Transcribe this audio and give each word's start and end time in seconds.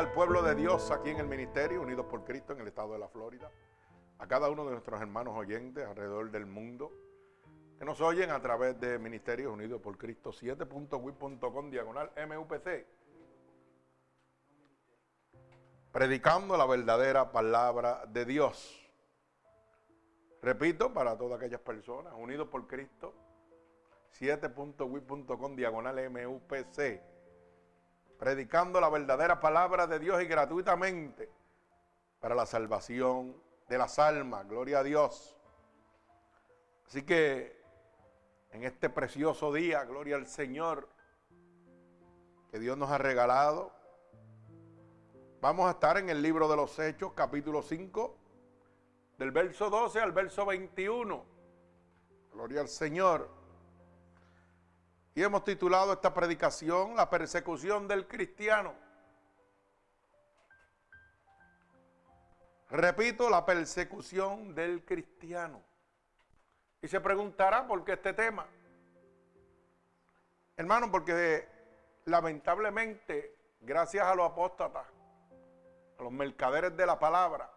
al 0.00 0.12
pueblo 0.12 0.42
de 0.42 0.54
Dios 0.54 0.90
aquí 0.90 1.10
en 1.10 1.18
el 1.18 1.26
ministerio, 1.26 1.82
unidos 1.82 2.06
por 2.06 2.24
Cristo 2.24 2.54
en 2.54 2.60
el 2.60 2.68
estado 2.68 2.94
de 2.94 2.98
la 2.98 3.08
Florida. 3.08 3.50
A 4.18 4.26
cada 4.26 4.48
uno 4.48 4.64
de 4.64 4.70
nuestros 4.70 4.98
hermanos 4.98 5.36
oyentes 5.36 5.86
alrededor 5.86 6.30
del 6.30 6.46
mundo 6.46 6.90
que 7.78 7.84
nos 7.84 8.00
oyen 8.00 8.30
a 8.30 8.40
través 8.40 8.80
de 8.80 8.98
Ministerios 8.98 9.52
Unidos 9.52 9.78
por 9.82 9.98
Cristo 9.98 10.30
7.wip.com 10.32 11.70
diagonal 11.70 12.10
MUPC. 12.16 12.86
Predicando 15.92 16.56
la 16.56 16.64
verdadera 16.64 17.30
palabra 17.30 18.06
de 18.06 18.24
Dios. 18.24 18.90
Repito, 20.40 20.94
para 20.94 21.18
todas 21.18 21.36
aquellas 21.36 21.60
personas, 21.60 22.14
unidos 22.16 22.48
por 22.48 22.66
Cristo 22.66 23.12
7.wip.com 24.18 25.56
diagonal 25.56 26.08
MUPC 26.08 27.09
predicando 28.20 28.82
la 28.82 28.90
verdadera 28.90 29.40
palabra 29.40 29.86
de 29.86 29.98
Dios 29.98 30.22
y 30.22 30.26
gratuitamente 30.26 31.30
para 32.20 32.34
la 32.34 32.44
salvación 32.44 33.34
de 33.66 33.78
las 33.78 33.98
almas. 33.98 34.46
Gloria 34.46 34.80
a 34.80 34.82
Dios. 34.82 35.40
Así 36.86 37.02
que 37.02 37.58
en 38.50 38.64
este 38.64 38.90
precioso 38.90 39.50
día, 39.54 39.84
gloria 39.84 40.16
al 40.16 40.26
Señor, 40.26 40.86
que 42.50 42.58
Dios 42.58 42.76
nos 42.76 42.90
ha 42.90 42.98
regalado, 42.98 43.72
vamos 45.40 45.66
a 45.66 45.70
estar 45.70 45.96
en 45.96 46.10
el 46.10 46.20
libro 46.20 46.46
de 46.46 46.56
los 46.56 46.78
Hechos, 46.78 47.14
capítulo 47.14 47.62
5, 47.62 48.18
del 49.16 49.30
verso 49.30 49.70
12 49.70 49.98
al 49.98 50.12
verso 50.12 50.44
21. 50.44 51.24
Gloria 52.34 52.60
al 52.60 52.68
Señor. 52.68 53.39
Y 55.20 55.22
hemos 55.22 55.44
titulado 55.44 55.92
esta 55.92 56.14
predicación 56.14 56.96
La 56.96 57.10
persecución 57.10 57.86
del 57.86 58.08
cristiano. 58.08 58.72
Repito, 62.70 63.28
la 63.28 63.44
persecución 63.44 64.54
del 64.54 64.82
cristiano. 64.82 65.60
Y 66.80 66.88
se 66.88 66.98
preguntará 67.00 67.66
por 67.66 67.84
qué 67.84 67.92
este 67.92 68.14
tema. 68.14 68.46
Hermano, 70.56 70.90
porque 70.90 71.46
lamentablemente, 72.06 73.36
gracias 73.60 74.06
a 74.06 74.14
los 74.14 74.30
apóstatas, 74.30 74.86
a 75.98 76.02
los 76.02 76.12
mercaderes 76.12 76.74
de 76.74 76.86
la 76.86 76.98
palabra, 76.98 77.52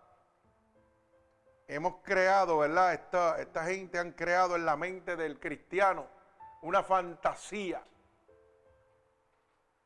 hemos 1.69 2.02
creado, 2.03 2.58
¿verdad? 2.58 2.94
Esta, 2.94 3.39
esta 3.39 3.64
gente 3.64 4.00
han 4.00 4.11
creado 4.11 4.58
en 4.58 4.66
la 4.66 4.75
mente 4.75 5.16
del 5.16 5.39
cristiano 5.39 6.23
una 6.64 6.81
fantasía 6.81 7.83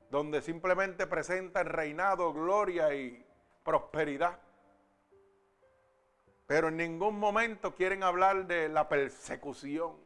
donde 0.09 0.41
simplemente 0.41 1.07
presenta 1.07 1.61
el 1.61 1.67
reinado, 1.67 2.31
gloria 2.31 2.93
y 2.93 3.25
prosperidad. 3.63 4.39
Pero 6.45 6.69
en 6.69 6.77
ningún 6.77 7.19
momento 7.19 7.75
quieren 7.75 8.03
hablar 8.03 8.45
de 8.45 8.69
la 8.69 8.87
persecución, 8.87 9.97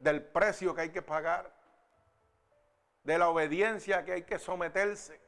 del 0.00 0.24
precio 0.24 0.74
que 0.74 0.82
hay 0.82 0.92
que 0.92 1.02
pagar, 1.02 1.52
de 3.02 3.18
la 3.18 3.28
obediencia 3.28 4.04
que 4.04 4.12
hay 4.12 4.22
que 4.22 4.38
someterse 4.38 5.20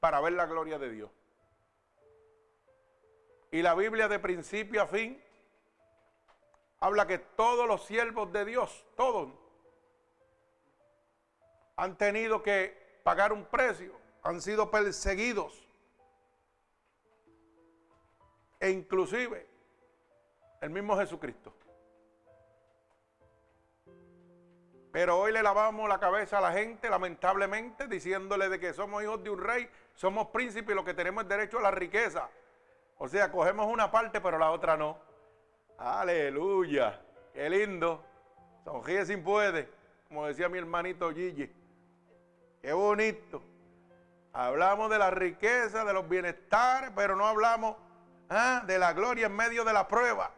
para 0.00 0.20
ver 0.20 0.32
la 0.32 0.46
gloria 0.46 0.78
de 0.78 0.90
Dios. 0.90 1.10
Y 3.52 3.62
la 3.62 3.74
Biblia 3.74 4.08
de 4.08 4.18
principio 4.18 4.82
a 4.82 4.86
fin 4.86 5.22
habla 6.80 7.06
que 7.06 7.18
todos 7.18 7.68
los 7.68 7.84
siervos 7.84 8.32
de 8.32 8.46
Dios, 8.46 8.84
todos, 8.96 9.43
han 11.76 11.96
tenido 11.96 12.42
que 12.42 13.00
pagar 13.02 13.32
un 13.32 13.44
precio, 13.44 13.92
han 14.22 14.40
sido 14.40 14.70
perseguidos. 14.70 15.66
E 18.60 18.70
inclusive 18.70 19.46
el 20.60 20.70
mismo 20.70 20.96
Jesucristo. 20.96 21.52
Pero 24.92 25.18
hoy 25.18 25.32
le 25.32 25.42
lavamos 25.42 25.88
la 25.88 25.98
cabeza 25.98 26.38
a 26.38 26.40
la 26.40 26.52
gente, 26.52 26.88
lamentablemente, 26.88 27.88
diciéndole 27.88 28.48
de 28.48 28.60
que 28.60 28.72
somos 28.72 29.02
hijos 29.02 29.22
de 29.24 29.30
un 29.30 29.42
rey, 29.42 29.68
somos 29.94 30.28
príncipes 30.28 30.72
y 30.72 30.74
lo 30.76 30.84
que 30.84 30.94
tenemos 30.94 31.24
es 31.24 31.28
derecho 31.28 31.58
a 31.58 31.62
la 31.62 31.72
riqueza. 31.72 32.30
O 32.98 33.08
sea, 33.08 33.32
cogemos 33.32 33.66
una 33.66 33.90
parte, 33.90 34.20
pero 34.20 34.38
la 34.38 34.52
otra 34.52 34.76
no. 34.76 34.96
Aleluya. 35.78 37.00
Qué 37.32 37.50
lindo. 37.50 38.04
Sonríe 38.64 39.04
sin 39.04 39.24
puede, 39.24 39.68
como 40.06 40.26
decía 40.26 40.48
mi 40.48 40.58
hermanito 40.58 41.10
Gigi. 41.10 41.52
Qué 42.64 42.72
bonito. 42.72 43.42
Hablamos 44.32 44.88
de 44.88 44.96
la 44.96 45.10
riqueza, 45.10 45.84
de 45.84 45.92
los 45.92 46.08
bienestares, 46.08 46.92
pero 46.96 47.14
no 47.14 47.26
hablamos 47.26 47.76
ah, 48.30 48.62
de 48.66 48.78
la 48.78 48.94
gloria 48.94 49.26
en 49.26 49.36
medio 49.36 49.66
de 49.66 49.74
la 49.74 49.86
prueba. 49.86 50.30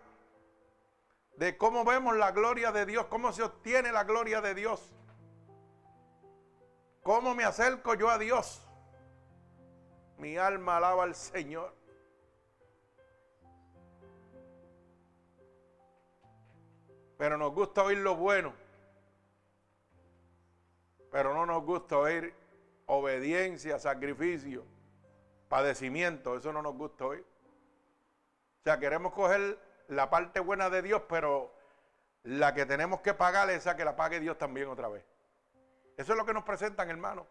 De 1.37 1.56
cómo 1.56 1.84
vemos 1.84 2.16
la 2.16 2.32
gloria 2.32 2.72
de 2.72 2.84
Dios, 2.84 3.06
cómo 3.06 3.32
se 3.32 3.44
obtiene 3.44 3.92
la 3.92 4.03
gloria 4.03 4.41
de 4.41 4.56
Dios. 4.56 4.91
¿Cómo 7.04 7.32
me 7.32 7.44
acerco 7.44 7.94
yo 7.94 8.10
a 8.10 8.19
Dios? 8.19 8.60
Mi 10.19 10.37
alma 10.37 10.78
alaba 10.78 11.04
al 11.04 11.14
Señor. 11.14 11.72
Pero 17.19 17.38
nos 17.38 17.53
gusta 17.53 17.84
oír 17.84 17.98
lo 17.98 18.16
bueno 18.16 18.66
pero 21.16 21.32
no 21.32 21.47
nos 21.47 21.65
gusta 21.65 21.97
oír 21.97 22.34
obediencia, 22.84 23.78
sacrificio, 23.78 24.66
padecimiento, 25.49 26.37
eso 26.37 26.53
no 26.53 26.60
nos 26.60 26.75
gusta 26.75 27.06
oír. 27.06 27.25
O 28.60 28.62
sea, 28.65 28.78
queremos 28.78 29.15
coger 29.15 29.59
la 29.88 30.10
parte 30.10 30.41
buena 30.41 30.69
de 30.69 30.82
Dios, 30.82 31.00
pero 31.09 31.55
la 32.25 32.53
que 32.53 32.66
tenemos 32.66 33.00
que 33.00 33.15
pagar 33.15 33.49
es 33.49 33.60
esa 33.60 33.76
que 33.76 33.84
la 33.87 33.97
pague 33.97 34.21
Dios 34.21 34.37
también 34.37 34.69
otra 34.69 34.88
vez. 34.88 35.06
Eso 35.97 36.12
es 36.12 36.19
lo 36.19 36.26
que 36.26 36.34
nos 36.34 36.44
presentan, 36.44 36.91
hermano. 36.91 37.26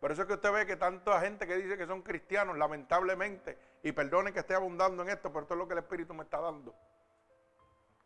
Por 0.00 0.12
eso 0.12 0.20
es 0.20 0.28
que 0.28 0.34
usted 0.34 0.52
ve 0.52 0.66
que 0.66 0.76
tanta 0.76 1.18
gente 1.22 1.46
que 1.46 1.56
dice 1.56 1.78
que 1.78 1.86
son 1.86 2.02
cristianos, 2.02 2.58
lamentablemente, 2.58 3.56
y 3.82 3.92
perdone 3.92 4.34
que 4.34 4.40
esté 4.40 4.54
abundando 4.54 5.02
en 5.02 5.08
esto, 5.08 5.30
pero 5.30 5.44
esto 5.44 5.54
es 5.54 5.58
lo 5.58 5.66
que 5.66 5.72
el 5.72 5.78
Espíritu 5.78 6.12
me 6.12 6.24
está 6.24 6.42
dando. 6.42 6.74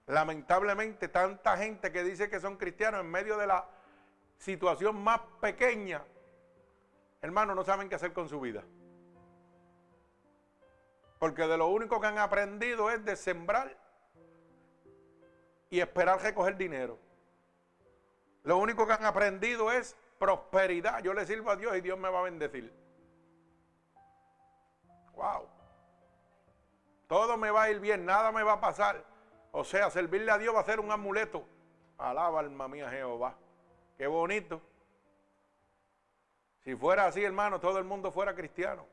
Lamentablemente, 0.07 1.09
tanta 1.09 1.57
gente 1.57 1.91
que 1.91 2.05
dice 2.05 2.31
que 2.31 2.39
son 2.39 2.57
cristianos 2.57 3.01
en 3.01 3.11
medio 3.11 3.37
de 3.37 3.49
la 3.49 3.67
situación 4.45 5.03
más 5.03 5.21
pequeña, 5.41 6.05
hermano, 7.23 7.55
no 7.55 7.65
saben 7.65 7.89
qué 7.89 7.95
hacer 7.95 8.13
con 8.13 8.29
su 8.29 8.41
vida. 8.41 8.63
Porque 11.19 11.47
de 11.47 11.57
lo 11.57 11.69
único 11.69 11.99
que 11.99 12.07
han 12.07 12.19
aprendido 12.19 12.91
es 12.91 13.03
de 13.05 13.17
sembrar 13.17 13.75
y 15.71 15.81
esperar 15.81 16.21
recoger 16.21 16.57
dinero. 16.59 16.99
Lo 18.43 18.59
único 18.59 18.87
que 18.87 18.93
han 18.93 19.07
aprendido 19.07 19.73
es 19.73 19.97
prosperidad. 20.19 21.03
Yo 21.03 21.15
le 21.15 21.25
sirvo 21.25 21.51
a 21.51 21.57
Dios 21.57 21.75
y 21.77 21.81
Dios 21.81 21.99
me 21.99 22.11
va 22.11 22.19
a 22.19 22.25
bendecir. 22.25 22.71
Wow. 25.15 25.49
Todo 27.07 27.39
me 27.39 27.51
va 27.51 27.63
a 27.63 27.71
ir 27.71 27.81
bien, 27.81 28.05
nada 28.05 28.31
me 28.31 28.43
va 28.43 28.55
a 28.55 28.61
pasar. 28.61 29.03
O 29.53 29.65
sea, 29.65 29.89
servirle 29.89 30.31
a 30.31 30.37
Dios 30.37 30.55
va 30.55 30.61
a 30.61 30.65
ser 30.65 30.81
un 30.81 30.93
amuleto. 30.93 31.47
Alaba 31.97 32.41
alma 32.41 32.69
mía 32.69 32.91
Jehová. 32.91 33.39
Qué 33.97 34.07
bonito. 34.07 34.61
Si 36.65 36.75
fuera 36.75 37.07
así, 37.07 37.23
hermano, 37.23 37.61
todo 37.61 37.79
el 37.79 37.85
mundo 37.85 38.11
fuera 38.11 38.35
cristiano. 38.35 38.87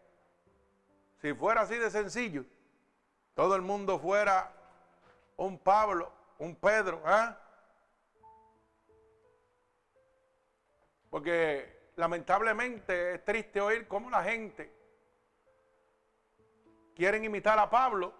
Si 1.22 1.34
fuera 1.34 1.62
así 1.62 1.78
de 1.78 1.90
sencillo, 1.90 2.44
todo 3.34 3.56
el 3.56 3.62
mundo 3.62 3.98
fuera 4.00 4.52
un 5.38 5.58
Pablo, 5.58 6.12
un 6.38 6.56
Pedro, 6.56 7.02
¿ah? 7.06 7.38
Porque 11.10 11.92
lamentablemente 11.96 13.16
es 13.16 13.26
triste 13.26 13.62
oír 13.62 13.88
cómo 13.88 14.10
la 14.10 14.24
gente 14.24 14.74
quieren 16.96 17.24
imitar 17.24 17.58
a 17.60 17.70
Pablo 17.70 18.14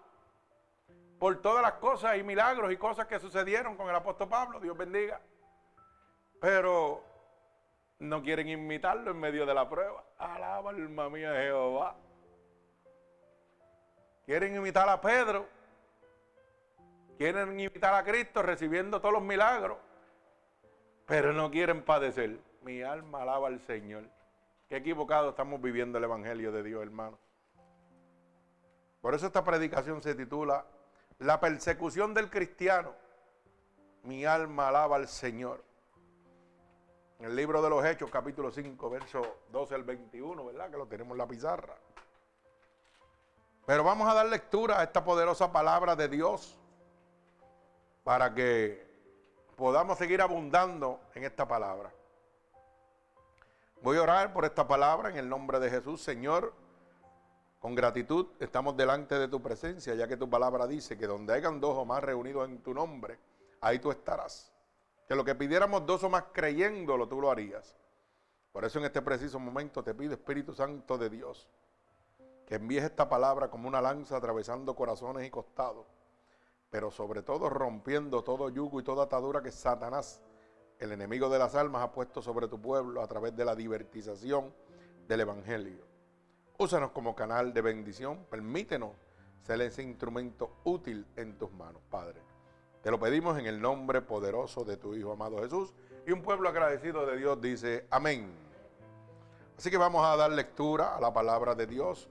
por 1.18 1.40
todas 1.40 1.62
las 1.62 1.74
cosas 1.74 2.16
y 2.16 2.22
milagros 2.22 2.72
y 2.72 2.76
cosas 2.76 3.06
que 3.06 3.18
sucedieron 3.18 3.76
con 3.76 3.88
el 3.88 3.94
apóstol 3.94 4.28
Pablo. 4.28 4.60
Dios 4.60 4.76
bendiga 4.76 5.20
pero 6.42 7.04
no 8.00 8.20
quieren 8.20 8.48
imitarlo 8.48 9.12
en 9.12 9.20
medio 9.20 9.46
de 9.46 9.54
la 9.54 9.68
prueba. 9.68 10.04
Alaba 10.18 10.70
alma 10.70 11.08
mía 11.08 11.32
Jehová. 11.34 11.94
Quieren 14.26 14.56
imitar 14.56 14.88
a 14.88 15.00
Pedro. 15.00 15.46
Quieren 17.16 17.60
imitar 17.60 17.94
a 17.94 18.02
Cristo 18.02 18.42
recibiendo 18.42 19.00
todos 19.00 19.12
los 19.12 19.22
milagros. 19.22 19.78
Pero 21.06 21.32
no 21.32 21.48
quieren 21.48 21.84
padecer. 21.84 22.40
Mi 22.62 22.82
alma 22.82 23.22
alaba 23.22 23.46
al 23.46 23.60
Señor. 23.60 24.02
Qué 24.68 24.78
equivocado 24.78 25.30
estamos 25.30 25.62
viviendo 25.62 25.98
el 25.98 26.04
Evangelio 26.04 26.50
de 26.50 26.64
Dios, 26.64 26.82
hermano. 26.82 27.20
Por 29.00 29.14
eso 29.14 29.26
esta 29.26 29.44
predicación 29.44 30.02
se 30.02 30.16
titula 30.16 30.66
La 31.20 31.38
persecución 31.38 32.12
del 32.14 32.30
cristiano. 32.30 32.96
Mi 34.02 34.24
alma 34.24 34.70
alaba 34.70 34.96
al 34.96 35.06
Señor. 35.06 35.62
En 37.22 37.28
el 37.28 37.36
libro 37.36 37.62
de 37.62 37.70
los 37.70 37.84
Hechos, 37.84 38.10
capítulo 38.10 38.50
5, 38.50 38.90
verso 38.90 39.36
12 39.52 39.76
al 39.76 39.84
21, 39.84 40.44
¿verdad? 40.44 40.68
Que 40.68 40.76
lo 40.76 40.88
tenemos 40.88 41.12
en 41.12 41.18
la 41.18 41.28
pizarra. 41.28 41.76
Pero 43.64 43.84
vamos 43.84 44.10
a 44.10 44.14
dar 44.14 44.26
lectura 44.26 44.80
a 44.80 44.82
esta 44.82 45.04
poderosa 45.04 45.52
palabra 45.52 45.94
de 45.94 46.08
Dios 46.08 46.58
para 48.02 48.34
que 48.34 48.84
podamos 49.54 49.98
seguir 49.98 50.20
abundando 50.20 50.98
en 51.14 51.22
esta 51.22 51.46
palabra. 51.46 51.92
Voy 53.82 53.98
a 53.98 54.02
orar 54.02 54.32
por 54.32 54.44
esta 54.44 54.66
palabra 54.66 55.08
en 55.08 55.16
el 55.16 55.28
nombre 55.28 55.60
de 55.60 55.70
Jesús, 55.70 56.02
Señor. 56.02 56.52
Con 57.60 57.76
gratitud 57.76 58.30
estamos 58.40 58.76
delante 58.76 59.16
de 59.16 59.28
tu 59.28 59.40
presencia, 59.40 59.94
ya 59.94 60.08
que 60.08 60.16
tu 60.16 60.28
palabra 60.28 60.66
dice 60.66 60.98
que 60.98 61.06
donde 61.06 61.34
hayan 61.34 61.60
dos 61.60 61.76
o 61.78 61.84
más 61.84 62.02
reunidos 62.02 62.48
en 62.48 62.60
tu 62.64 62.74
nombre, 62.74 63.16
ahí 63.60 63.78
tú 63.78 63.92
estarás. 63.92 64.51
Que 65.12 65.16
lo 65.16 65.26
que 65.26 65.34
pidiéramos 65.34 65.84
dos 65.84 66.02
o 66.04 66.08
más 66.08 66.24
creyéndolo, 66.32 67.06
tú 67.06 67.20
lo 67.20 67.30
harías. 67.30 67.76
Por 68.50 68.64
eso 68.64 68.78
en 68.78 68.86
este 68.86 69.02
preciso 69.02 69.38
momento 69.38 69.84
te 69.84 69.92
pido, 69.92 70.14
Espíritu 70.14 70.54
Santo 70.54 70.96
de 70.96 71.10
Dios, 71.10 71.50
que 72.46 72.54
envíes 72.54 72.84
esta 72.84 73.10
palabra 73.10 73.50
como 73.50 73.68
una 73.68 73.82
lanza 73.82 74.16
atravesando 74.16 74.74
corazones 74.74 75.26
y 75.26 75.30
costados, 75.30 75.86
pero 76.70 76.90
sobre 76.90 77.20
todo 77.20 77.50
rompiendo 77.50 78.24
todo 78.24 78.48
yugo 78.48 78.80
y 78.80 78.84
toda 78.84 79.04
atadura 79.04 79.42
que 79.42 79.52
Satanás, 79.52 80.22
el 80.78 80.92
enemigo 80.92 81.28
de 81.28 81.40
las 81.40 81.56
almas, 81.56 81.82
ha 81.82 81.92
puesto 81.92 82.22
sobre 82.22 82.48
tu 82.48 82.58
pueblo 82.58 83.02
a 83.02 83.06
través 83.06 83.36
de 83.36 83.44
la 83.44 83.54
divertización 83.54 84.54
del 85.06 85.20
Evangelio. 85.20 85.84
Úsanos 86.56 86.92
como 86.92 87.14
canal 87.14 87.52
de 87.52 87.60
bendición. 87.60 88.24
Permítenos 88.30 88.92
ser 89.42 89.60
ese 89.60 89.82
instrumento 89.82 90.56
útil 90.64 91.06
en 91.16 91.36
tus 91.36 91.52
manos, 91.52 91.82
Padre. 91.90 92.31
Te 92.82 92.90
lo 92.90 92.98
pedimos 92.98 93.38
en 93.38 93.46
el 93.46 93.60
nombre 93.60 94.02
poderoso 94.02 94.64
de 94.64 94.76
tu 94.76 94.94
Hijo 94.94 95.12
amado 95.12 95.40
Jesús. 95.40 95.72
Y 96.06 96.10
un 96.10 96.20
pueblo 96.20 96.48
agradecido 96.48 97.06
de 97.06 97.16
Dios 97.16 97.40
dice, 97.40 97.86
amén. 97.90 98.32
Así 99.56 99.70
que 99.70 99.76
vamos 99.76 100.04
a 100.04 100.16
dar 100.16 100.32
lectura 100.32 100.96
a 100.96 101.00
la 101.00 101.12
palabra 101.12 101.54
de 101.54 101.66
Dios 101.68 102.08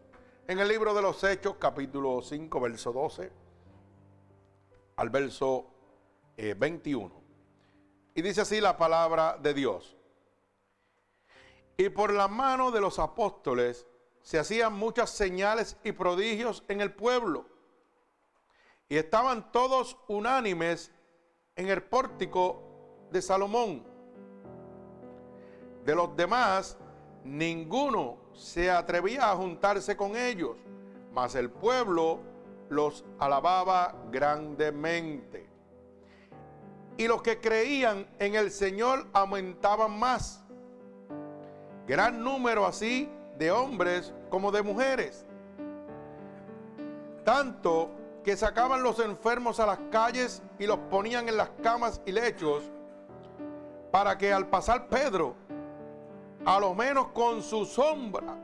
en 0.48 0.60
el 0.60 0.68
libro 0.70 0.94
de 0.94 1.02
los 1.02 1.24
Hechos, 1.24 1.56
capítulo 1.60 2.22
5, 2.22 2.60
verso 2.62 2.94
12 2.94 3.32
al 4.96 5.10
verso 5.10 5.68
21. 6.38 7.06
Eh, 7.06 7.22
y 8.16 8.22
dice 8.22 8.42
así 8.42 8.62
la 8.62 8.78
palabra 8.78 9.38
de 9.42 9.54
Dios. 9.54 9.98
Y 11.76 11.90
por 11.90 12.14
la 12.14 12.28
mano 12.28 12.72
de 12.72 12.80
los 12.80 13.00
apóstoles 13.00 13.88
se 14.22 14.40
hacían 14.40 14.74
muchas 14.74 15.10
señales 15.10 15.78
y 15.84 15.92
prodigios 15.92 16.64
en 16.68 16.82
el 16.82 16.94
pueblo. 16.94 17.46
Y 18.92 18.98
estaban 18.98 19.54
todos 19.54 19.96
unánimes 20.10 20.92
en 21.56 21.70
el 21.70 21.82
pórtico 21.82 22.62
de 23.10 23.22
Salomón. 23.22 23.86
De 25.86 25.96
los 25.96 26.14
demás, 26.18 26.78
ninguno 27.24 28.18
se 28.34 28.70
atrevía 28.70 29.32
a 29.32 29.36
juntarse 29.38 29.96
con 29.96 30.18
ellos, 30.18 30.58
mas 31.14 31.36
el 31.36 31.50
pueblo 31.50 32.20
los 32.68 33.06
alababa 33.18 33.96
grandemente. 34.12 35.48
Y 36.98 37.08
los 37.08 37.22
que 37.22 37.40
creían 37.40 38.06
en 38.20 38.36
el 38.36 38.52
Señor 38.52 39.08
aumentaban 39.14 39.98
más. 39.98 40.44
Gran 41.88 42.22
número 42.22 42.66
así 42.66 43.10
de 43.38 43.52
hombres 43.52 44.14
como 44.30 44.52
de 44.52 44.62
mujeres. 44.62 45.26
Tanto 47.24 48.01
que 48.24 48.38
sacaban 48.38 48.84
los 48.84 49.00
enfermos 49.00 49.60
a 49.60 49.66
las 49.66 49.80
calles 49.92 50.42
y 50.60 50.68
los 50.68 50.78
ponían 50.90 51.28
en 51.28 51.38
las 51.38 51.50
camas 51.64 52.02
y 52.06 52.12
lechos 52.12 52.64
para 53.92 54.18
que 54.18 54.32
al 54.32 54.48
pasar 54.48 54.88
Pedro, 54.88 55.36
a 56.46 56.60
lo 56.60 56.74
menos 56.74 57.08
con 57.08 57.42
su 57.42 57.66
sombra, 57.66 58.38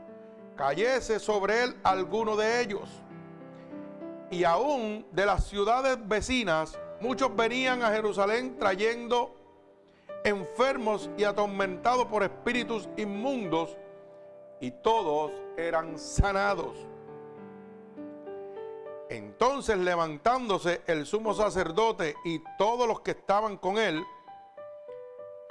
cayese 0.56 1.18
sobre 1.18 1.64
él 1.64 1.76
alguno 1.82 2.36
de 2.36 2.60
ellos. 2.60 2.88
Y 4.30 4.44
aún 4.44 5.06
de 5.12 5.24
las 5.24 5.44
ciudades 5.44 5.96
vecinas, 6.06 6.78
muchos 7.00 7.34
venían 7.34 7.82
a 7.82 7.90
Jerusalén 7.90 8.56
trayendo 8.58 9.34
enfermos 10.24 11.08
y 11.16 11.24
atormentados 11.24 12.06
por 12.06 12.22
espíritus 12.22 12.88
inmundos 12.96 13.76
y 14.60 14.70
todos 14.70 15.32
eran 15.56 15.98
sanados. 15.98 16.76
Entonces 19.10 19.78
levantándose 19.78 20.82
el 20.86 21.06
sumo 21.06 21.32
sacerdote 21.32 22.16
y 22.24 22.42
todos 22.58 22.86
los 22.86 23.00
que 23.00 23.12
estaban 23.12 23.56
con 23.56 23.78
él, 23.78 24.04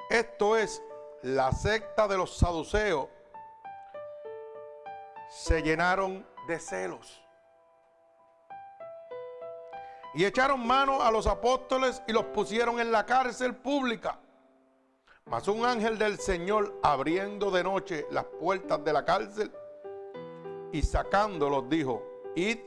esto 0.09 0.55
es 0.55 0.81
la 1.23 1.51
secta 1.51 2.07
de 2.07 2.17
los 2.17 2.37
saduceos, 2.37 3.07
se 5.29 5.61
llenaron 5.61 6.25
de 6.47 6.59
celos. 6.59 7.21
Y 10.13 10.25
echaron 10.25 10.65
mano 10.65 11.01
a 11.01 11.11
los 11.11 11.27
apóstoles 11.27 12.01
y 12.07 12.13
los 12.13 12.25
pusieron 12.25 12.79
en 12.79 12.91
la 12.91 13.05
cárcel 13.05 13.55
pública. 13.55 14.19
Mas 15.25 15.47
un 15.47 15.65
ángel 15.65 15.97
del 15.97 16.19
Señor 16.19 16.79
abriendo 16.81 17.51
de 17.51 17.63
noche 17.63 18.05
las 18.11 18.23
puertas 18.23 18.83
de 18.83 18.93
la 18.93 19.03
cárcel 19.03 19.51
y 20.71 20.81
sacándolos 20.81 21.69
dijo, 21.69 22.03
id 22.35 22.59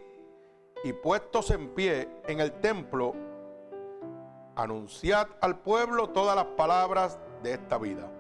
y 0.83 0.93
puestos 0.93 1.51
en 1.51 1.69
pie 1.75 2.09
en 2.27 2.41
el 2.41 2.53
templo, 2.61 3.15
anunciad 4.57 5.29
al 5.41 5.59
pueblo 5.59 6.09
todas 6.11 6.35
las 6.37 6.47
palabras 6.47 7.19
de 7.43 7.55
esta 7.55 7.79
vida. 7.79 8.11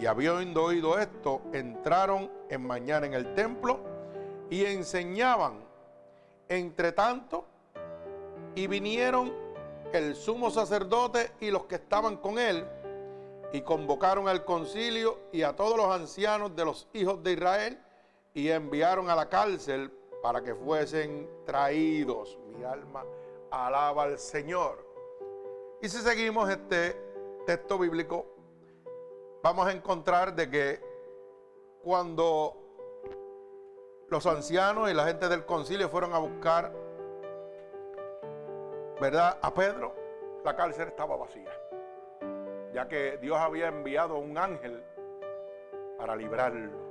Y 0.00 0.06
habiendo 0.06 0.64
oído 0.64 0.98
esto, 0.98 1.42
entraron 1.52 2.30
en 2.48 2.66
mañana 2.66 3.06
en 3.06 3.14
el 3.14 3.34
templo 3.34 3.80
y 4.48 4.64
enseñaban. 4.64 5.68
Entre 6.48 6.92
tanto, 6.92 7.44
y 8.54 8.66
vinieron 8.66 9.32
el 9.92 10.16
sumo 10.16 10.50
sacerdote 10.50 11.32
y 11.40 11.50
los 11.50 11.66
que 11.66 11.76
estaban 11.76 12.16
con 12.16 12.38
él, 12.38 12.66
y 13.52 13.60
convocaron 13.62 14.28
al 14.28 14.44
concilio 14.44 15.18
y 15.32 15.42
a 15.42 15.54
todos 15.54 15.76
los 15.76 15.86
ancianos 15.92 16.54
de 16.54 16.64
los 16.64 16.88
hijos 16.92 17.22
de 17.22 17.32
Israel 17.32 17.78
y 18.32 18.48
enviaron 18.48 19.10
a 19.10 19.16
la 19.16 19.28
cárcel 19.28 19.92
para 20.22 20.42
que 20.42 20.54
fuesen 20.54 21.28
traídos. 21.44 22.38
Mi 22.46 22.64
alma 22.64 23.04
alaba 23.50 24.04
al 24.04 24.18
Señor. 24.18 24.84
Y 25.82 25.88
si 25.88 25.98
seguimos 25.98 26.48
este 26.50 26.96
texto 27.46 27.78
bíblico, 27.78 28.26
vamos 29.42 29.66
a 29.66 29.72
encontrar 29.72 30.34
de 30.34 30.50
que 30.50 30.80
cuando 31.82 32.56
los 34.08 34.26
ancianos 34.26 34.90
y 34.90 34.94
la 34.94 35.06
gente 35.06 35.28
del 35.28 35.46
concilio 35.46 35.88
fueron 35.88 36.12
a 36.12 36.18
buscar, 36.18 36.72
¿verdad? 39.00 39.38
A 39.40 39.54
Pedro, 39.54 39.94
la 40.44 40.54
cárcel 40.54 40.88
estaba 40.88 41.16
vacía 41.16 41.50
ya 42.72 42.88
que 42.88 43.18
Dios 43.18 43.36
había 43.36 43.68
enviado 43.68 44.18
un 44.18 44.36
ángel 44.38 44.82
para 45.98 46.16
librarlo. 46.16 46.89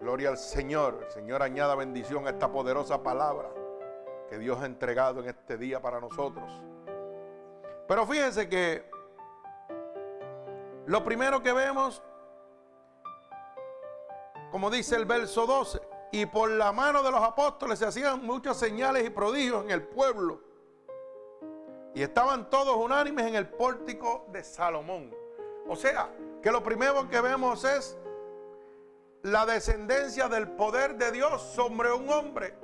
Gloria 0.00 0.28
al 0.28 0.38
Señor. 0.38 1.00
El 1.06 1.10
Señor 1.10 1.42
añada 1.42 1.74
bendición 1.74 2.26
a 2.26 2.30
esta 2.30 2.52
poderosa 2.52 3.02
palabra 3.02 3.48
que 4.28 4.38
Dios 4.38 4.60
ha 4.60 4.66
entregado 4.66 5.20
en 5.20 5.28
este 5.28 5.56
día 5.56 5.80
para 5.80 6.00
nosotros. 6.00 6.50
Pero 7.88 8.06
fíjense 8.06 8.48
que 8.48 8.88
lo 10.86 11.02
primero 11.02 11.42
que 11.42 11.52
vemos, 11.52 12.02
como 14.50 14.70
dice 14.70 14.96
el 14.96 15.06
verso 15.06 15.46
12, 15.46 15.80
y 16.12 16.26
por 16.26 16.50
la 16.50 16.72
mano 16.72 17.02
de 17.02 17.10
los 17.10 17.22
apóstoles 17.22 17.78
se 17.78 17.86
hacían 17.86 18.24
muchas 18.24 18.58
señales 18.58 19.04
y 19.04 19.10
prodigios 19.10 19.64
en 19.64 19.70
el 19.70 19.82
pueblo. 19.82 20.40
Y 21.94 22.02
estaban 22.02 22.50
todos 22.50 22.76
unánimes 22.76 23.26
en 23.26 23.34
el 23.34 23.48
pórtico 23.48 24.26
de 24.30 24.44
Salomón. 24.44 25.14
O 25.66 25.74
sea, 25.74 26.10
que 26.42 26.52
lo 26.52 26.62
primero 26.62 27.08
que 27.08 27.20
vemos 27.20 27.64
es 27.64 27.98
la 29.26 29.44
descendencia 29.44 30.28
del 30.28 30.46
poder 30.46 30.94
de 30.98 31.10
Dios 31.10 31.42
sobre 31.42 31.92
un 31.92 32.08
hombre 32.10 32.54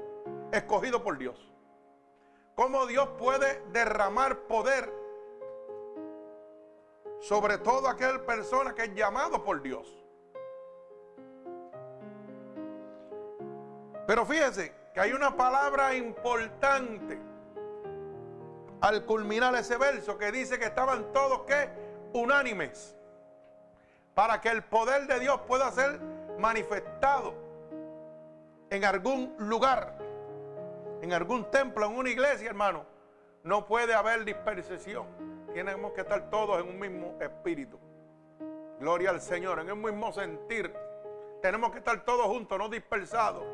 escogido 0.53 1.03
por 1.03 1.19
Dios. 1.19 1.51
Cómo 2.55 2.87
Dios 2.87 3.09
puede 3.19 3.65
derramar 3.73 4.43
poder 4.43 4.93
sobre 7.21 7.59
toda 7.59 7.91
aquella 7.91 8.25
persona 8.25 8.75
que 8.75 8.83
es 8.83 8.95
llamado 8.95 9.43
por 9.43 9.61
Dios. 9.61 9.89
Pero 14.07 14.25
fíjense 14.25 14.73
que 14.95 15.01
hay 15.01 15.13
una 15.13 15.37
palabra 15.37 15.97
importante 15.97 17.19
al 18.81 19.05
culminar 19.05 19.53
ese 19.57 19.77
verso 19.77 20.17
que 20.17 20.31
dice 20.31 20.61
que 20.61 20.67
estaban 20.67 21.13
todos 21.13 21.41
unánimes 22.13 22.97
para 24.15 24.41
que 24.41 24.51
el 24.51 24.63
poder 24.63 25.09
de 25.09 25.19
Dios 25.19 25.41
pueda 25.49 25.69
ser 25.73 26.12
manifestado 26.39 27.35
en 28.71 28.85
algún 28.85 29.35
lugar, 29.39 29.99
en 31.03 31.13
algún 31.13 31.51
templo, 31.51 31.87
en 31.87 31.97
una 31.97 32.11
iglesia, 32.11 32.49
hermano. 32.49 32.87
No 33.43 33.67
puede 33.67 33.93
haber 33.95 34.25
dispersión. 34.25 35.07
Tenemos 35.53 35.93
que 35.93 36.03
estar 36.03 36.31
todos 36.31 36.61
en 36.61 36.69
un 36.69 36.79
mismo 36.79 37.17
espíritu. 37.21 37.79
Gloria 38.79 39.11
al 39.11 39.21
Señor, 39.21 39.61
en 39.61 39.71
un 39.71 39.83
mismo 39.83 40.13
sentir. 40.13 40.73
Tenemos 41.43 41.73
que 41.73 41.79
estar 41.79 42.05
todos 42.05 42.27
juntos, 42.27 42.59
no 42.59 42.69
dispersados. 42.69 43.45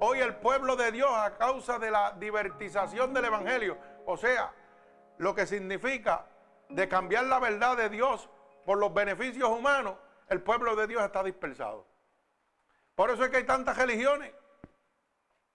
hoy 0.00 0.20
el 0.20 0.34
pueblo 0.36 0.76
de 0.76 0.92
Dios 0.92 1.10
a 1.10 1.36
causa 1.36 1.78
de 1.78 1.90
la 1.90 2.12
divertización 2.12 3.14
del 3.14 3.26
Evangelio, 3.26 3.76
o 4.06 4.16
sea, 4.16 4.52
lo 5.18 5.34
que 5.34 5.46
significa 5.46 6.26
de 6.68 6.88
cambiar 6.88 7.24
la 7.24 7.38
verdad 7.38 7.76
de 7.76 7.88
Dios 7.88 8.28
por 8.64 8.78
los 8.78 8.92
beneficios 8.92 9.48
humanos, 9.48 9.94
el 10.28 10.42
pueblo 10.42 10.76
de 10.76 10.86
Dios 10.86 11.02
está 11.02 11.22
dispersado. 11.22 11.86
Por 12.94 13.10
eso 13.10 13.24
es 13.24 13.30
que 13.30 13.38
hay 13.38 13.46
tantas 13.46 13.76
religiones, 13.76 14.32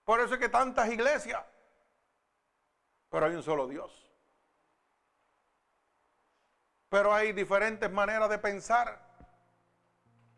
por 0.04 0.20
eso 0.20 0.34
es 0.34 0.38
que 0.38 0.46
hay 0.46 0.50
tantas 0.50 0.88
iglesias, 0.90 1.44
pero 3.08 3.26
hay 3.26 3.34
un 3.34 3.42
solo 3.42 3.66
Dios. 3.66 3.96
Pero 6.88 7.14
hay 7.14 7.32
diferentes 7.32 7.90
maneras 7.90 8.28
de 8.28 8.38
pensar. 8.38 9.00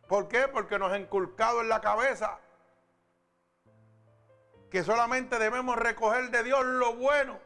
¿Por 0.06 0.28
qué? 0.28 0.48
Porque 0.48 0.78
nos 0.78 0.92
ha 0.92 0.98
inculcado 0.98 1.62
en 1.62 1.68
la 1.68 1.80
cabeza 1.80 2.38
que 4.70 4.82
solamente 4.82 5.38
debemos 5.38 5.76
recoger 5.76 6.30
de 6.30 6.42
Dios 6.42 6.64
lo 6.64 6.94
bueno, 6.96 7.38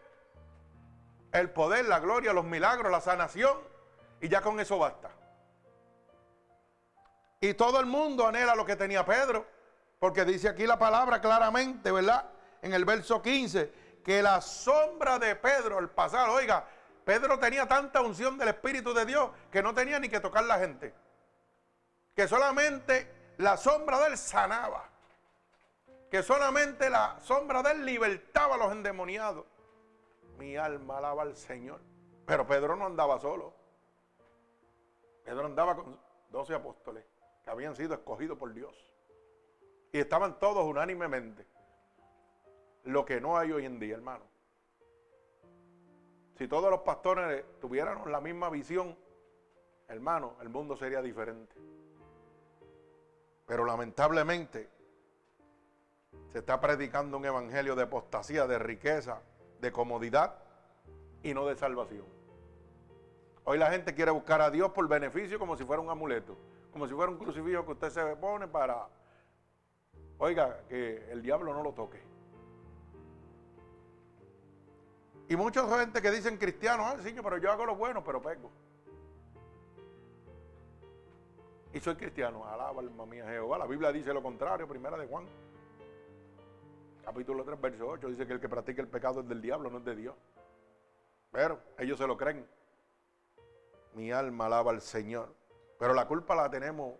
el 1.32 1.50
poder, 1.50 1.86
la 1.86 2.00
gloria, 2.00 2.32
los 2.32 2.44
milagros, 2.44 2.90
la 2.90 3.00
sanación, 3.00 3.58
y 4.20 4.28
ya 4.28 4.42
con 4.42 4.60
eso 4.60 4.78
basta. 4.78 5.10
Y 7.40 7.54
todo 7.54 7.80
el 7.80 7.86
mundo 7.86 8.26
anhela 8.26 8.54
lo 8.54 8.64
que 8.64 8.76
tenía 8.76 9.04
Pedro, 9.04 9.46
porque 9.98 10.24
dice 10.24 10.48
aquí 10.48 10.66
la 10.66 10.78
palabra 10.78 11.20
claramente, 11.20 11.90
¿verdad? 11.90 12.30
En 12.62 12.72
el 12.72 12.84
verso 12.84 13.22
15, 13.22 14.00
que 14.04 14.22
la 14.22 14.40
sombra 14.40 15.18
de 15.18 15.36
Pedro, 15.36 15.78
el 15.78 15.90
pasado, 15.90 16.32
oiga, 16.32 16.66
Pedro 17.04 17.38
tenía 17.38 17.66
tanta 17.66 18.00
unción 18.00 18.36
del 18.38 18.48
Espíritu 18.48 18.92
de 18.92 19.04
Dios 19.04 19.30
que 19.50 19.62
no 19.62 19.74
tenía 19.74 19.98
ni 19.98 20.08
que 20.08 20.20
tocar 20.20 20.44
la 20.44 20.58
gente 20.58 20.94
que 22.16 22.26
solamente 22.26 23.34
la 23.36 23.58
sombra 23.58 24.00
de 24.00 24.06
él 24.06 24.18
sanaba, 24.18 24.88
que 26.10 26.22
solamente 26.22 26.88
la 26.88 27.20
sombra 27.20 27.62
de 27.62 27.72
él 27.72 27.84
libertaba 27.84 28.54
a 28.54 28.58
los 28.58 28.72
endemoniados. 28.72 29.44
Mi 30.38 30.56
alma 30.56 30.96
alaba 30.96 31.22
al 31.22 31.36
Señor. 31.36 31.80
Pero 32.24 32.46
Pedro 32.46 32.74
no 32.74 32.86
andaba 32.86 33.20
solo. 33.20 33.52
Pedro 35.24 35.44
andaba 35.44 35.76
con 35.76 36.00
doce 36.30 36.54
apóstoles 36.54 37.04
que 37.04 37.15
habían 37.46 37.76
sido 37.76 37.94
escogidos 37.94 38.38
por 38.38 38.52
Dios. 38.52 38.74
Y 39.92 39.98
estaban 39.98 40.38
todos 40.38 40.64
unánimemente. 40.64 41.46
Lo 42.84 43.04
que 43.04 43.20
no 43.20 43.36
hay 43.38 43.52
hoy 43.52 43.64
en 43.64 43.78
día, 43.78 43.94
hermano. 43.94 44.24
Si 46.36 46.46
todos 46.48 46.70
los 46.70 46.80
pastores 46.80 47.44
tuvieran 47.60 48.10
la 48.12 48.20
misma 48.20 48.50
visión, 48.50 48.96
hermano, 49.88 50.34
el 50.42 50.48
mundo 50.48 50.76
sería 50.76 51.00
diferente. 51.00 51.54
Pero 53.46 53.64
lamentablemente 53.64 54.68
se 56.30 56.38
está 56.38 56.60
predicando 56.60 57.16
un 57.16 57.24
evangelio 57.24 57.74
de 57.74 57.84
apostasía, 57.84 58.46
de 58.46 58.58
riqueza, 58.58 59.22
de 59.60 59.72
comodidad 59.72 60.36
y 61.22 61.32
no 61.32 61.46
de 61.46 61.56
salvación. 61.56 62.04
Hoy 63.44 63.58
la 63.58 63.70
gente 63.70 63.94
quiere 63.94 64.10
buscar 64.10 64.42
a 64.42 64.50
Dios 64.50 64.72
por 64.72 64.86
beneficio 64.88 65.38
como 65.38 65.56
si 65.56 65.64
fuera 65.64 65.80
un 65.80 65.88
amuleto, 65.88 66.36
como 66.76 66.86
si 66.86 66.92
fuera 66.92 67.10
un 67.10 67.16
crucifijo 67.16 67.64
que 67.64 67.72
usted 67.72 67.88
se 67.88 68.16
pone 68.16 68.46
para, 68.46 68.86
oiga, 70.18 70.60
que 70.68 71.10
el 71.10 71.22
diablo 71.22 71.54
no 71.54 71.62
lo 71.62 71.72
toque. 71.72 72.02
Y 75.26 75.36
mucha 75.36 75.66
gente 75.78 76.02
que 76.02 76.10
dicen 76.10 76.36
cristianos, 76.36 76.86
ah, 76.86 76.96
sí, 77.02 77.14
pero 77.14 77.38
yo 77.38 77.50
hago 77.50 77.64
lo 77.64 77.76
bueno, 77.76 78.04
pero 78.04 78.20
pego. 78.20 78.50
y 81.72 81.80
soy 81.80 81.96
cristiano. 81.96 82.44
Alaba 82.46 82.82
alma 82.82 83.06
mía 83.06 83.24
Jehová. 83.26 83.56
La 83.56 83.66
Biblia 83.66 83.90
dice 83.90 84.12
lo 84.12 84.22
contrario, 84.22 84.68
primera 84.68 84.98
de 84.98 85.06
Juan. 85.06 85.24
Capítulo 87.06 87.42
3, 87.42 87.58
verso 87.58 87.86
8. 87.86 88.08
Dice 88.08 88.26
que 88.26 88.34
el 88.34 88.40
que 88.40 88.50
practica 88.50 88.82
el 88.82 88.88
pecado 88.88 89.20
es 89.20 89.28
del 89.28 89.40
diablo, 89.40 89.70
no 89.70 89.78
es 89.78 89.84
de 89.86 89.96
Dios. 89.96 90.14
Pero 91.32 91.58
ellos 91.78 91.96
se 91.96 92.06
lo 92.06 92.18
creen. 92.18 92.46
Mi 93.94 94.12
alma 94.12 94.44
alaba 94.44 94.72
al 94.72 94.82
Señor. 94.82 95.45
Pero 95.78 95.94
la 95.94 96.06
culpa 96.06 96.34
la 96.34 96.50
tenemos, 96.50 96.94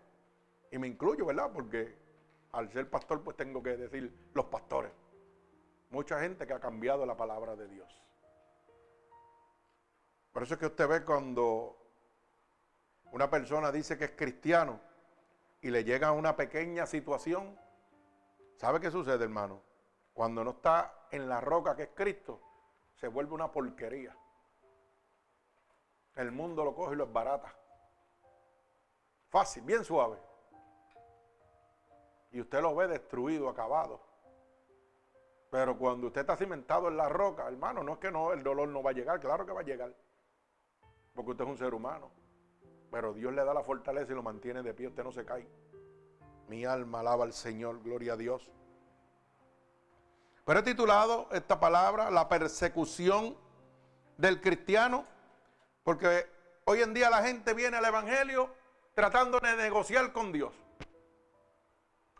y 0.71 0.77
me 0.77 0.87
incluyo, 0.87 1.25
¿verdad? 1.25 1.51
Porque 1.51 1.97
al 2.51 2.71
ser 2.71 2.89
pastor, 2.89 3.23
pues 3.23 3.35
tengo 3.37 3.61
que 3.61 3.77
decir 3.77 4.29
los 4.33 4.45
pastores. 4.45 4.91
Mucha 5.89 6.19
gente 6.19 6.45
que 6.45 6.53
ha 6.53 6.59
cambiado 6.59 7.05
la 7.05 7.15
palabra 7.15 7.55
de 7.55 7.67
Dios. 7.67 8.03
Por 10.31 10.43
eso 10.43 10.53
es 10.53 10.59
que 10.59 10.67
usted 10.67 10.87
ve 10.87 11.03
cuando 11.03 11.77
una 13.11 13.29
persona 13.29 13.71
dice 13.71 13.97
que 13.97 14.05
es 14.05 14.11
cristiano 14.11 14.79
y 15.61 15.71
le 15.71 15.83
llega 15.83 16.11
una 16.11 16.35
pequeña 16.35 16.85
situación, 16.85 17.57
¿sabe 18.57 18.79
qué 18.79 18.91
sucede, 18.91 19.23
hermano? 19.23 19.63
Cuando 20.13 20.43
no 20.43 20.51
está 20.51 21.07
en 21.11 21.27
la 21.29 21.41
roca 21.41 21.75
que 21.75 21.83
es 21.83 21.89
Cristo, 21.95 22.41
se 22.95 23.07
vuelve 23.07 23.33
una 23.33 23.51
porquería. 23.51 24.15
El 26.15 26.31
mundo 26.31 26.63
lo 26.63 26.75
coge 26.75 26.93
y 26.93 26.97
lo 26.97 27.05
esbarata. 27.05 27.55
Fácil, 29.29 29.63
bien 29.63 29.83
suave. 29.83 30.17
Y 32.31 32.41
usted 32.41 32.61
lo 32.61 32.75
ve 32.75 32.87
destruido, 32.87 33.49
acabado. 33.49 34.01
Pero 35.49 35.77
cuando 35.77 36.07
usted 36.07 36.21
está 36.21 36.35
cimentado 36.35 36.87
en 36.87 36.97
la 36.97 37.09
roca, 37.09 37.47
hermano, 37.47 37.83
no 37.83 37.93
es 37.93 37.99
que 37.99 38.11
no, 38.11 38.33
el 38.33 38.43
dolor 38.43 38.67
no 38.67 38.83
va 38.83 38.91
a 38.91 38.93
llegar, 38.93 39.19
claro 39.19 39.45
que 39.45 39.53
va 39.53 39.61
a 39.61 39.65
llegar. 39.65 39.93
Porque 41.13 41.31
usted 41.31 41.45
es 41.45 41.49
un 41.49 41.57
ser 41.57 41.73
humano. 41.73 42.11
Pero 42.91 43.13
Dios 43.13 43.33
le 43.33 43.43
da 43.43 43.53
la 43.53 43.63
fortaleza 43.63 44.11
y 44.11 44.15
lo 44.15 44.23
mantiene 44.23 44.61
de 44.61 44.73
pie, 44.73 44.87
usted 44.87 45.03
no 45.03 45.11
se 45.11 45.25
cae. 45.25 45.47
Mi 46.47 46.65
alma 46.65 46.99
alaba 46.99 47.23
al 47.23 47.33
Señor, 47.33 47.81
gloria 47.81 48.13
a 48.13 48.17
Dios. 48.17 48.51
Pero 50.45 50.59
he 50.59 50.63
titulado 50.63 51.27
esta 51.31 51.59
palabra 51.59 52.09
La 52.09 52.29
persecución 52.29 53.35
del 54.17 54.41
cristiano, 54.41 55.05
porque 55.83 56.25
hoy 56.65 56.81
en 56.81 56.93
día 56.93 57.09
la 57.09 57.21
gente 57.21 57.53
viene 57.53 57.77
al 57.77 57.85
Evangelio 57.85 58.49
tratando 58.97 59.39
de 59.39 59.55
negociar 59.55 60.11
con 60.11 60.31
Dios. 60.31 60.51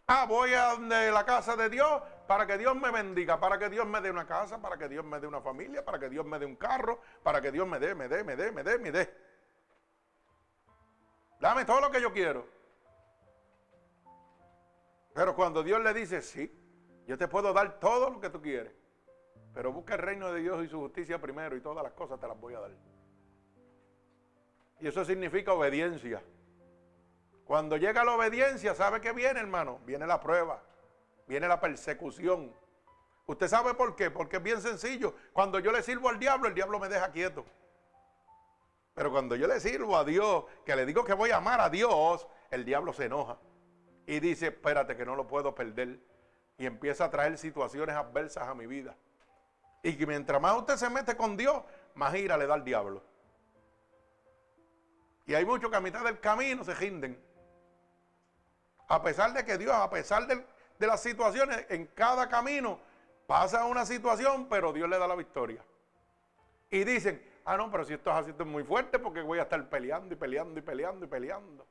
Ah, 0.05 0.27
voy 0.29 0.53
a 0.53 0.77
la 0.77 1.25
casa 1.25 1.55
de 1.55 1.71
Dios 1.71 2.03
para 2.27 2.45
que 2.45 2.55
Dios 2.55 2.75
me 2.75 2.91
bendiga, 2.91 3.39
para 3.39 3.57
que 3.57 3.67
Dios 3.67 3.87
me 3.87 3.99
dé 3.99 4.11
una 4.11 4.27
casa, 4.27 4.61
para 4.61 4.77
que 4.77 4.87
Dios 4.87 5.03
me 5.03 5.19
dé 5.19 5.25
una 5.25 5.41
familia, 5.41 5.83
para 5.83 5.97
que 5.97 6.07
Dios 6.07 6.23
me 6.23 6.37
dé 6.37 6.45
un 6.45 6.55
carro, 6.55 7.01
para 7.23 7.41
que 7.41 7.51
Dios 7.51 7.67
me 7.67 7.79
dé, 7.79 7.95
me 7.95 8.07
dé, 8.07 8.23
me 8.23 8.35
dé, 8.35 8.51
me 8.51 8.61
dé, 8.61 8.77
me 8.77 8.91
dé. 8.91 9.11
Dame 11.39 11.65
todo 11.65 11.81
lo 11.81 11.89
que 11.89 11.99
yo 11.99 12.13
quiero. 12.13 12.45
Pero 15.15 15.35
cuando 15.35 15.63
Dios 15.63 15.81
le 15.81 15.95
dice, 15.95 16.21
sí, 16.21 16.53
yo 17.07 17.17
te 17.17 17.27
puedo 17.27 17.53
dar 17.53 17.79
todo 17.79 18.11
lo 18.11 18.21
que 18.21 18.29
tú 18.29 18.39
quieres. 18.39 18.71
Pero 19.51 19.73
busca 19.73 19.95
el 19.95 20.01
reino 20.01 20.31
de 20.31 20.41
Dios 20.41 20.63
y 20.63 20.67
su 20.67 20.79
justicia 20.79 21.19
primero 21.19 21.57
y 21.57 21.61
todas 21.61 21.83
las 21.83 21.93
cosas 21.93 22.19
te 22.19 22.27
las 22.27 22.39
voy 22.39 22.53
a 22.53 22.59
dar. 22.59 22.71
Y 24.79 24.87
eso 24.87 25.03
significa 25.03 25.53
obediencia. 25.53 26.21
Cuando 27.47 27.77
llega 27.77 28.03
la 28.03 28.13
obediencia, 28.13 28.75
¿sabe 28.75 28.99
qué 28.99 29.13
viene, 29.13 29.39
hermano? 29.39 29.79
Viene 29.85 30.05
la 30.05 30.19
prueba, 30.19 30.61
viene 31.27 31.47
la 31.47 31.61
persecución. 31.61 32.53
¿Usted 33.25 33.47
sabe 33.47 33.73
por 33.73 33.95
qué? 33.95 34.11
Porque 34.11 34.37
es 34.37 34.43
bien 34.43 34.61
sencillo. 34.61 35.15
Cuando 35.31 35.59
yo 35.59 35.71
le 35.71 35.81
sirvo 35.81 36.09
al 36.09 36.19
diablo, 36.19 36.49
el 36.49 36.53
diablo 36.53 36.77
me 36.77 36.89
deja 36.89 37.09
quieto. 37.09 37.45
Pero 38.93 39.11
cuando 39.11 39.35
yo 39.37 39.47
le 39.47 39.61
sirvo 39.61 39.95
a 39.95 40.03
Dios, 40.03 40.43
que 40.65 40.75
le 40.75 40.85
digo 40.85 41.05
que 41.05 41.13
voy 41.13 41.31
a 41.31 41.37
amar 41.37 41.61
a 41.61 41.69
Dios, 41.69 42.27
el 42.51 42.65
diablo 42.65 42.91
se 42.91 43.05
enoja 43.05 43.37
y 44.05 44.19
dice, 44.19 44.47
espérate 44.47 44.97
que 44.97 45.05
no 45.05 45.15
lo 45.15 45.25
puedo 45.27 45.55
perder. 45.55 45.99
Y 46.57 46.65
empieza 46.65 47.05
a 47.05 47.09
traer 47.09 47.37
situaciones 47.37 47.95
adversas 47.95 48.47
a 48.47 48.55
mi 48.55 48.65
vida. 48.65 48.97
Y 49.83 49.95
que 49.95 50.05
mientras 50.05 50.41
más 50.41 50.57
usted 50.57 50.75
se 50.75 50.89
mete 50.89 51.15
con 51.15 51.37
Dios, 51.37 51.63
más 51.95 52.13
ira 52.15 52.37
le 52.37 52.45
da 52.45 52.55
al 52.55 52.65
diablo. 52.65 53.03
Y 55.25 55.33
hay 55.33 55.45
muchos 55.45 55.69
que 55.69 55.77
a 55.77 55.81
mitad 55.81 56.03
del 56.03 56.19
camino 56.19 56.63
se 56.63 56.73
rinden. 56.73 57.26
A 58.87 59.01
pesar 59.01 59.33
de 59.33 59.43
que 59.43 59.57
Dios, 59.57 59.73
a 59.73 59.89
pesar 59.89 60.27
de, 60.27 60.45
las 60.85 61.01
situaciones, 61.01 61.65
en 61.69 61.87
cada 61.87 62.29
camino 62.29 62.79
pasa 63.25 63.65
una 63.65 63.85
situación, 63.85 64.47
pero 64.49 64.71
Dios 64.71 64.89
le 64.89 64.97
da 64.97 65.07
la 65.07 65.15
victoria. 65.15 65.63
Y 66.69 66.83
dicen, 66.83 67.21
Ah, 67.49 67.55
no, 67.55 67.71
pero 67.71 67.85
si 67.85 67.93
esto 67.93 68.09
es 68.09 68.15
así, 68.17 68.31
esto 68.31 68.43
es 68.43 68.49
muy 68.49 68.65
fuerte 68.65 68.99
porque 68.99 69.21
voy 69.21 69.39
a 69.39 69.43
estar 69.43 69.69
peleando 69.69 70.13
y 70.13 70.17
peleando 70.17 70.59
y 70.59 70.61
peleando 70.61 71.05
y 71.05 71.07
peleando. 71.07 71.65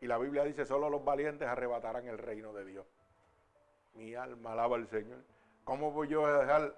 Y 0.00 0.08
la 0.08 0.18
Biblia 0.18 0.42
dice, 0.42 0.66
solo 0.66 0.90
los 0.90 1.04
valientes 1.04 1.46
arrebatarán 1.46 2.08
el 2.08 2.18
reino 2.18 2.52
de 2.52 2.64
Dios. 2.64 2.84
Mi 3.94 4.16
alma 4.16 4.50
alaba 4.50 4.74
al 4.74 4.88
Señor. 4.88 5.22
¿Cómo 5.62 5.92
voy 5.92 6.08
yo 6.08 6.26
a 6.26 6.40
dejar 6.40 6.76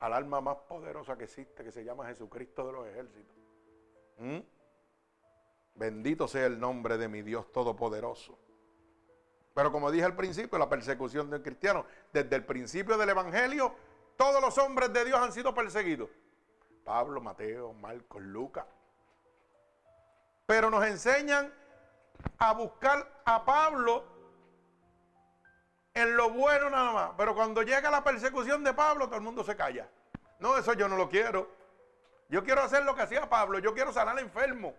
al 0.00 0.12
alma 0.12 0.42
más 0.42 0.58
poderosa 0.68 1.16
que 1.16 1.24
existe, 1.24 1.64
que 1.64 1.72
se 1.72 1.82
llama 1.82 2.06
Jesucristo 2.08 2.66
de 2.66 2.72
los 2.72 2.86
ejércitos? 2.88 3.36
¿Mm? 4.18 4.40
Bendito 5.74 6.28
sea 6.28 6.44
el 6.44 6.60
nombre 6.60 6.98
de 6.98 7.08
mi 7.08 7.22
Dios 7.22 7.50
Todopoderoso. 7.52 8.38
Pero 9.54 9.70
como 9.70 9.90
dije 9.90 10.04
al 10.04 10.16
principio, 10.16 10.58
la 10.58 10.68
persecución 10.68 11.30
del 11.30 11.42
cristiano, 11.42 11.84
desde 12.12 12.34
el 12.36 12.44
principio 12.44 12.96
del 12.96 13.10
Evangelio, 13.10 13.74
todos 14.16 14.40
los 14.40 14.56
hombres 14.58 14.92
de 14.92 15.04
Dios 15.04 15.18
han 15.20 15.32
sido 15.32 15.54
perseguidos. 15.54 16.08
Pablo, 16.84 17.20
Mateo, 17.20 17.72
Marcos, 17.74 18.22
Lucas. 18.22 18.66
Pero 20.46 20.70
nos 20.70 20.84
enseñan 20.84 21.52
a 22.38 22.52
buscar 22.54 23.22
a 23.24 23.44
Pablo 23.44 24.04
en 25.94 26.16
lo 26.16 26.30
bueno 26.30 26.70
nada 26.70 26.92
más. 26.92 27.10
Pero 27.16 27.34
cuando 27.34 27.62
llega 27.62 27.90
la 27.90 28.02
persecución 28.02 28.64
de 28.64 28.72
Pablo, 28.72 29.06
todo 29.06 29.16
el 29.16 29.22
mundo 29.22 29.44
se 29.44 29.56
calla. 29.56 29.88
No, 30.40 30.56
eso 30.56 30.72
yo 30.72 30.88
no 30.88 30.96
lo 30.96 31.08
quiero. 31.08 31.50
Yo 32.28 32.42
quiero 32.42 32.62
hacer 32.62 32.84
lo 32.84 32.94
que 32.94 33.02
hacía 33.02 33.28
Pablo. 33.28 33.58
Yo 33.58 33.74
quiero 33.74 33.92
sanar 33.92 34.16
al 34.16 34.24
enfermo. 34.24 34.74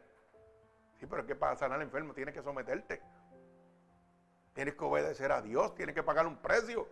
Sí, 1.00 1.06
pero 1.06 1.22
es 1.22 1.28
que 1.28 1.36
para 1.36 1.56
sanar 1.56 1.78
al 1.78 1.84
enfermo 1.84 2.14
tienes 2.14 2.34
que 2.34 2.42
someterte. 2.42 3.02
Tienes 4.54 4.76
que 4.76 4.84
obedecer 4.84 5.32
a 5.32 5.42
Dios. 5.42 5.76
Tienes 5.76 5.96
que 5.96 6.04
pagar 6.04 6.28
un 6.28 6.38
precio. 6.38 6.88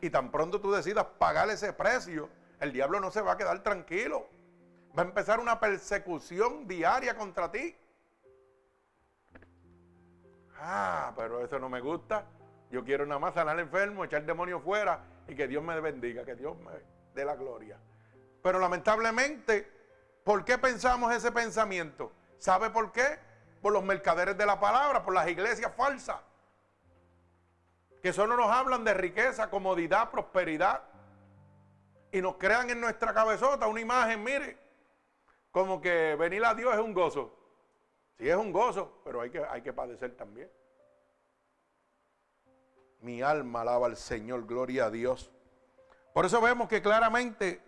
Y 0.00 0.10
tan 0.10 0.30
pronto 0.30 0.60
tú 0.60 0.72
decidas 0.72 1.06
pagar 1.18 1.48
ese 1.50 1.72
precio, 1.72 2.28
el 2.60 2.72
diablo 2.72 2.98
no 2.98 3.10
se 3.10 3.20
va 3.20 3.32
a 3.32 3.36
quedar 3.36 3.62
tranquilo. 3.62 4.26
Va 4.98 5.02
a 5.02 5.06
empezar 5.06 5.40
una 5.40 5.60
persecución 5.60 6.66
diaria 6.66 7.16
contra 7.16 7.50
ti. 7.50 7.76
Ah, 10.58 11.12
pero 11.16 11.44
eso 11.44 11.58
no 11.58 11.68
me 11.68 11.80
gusta. 11.80 12.26
Yo 12.70 12.84
quiero 12.84 13.06
nada 13.06 13.20
más 13.20 13.34
sanar 13.34 13.54
al 13.54 13.60
enfermo, 13.60 14.04
echar 14.04 14.20
el 14.20 14.26
demonio 14.26 14.60
fuera 14.60 15.00
y 15.28 15.34
que 15.34 15.46
Dios 15.46 15.62
me 15.62 15.78
bendiga, 15.80 16.24
que 16.24 16.34
Dios 16.34 16.56
me 16.58 16.72
dé 17.14 17.24
la 17.24 17.36
gloria. 17.36 17.78
Pero 18.42 18.58
lamentablemente, 18.58 19.70
¿por 20.24 20.44
qué 20.44 20.58
pensamos 20.58 21.12
ese 21.14 21.30
pensamiento? 21.30 22.12
¿Sabe 22.38 22.70
por 22.70 22.90
qué? 22.90 23.18
Por 23.60 23.72
los 23.72 23.84
mercaderes 23.84 24.36
de 24.36 24.46
la 24.46 24.58
palabra, 24.58 25.04
por 25.04 25.14
las 25.14 25.28
iglesias 25.28 25.72
falsas. 25.76 26.16
Que 28.02 28.12
solo 28.12 28.36
nos 28.36 28.50
hablan 28.50 28.84
de 28.84 28.94
riqueza, 28.94 29.48
comodidad, 29.48 30.10
prosperidad. 30.10 30.82
Y 32.10 32.20
nos 32.20 32.36
crean 32.36 32.68
en 32.68 32.80
nuestra 32.80 33.14
cabezota 33.14 33.66
una 33.68 33.80
imagen, 33.80 34.22
mire, 34.22 34.58
como 35.50 35.80
que 35.80 36.16
venir 36.16 36.44
a 36.44 36.54
Dios 36.54 36.74
es 36.74 36.80
un 36.80 36.92
gozo. 36.92 37.38
Sí 38.18 38.28
es 38.28 38.36
un 38.36 38.52
gozo, 38.52 39.00
pero 39.04 39.20
hay 39.20 39.30
que, 39.30 39.44
hay 39.44 39.62
que 39.62 39.72
padecer 39.72 40.16
también. 40.16 40.50
Mi 43.00 43.22
alma 43.22 43.62
alaba 43.62 43.86
al 43.86 43.96
Señor, 43.96 44.46
gloria 44.46 44.86
a 44.86 44.90
Dios. 44.90 45.30
Por 46.12 46.26
eso 46.26 46.40
vemos 46.40 46.68
que 46.68 46.82
claramente 46.82 47.62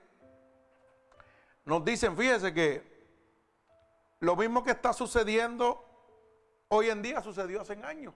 nos 1.64 1.84
dicen, 1.84 2.16
fíjese 2.16 2.52
que 2.52 2.82
lo 4.20 4.36
mismo 4.36 4.62
que 4.62 4.72
está 4.72 4.92
sucediendo 4.92 5.84
hoy 6.68 6.90
en 6.90 7.02
día 7.02 7.22
sucedió 7.22 7.62
hace 7.62 7.74
años. 7.82 8.14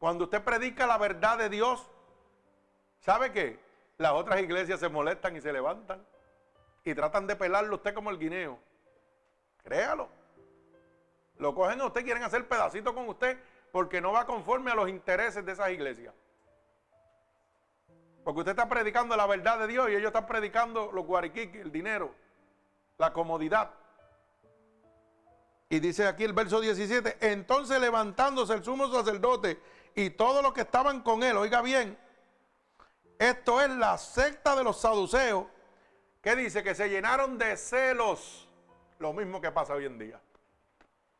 Cuando 0.00 0.24
usted 0.24 0.42
predica 0.42 0.86
la 0.86 0.96
verdad 0.96 1.36
de 1.36 1.50
Dios, 1.50 1.86
¿sabe 3.00 3.32
qué? 3.32 3.60
Las 3.98 4.12
otras 4.12 4.40
iglesias 4.40 4.80
se 4.80 4.88
molestan 4.88 5.36
y 5.36 5.42
se 5.42 5.52
levantan 5.52 6.02
y 6.84 6.94
tratan 6.94 7.26
de 7.26 7.36
pelarlo 7.36 7.76
usted 7.76 7.92
como 7.92 8.08
el 8.08 8.18
guineo. 8.18 8.58
Créalo. 9.62 10.08
Lo 11.36 11.54
cogen 11.54 11.82
a 11.82 11.84
usted, 11.84 12.02
quieren 12.02 12.22
hacer 12.22 12.48
pedacito 12.48 12.94
con 12.94 13.10
usted 13.10 13.38
porque 13.72 14.00
no 14.00 14.12
va 14.12 14.24
conforme 14.24 14.70
a 14.70 14.74
los 14.74 14.88
intereses 14.88 15.44
de 15.44 15.52
esas 15.52 15.68
iglesias. 15.68 16.14
Porque 18.24 18.40
usted 18.40 18.52
está 18.52 18.70
predicando 18.70 19.14
la 19.18 19.26
verdad 19.26 19.58
de 19.58 19.66
Dios 19.66 19.90
y 19.90 19.96
ellos 19.96 20.06
están 20.06 20.26
predicando 20.26 20.90
los 20.92 21.04
guariquiqui, 21.04 21.58
el 21.58 21.70
dinero, 21.70 22.14
la 22.96 23.12
comodidad. 23.12 23.70
Y 25.68 25.78
dice 25.78 26.06
aquí 26.06 26.24
el 26.24 26.32
verso 26.32 26.58
17, 26.58 27.18
entonces 27.20 27.78
levantándose 27.78 28.54
el 28.54 28.64
sumo 28.64 28.90
sacerdote 28.90 29.60
y 29.94 30.10
todos 30.10 30.42
los 30.42 30.52
que 30.52 30.62
estaban 30.62 31.02
con 31.02 31.22
él, 31.22 31.36
oiga 31.36 31.62
bien, 31.62 31.98
esto 33.18 33.60
es 33.60 33.70
la 33.70 33.98
secta 33.98 34.56
de 34.56 34.64
los 34.64 34.80
saduceos, 34.80 35.46
que 36.22 36.36
dice 36.36 36.62
que 36.62 36.74
se 36.74 36.88
llenaron 36.88 37.38
de 37.38 37.56
celos, 37.56 38.48
lo 38.98 39.12
mismo 39.12 39.40
que 39.40 39.50
pasa 39.50 39.74
hoy 39.74 39.86
en 39.86 39.98
día. 39.98 40.20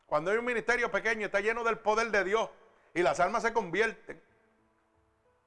Cuando 0.07 0.31
hay 0.31 0.39
un 0.39 0.45
ministerio 0.45 0.91
pequeño, 0.91 1.27
está 1.27 1.41
lleno 1.41 1.63
del 1.63 1.79
poder 1.79 2.11
de 2.11 2.25
Dios 2.25 2.51
y 2.95 3.03
las 3.03 3.21
almas 3.21 3.43
se 3.43 3.53
convierten. 3.53 4.21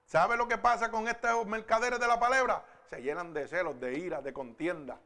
¿Sabe 0.06 0.38
lo 0.38 0.48
que 0.48 0.58
pasa 0.58 0.92
con 0.92 1.08
estos 1.08 1.46
mercaderes 1.46 2.00
de 2.00 2.08
la 2.08 2.20
palabra? 2.20 2.64
Se 2.90 3.02
llenan 3.02 3.34
de 3.34 3.48
celos, 3.48 3.80
de 3.80 3.98
ira, 3.98 4.22
de 4.22 4.32
contienda. 4.32 5.00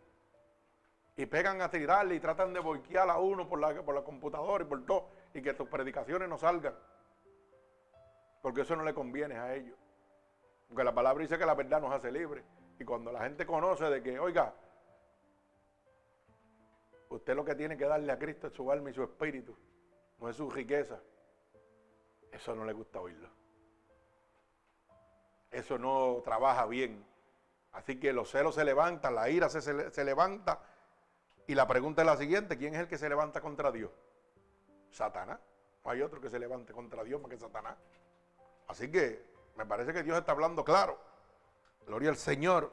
Y 1.15 1.25
pegan 1.25 1.62
a 1.62 1.71
tirarle 1.71 2.15
y 2.15 2.19
tratan 2.19 2.53
de 2.53 2.60
boiquear 2.60 3.10
a 3.10 3.17
uno 3.17 3.47
por 3.47 3.60
la, 3.60 3.73
por 3.82 3.95
la 3.95 4.03
computadora 4.03 4.63
y 4.63 4.67
por 4.67 4.86
todo. 4.86 5.10
Y 5.34 5.41
que 5.41 5.53
tus 5.53 5.67
predicaciones 5.67 6.30
no 6.30 6.38
salgan. 6.38 6.75
Porque 8.41 8.62
eso 8.62 8.76
no 8.76 8.84
le 8.84 8.93
conviene 8.93 9.36
a 9.38 9.56
ellos. 9.56 9.78
Porque 10.67 10.84
la 10.84 10.93
palabra 10.93 11.21
dice 11.21 11.38
que 11.38 11.45
la 11.45 11.56
verdad 11.56 11.82
nos 11.82 11.91
hace 11.93 12.12
libres. 12.12 12.43
Y 12.80 12.86
cuando 12.86 13.12
la 13.12 13.23
gente 13.23 13.45
conoce 13.45 13.86
de 13.86 14.04
que, 14.04 14.19
oiga, 14.19 14.54
Usted 17.10 17.36
lo 17.36 17.45
que 17.45 17.56
tiene 17.56 17.78
que 17.78 17.86
darle 17.86 18.12
a 18.12 18.19
Cristo 18.19 18.47
es 18.47 18.54
su 18.54 18.69
alma 18.71 18.89
y 18.89 18.93
su 18.93 19.04
espíritu, 19.04 19.56
no 20.19 20.30
es 20.30 20.36
su 20.36 20.50
riqueza. 20.50 21.00
Eso 22.32 22.54
no 22.54 22.65
le 22.65 22.73
gusta 22.73 23.00
oírlo. 23.00 23.30
Eso 25.50 25.78
no 25.78 26.21
trabaja 26.23 26.65
bien. 26.65 27.06
Así 27.71 28.00
que 28.00 28.12
los 28.12 28.30
celos 28.30 28.56
se 28.56 28.65
levantan, 28.65 29.15
la 29.15 29.30
ira 29.30 29.47
se, 29.50 29.62
se, 29.62 30.04
levanta. 30.04 30.62
Y 31.47 31.56
la 31.56 31.65
pregunta 31.67 32.02
es 32.02 32.06
la 32.06 32.17
siguiente, 32.17 32.58
¿quién 32.58 32.76
es 32.76 32.82
el 32.82 32.88
que 32.88 32.97
se 32.97 33.08
levanta 33.08 33.39
contra 33.39 33.71
Dios? 33.71 33.91
Satanás. 34.89 35.39
No 35.86 35.91
hay 35.91 36.02
otro 36.02 36.19
que 36.19 36.30
se 36.30 36.38
levante 36.38 36.73
contra 36.73 37.04
Dios 37.06 37.21
más 37.21 37.32
que 37.32 37.38
Satanás. 37.38 37.78
Así 38.67 38.91
que 38.91 39.25
me 39.56 39.65
parece 39.65 39.93
que 39.93 40.03
Dios 40.03 40.17
está 40.17 40.32
hablando 40.32 40.63
claro. 40.63 40.99
Gloria 41.86 42.10
al 42.10 42.17
Señor. 42.17 42.71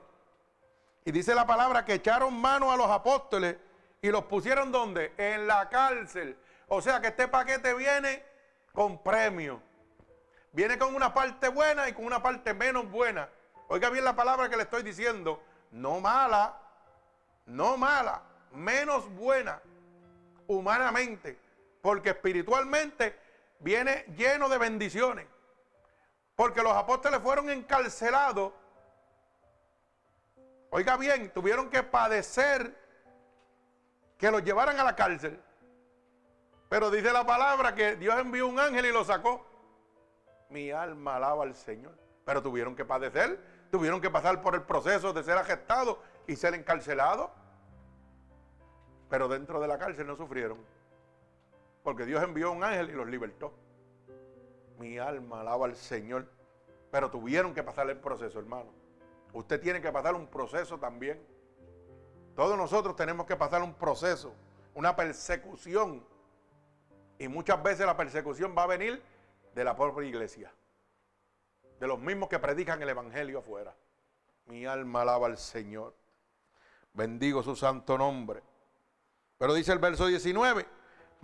Y 1.04 1.12
dice 1.12 1.34
la 1.34 1.46
palabra 1.46 1.84
que 1.84 1.94
echaron 1.94 2.38
mano 2.40 2.72
a 2.72 2.76
los 2.76 2.90
apóstoles 2.90 3.56
y 4.02 4.10
los 4.10 4.24
pusieron 4.24 4.72
donde? 4.72 5.12
En 5.16 5.46
la 5.46 5.68
cárcel. 5.68 6.36
O 6.68 6.82
sea 6.82 7.00
que 7.00 7.08
este 7.08 7.28
paquete 7.28 7.74
viene 7.74 8.24
con 8.72 9.02
premio. 9.02 9.62
Viene 10.52 10.78
con 10.78 10.94
una 10.94 11.12
parte 11.12 11.48
buena 11.48 11.88
y 11.88 11.92
con 11.92 12.04
una 12.04 12.22
parte 12.22 12.54
menos 12.54 12.90
buena. 12.90 13.28
Oiga 13.68 13.90
bien 13.90 14.04
la 14.04 14.16
palabra 14.16 14.48
que 14.48 14.56
le 14.56 14.64
estoy 14.64 14.82
diciendo. 14.82 15.42
No 15.70 16.00
mala, 16.00 16.58
no 17.46 17.76
mala, 17.76 18.22
menos 18.52 19.08
buena 19.14 19.60
humanamente. 20.46 21.38
Porque 21.80 22.10
espiritualmente 22.10 23.18
viene 23.60 24.04
lleno 24.16 24.48
de 24.48 24.58
bendiciones. 24.58 25.26
Porque 26.36 26.62
los 26.62 26.72
apóstoles 26.72 27.20
fueron 27.20 27.48
encarcelados. 27.50 28.52
Oiga 30.70 30.96
bien, 30.96 31.30
tuvieron 31.32 31.70
que 31.70 31.82
padecer 31.82 32.76
que 34.18 34.30
los 34.30 34.42
llevaran 34.42 34.78
a 34.80 34.84
la 34.84 34.96
cárcel. 34.96 35.40
Pero 36.68 36.90
dice 36.90 37.12
la 37.12 37.24
palabra 37.24 37.74
que 37.74 37.94
Dios 37.96 38.18
envió 38.18 38.48
un 38.48 38.58
ángel 38.58 38.86
y 38.86 38.92
lo 38.92 39.04
sacó. 39.04 39.46
Mi 40.48 40.70
alma 40.72 41.16
alaba 41.16 41.44
al 41.44 41.54
Señor. 41.54 41.96
Pero 42.24 42.42
tuvieron 42.42 42.74
que 42.74 42.84
padecer, 42.84 43.38
tuvieron 43.70 44.00
que 44.00 44.10
pasar 44.10 44.40
por 44.40 44.54
el 44.54 44.62
proceso 44.62 45.12
de 45.12 45.22
ser 45.22 45.38
arrestados 45.38 45.98
y 46.26 46.34
ser 46.34 46.54
encarcelados. 46.54 47.30
Pero 49.08 49.28
dentro 49.28 49.60
de 49.60 49.68
la 49.68 49.78
cárcel 49.78 50.06
no 50.06 50.16
sufrieron. 50.16 50.58
Porque 51.84 52.06
Dios 52.06 52.22
envió 52.22 52.50
un 52.50 52.64
ángel 52.64 52.90
y 52.90 52.92
los 52.94 53.06
libertó. 53.06 53.52
Mi 54.78 54.98
alma 54.98 55.40
alaba 55.40 55.66
al 55.66 55.76
Señor. 55.76 56.26
Pero 56.90 57.10
tuvieron 57.10 57.54
que 57.54 57.62
pasar 57.62 57.88
el 57.90 57.98
proceso, 57.98 58.38
hermano. 58.38 58.72
Usted 59.32 59.60
tiene 59.60 59.80
que 59.80 59.90
pasar 59.90 60.14
un 60.14 60.28
proceso 60.28 60.78
también. 60.78 61.20
Todos 62.36 62.56
nosotros 62.56 62.96
tenemos 62.96 63.26
que 63.26 63.36
pasar 63.36 63.62
un 63.62 63.74
proceso, 63.74 64.32
una 64.74 64.94
persecución. 64.94 66.04
Y 67.18 67.28
muchas 67.28 67.62
veces 67.62 67.86
la 67.86 67.96
persecución 67.96 68.54
va 68.56 68.64
a 68.64 68.68
venir 68.68 69.02
de 69.54 69.64
la 69.64 69.76
propia 69.76 70.06
iglesia. 70.06 70.52
De 71.80 71.86
los 71.86 71.98
mismos 71.98 72.28
que 72.28 72.38
predican 72.38 72.80
el 72.82 72.88
Evangelio 72.88 73.40
afuera. 73.40 73.74
Mi 74.46 74.66
alma 74.66 75.02
alaba 75.02 75.26
al 75.26 75.38
Señor. 75.38 75.94
Bendigo 76.92 77.42
su 77.42 77.56
santo 77.56 77.98
nombre. 77.98 78.42
Pero 79.38 79.54
dice 79.54 79.72
el 79.72 79.78
verso 79.78 80.06
19, 80.06 80.66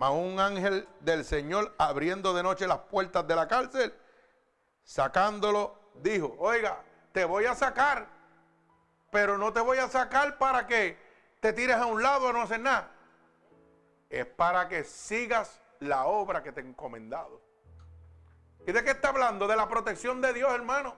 mas 0.01 0.11
un 0.11 0.39
ángel 0.39 0.89
del 1.01 1.23
Señor 1.23 1.75
abriendo 1.77 2.33
de 2.33 2.41
noche 2.41 2.65
las 2.65 2.79
puertas 2.79 3.27
de 3.27 3.35
la 3.35 3.47
cárcel, 3.47 3.93
sacándolo, 4.83 5.77
dijo, 5.93 6.35
oiga, 6.39 6.81
te 7.11 7.23
voy 7.23 7.45
a 7.45 7.53
sacar 7.53 8.07
pero 9.11 9.37
no 9.37 9.53
te 9.53 9.59
voy 9.59 9.77
a 9.77 9.89
sacar 9.89 10.37
para 10.37 10.65
que 10.65 10.97
te 11.41 11.53
tires 11.53 11.75
a 11.75 11.85
un 11.85 12.01
lado 12.01 12.29
a 12.29 12.33
no 12.33 12.41
hacer 12.41 12.61
nada. 12.61 12.89
Es 14.09 14.25
para 14.25 14.67
que 14.67 14.83
sigas 14.83 15.61
la 15.79 16.05
obra 16.05 16.41
que 16.41 16.51
te 16.51 16.61
he 16.61 16.63
encomendado. 16.63 17.41
¿Y 18.65 18.71
de 18.71 18.83
qué 18.83 18.91
está 18.91 19.09
hablando? 19.09 19.47
De 19.47 19.55
la 19.55 19.67
protección 19.67 20.21
de 20.21 20.33
Dios, 20.33 20.51
hermano. 20.53 20.95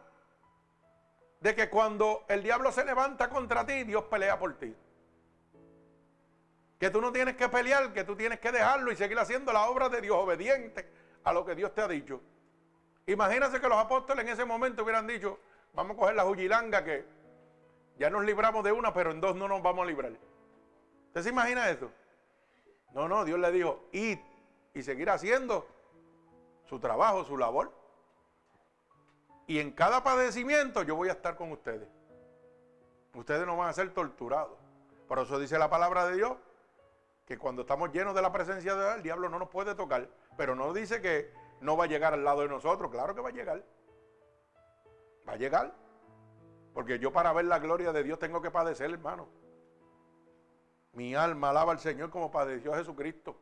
De 1.39 1.55
que 1.55 1.69
cuando 1.69 2.23
el 2.29 2.43
diablo 2.43 2.71
se 2.71 2.85
levanta 2.85 3.29
contra 3.29 3.65
ti, 3.65 3.83
Dios 3.83 4.03
pelea 4.05 4.37
por 4.37 4.53
ti. 4.57 4.75
Que 6.83 6.91
tú 6.91 6.99
no 6.99 7.13
tienes 7.13 7.37
que 7.37 7.47
pelear, 7.47 7.93
que 7.93 8.03
tú 8.03 8.13
tienes 8.13 8.41
que 8.41 8.51
dejarlo 8.51 8.91
y 8.91 8.97
seguir 8.97 9.17
haciendo 9.17 9.53
la 9.53 9.69
obra 9.69 9.87
de 9.87 10.01
Dios 10.01 10.17
obediente 10.17 10.85
a 11.23 11.31
lo 11.31 11.45
que 11.45 11.55
Dios 11.55 11.73
te 11.73 11.81
ha 11.81 11.87
dicho. 11.87 12.19
Imagínate 13.05 13.61
que 13.61 13.69
los 13.69 13.77
apóstoles 13.77 14.25
en 14.25 14.33
ese 14.33 14.43
momento 14.43 14.83
hubieran 14.83 15.07
dicho, 15.07 15.39
vamos 15.71 15.95
a 15.95 15.99
coger 16.01 16.15
la 16.15 16.23
jujilanga 16.23 16.83
que 16.83 17.05
ya 17.97 18.09
nos 18.09 18.25
libramos 18.25 18.65
de 18.65 18.73
una, 18.73 18.93
pero 18.93 19.11
en 19.11 19.21
dos 19.21 19.33
no 19.33 19.47
nos 19.47 19.61
vamos 19.61 19.83
a 19.83 19.85
librar. 19.85 20.11
¿Usted 21.07 21.21
se 21.21 21.29
imagina 21.29 21.69
eso? 21.69 21.89
No, 22.91 23.07
no, 23.07 23.23
Dios 23.23 23.39
le 23.39 23.49
dijo, 23.53 23.85
id 23.93 24.19
y 24.73 24.83
seguir 24.83 25.09
haciendo 25.09 25.65
su 26.65 26.81
trabajo, 26.81 27.23
su 27.23 27.37
labor. 27.37 27.71
Y 29.47 29.59
en 29.59 29.71
cada 29.71 30.03
padecimiento 30.03 30.83
yo 30.83 30.97
voy 30.97 31.07
a 31.07 31.13
estar 31.13 31.37
con 31.37 31.49
ustedes. 31.53 31.87
Ustedes 33.13 33.45
no 33.47 33.55
van 33.55 33.69
a 33.69 33.73
ser 33.73 33.93
torturados. 33.93 34.57
Por 35.07 35.19
eso 35.19 35.39
dice 35.39 35.57
la 35.57 35.69
palabra 35.69 36.07
de 36.07 36.17
Dios 36.17 36.33
que 37.25 37.37
cuando 37.37 37.61
estamos 37.61 37.91
llenos 37.91 38.13
de 38.13 38.21
la 38.21 38.31
presencia 38.31 38.75
de 38.75 38.81
Dios, 38.81 38.95
el 38.95 39.03
diablo 39.03 39.29
no 39.29 39.39
nos 39.39 39.49
puede 39.49 39.75
tocar. 39.75 40.09
Pero 40.37 40.55
no 40.55 40.73
dice 40.73 41.01
que 41.01 41.31
no 41.61 41.77
va 41.77 41.85
a 41.85 41.87
llegar 41.87 42.13
al 42.13 42.23
lado 42.23 42.41
de 42.41 42.49
nosotros. 42.49 42.91
Claro 42.91 43.15
que 43.15 43.21
va 43.21 43.29
a 43.29 43.33
llegar. 43.33 43.63
Va 45.27 45.33
a 45.33 45.37
llegar. 45.37 45.73
Porque 46.73 46.99
yo 46.99 47.13
para 47.13 47.31
ver 47.33 47.45
la 47.45 47.59
gloria 47.59 47.93
de 47.93 48.03
Dios 48.03 48.19
tengo 48.19 48.41
que 48.41 48.51
padecer, 48.51 48.91
hermano. 48.91 49.29
Mi 50.93 51.15
alma 51.15 51.49
alaba 51.49 51.71
al 51.71 51.79
Señor 51.79 52.09
como 52.09 52.29
padeció 52.29 52.73
Jesucristo. 52.73 53.39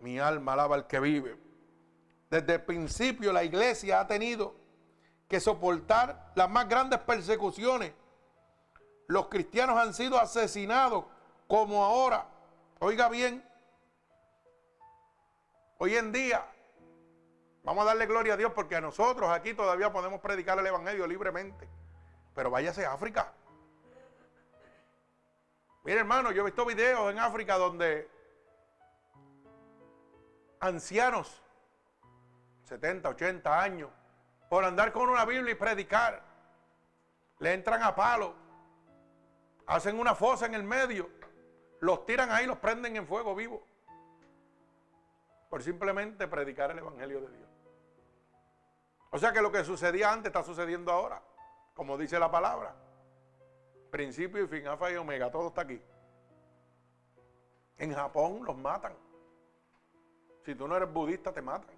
Mi 0.00 0.18
alma 0.18 0.54
alaba 0.54 0.74
al 0.76 0.86
que 0.86 1.00
vive. 1.00 1.38
Desde 2.30 2.54
el 2.54 2.62
principio 2.62 3.32
la 3.32 3.44
iglesia 3.44 4.00
ha 4.00 4.06
tenido 4.06 4.54
que 5.28 5.38
soportar 5.38 6.32
las 6.34 6.48
más 6.50 6.68
grandes 6.68 6.98
persecuciones. 7.00 7.92
Los 9.06 9.28
cristianos 9.28 9.76
han 9.76 9.92
sido 9.92 10.18
asesinados 10.18 11.04
como 11.52 11.84
ahora. 11.84 12.26
Oiga 12.78 13.10
bien, 13.10 13.46
hoy 15.76 15.96
en 15.96 16.10
día 16.10 16.46
vamos 17.62 17.82
a 17.82 17.88
darle 17.88 18.06
gloria 18.06 18.32
a 18.32 18.36
Dios 18.38 18.52
porque 18.54 18.76
a 18.76 18.80
nosotros 18.80 19.28
aquí 19.28 19.52
todavía 19.52 19.92
podemos 19.92 20.22
predicar 20.22 20.58
el 20.58 20.66
Evangelio 20.66 21.06
libremente. 21.06 21.68
Pero 22.34 22.50
váyase 22.50 22.86
a 22.86 22.94
África. 22.94 23.34
Mire 25.84 25.98
hermano, 25.98 26.32
yo 26.32 26.40
he 26.40 26.46
visto 26.46 26.64
videos 26.64 27.12
en 27.12 27.18
África 27.18 27.58
donde 27.58 28.08
ancianos, 30.58 31.42
70, 32.64 33.10
80 33.10 33.60
años, 33.60 33.90
por 34.48 34.64
andar 34.64 34.90
con 34.90 35.10
una 35.10 35.26
Biblia 35.26 35.52
y 35.52 35.56
predicar, 35.56 36.22
le 37.40 37.52
entran 37.52 37.82
a 37.82 37.94
palo, 37.94 38.34
hacen 39.66 40.00
una 40.00 40.14
fosa 40.14 40.46
en 40.46 40.54
el 40.54 40.62
medio, 40.62 41.20
los 41.82 42.06
tiran 42.06 42.30
ahí, 42.30 42.46
los 42.46 42.58
prenden 42.58 42.96
en 42.96 43.08
fuego 43.08 43.34
vivo, 43.34 43.60
por 45.50 45.64
simplemente 45.64 46.28
predicar 46.28 46.70
el 46.70 46.78
Evangelio 46.78 47.20
de 47.20 47.36
Dios. 47.36 47.50
O 49.10 49.18
sea 49.18 49.32
que 49.32 49.42
lo 49.42 49.50
que 49.50 49.64
sucedía 49.64 50.12
antes 50.12 50.28
está 50.28 50.44
sucediendo 50.44 50.92
ahora, 50.92 51.20
como 51.74 51.98
dice 51.98 52.20
la 52.20 52.30
palabra. 52.30 52.76
Principio 53.90 54.44
y 54.44 54.46
fin, 54.46 54.68
alfa 54.68 54.92
y 54.92 54.96
omega, 54.96 55.28
todo 55.32 55.48
está 55.48 55.62
aquí. 55.62 55.82
En 57.78 57.92
Japón 57.92 58.44
los 58.44 58.56
matan. 58.56 58.94
Si 60.44 60.54
tú 60.54 60.68
no 60.68 60.76
eres 60.76 60.92
budista, 60.92 61.32
te 61.32 61.42
matan. 61.42 61.74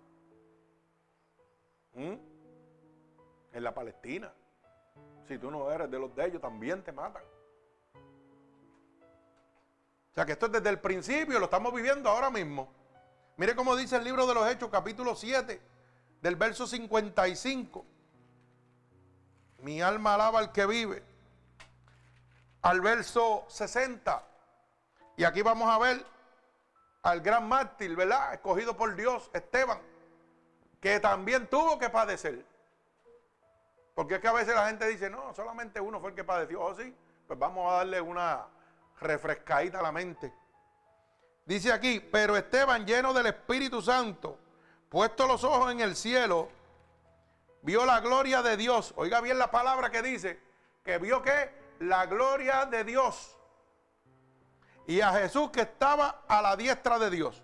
¿Mm? 1.95 2.15
En 3.53 3.65
la 3.65 3.73
Palestina. 3.73 4.31
Si 5.27 5.39
tú 5.39 5.51
no 5.51 5.71
eres 5.71 5.91
de 5.91 5.99
los 5.99 6.15
de 6.15 6.27
ellos, 6.27 6.43
también 6.43 6.85
te 6.85 6.93
matan. 6.93 7.23
O 10.15 10.17
sea 10.17 10.25
que 10.25 10.31
esto 10.31 10.47
es 10.47 10.53
desde 10.53 10.71
el 10.71 10.79
principio, 10.79 11.41
lo 11.41 11.47
estamos 11.47 11.75
viviendo 11.75 12.09
ahora 12.09 12.31
mismo. 12.31 12.73
Mire 13.37 13.57
cómo 13.57 13.75
dice 13.75 13.97
el 13.97 14.05
libro 14.05 14.29
de 14.29 14.35
los 14.35 14.49
Hechos, 14.49 14.71
capítulo 14.71 15.17
7, 15.17 15.61
del 16.23 16.37
verso 16.37 16.69
55. 16.69 17.85
Mi 19.59 19.83
alma 19.83 20.15
alaba 20.15 20.39
al 20.39 20.53
que 20.53 20.67
vive 20.67 21.03
al 22.63 22.81
verso 22.81 23.45
60. 23.49 24.25
Y 25.17 25.25
aquí 25.25 25.43
vamos 25.43 25.69
a 25.69 25.79
ver 25.79 26.07
al 27.03 27.21
gran 27.21 27.49
mártir, 27.49 27.97
¿verdad? 27.97 28.35
Escogido 28.35 28.77
por 28.77 28.95
Dios, 28.95 29.33
Esteban, 29.35 29.81
que 30.81 31.01
también 31.01 31.49
tuvo 31.49 31.77
que 31.77 31.91
padecer. 31.91 32.47
Porque 33.97 34.15
es 34.15 34.21
que 34.21 34.29
a 34.29 34.33
veces 34.33 34.55
la 34.55 34.69
gente 34.69 34.87
dice, 34.87 35.11
no, 35.11 35.35
solamente 35.35 35.81
uno 35.81 35.99
fue 35.99 36.11
el 36.11 36.15
que 36.15 36.23
padeció. 36.23 36.61
Oh, 36.63 36.73
sí, 36.77 36.95
pues 37.27 37.37
vamos 37.37 37.69
a 37.73 37.79
darle 37.79 38.01
una 38.01 38.47
refrescadita 39.01 39.83
la 39.83 39.93
mente. 39.93 40.33
Dice 41.45 41.73
aquí, 41.73 42.01
pero 42.01 42.37
Esteban 42.37 42.87
lleno 42.87 43.13
del 43.13 43.27
Espíritu 43.27 43.83
Santo, 43.83 44.39
puesto 44.89 45.27
los 45.27 45.45
ojos 45.45 45.73
en 45.73 45.81
el 45.81 45.95
cielo, 45.95 46.49
vio 47.63 47.85
la 47.85 48.01
gloria 48.01 48.43
de 48.43 48.57
Dios. 48.57 48.95
Oiga 48.97 49.21
bien 49.21 49.39
la 49.39 49.51
palabra 49.51 49.91
que 49.91 50.03
dice, 50.03 50.41
que 50.83 50.99
vio 50.99 51.23
que 51.23 51.53
la 51.81 52.07
gloria 52.07 52.67
de 52.67 52.85
Dios 52.85 53.37
y 54.87 55.01
a 55.01 55.13
Jesús 55.13 55.51
que 55.51 55.63
estaba 55.63 56.25
a 56.29 56.43
la 56.43 56.57
diestra 56.57 56.99
de 56.99 57.11
Dios. 57.11 57.43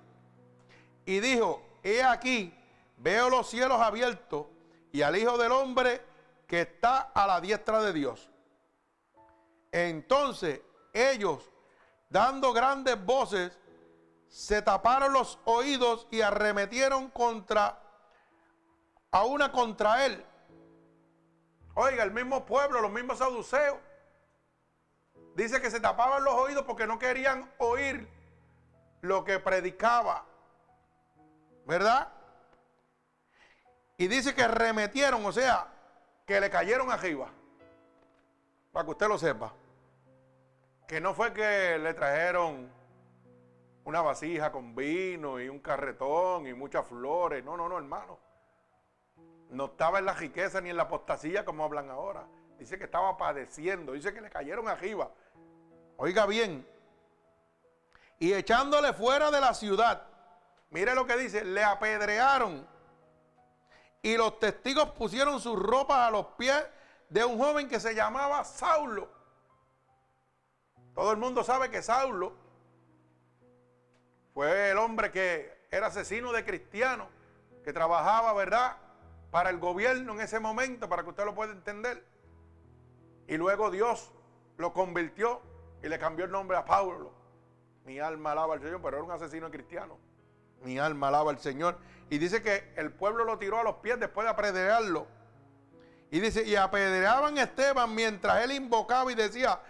Y 1.04 1.20
dijo, 1.20 1.62
he 1.82 2.02
aquí, 2.02 2.54
veo 2.98 3.30
los 3.30 3.48
cielos 3.48 3.80
abiertos 3.80 4.46
y 4.92 5.02
al 5.02 5.16
Hijo 5.16 5.38
del 5.38 5.52
Hombre 5.52 6.02
que 6.46 6.62
está 6.62 6.98
a 7.14 7.26
la 7.26 7.40
diestra 7.40 7.82
de 7.82 7.92
Dios. 7.92 8.30
Entonces 9.72 10.60
ellos, 10.92 11.50
dando 12.09 12.53
grandes 12.53 13.03
voces, 13.05 13.59
se 14.29 14.62
taparon 14.62 15.12
los 15.12 15.38
oídos 15.44 16.07
y 16.11 16.20
arremetieron 16.20 17.11
contra 17.11 17.83
a 19.11 19.24
una 19.24 19.50
contra 19.50 20.07
él. 20.07 20.24
Oiga, 21.74 22.05
el 22.05 22.12
mismo 22.12 22.46
pueblo, 22.46 22.81
los 22.81 22.92
mismos 22.92 23.18
saduceos, 23.18 23.79
Dice 25.35 25.61
que 25.61 25.70
se 25.70 25.81
tapaban 25.81 26.24
los 26.24 26.35
oídos 26.35 26.64
porque 26.64 26.87
no 26.87 26.98
querían 26.98 27.50
oír 27.59 28.09
lo 29.00 29.24
que 29.24 29.38
predicaba. 29.38 30.26
¿Verdad? 31.66 32.12
Y 33.96 34.09
dice 34.09 34.35
que 34.35 34.46
remetieron, 34.48 35.24
o 35.24 35.33
sea, 35.33 35.68
que 36.26 36.40
le 36.40 36.50
cayeron 36.50 36.90
arriba. 36.90 37.31
Para 38.72 38.85
que 38.85 38.90
usted 38.90 39.09
lo 39.09 39.18
sepa. 39.18 39.55
Que 40.90 41.00
no 41.00 41.14
fue 41.14 41.33
que 41.33 41.79
le 41.79 41.94
trajeron 41.94 42.68
una 43.85 44.03
vasija 44.03 44.50
con 44.50 44.74
vino 44.74 45.38
y 45.38 45.48
un 45.48 45.61
carretón 45.61 46.48
y 46.48 46.53
muchas 46.53 46.85
flores. 46.85 47.44
No, 47.44 47.57
no, 47.57 47.68
no, 47.68 47.79
hermano. 47.79 48.18
No 49.50 49.66
estaba 49.66 50.00
en 50.00 50.07
la 50.07 50.14
riqueza 50.14 50.61
ni 50.61 50.68
en 50.68 50.76
la 50.76 50.83
apostasía 50.83 51.44
como 51.44 51.62
hablan 51.62 51.90
ahora. 51.90 52.26
Dice 52.59 52.76
que 52.76 52.87
estaba 52.87 53.16
padeciendo. 53.16 53.92
Dice 53.92 54.12
que 54.12 54.20
le 54.20 54.31
cayeron 54.31 54.66
arriba. 54.66 55.12
Oiga 55.96 56.26
bien. 56.26 56.66
Y 58.18 58.33
echándole 58.33 58.92
fuera 58.92 59.31
de 59.31 59.40
la 59.40 59.55
ciudad. 59.55 60.09
Mire 60.70 60.96
lo 60.96 61.07
que 61.07 61.16
dice. 61.18 61.44
Le 61.44 61.62
apedrearon. 61.62 62.66
Y 64.03 64.16
los 64.16 64.40
testigos 64.40 64.90
pusieron 64.90 65.38
sus 65.38 65.57
ropas 65.57 66.09
a 66.09 66.11
los 66.11 66.26
pies 66.37 66.66
de 67.09 67.24
un 67.24 67.38
joven 67.38 67.68
que 67.68 67.79
se 67.79 67.94
llamaba 67.94 68.42
Saulo. 68.42 69.19
Todo 70.94 71.12
el 71.12 71.18
mundo 71.18 71.44
sabe 71.44 71.70
que 71.70 71.83
Saulo 71.83 72.35
fue 74.35 74.70
el 74.70 74.79
hombre 74.79 75.11
que 75.11 75.66
era 75.70 75.88
asesino 75.88 76.33
de 76.33 76.44
cristianos, 76.44 77.09
que 77.64 77.72
trabajaba, 77.72 78.33
¿verdad?, 78.33 78.76
para 79.31 79.50
el 79.50 79.59
gobierno 79.59 80.14
en 80.14 80.20
ese 80.20 80.40
momento, 80.40 80.88
para 80.88 81.03
que 81.03 81.11
usted 81.11 81.24
lo 81.24 81.35
pueda 81.35 81.53
entender. 81.53 82.05
Y 83.29 83.37
luego 83.37 83.70
Dios 83.70 84.12
lo 84.57 84.72
convirtió 84.72 85.40
y 85.83 85.88
le 85.88 85.98
cambió 85.98 86.24
el 86.24 86.33
nombre 86.33 86.57
a 86.57 86.64
Pablo. 86.64 87.12
Mi 87.85 87.98
alma 88.00 88.33
alaba 88.33 88.55
al 88.55 88.61
Señor, 88.61 88.81
pero 88.83 88.96
era 88.96 89.05
un 89.05 89.12
asesino 89.12 89.50
cristiano. 89.50 89.98
Mi 90.62 90.79
alma 90.79 91.09
alaba 91.09 91.31
al 91.31 91.38
Señor. 91.38 91.79
Y 92.11 92.18
dice 92.18 92.42
que 92.42 92.72
el 92.76 92.92
pueblo 92.92 93.24
lo 93.24 93.38
tiró 93.38 93.61
a 93.61 93.62
los 93.62 93.76
pies 93.76 93.98
después 94.00 94.24
de 94.24 94.31
apedrearlo. 94.31 95.07
Y 96.11 96.18
dice, 96.18 96.42
y 96.42 96.57
apedreaban 96.57 97.38
a 97.38 97.44
Esteban 97.44 97.94
mientras 97.94 98.44
él 98.44 98.50
invocaba 98.50 99.11
y 99.12 99.14
decía, 99.14 99.61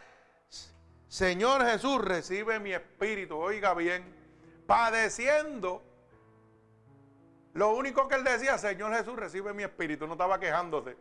Señor 1.10 1.66
Jesús, 1.66 2.00
recibe 2.00 2.60
mi 2.60 2.72
espíritu. 2.72 3.36
Oiga 3.36 3.74
bien, 3.74 4.04
padeciendo. 4.64 5.82
Lo 7.52 7.74
único 7.74 8.06
que 8.06 8.14
él 8.14 8.22
decía, 8.22 8.56
Señor 8.58 8.94
Jesús, 8.94 9.16
recibe 9.16 9.52
mi 9.52 9.64
espíritu. 9.64 10.06
No 10.06 10.12
estaba 10.12 10.38
quejándose. 10.38 10.96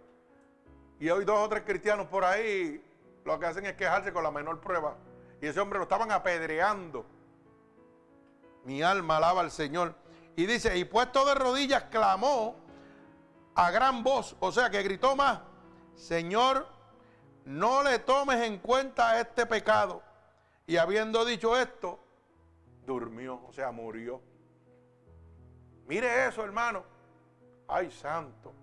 Y 1.00 1.12
hoy 1.12 1.26
dos 1.26 1.38
o 1.38 1.48
tres 1.48 1.62
cristianos 1.63 2.08
por 2.08 2.26
ahí 2.26 2.84
lo 3.24 3.39
que 3.39 3.45
hacen 3.45 3.67
es 3.67 3.76
quejarse 3.76 4.12
con 4.12 4.24
la 4.24 4.32
menor 4.32 4.60
prueba. 4.60 4.98
Y 5.43 5.45
ese 5.45 5.60
hombre 5.60 5.78
lo 5.78 5.84
estaban 5.84 6.12
apedreando. 6.12 7.06
Mi 8.65 8.82
alma 8.82 9.17
alaba 9.17 9.41
al 9.41 9.52
Señor. 9.52 9.93
Y 10.36 10.48
dice, 10.48 10.76
y 10.76 10.86
puesto 10.86 11.24
de 11.24 11.36
rodillas 11.36 11.84
clamó 11.84 12.56
a 13.54 13.69
gran 13.69 14.02
voz, 14.02 14.36
o 14.39 14.52
sea 14.52 14.72
que 14.72 14.82
gritó 14.82 15.15
más, 15.15 15.41
Señor, 15.93 16.67
no 17.49 17.81
le 17.81 17.97
tomes 17.97 18.43
en 18.43 18.59
cuenta 18.59 19.19
este 19.19 19.43
pecado. 19.47 20.03
Y 20.67 20.77
habiendo 20.77 21.25
dicho 21.25 21.57
esto, 21.57 21.99
durmió, 22.85 23.41
o 23.47 23.51
sea, 23.51 23.71
murió. 23.71 24.21
Mire 25.88 26.27
eso, 26.27 26.43
hermano. 26.43 26.83
Ay, 27.67 27.89
santo. 27.89 28.53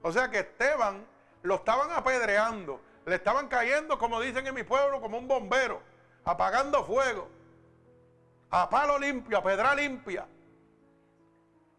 O 0.00 0.10
sea 0.10 0.30
que 0.30 0.38
Esteban 0.38 1.06
lo 1.42 1.56
estaban 1.56 1.90
apedreando, 1.90 2.80
le 3.04 3.16
estaban 3.16 3.46
cayendo, 3.46 3.98
como 3.98 4.18
dicen 4.22 4.46
en 4.46 4.54
mi 4.54 4.62
pueblo, 4.62 5.02
como 5.02 5.18
un 5.18 5.28
bombero, 5.28 5.82
apagando 6.24 6.82
fuego, 6.82 7.28
a 8.48 8.70
palo 8.70 8.98
limpio, 8.98 9.36
a 9.36 9.42
pedra 9.42 9.74
limpia. 9.74 10.26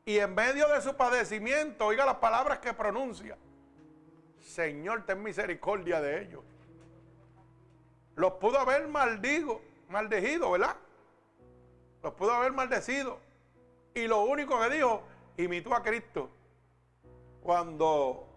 Y 0.05 0.19
en 0.19 0.35
medio 0.35 0.67
de 0.67 0.79
su 0.81 0.95
padecimiento, 0.95 1.87
oiga 1.87 2.05
las 2.05 2.17
palabras 2.17 2.59
que 2.59 2.71
pronuncia. 2.71 3.35
Señor, 4.39 5.07
ten 5.07 5.23
misericordia 5.23 5.99
de 5.99 6.21
ellos. 6.21 6.50
Los 8.15 8.33
pudo 8.33 8.59
haber 8.59 8.87
maldigo, 8.87 9.61
maldecido, 9.89 10.51
¿verdad? 10.51 10.75
Los 12.03 12.13
pudo 12.13 12.31
haber 12.31 12.51
maldecido. 12.51 13.19
Y 13.93 14.07
lo 14.07 14.21
único 14.21 14.59
que 14.61 14.75
dijo, 14.75 15.03
imitó 15.37 15.73
a 15.73 15.83
Cristo. 15.83 16.29
Cuando 17.41 18.27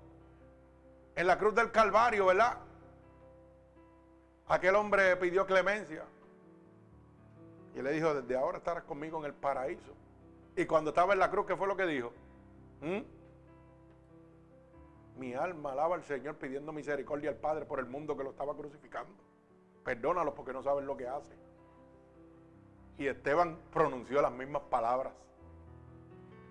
en 1.16 1.26
la 1.26 1.38
cruz 1.38 1.54
del 1.54 1.70
Calvario, 1.70 2.26
¿verdad? 2.26 2.58
Aquel 4.48 4.74
hombre 4.74 5.16
pidió 5.16 5.46
clemencia. 5.46 6.04
Y 7.74 7.82
le 7.82 7.92
dijo, 7.92 8.14
desde 8.14 8.36
ahora 8.36 8.58
estarás 8.58 8.84
conmigo 8.84 9.18
en 9.18 9.26
el 9.26 9.34
paraíso. 9.34 9.92
Y 10.56 10.66
cuando 10.66 10.90
estaba 10.90 11.12
en 11.12 11.18
la 11.18 11.30
cruz, 11.30 11.46
¿qué 11.46 11.56
fue 11.56 11.66
lo 11.66 11.76
que 11.76 11.86
dijo? 11.86 12.12
¿Mm? 12.80 13.00
Mi 15.18 15.34
alma 15.34 15.72
alaba 15.72 15.96
al 15.96 16.04
Señor 16.04 16.36
pidiendo 16.36 16.72
misericordia 16.72 17.30
al 17.30 17.36
Padre 17.36 17.64
por 17.64 17.78
el 17.78 17.86
mundo 17.86 18.16
que 18.16 18.24
lo 18.24 18.30
estaba 18.30 18.54
crucificando. 18.54 19.12
Perdónalos 19.84 20.34
porque 20.34 20.52
no 20.52 20.62
saben 20.62 20.86
lo 20.86 20.96
que 20.96 21.06
hacen. 21.06 21.36
Y 22.96 23.06
Esteban 23.06 23.58
pronunció 23.72 24.22
las 24.22 24.32
mismas 24.32 24.62
palabras. 24.70 25.12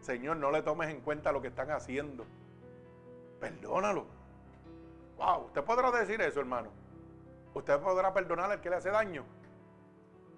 Señor, 0.01 0.37
no 0.37 0.51
le 0.51 0.61
tomes 0.61 0.89
en 0.89 1.01
cuenta 1.01 1.31
lo 1.31 1.41
que 1.41 1.47
están 1.47 1.71
haciendo. 1.71 2.25
Perdónalo. 3.39 4.05
Wow, 5.17 5.45
usted 5.45 5.63
podrá 5.63 5.91
decir 5.91 6.21
eso, 6.21 6.39
hermano. 6.39 6.69
Usted 7.53 7.79
podrá 7.79 8.13
perdonar 8.13 8.51
al 8.51 8.61
que 8.61 8.69
le 8.69 8.75
hace 8.75 8.89
daño. 8.89 9.23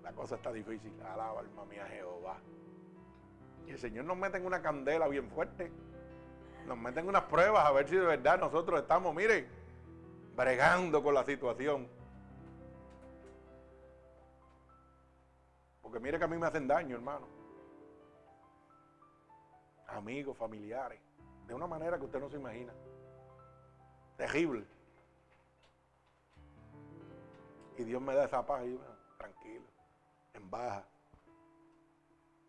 La 0.03 0.11
cosa 0.11 0.35
está 0.35 0.51
difícil. 0.51 0.93
Alaba 1.01 1.39
alma 1.39 1.65
mía 1.65 1.85
Jehová. 1.87 2.37
Y 3.65 3.71
el 3.71 3.79
Señor 3.79 4.05
nos 4.05 4.17
mete 4.17 4.37
en 4.37 4.45
una 4.45 4.61
candela 4.61 5.07
bien 5.07 5.29
fuerte. 5.31 5.71
Nos 6.67 6.77
mete 6.77 6.99
en 6.99 7.07
unas 7.07 7.23
pruebas 7.23 7.65
a 7.65 7.71
ver 7.71 7.89
si 7.89 7.95
de 7.95 8.05
verdad 8.05 8.39
nosotros 8.39 8.79
estamos, 8.79 9.13
mire, 9.15 9.47
bregando 10.35 11.01
con 11.01 11.13
la 11.15 11.23
situación. 11.23 11.87
Porque 15.85 15.99
mire 15.99 16.17
que 16.17 16.25
a 16.25 16.27
mí 16.27 16.35
me 16.35 16.47
hacen 16.47 16.67
daño, 16.67 16.95
hermano. 16.95 17.27
Amigos, 19.87 20.35
familiares. 20.35 20.99
De 21.45 21.53
una 21.53 21.67
manera 21.67 21.99
que 21.99 22.05
usted 22.05 22.19
no 22.19 22.27
se 22.27 22.37
imagina. 22.37 22.73
Terrible. 24.17 24.65
Y 27.77 27.83
Dios 27.83 28.01
me 28.01 28.15
da 28.15 28.25
esa 28.25 28.43
paz 28.43 28.65
y 28.65 28.79
tranquilo, 29.19 29.65
en 30.33 30.49
baja. 30.49 30.87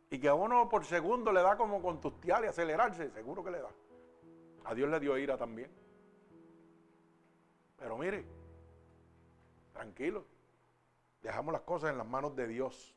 Y 0.09 0.19
que 0.19 0.29
a 0.29 0.35
uno 0.35 0.71
por 0.71 0.87
segundo 0.87 1.31
le 1.31 1.43
da 1.43 1.59
como 1.59 1.83
contustiar 1.83 2.43
y 2.43 2.47
acelerarse, 2.47 3.11
seguro 3.11 3.45
que 3.45 3.51
le 3.51 3.61
da. 3.61 3.71
A 4.65 4.75
Dios 4.75 4.89
le 4.89 4.99
dio 4.99 5.19
ira 5.19 5.37
también. 5.37 5.71
Pero 7.77 7.99
mire, 7.99 8.25
tranquilo, 9.75 10.25
dejamos 11.21 11.53
las 11.53 11.63
cosas 11.63 11.91
en 11.91 11.99
las 11.99 12.07
manos 12.07 12.35
de 12.35 12.47
Dios. 12.47 12.96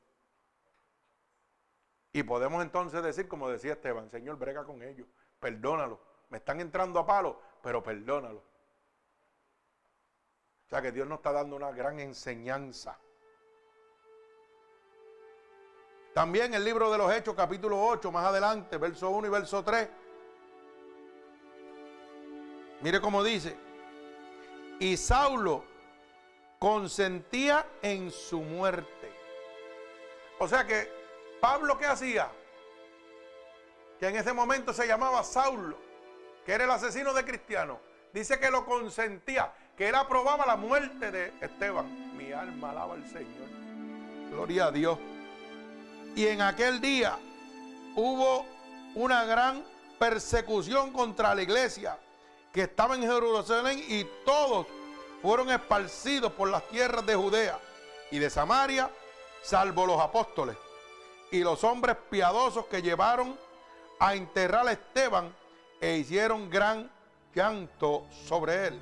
Y 2.12 2.24
podemos 2.24 2.64
entonces 2.64 3.04
decir, 3.04 3.28
como 3.28 3.50
decía 3.50 3.74
Esteban, 3.74 4.10
Señor, 4.10 4.38
brega 4.38 4.64
con 4.64 4.82
ellos, 4.82 5.08
perdónalo. 5.40 6.00
Me 6.30 6.38
están 6.40 6.60
entrando 6.60 7.00
a 7.00 7.06
palo, 7.06 7.40
pero 7.62 7.84
perdónalo. 7.84 8.40
O 10.66 10.70
sea 10.70 10.82
que 10.82 10.92
Dios 10.92 11.08
nos 11.08 11.20
está 11.20 11.32
dando 11.32 11.56
una 11.56 11.72
gran 11.72 12.00
enseñanza. 12.00 12.98
También 16.14 16.54
el 16.54 16.64
libro 16.64 16.92
de 16.92 16.98
los 16.98 17.12
Hechos, 17.14 17.36
capítulo 17.36 17.82
8, 17.82 18.12
más 18.12 18.26
adelante, 18.26 18.78
verso 18.78 19.10
1 19.10 19.28
y 19.28 19.30
verso 19.30 19.64
3. 19.64 19.90
Mire 22.82 23.02
cómo 23.02 23.24
dice. 23.24 23.56
Y 24.80 24.98
Saulo 24.98 25.64
consentía 26.58 27.66
en 27.82 28.12
su 28.12 28.42
muerte. 28.42 29.12
O 30.40 30.48
sea 30.48 30.66
que 30.66 30.99
Pablo, 31.40 31.78
¿qué 31.78 31.86
hacía? 31.86 32.30
Que 34.00 34.08
en 34.08 34.18
ese 34.18 34.34
momento 34.34 34.74
se 34.74 34.88
llamaba 34.88 35.24
Saulo, 35.24 35.78
que 36.46 36.54
era 36.54 36.66
el 36.66 36.72
asesino 36.72 37.14
de 37.14 37.24
cristianos. 37.24 37.78
Dice 38.14 38.40
que 38.40 38.50
lo 38.52 38.66
consentía, 38.66 39.54
que 39.78 39.90
él 39.90 39.96
aprobaba 39.96 40.46
la 40.46 40.56
muerte 40.56 41.12
de 41.12 41.34
Esteban. 41.42 42.18
Mi 42.18 42.32
alma 42.32 42.72
alaba 42.72 42.96
al 42.96 43.08
Señor. 43.08 43.48
Gloria 44.32 44.66
a 44.66 44.72
Dios. 44.72 44.98
Y 46.16 46.28
en 46.28 46.42
aquel 46.42 46.82
día 46.82 47.18
hubo 47.96 48.46
una 48.96 49.24
gran 49.26 49.64
persecución 49.98 50.92
contra 50.92 51.36
la 51.36 51.42
iglesia 51.42 51.98
que 52.52 52.64
estaba 52.64 52.96
en 52.96 53.04
Jerusalén 53.04 53.84
y 53.88 54.06
todos 54.26 54.66
fueron 55.22 55.50
esparcidos 55.52 56.32
por 56.34 56.50
las 56.50 56.68
tierras 56.70 57.06
de 57.06 57.16
Judea 57.16 57.60
y 58.10 58.18
de 58.18 58.30
Samaria, 58.30 58.90
salvo 59.44 59.86
los 59.86 60.00
apóstoles 60.00 60.56
y 61.32 61.40
los 61.40 61.64
hombres 61.64 61.96
piadosos 62.10 62.66
que 62.66 62.82
llevaron 62.82 63.38
a 64.00 64.16
enterrar 64.16 64.68
a 64.68 64.72
Esteban 64.72 65.34
e 65.82 65.98
hicieron 65.98 66.50
gran 66.50 66.90
llanto 67.34 68.06
sobre 68.26 68.68
él. 68.68 68.80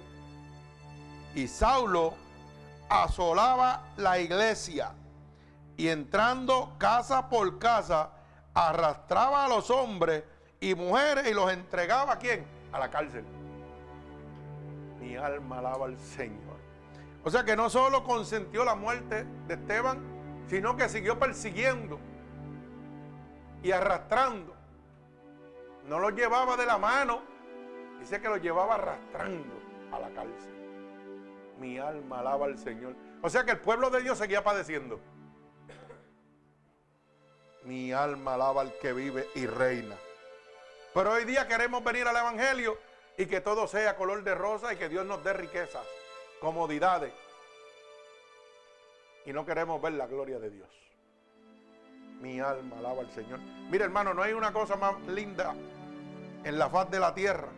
Y 1.35 1.47
Saulo 1.47 2.13
asolaba 2.89 3.83
la 3.97 4.19
iglesia 4.19 4.93
y 5.75 5.89
entrando 5.89 6.73
casa 6.77 7.29
por 7.29 7.59
casa, 7.59 8.11
arrastraba 8.53 9.45
a 9.45 9.47
los 9.47 9.69
hombres 9.69 10.23
y 10.59 10.73
mujeres 10.73 11.27
y 11.27 11.33
los 11.33 11.51
entregaba 11.51 12.13
a 12.13 12.19
quién? 12.19 12.45
A 12.71 12.79
la 12.79 12.89
cárcel. 12.89 13.25
Mi 14.99 15.15
alma 15.15 15.59
alaba 15.59 15.85
al 15.85 15.99
Señor. 15.99 16.57
O 17.23 17.29
sea 17.29 17.43
que 17.43 17.55
no 17.55 17.69
solo 17.69 18.03
consentió 18.03 18.63
la 18.63 18.73
muerte 18.73 19.25
de 19.47 19.53
Esteban, 19.53 19.99
sino 20.49 20.75
que 20.75 20.89
siguió 20.89 21.19
persiguiendo 21.19 21.99
y 23.63 23.71
arrastrando. 23.71 24.55
No 25.85 25.99
lo 25.99 26.09
llevaba 26.09 26.57
de 26.57 26.65
la 26.65 26.77
mano, 26.77 27.21
dice 27.99 28.21
que 28.21 28.27
lo 28.27 28.37
llevaba 28.37 28.75
arrastrando 28.75 29.53
a 29.91 29.99
la 29.99 30.09
cárcel. 30.09 30.53
Mi 31.59 31.79
alma 31.79 32.19
alaba 32.19 32.45
al 32.45 32.57
Señor. 32.57 32.95
O 33.21 33.29
sea 33.29 33.43
que 33.43 33.51
el 33.51 33.59
pueblo 33.59 33.89
de 33.89 34.01
Dios 34.01 34.17
seguía 34.17 34.43
padeciendo. 34.43 34.99
Mi 37.63 37.91
alma 37.91 38.35
alaba 38.35 38.61
al 38.61 38.77
que 38.79 38.93
vive 38.93 39.27
y 39.35 39.45
reina. 39.45 39.95
Pero 40.93 41.11
hoy 41.11 41.25
día 41.25 41.47
queremos 41.47 41.83
venir 41.83 42.07
al 42.07 42.15
Evangelio 42.15 42.77
y 43.17 43.25
que 43.25 43.41
todo 43.41 43.67
sea 43.67 43.95
color 43.95 44.23
de 44.23 44.35
rosa 44.35 44.73
y 44.73 44.77
que 44.77 44.89
Dios 44.89 45.05
nos 45.05 45.23
dé 45.23 45.33
riquezas, 45.33 45.85
comodidades. 46.39 47.13
Y 49.25 49.33
no 49.33 49.45
queremos 49.45 49.81
ver 49.81 49.93
la 49.93 50.07
gloria 50.07 50.39
de 50.39 50.49
Dios. 50.49 50.69
Mi 52.21 52.39
alma 52.39 52.77
alaba 52.79 53.01
al 53.01 53.11
Señor. 53.11 53.39
Mire 53.69 53.83
hermano, 53.83 54.13
no 54.13 54.23
hay 54.23 54.33
una 54.33 54.51
cosa 54.51 54.75
más 54.75 54.99
linda 55.07 55.53
en 56.43 56.57
la 56.57 56.69
faz 56.69 56.89
de 56.89 56.99
la 56.99 57.13
tierra 57.13 57.49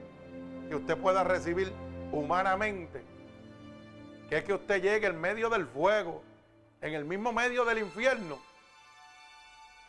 que 0.67 0.75
usted 0.75 0.97
pueda 0.97 1.23
recibir 1.23 1.71
humanamente, 2.11 3.03
que 4.29 4.37
es 4.37 4.43
que 4.43 4.53
usted 4.53 4.81
llegue 4.81 5.07
en 5.07 5.19
medio 5.19 5.49
del 5.49 5.65
fuego, 5.67 6.23
en 6.81 6.93
el 6.93 7.05
mismo 7.05 7.33
medio 7.33 7.65
del 7.65 7.79
infierno, 7.79 8.39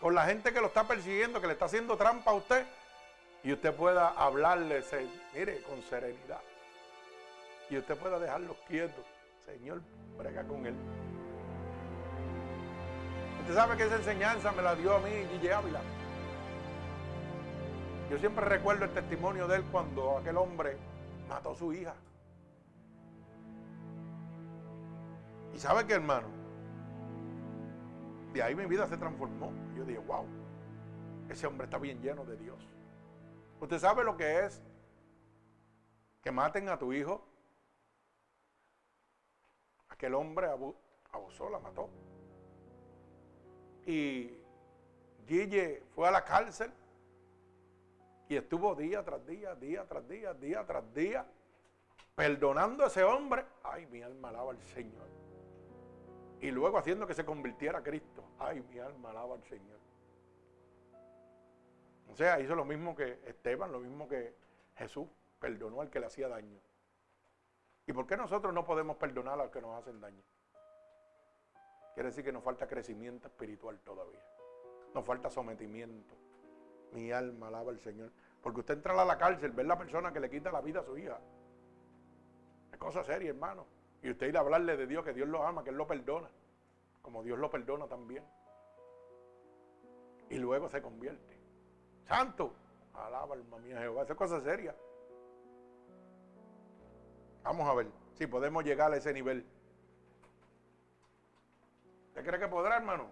con 0.01 0.15
la 0.15 0.25
gente 0.25 0.53
que 0.53 0.61
lo 0.61 0.69
está 0.69 0.85
persiguiendo, 0.85 1.41
que 1.41 1.47
le 1.47 1.53
está 1.53 1.67
haciendo 1.67 1.97
trampa 1.97 2.31
a 2.31 2.35
usted, 2.35 2.67
y 3.43 3.53
usted 3.53 3.75
pueda 3.75 4.09
hablarle, 4.09 4.83
mire, 5.35 5.63
con 5.63 5.83
serenidad. 5.83 6.41
Y 7.71 7.79
usted 7.79 7.97
pueda 7.97 8.19
dejarlos 8.19 8.57
quietos. 8.67 9.05
Señor, 9.45 9.81
brega 10.19 10.45
con 10.45 10.67
él. 10.67 10.75
Usted 13.41 13.55
sabe 13.55 13.77
que 13.77 13.85
esa 13.85 13.97
enseñanza 13.97 14.53
me 14.53 14.63
la 14.63 14.75
dio 14.75 14.95
a 14.95 15.01
mí 15.01 15.11
Guille 15.11 15.53
Ávila. 15.53 15.81
Yo 18.11 18.19
siempre 18.19 18.45
recuerdo 18.45 18.85
el 18.85 18.93
testimonio 18.93 19.47
de 19.49 19.57
él 19.57 19.65
cuando 19.71 20.19
aquel 20.19 20.37
hombre 20.37 20.77
mató 21.29 21.53
a 21.53 21.55
su 21.55 21.73
hija. 21.73 21.95
Y 25.55 25.59
sabe 25.59 25.87
que 25.87 25.95
hermano, 25.95 26.29
de 28.33 28.43
ahí 28.43 28.55
mi 28.55 28.67
vida 28.67 28.87
se 28.87 28.97
transformó. 28.97 29.53
Yo 29.77 29.85
dije, 29.85 29.99
wow, 30.01 30.27
ese 31.29 31.47
hombre 31.47 31.65
está 31.65 31.79
bien 31.79 32.01
lleno 32.03 32.25
de 32.25 32.37
Dios. 32.37 32.69
¿Usted 33.61 33.79
sabe 33.79 34.05
lo 34.05 34.17
que 34.17 34.45
es 34.45 34.63
que 36.23 36.31
maten 36.31 36.69
a 36.69 36.79
tu 36.79 36.93
hijo? 36.93 37.27
Aquel 39.89 40.15
hombre 40.15 40.49
abusó, 41.13 41.49
la 41.51 41.59
mató. 41.59 41.89
Y 43.87 44.31
Guille 45.27 45.83
fue 45.95 46.09
a 46.09 46.11
la 46.11 46.25
cárcel 46.25 46.73
y 48.29 48.37
estuvo 48.37 48.75
día 48.75 49.05
tras 49.05 49.27
día, 49.27 49.55
día 49.57 49.85
tras 49.89 50.09
día, 50.09 50.35
día 50.35 50.65
tras 50.65 50.95
día, 50.95 51.27
perdonando 52.15 52.85
a 52.85 52.87
ese 52.87 53.03
hombre. 53.03 53.45
Ay, 53.65 53.87
mi 53.87 54.03
alma 54.03 54.29
alaba 54.29 54.53
al 54.53 54.63
Señor. 54.63 55.09
Y 56.41 56.51
luego 56.51 56.79
haciendo 56.79 57.07
que 57.07 57.15
se 57.15 57.25
convirtiera 57.25 57.79
a 57.79 57.83
Cristo. 57.83 58.23
Ay, 58.39 58.63
mi 58.71 58.79
alma 58.79 59.11
alaba 59.11 59.35
al 59.35 59.43
Señor. 59.43 59.79
O 62.09 62.15
sea, 62.15 62.41
hizo 62.41 62.55
lo 62.55 62.65
mismo 62.65 62.95
que 62.95 63.21
Esteban, 63.27 63.73
lo 63.73 63.81
mismo 63.81 64.09
que 64.09 64.35
Jesús, 64.77 65.09
perdonó 65.39 65.81
al 65.81 65.91
que 65.91 66.01
le 66.01 66.07
hacía 66.07 66.29
daño. 66.29 66.61
¿Y 67.87 67.93
por 67.93 68.07
qué 68.07 68.17
nosotros 68.17 68.55
no 68.55 68.65
podemos 68.65 68.97
perdonar 68.97 69.35
a 69.35 69.45
los 69.45 69.51
que 69.51 69.61
nos 69.61 69.77
hacen 69.77 70.01
daño? 70.01 70.23
Quiere 71.95 72.09
decir 72.09 72.25
que 72.25 72.33
nos 72.33 72.43
falta 72.43 72.67
crecimiento 72.67 73.29
espiritual 73.29 73.79
todavía. 73.81 74.23
Nos 74.95 75.05
falta 75.05 75.31
sometimiento. 75.31 76.15
Mi 76.93 77.13
alma 77.13 77.49
alaba 77.49 77.71
al 77.71 77.81
Señor. 77.81 78.11
Porque 78.43 78.61
usted 78.61 78.75
entra 78.75 79.01
a 79.01 79.05
la 79.05 79.19
cárcel, 79.19 79.53
ve 79.53 79.65
la 79.65 79.79
persona 79.79 80.13
que 80.13 80.21
le 80.21 80.31
quita 80.31 80.51
la 80.51 80.61
vida 80.61 80.81
a 80.81 80.85
su 80.85 80.97
hija. 80.97 81.21
Es 82.73 82.79
cosa 82.79 83.05
seria, 83.05 83.31
hermano. 83.31 83.67
Y 84.03 84.11
usted 84.11 84.29
ir 84.29 84.37
a 84.37 84.41
hablarle 84.41 84.77
de 84.77 84.87
Dios, 84.87 85.05
que 85.05 85.13
Dios 85.13 85.29
lo 85.29 85.47
ama, 85.47 85.63
que 85.63 85.71
Él 85.71 85.77
lo 85.77 85.87
perdona. 85.87 86.31
Como 87.03 87.23
Dios 87.23 87.39
lo 87.39 87.51
perdona 87.51 87.87
también. 87.87 88.25
Y 90.31 90.39
luego 90.39 90.69
se 90.69 90.81
convierte. 90.81 91.39
Santo. 92.07 92.55
Alaba 92.95 93.35
alma 93.35 93.59
mía 93.59 93.79
Jehová. 93.79 94.03
Esa 94.03 94.13
es 94.13 94.19
cosa 94.19 94.41
seria. 94.41 94.75
Vamos 97.43 97.69
a 97.69 97.75
ver 97.75 97.87
si 98.15 98.27
podemos 98.27 98.65
llegar 98.65 98.93
a 98.93 98.97
ese 98.97 99.13
nivel. 99.13 99.47
¿Usted 102.11 102.27
cree 102.27 102.41
que 102.41 102.49
podrá, 102.49 102.77
hermano? 102.77 103.07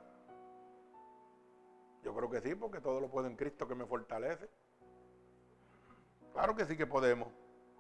Yo 2.05 2.15
creo 2.15 2.31
que 2.31 2.41
sí, 2.41 2.55
porque 2.55 2.81
todo 2.81 3.01
lo 3.01 3.09
puedo 3.09 3.27
en 3.27 3.37
Cristo 3.37 3.67
que 3.67 3.75
me 3.75 3.87
fortalece. 3.87 4.49
Claro 6.33 6.55
que 6.57 6.65
sí 6.65 6.77
que 6.77 6.87
podemos. 6.87 7.29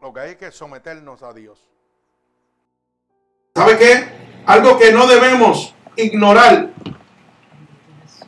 Lo 0.00 0.12
que 0.12 0.20
hay 0.20 0.30
es 0.30 0.36
que 0.36 0.50
someternos 0.52 1.22
a 1.22 1.32
Dios. 1.32 1.68
¿Sabe 3.54 3.76
qué? 3.78 4.08
Algo 4.46 4.78
que 4.78 4.92
no 4.92 5.06
debemos 5.06 5.74
ignorar 5.96 6.70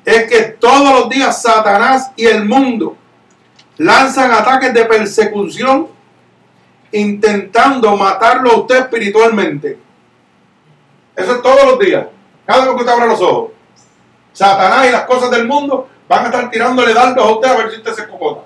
es 0.05 0.29
que 0.29 0.43
todos 0.53 1.01
los 1.01 1.09
días 1.09 1.41
Satanás 1.41 2.11
y 2.17 2.27
el 2.27 2.45
mundo 2.45 2.97
lanzan 3.77 4.33
ataques 4.33 4.75
de 4.75 4.85
persecución 4.85 5.89
intentando 6.91 7.97
matarlo 7.97 8.51
a 8.51 8.57
usted 8.59 8.81
espiritualmente. 8.81 9.79
Eso 11.15 11.37
es 11.37 11.43
todos 11.43 11.65
los 11.65 11.79
días. 11.79 12.07
Cada 12.51 12.65
vez 12.65 12.75
que 12.75 12.81
usted 12.81 12.93
abra 12.93 13.07
los 13.07 13.21
ojos. 13.21 13.53
Satanás 14.33 14.89
y 14.89 14.91
las 14.91 15.05
cosas 15.05 15.31
del 15.31 15.47
mundo 15.47 15.89
van 16.09 16.25
a 16.25 16.27
estar 16.27 16.51
tirándole 16.51 16.93
dardos 16.93 17.25
a 17.25 17.31
usted 17.31 17.49
a 17.49 17.57
ver 17.57 17.71
si 17.71 17.77
usted 17.77 17.93
se 17.93 18.09
cocota. 18.09 18.41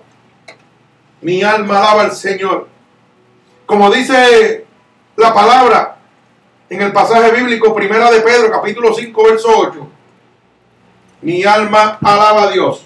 Mi 1.22 1.42
alma 1.42 1.78
alaba 1.78 2.02
al 2.02 2.12
Señor. 2.12 2.68
Como 3.64 3.90
dice 3.90 4.66
la 5.16 5.32
palabra 5.32 5.96
en 6.68 6.82
el 6.82 6.92
pasaje 6.92 7.32
bíblico, 7.32 7.74
primera 7.74 8.10
de 8.10 8.20
Pedro, 8.20 8.50
capítulo 8.50 8.92
5, 8.92 9.24
verso 9.24 9.48
8. 9.56 9.88
Mi 11.22 11.42
alma 11.44 11.98
alaba 12.02 12.42
a 12.42 12.50
Dios. 12.50 12.84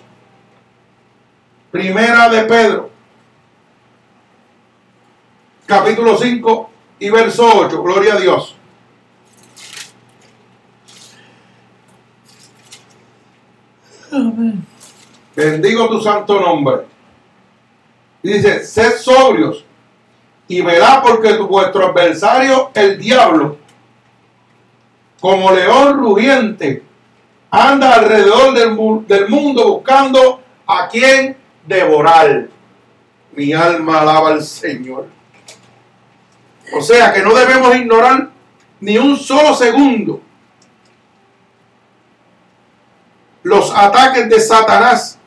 Primera 1.73 2.29
de 2.29 2.43
Pedro, 2.43 2.91
capítulo 5.67 6.17
5 6.17 6.71
y 7.01 7.11
verso 7.11 7.45
8. 7.45 7.83
Gloria 7.83 8.15
a 8.15 8.21
Dios. 8.21 8.58
Bendigo 15.35 15.89
tu 15.89 16.01
santo 16.01 16.41
nombre. 16.41 16.87
Dice, 18.23 18.65
sed 18.65 18.99
sobrios 18.99 19.65
y 20.49 20.63
verá 20.63 21.03
porque 21.03 21.35
tu, 21.35 21.47
vuestro 21.47 21.87
adversario, 21.87 22.71
el 22.75 22.99
diablo, 22.99 23.59
como 25.21 25.53
león 25.53 25.99
rugiente, 25.99 26.83
anda 27.51 27.95
alrededor 27.95 28.55
del, 28.55 29.07
del 29.07 29.29
mundo 29.29 29.75
buscando 29.75 30.43
a 30.67 30.89
quien 30.89 31.37
devorar. 31.67 32.49
Mi 33.33 33.53
alma 33.53 34.01
alaba 34.01 34.31
al 34.31 34.43
Señor. 34.43 35.07
O 36.75 36.81
sea 36.83 37.13
que 37.13 37.23
no 37.23 37.35
debemos 37.35 37.77
ignorar 37.77 38.31
ni 38.81 38.99
un 38.99 39.17
solo 39.17 39.55
segundo 39.55 40.21
los 43.49 43.75
ataques 43.75 44.29
de 44.29 44.39
Satanás 44.41 45.19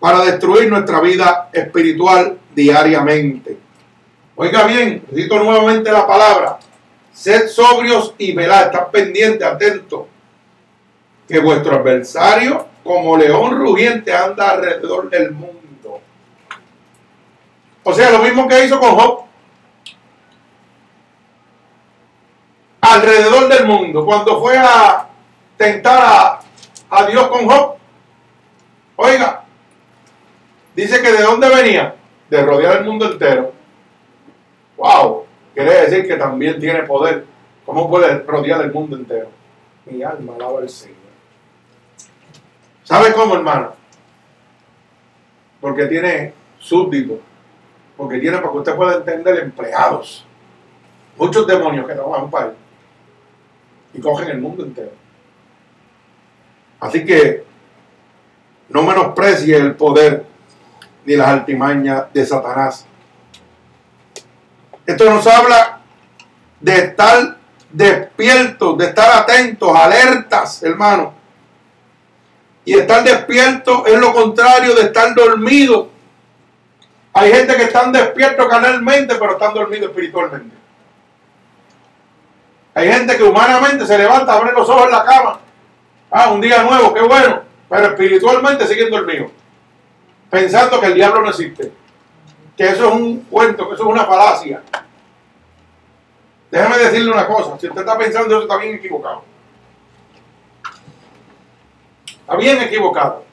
para 0.00 0.24
destruir 0.24 0.70
nuestra 0.70 1.00
vida 1.00 1.50
espiritual 1.52 2.38
diariamente. 2.54 3.58
Oiga 4.36 4.64
bien, 4.64 5.04
necesito 5.10 5.38
nuevamente 5.38 5.92
la 5.92 6.06
palabra. 6.06 6.58
Sed 7.12 7.48
sobrios 7.48 8.14
y 8.16 8.32
velad, 8.32 8.68
estad 8.68 8.88
pendiente, 8.88 9.44
atento, 9.44 10.08
que 11.28 11.38
vuestro 11.40 11.76
adversario, 11.76 12.68
como 12.82 13.18
león 13.18 13.58
rugiente, 13.58 14.10
anda 14.14 14.52
alrededor 14.52 15.10
del 15.10 15.32
mundo. 15.32 16.00
O 17.82 17.92
sea, 17.92 18.12
lo 18.12 18.20
mismo 18.20 18.48
que 18.48 18.64
hizo 18.64 18.80
con 18.80 18.94
Job. 18.94 19.24
Alrededor 22.80 23.48
del 23.48 23.66
mundo, 23.66 24.06
cuando 24.06 24.40
fue 24.40 24.56
a 24.56 25.06
tentar 25.58 26.02
a, 26.02 26.40
a 26.94 27.06
Dios 27.06 27.28
con 27.28 27.46
Job. 27.46 27.76
Oiga, 28.96 29.44
dice 30.74 31.02
que 31.02 31.12
de 31.12 31.22
dónde 31.22 31.48
venía? 31.48 31.96
De 32.30 32.42
rodear 32.42 32.78
el 32.78 32.84
mundo 32.84 33.10
entero. 33.10 33.52
Wow, 34.76 35.24
quiere 35.54 35.82
decir 35.82 36.06
que 36.06 36.16
también 36.16 36.60
tiene 36.60 36.82
poder. 36.84 37.26
¿Cómo 37.66 37.88
puede 37.88 38.20
rodear 38.20 38.60
el 38.60 38.72
mundo 38.72 38.96
entero? 38.96 39.28
Mi 39.86 40.02
alma 40.02 40.34
alaba 40.36 40.60
al 40.60 40.68
Señor. 40.68 40.96
¿Sabe 42.84 43.12
cómo, 43.12 43.34
hermano? 43.34 43.72
Porque 45.60 45.86
tiene 45.86 46.34
súbditos. 46.58 47.18
Porque 47.96 48.18
tiene, 48.18 48.38
para 48.38 48.52
que 48.52 48.58
usted 48.58 48.76
pueda 48.76 48.96
entender, 48.96 49.38
empleados. 49.40 50.26
Muchos 51.16 51.46
demonios 51.46 51.86
que 51.86 51.94
trabajan 51.94 52.30
para 52.30 52.46
él. 52.46 52.54
Y 53.94 54.00
cogen 54.00 54.28
el 54.28 54.40
mundo 54.40 54.64
entero. 54.64 55.03
Así 56.84 57.02
que 57.02 57.42
no 58.68 58.82
menosprecie 58.82 59.56
el 59.56 59.74
poder 59.74 60.26
ni 61.06 61.16
las 61.16 61.28
altimañas 61.28 62.12
de 62.12 62.26
Satanás. 62.26 62.84
Esto 64.84 65.08
nos 65.08 65.26
habla 65.26 65.80
de 66.60 66.76
estar 66.76 67.38
despiertos, 67.70 68.76
de 68.76 68.84
estar 68.84 69.18
atentos, 69.18 69.74
alertas, 69.74 70.62
hermano. 70.62 71.14
Y 72.66 72.74
estar 72.74 73.02
despierto 73.02 73.86
es 73.86 73.98
lo 73.98 74.12
contrario 74.12 74.74
de 74.74 74.82
estar 74.82 75.14
dormido. 75.14 75.88
Hay 77.14 77.32
gente 77.32 77.56
que 77.56 77.62
están 77.62 77.92
despiertos 77.92 78.46
canalmente, 78.46 79.14
pero 79.14 79.32
están 79.32 79.54
dormidos 79.54 79.88
espiritualmente. 79.88 80.54
Hay 82.74 82.92
gente 82.92 83.16
que 83.16 83.22
humanamente 83.22 83.86
se 83.86 83.96
levanta, 83.96 84.34
abre 84.34 84.52
los 84.52 84.68
ojos 84.68 84.84
en 84.84 84.90
la 84.90 85.04
cama. 85.06 85.43
Ah, 86.16 86.30
un 86.30 86.40
día 86.40 86.62
nuevo, 86.62 86.94
qué 86.94 87.02
bueno. 87.02 87.42
Pero 87.68 87.86
espiritualmente 87.88 88.68
siguen 88.68 88.88
dormidos. 88.88 89.32
Pensando 90.30 90.80
que 90.80 90.86
el 90.86 90.94
diablo 90.94 91.22
no 91.22 91.30
existe 91.30 91.72
que 92.56 92.68
eso 92.68 92.86
es 92.86 92.92
un 92.92 93.22
cuento, 93.22 93.68
que 93.68 93.74
eso 93.74 93.82
es 93.82 93.90
una 93.90 94.04
falacia. 94.04 94.62
Déjame 96.50 96.78
decirle 96.78 97.10
una 97.10 97.26
cosa, 97.26 97.58
si 97.58 97.66
usted 97.66 97.80
está 97.80 97.98
pensando 97.98 98.32
eso 98.36 98.42
está 98.42 98.56
bien 98.58 98.76
equivocado. 98.76 99.24
Está 102.06 102.36
bien 102.36 102.62
equivocado. 102.62 103.24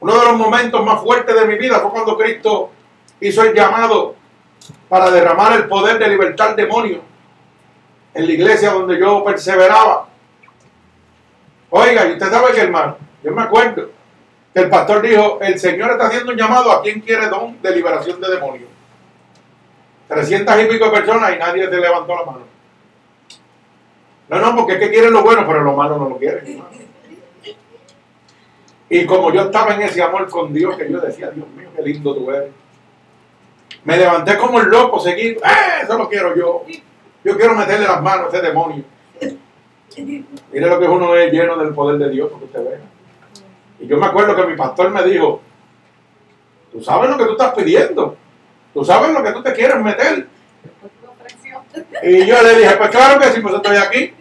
Uno 0.00 0.18
de 0.18 0.26
los 0.26 0.36
momentos 0.36 0.84
más 0.84 1.00
fuertes 1.00 1.34
de 1.34 1.46
mi 1.46 1.56
vida 1.56 1.80
fue 1.80 1.90
cuando 1.90 2.18
Cristo 2.18 2.70
hizo 3.20 3.42
el 3.44 3.54
llamado 3.54 4.14
para 4.88 5.10
derramar 5.10 5.54
el 5.54 5.68
poder 5.68 5.98
de 5.98 6.08
libertad 6.08 6.50
al 6.50 6.56
demonio 6.56 7.00
en 8.12 8.26
la 8.26 8.32
iglesia 8.32 8.72
donde 8.72 8.98
yo 8.98 9.24
perseveraba. 9.24 10.09
Oiga, 11.70 12.06
y 12.06 12.12
usted 12.12 12.30
sabe 12.30 12.52
que 12.52 12.60
hermano, 12.60 12.96
yo 13.22 13.32
me 13.32 13.42
acuerdo, 13.42 13.90
el 14.54 14.68
pastor 14.68 15.02
dijo, 15.02 15.38
el 15.40 15.58
Señor 15.58 15.92
está 15.92 16.08
haciendo 16.08 16.32
un 16.32 16.38
llamado 16.38 16.72
a 16.72 16.82
quien 16.82 17.00
quiere 17.00 17.28
don 17.28 17.60
de 17.62 17.74
liberación 17.74 18.20
de 18.20 18.30
demonios. 18.30 18.68
300 20.08 20.62
y 20.62 20.64
pico 20.66 20.90
personas 20.90 21.34
y 21.34 21.38
nadie 21.38 21.68
te 21.68 21.76
levantó 21.76 22.16
la 22.16 22.24
mano. 22.24 22.44
No, 24.28 24.40
no, 24.40 24.56
porque 24.56 24.74
es 24.74 24.78
que 24.80 24.90
quieren 24.90 25.12
lo 25.12 25.22
bueno, 25.22 25.44
pero 25.46 25.62
lo 25.62 25.72
malo 25.74 25.96
no 25.98 26.08
lo 26.08 26.18
quieren. 26.18 26.62
Y 28.88 29.06
como 29.06 29.32
yo 29.32 29.42
estaba 29.42 29.74
en 29.74 29.82
ese 29.82 30.02
amor 30.02 30.28
con 30.28 30.52
Dios, 30.52 30.76
que 30.76 30.90
yo 30.90 31.00
decía, 31.00 31.30
Dios 31.30 31.48
mío, 31.50 31.68
qué 31.76 31.82
lindo 31.82 32.12
tú 32.14 32.28
eres. 32.30 32.50
Me 33.84 33.96
levanté 33.96 34.36
como 34.36 34.60
el 34.60 34.68
loco, 34.68 34.98
seguí, 34.98 35.28
¡eh! 35.28 35.82
Eso 35.82 35.96
lo 35.96 36.08
quiero 36.08 36.36
yo. 36.36 36.64
Yo 37.22 37.36
quiero 37.36 37.54
meterle 37.54 37.86
las 37.86 38.02
manos 38.02 38.26
a 38.26 38.36
ese 38.36 38.46
demonio. 38.46 38.82
Mire 39.96 40.66
lo 40.68 40.78
que 40.78 40.86
uno 40.86 41.14
es 41.16 41.32
lleno 41.32 41.56
del 41.56 41.74
poder 41.74 41.98
de 41.98 42.10
Dios, 42.10 42.28
porque 42.30 42.46
usted 42.46 42.64
vea. 42.64 42.80
Y 43.80 43.86
yo 43.86 43.96
me 43.96 44.06
acuerdo 44.06 44.36
que 44.36 44.46
mi 44.46 44.56
pastor 44.56 44.90
me 44.90 45.02
dijo, 45.02 45.40
tú 46.70 46.82
sabes 46.82 47.10
lo 47.10 47.18
que 47.18 47.24
tú 47.24 47.32
estás 47.32 47.54
pidiendo, 47.54 48.16
tú 48.72 48.84
sabes 48.84 49.12
lo 49.12 49.22
que 49.22 49.32
tú 49.32 49.42
te 49.42 49.52
quieres 49.52 49.80
meter. 49.80 50.28
Y 52.02 52.26
yo 52.26 52.42
le 52.42 52.58
dije, 52.58 52.76
pues 52.76 52.90
claro 52.90 53.20
que 53.20 53.28
sí, 53.28 53.40
pues 53.40 53.54
estoy 53.54 53.76
aquí. 53.76 54.14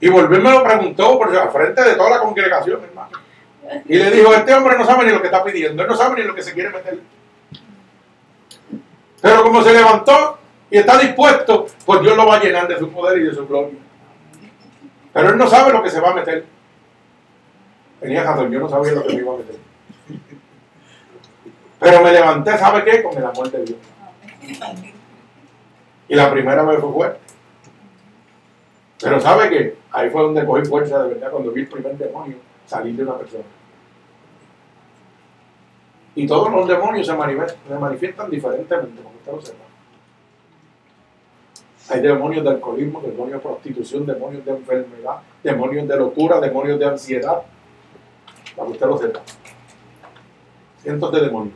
Y 0.00 0.08
volví 0.08 0.38
me 0.38 0.50
lo 0.50 0.62
preguntó 0.62 1.18
por 1.18 1.36
al 1.36 1.50
frente 1.50 1.82
de 1.82 1.94
toda 1.94 2.10
la 2.10 2.20
congregación, 2.20 2.80
hermano. 2.82 3.10
Y 3.86 3.98
le 3.98 4.10
dijo, 4.10 4.32
este 4.32 4.54
hombre 4.54 4.78
no 4.78 4.84
sabe 4.84 5.06
ni 5.06 5.12
lo 5.12 5.20
que 5.20 5.26
está 5.26 5.42
pidiendo, 5.42 5.82
él 5.82 5.88
no 5.88 5.96
sabe 5.96 6.20
ni 6.20 6.26
lo 6.26 6.34
que 6.34 6.42
se 6.42 6.54
quiere 6.54 6.70
meter. 6.70 7.00
Pero 9.20 9.42
como 9.42 9.62
se 9.62 9.72
levantó 9.72 10.38
y 10.70 10.78
está 10.78 10.98
dispuesto, 10.98 11.66
pues 11.84 12.00
Dios 12.00 12.16
lo 12.16 12.26
va 12.26 12.36
a 12.36 12.40
llenar 12.40 12.68
de 12.68 12.78
su 12.78 12.90
poder 12.90 13.18
y 13.18 13.24
de 13.24 13.34
su 13.34 13.46
gloria. 13.46 13.78
Pero 15.12 15.30
él 15.30 15.38
no 15.38 15.46
sabe 15.46 15.72
lo 15.72 15.82
que 15.82 15.90
se 15.90 16.00
va 16.00 16.10
a 16.10 16.14
meter. 16.14 16.44
Tenía 18.00 18.22
razón, 18.22 18.50
yo 18.50 18.60
no 18.60 18.68
sabía 18.68 18.92
lo 18.92 19.02
que 19.02 19.14
me 19.14 19.20
iba 19.20 19.34
a 19.34 19.36
meter. 19.38 19.56
Pero 21.80 22.02
me 22.02 22.12
levanté, 22.12 22.58
¿sabe 22.58 22.84
qué? 22.84 23.02
Con 23.02 23.16
el 23.16 23.24
amor 23.24 23.50
de 23.50 23.64
Dios. 23.64 23.78
Y 26.08 26.14
la 26.14 26.30
primera 26.30 26.62
vez 26.62 26.80
fue 26.80 26.92
fuerte. 26.92 27.20
Pero 29.00 29.20
¿sabe 29.20 29.48
qué? 29.50 29.76
Ahí 29.92 30.10
fue 30.10 30.22
donde 30.22 30.44
cogí 30.44 30.64
fuerza 30.64 31.02
de 31.04 31.14
verdad 31.14 31.30
cuando 31.30 31.52
vi 31.52 31.62
el 31.62 31.68
primer 31.68 31.96
demonio 31.96 32.36
salir 32.66 32.96
de 32.96 33.02
una 33.02 33.16
persona. 33.16 33.44
Y 36.14 36.26
todos 36.26 36.50
los 36.50 36.66
demonios 36.66 37.06
se 37.06 37.14
manifiestan, 37.14 38.28
diferentemente, 38.28 39.02
como 39.02 39.14
usted 39.16 39.32
lo 39.32 39.40
sepa. 39.40 39.64
Hay 41.90 42.00
demonios 42.00 42.44
de 42.44 42.50
alcoholismo, 42.50 43.00
demonios 43.00 43.42
de 43.42 43.48
prostitución, 43.48 44.04
demonios 44.04 44.44
de 44.44 44.50
enfermedad, 44.50 45.16
demonios 45.42 45.88
de 45.88 45.96
locura, 45.96 46.38
demonios 46.40 46.78
de 46.78 46.86
ansiedad. 46.86 47.42
Para 48.54 48.66
que 48.66 48.72
usted 48.72 48.86
lo 48.86 48.98
sepa. 48.98 49.20
Cientos 50.82 51.12
de 51.12 51.20
demonios. 51.20 51.54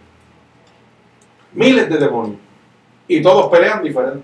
Miles 1.52 1.88
de 1.88 1.98
demonios. 1.98 2.40
Y 3.06 3.20
todos 3.20 3.50
pelean 3.50 3.82
diferente. 3.82 4.22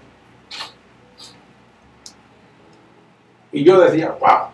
Y 3.52 3.64
yo 3.64 3.78
decía, 3.80 4.16
wow. 4.18 4.48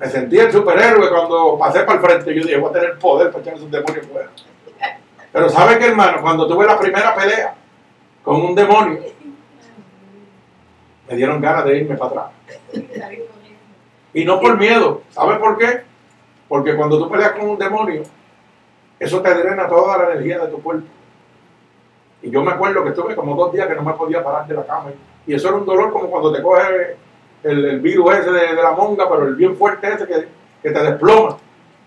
Me 0.00 0.06
sentí 0.08 0.38
el 0.38 0.50
superhéroe 0.50 1.10
cuando 1.10 1.56
pasé 1.58 1.80
para 1.80 1.98
el 1.98 2.04
frente. 2.04 2.34
Yo 2.34 2.42
dije, 2.42 2.56
voy 2.56 2.70
a 2.70 2.72
tener 2.72 2.98
poder 2.98 3.30
para 3.30 3.42
echar 3.42 3.54
esos 3.54 3.70
demonios 3.70 4.06
fuera. 4.06 4.30
Pero 5.32 5.48
¿sabe 5.48 5.78
qué, 5.78 5.86
hermano? 5.86 6.20
Cuando 6.22 6.48
tuve 6.48 6.66
la 6.66 6.78
primera 6.78 7.14
pelea 7.14 7.54
con 8.22 8.42
un 8.42 8.54
demonio, 8.54 9.00
me 11.08 11.16
dieron 11.16 11.40
ganas 11.40 11.64
de 11.64 11.78
irme 11.78 11.96
para 11.96 12.10
atrás. 12.10 12.26
Y 14.12 14.24
no 14.24 14.40
por 14.40 14.58
miedo. 14.58 15.02
¿Sabe 15.10 15.36
por 15.36 15.56
qué? 15.58 15.82
Porque 16.48 16.74
cuando 16.76 16.98
tú 16.98 17.10
peleas 17.10 17.32
con 17.32 17.48
un 17.50 17.58
demonio, 17.58 18.02
eso 18.98 19.20
te 19.20 19.34
drena 19.34 19.68
toda 19.68 19.98
la 19.98 20.12
energía 20.12 20.38
de 20.40 20.48
tu 20.48 20.62
cuerpo. 20.62 20.86
Y 22.22 22.30
yo 22.30 22.42
me 22.42 22.52
acuerdo 22.52 22.82
que 22.82 22.90
estuve 22.90 23.14
como 23.14 23.36
dos 23.36 23.52
días 23.52 23.68
que 23.68 23.74
no 23.74 23.82
me 23.82 23.92
podía 23.92 24.24
parar 24.24 24.46
de 24.46 24.54
la 24.54 24.66
cama. 24.66 24.90
Y 25.26 25.34
eso 25.34 25.48
era 25.48 25.56
un 25.56 25.66
dolor 25.66 25.92
como 25.92 26.10
cuando 26.10 26.32
te 26.32 26.42
coge 26.42 26.96
el, 27.42 27.80
virus 27.80 28.14
ese 28.16 28.32
de, 28.32 28.54
la 28.54 28.72
monga, 28.72 29.08
pero 29.08 29.28
el 29.28 29.36
bien 29.36 29.56
fuerte 29.56 29.92
ese 29.92 30.06
que, 30.06 30.28
que 30.62 30.70
te 30.70 30.82
desploma 30.82 31.36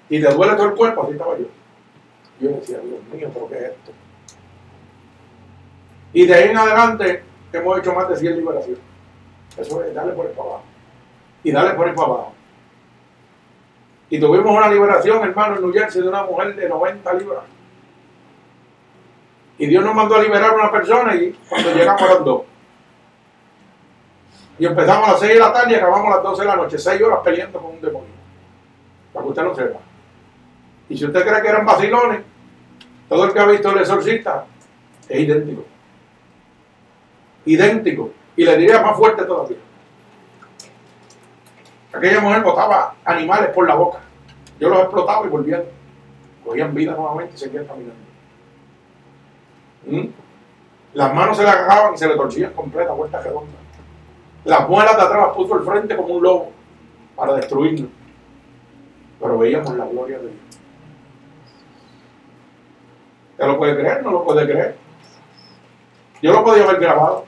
y 0.09 0.21
te 0.21 0.33
duele 0.33 0.55
todo 0.55 0.67
el 0.67 0.75
cuerpo. 0.75 1.03
Así 1.03 1.13
estaba 1.13 1.37
yo. 1.37 1.45
Yo 2.39 2.49
decía, 2.49 2.79
Dios 2.79 2.99
mío, 3.13 3.29
¿pero 3.33 3.49
qué 3.49 3.55
es 3.55 3.63
esto? 3.63 3.91
Y 6.13 6.25
de 6.25 6.33
ahí 6.33 6.49
en 6.49 6.57
adelante 6.57 7.23
hemos 7.51 7.79
hecho 7.79 7.93
más 7.93 8.09
de 8.09 8.15
100 8.15 8.35
liberaciones. 8.37 8.90
Eso 9.57 9.83
es, 9.83 9.93
dale 9.93 10.13
por 10.13 10.27
ahí 10.27 10.33
para 10.33 10.49
abajo. 10.49 10.63
Y 11.43 11.51
dale 11.51 11.73
por 11.73 11.87
ahí 11.87 11.95
para 11.95 12.07
abajo. 12.07 12.33
Y 14.09 14.19
tuvimos 14.19 14.55
una 14.55 14.67
liberación, 14.67 15.23
hermano, 15.23 15.55
en 15.55 15.61
New 15.61 15.73
Jersey 15.73 16.01
de 16.01 16.09
una 16.09 16.23
mujer 16.23 16.55
de 16.55 16.67
90 16.67 17.13
libras. 17.13 17.43
Y 19.57 19.67
Dios 19.67 19.83
nos 19.83 19.95
mandó 19.95 20.15
a 20.15 20.21
liberar 20.23 20.51
a 20.51 20.55
una 20.55 20.71
persona 20.71 21.15
y 21.15 21.31
cuando 21.47 21.73
llegamos 21.73 22.01
las 22.01 22.25
dos. 22.25 22.41
Y 24.59 24.65
empezamos 24.65 25.07
a 25.07 25.11
las 25.13 25.19
6 25.21 25.33
de 25.33 25.39
la 25.39 25.53
tarde 25.53 25.71
y 25.71 25.75
acabamos 25.75 26.07
a 26.07 26.15
las 26.15 26.23
12 26.23 26.41
de 26.41 26.47
la 26.47 26.55
noche. 26.55 26.77
6 26.77 27.01
horas 27.01 27.19
peleando 27.23 27.59
con 27.59 27.71
un 27.71 27.81
demonio. 27.81 28.09
Para 29.13 29.23
que 29.23 29.29
usted 29.29 29.43
lo 29.43 29.55
sepa. 29.55 29.79
Y 30.89 30.97
si 30.97 31.05
usted 31.05 31.25
cree 31.25 31.41
que 31.41 31.47
eran 31.47 31.65
vacilones, 31.65 32.21
todo 33.07 33.25
el 33.25 33.33
que 33.33 33.39
ha 33.39 33.45
visto 33.45 33.71
el 33.71 33.79
exorcista 33.79 34.45
es 35.07 35.19
idéntico. 35.19 35.63
Idéntico. 37.45 38.11
Y 38.35 38.45
le 38.45 38.57
diría 38.57 38.81
más 38.81 38.97
fuerte 38.97 39.23
todavía. 39.25 39.57
Aquella 41.93 42.21
mujer 42.21 42.43
botaba 42.43 42.95
animales 43.03 43.49
por 43.49 43.67
la 43.67 43.75
boca. 43.75 43.99
Yo 44.59 44.69
los 44.69 44.79
explotaba 44.79 45.25
y 45.25 45.29
volvían. 45.29 45.63
Cogían 46.45 46.73
vida 46.73 46.93
nuevamente 46.93 47.35
y 47.35 47.37
seguían 47.37 47.65
caminando. 47.65 48.01
¿Mm? 49.85 50.07
Las 50.93 51.13
manos 51.13 51.37
se 51.37 51.43
le 51.43 51.49
agarraban 51.49 51.93
y 51.93 51.97
se 51.97 52.07
le 52.07 52.15
torcían 52.15 52.53
completa, 52.53 52.91
vuelta 52.93 53.21
redonda. 53.21 53.51
Las 54.43 54.67
muelas 54.67 54.95
de 54.95 55.01
atrás 55.03 55.29
puso 55.35 55.53
al 55.55 55.63
frente 55.63 55.95
como 55.95 56.15
un 56.15 56.23
lobo 56.23 56.51
para 57.15 57.33
destruirnos. 57.35 57.89
Pero 59.19 59.37
veíamos 59.37 59.75
la 59.77 59.85
gloria 59.85 60.17
de 60.17 60.23
Dios. 60.23 60.41
¿Usted 63.31 63.47
lo 63.47 63.57
puede 63.57 63.75
creer? 63.75 64.03
No 64.03 64.11
lo 64.11 64.23
puede 64.23 64.45
creer. 64.45 64.75
Yo 66.21 66.33
lo 66.33 66.43
podía 66.43 66.63
haber 66.63 66.79
grabado. 66.79 67.25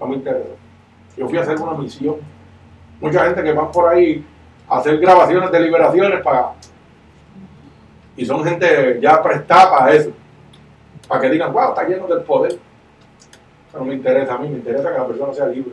No 0.00 0.06
me 0.06 0.16
interesa. 0.16 0.54
Yo 1.16 1.28
fui 1.28 1.38
a 1.38 1.42
hacer 1.42 1.58
una 1.60 1.72
misión. 1.72 2.16
Mucha 3.00 3.24
gente 3.24 3.42
que 3.42 3.52
va 3.52 3.70
por 3.70 3.88
ahí 3.88 4.24
a 4.68 4.78
hacer 4.78 4.98
grabaciones 4.98 5.50
de 5.50 5.60
liberaciones 5.60 6.22
para. 6.22 6.52
Y 8.16 8.24
son 8.24 8.44
gente 8.44 8.98
ya 9.00 9.22
prestada 9.22 9.70
para 9.70 9.92
eso 9.92 10.12
para 11.06 11.20
que 11.20 11.30
digan, 11.30 11.52
wow, 11.52 11.70
está 11.70 11.84
lleno 11.86 12.06
del 12.06 12.22
poder. 12.22 12.52
Eso 12.52 13.78
no 13.78 13.84
me 13.84 13.94
interesa 13.94 14.34
a 14.34 14.38
mí, 14.38 14.48
me 14.48 14.56
interesa 14.56 14.92
que 14.92 14.98
la 14.98 15.06
persona 15.06 15.32
sea 15.32 15.46
libre, 15.46 15.72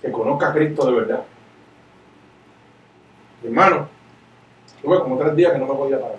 que 0.00 0.10
conozca 0.10 0.48
a 0.48 0.52
Cristo 0.52 0.86
de 0.86 0.92
verdad. 0.92 1.22
Hermano, 3.44 3.88
tuve 4.80 5.00
como 5.00 5.18
tres 5.18 5.36
días 5.36 5.52
que 5.52 5.58
no 5.58 5.66
me 5.66 5.74
podía 5.74 6.00
parar. 6.00 6.18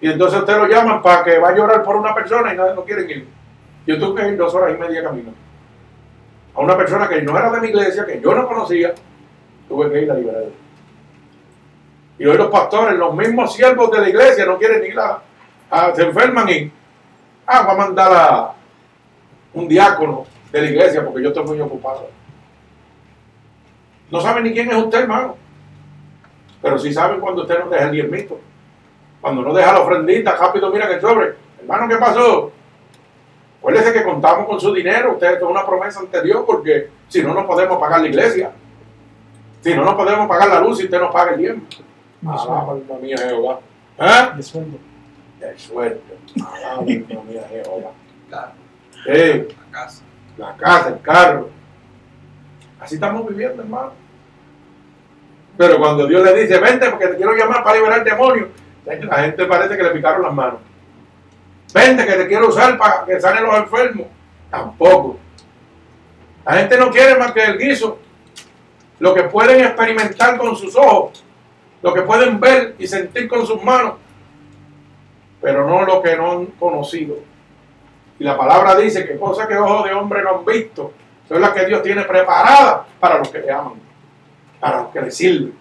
Y 0.00 0.10
entonces 0.10 0.40
usted 0.40 0.56
lo 0.56 0.66
llaman 0.66 1.02
para 1.02 1.24
que 1.24 1.38
vaya 1.38 1.54
a 1.54 1.58
llorar 1.58 1.82
por 1.82 1.96
una 1.96 2.14
persona 2.14 2.52
y 2.52 2.56
nadie 2.56 2.74
no 2.74 2.84
quiere 2.84 3.02
ir. 3.10 3.28
Yo 3.86 3.98
tuve 3.98 4.22
que 4.22 4.28
ir 4.28 4.36
dos 4.36 4.54
horas 4.54 4.74
y 4.74 4.80
media 4.80 5.02
camino. 5.02 5.32
A 6.54 6.60
una 6.60 6.76
persona 6.76 7.08
que 7.08 7.22
no 7.22 7.36
era 7.38 7.50
de 7.50 7.60
mi 7.60 7.68
iglesia, 7.68 8.04
que 8.06 8.20
yo 8.20 8.34
no 8.34 8.46
conocía, 8.46 8.94
tuve 9.68 9.90
que 9.90 10.02
ir 10.02 10.10
a 10.10 10.14
liberar. 10.14 10.44
Y 12.18 12.26
hoy 12.26 12.36
los 12.36 12.50
pastores, 12.50 12.98
los 12.98 13.14
mismos 13.14 13.54
siervos 13.54 13.90
de 13.90 14.00
la 14.00 14.08
iglesia, 14.08 14.46
no 14.46 14.58
quieren 14.58 14.84
ir 14.84 14.98
a, 14.98 15.20
Ah, 15.70 15.92
se 15.94 16.02
enferman 16.02 16.48
y, 16.48 16.70
ah, 17.46 17.62
va 17.62 17.72
a 17.72 17.76
mandar 17.76 18.12
a 18.12 18.54
un 19.52 19.66
diácono 19.66 20.24
de 20.52 20.60
la 20.62 20.68
iglesia 20.68 21.04
porque 21.04 21.22
yo 21.22 21.28
estoy 21.28 21.44
muy 21.44 21.60
ocupado. 21.60 22.08
No 24.10 24.20
saben 24.20 24.44
ni 24.44 24.52
quién 24.52 24.70
es 24.70 24.76
usted, 24.76 25.00
hermano. 25.00 25.36
Pero 26.62 26.78
sí 26.78 26.92
saben 26.92 27.20
cuando 27.20 27.42
usted 27.42 27.58
no 27.58 27.68
deja 27.68 27.86
el 27.86 27.92
diezmito. 27.92 28.38
Cuando 29.20 29.42
no 29.42 29.52
deja 29.52 29.72
la 29.72 29.80
ofrendita, 29.80 30.36
rápido 30.36 30.70
miran 30.70 30.92
el 30.92 31.00
sobre. 31.00 31.34
Hermano, 31.60 31.88
¿qué 31.88 31.96
pasó? 31.96 32.52
Acuérdese 33.66 33.92
que 33.92 34.04
contamos 34.04 34.46
con 34.46 34.60
su 34.60 34.72
dinero. 34.72 35.14
Usted 35.14 35.38
es 35.38 35.42
una 35.42 35.66
promesa 35.66 35.98
ante 35.98 36.22
Dios 36.22 36.44
porque 36.46 36.88
si 37.08 37.20
no, 37.20 37.34
no 37.34 37.44
podemos 37.44 37.78
pagar 37.78 38.00
la 38.00 38.06
iglesia. 38.06 38.52
Si 39.60 39.74
no, 39.74 39.84
no 39.84 39.96
podemos 39.96 40.28
pagar 40.28 40.48
la 40.50 40.60
luz 40.60 40.78
si 40.78 40.84
usted 40.84 41.00
no 41.00 41.10
paga 41.10 41.32
el 41.32 41.38
diezmo. 41.40 41.64
Ah, 42.24 42.76
mía 43.02 43.16
Jehová. 43.18 43.58
¿Eh? 43.98 44.28
el 44.36 44.44
sueldo. 44.44 44.78
Ah, 46.40 46.80
mira, 46.80 47.42
Jehová. 47.48 47.90
la 48.30 48.52
casa. 49.72 50.02
La 50.38 50.56
casa, 50.56 50.88
el 50.90 51.00
carro. 51.00 51.48
Así 52.78 52.94
estamos 52.94 53.28
viviendo, 53.28 53.62
hermano. 53.62 53.94
Pero 55.58 55.80
cuando 55.80 56.06
Dios 56.06 56.22
le 56.22 56.40
dice, 56.40 56.60
vente 56.60 56.88
porque 56.88 57.08
te 57.08 57.16
quiero 57.16 57.34
llamar 57.34 57.64
para 57.64 57.78
liberar 57.78 57.98
el 57.98 58.04
demonio, 58.04 58.48
la 58.84 59.16
gente 59.22 59.44
parece 59.46 59.76
que 59.76 59.82
le 59.82 59.90
picaron 59.90 60.22
las 60.22 60.32
manos. 60.32 60.60
Vente 61.76 62.06
que 62.06 62.12
te 62.14 62.26
quiero 62.26 62.48
usar 62.48 62.78
para 62.78 63.04
que 63.04 63.20
salen 63.20 63.44
los 63.44 63.54
enfermos. 63.54 64.06
Tampoco. 64.50 65.18
La 66.46 66.54
gente 66.54 66.78
no 66.78 66.90
quiere 66.90 67.16
más 67.16 67.32
que 67.32 67.44
el 67.44 67.58
guiso. 67.58 67.98
Lo 68.98 69.14
que 69.14 69.24
pueden 69.24 69.60
experimentar 69.60 70.38
con 70.38 70.56
sus 70.56 70.74
ojos, 70.74 71.22
lo 71.82 71.92
que 71.92 72.00
pueden 72.00 72.40
ver 72.40 72.76
y 72.78 72.86
sentir 72.86 73.28
con 73.28 73.46
sus 73.46 73.62
manos, 73.62 73.96
pero 75.42 75.68
no 75.68 75.84
lo 75.84 76.02
que 76.02 76.16
no 76.16 76.32
han 76.32 76.46
conocido. 76.46 77.16
Y 78.18 78.24
la 78.24 78.38
palabra 78.38 78.74
dice 78.76 79.06
que 79.06 79.18
cosas 79.18 79.46
que 79.46 79.58
ojos 79.58 79.84
de 79.84 79.92
hombre 79.92 80.22
no 80.22 80.38
han 80.38 80.44
visto 80.46 80.94
son 81.28 81.42
las 81.42 81.50
que 81.50 81.66
Dios 81.66 81.82
tiene 81.82 82.04
preparadas 82.04 82.86
para 82.98 83.18
los 83.18 83.28
que 83.28 83.40
le 83.40 83.52
aman, 83.52 83.74
para 84.58 84.80
los 84.80 84.92
que 84.92 85.02
le 85.02 85.10
sirven. 85.10 85.54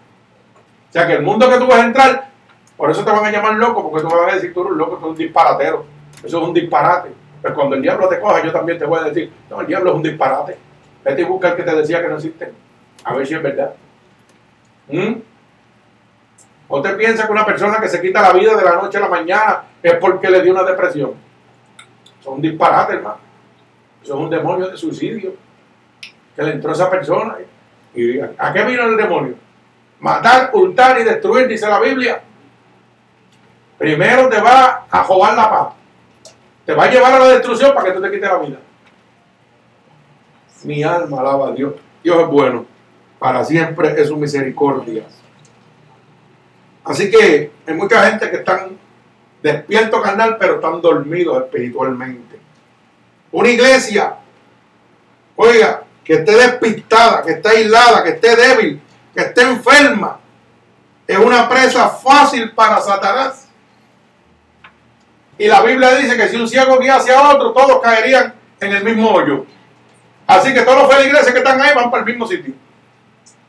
O 0.90 0.94
sea 0.94 1.06
que 1.06 1.14
el 1.14 1.24
mundo 1.24 1.50
que 1.50 1.58
tú 1.58 1.68
vas 1.68 1.82
a 1.82 1.86
entrar, 1.86 2.30
por 2.78 2.90
eso 2.90 3.04
te 3.04 3.12
van 3.12 3.26
a 3.26 3.32
llamar 3.32 3.56
loco, 3.56 3.92
porque 3.92 4.08
tú 4.08 4.16
vas 4.16 4.32
a 4.32 4.36
decir 4.36 4.54
tú 4.54 4.62
eres 4.62 4.72
un 4.72 4.78
loco, 4.78 4.96
tú 4.96 5.08
eres 5.08 5.10
un 5.10 5.18
disparatero. 5.18 5.95
Eso 6.26 6.42
es 6.42 6.48
un 6.48 6.54
disparate. 6.54 7.10
Pero 7.42 7.54
cuando 7.56 7.76
el 7.76 7.82
diablo 7.82 8.08
te 8.08 8.20
coja, 8.20 8.44
yo 8.44 8.52
también 8.52 8.78
te 8.78 8.86
voy 8.86 9.00
a 9.00 9.04
decir, 9.04 9.32
no, 9.50 9.62
el 9.62 9.68
diablo 9.68 9.92
es 9.92 9.96
un 9.98 10.04
disparate. 10.04 10.58
Vete 11.04 11.22
y 11.22 11.26
busca 11.26 11.50
el 11.50 11.56
que 11.56 11.64
te 11.64 11.76
decía 11.76 12.02
que 12.02 12.08
no 12.08 12.16
existe. 12.16 12.52
A 13.04 13.14
ver 13.14 13.28
si 13.28 13.36
es 13.36 13.44
verdad. 13.44 13.74
¿Mm? 14.88 15.14
¿Usted 16.68 16.98
piensa 16.98 17.28
que 17.28 17.32
una 17.32 17.46
persona 17.46 17.80
que 17.80 17.88
se 17.88 18.02
quita 18.02 18.22
la 18.22 18.34
vida 18.34 18.56
de 18.56 18.64
la 18.64 18.76
noche 18.76 18.98
a 18.98 19.02
la 19.02 19.08
mañana 19.08 19.64
es 19.84 19.94
porque 19.96 20.30
le 20.30 20.42
dio 20.42 20.52
una 20.52 20.64
depresión? 20.64 21.14
Son 22.24 22.42
disparates, 22.42 22.96
hermano. 22.96 23.20
Eso 24.02 24.16
es 24.16 24.20
un 24.20 24.30
demonio 24.30 24.68
de 24.70 24.78
suicidio 24.78 25.36
que 26.36 26.42
le 26.42 26.54
entró 26.54 26.72
a 26.72 26.74
esa 26.74 26.90
persona. 26.90 27.36
¿Y 27.94 28.20
a 28.20 28.52
qué 28.52 28.64
vino 28.64 28.84
el 28.84 28.98
demonio? 28.98 29.36
Matar, 30.00 30.50
hurtar 30.54 31.00
y 31.00 31.04
destruir, 31.04 31.48
dice 31.48 31.68
la 31.70 31.80
Biblia. 31.80 32.22
Primero 33.78 34.28
te 34.30 34.42
va 34.42 34.86
a 34.90 35.04
jugar 35.04 35.36
la 35.36 35.50
paz. 35.50 35.85
Te 36.66 36.74
va 36.74 36.86
a 36.86 36.92
llevar 36.92 37.14
a 37.14 37.20
la 37.20 37.28
destrucción 37.28 37.74
para 37.74 37.88
que 37.88 37.92
tú 37.94 38.02
te 38.02 38.12
quites 38.12 38.30
la 38.30 38.38
vida. 38.40 38.60
Mi 40.64 40.84
alma 40.84 41.20
alaba 41.20 41.50
a 41.50 41.52
Dios. 41.52 41.74
Dios 42.04 42.20
es 42.20 42.28
bueno. 42.28 42.66
Para 43.20 43.46
siempre 43.46 44.00
es 44.02 44.08
su 44.08 44.18
misericordia. 44.18 45.04
Así 46.84 47.10
que 47.10 47.52
hay 47.66 47.74
mucha 47.74 48.10
gente 48.10 48.30
que 48.30 48.38
están 48.38 48.78
despiertos 49.42 50.02
carnal, 50.02 50.38
pero 50.40 50.56
están 50.56 50.82
dormidos 50.82 51.44
espiritualmente. 51.44 52.40
Una 53.32 53.50
iglesia, 53.50 54.16
oiga, 55.36 55.84
que 56.04 56.14
esté 56.14 56.32
despistada, 56.32 57.22
que 57.24 57.32
esté 57.32 57.50
aislada, 57.50 58.04
que 58.04 58.12
esté 58.12 58.36
débil, 58.36 58.82
que 59.14 59.22
esté 59.22 59.42
enferma, 59.42 60.20
es 61.08 61.18
una 61.18 61.48
presa 61.48 61.90
fácil 61.90 62.52
para 62.52 62.82
Satanás. 62.82 63.45
Y 65.38 65.48
la 65.48 65.62
Biblia 65.62 65.96
dice 65.96 66.16
que 66.16 66.30
si 66.30 66.38
un 66.38 66.48
ciego 66.48 66.80
guía 66.80 66.96
hacia 66.96 67.22
otro, 67.30 67.52
todos 67.52 67.82
caerían 67.82 68.34
en 68.60 68.74
el 68.74 68.84
mismo 68.84 69.12
hoyo. 69.12 69.46
Así 70.28 70.54
que 70.54 70.62
todos 70.62 70.84
los 70.84 70.96
feligreses 70.96 71.32
que 71.32 71.40
están 71.40 71.62
ahí 71.62 71.76
van 71.76 71.92
para 71.92 72.04
el 72.04 72.10
mismo 72.10 72.26
sitio. 72.26 72.54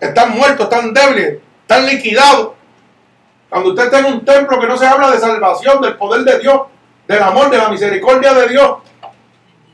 Están 0.01 0.37
muertos, 0.37 0.65
están 0.65 0.93
débiles, 0.93 1.39
están 1.63 1.87
liquidados. 1.87 2.53
Cuando 3.49 3.71
usted 3.71 3.85
está 3.85 4.01
en 4.01 4.07
un 4.07 4.25
templo 4.25 4.61
que 4.61 4.67
no 4.67 4.77
se 4.77 4.87
habla 4.87 5.11
de 5.11 5.19
salvación, 5.19 5.81
del 5.81 5.97
poder 5.97 6.25
de 6.25 6.41
Dios, 6.41 6.63
del 7.07 7.23
amor, 7.23 7.49
de 7.51 7.59
la 7.59 7.69
misericordia 7.69 8.35
de 8.35 8.49
Dios, 8.49 8.79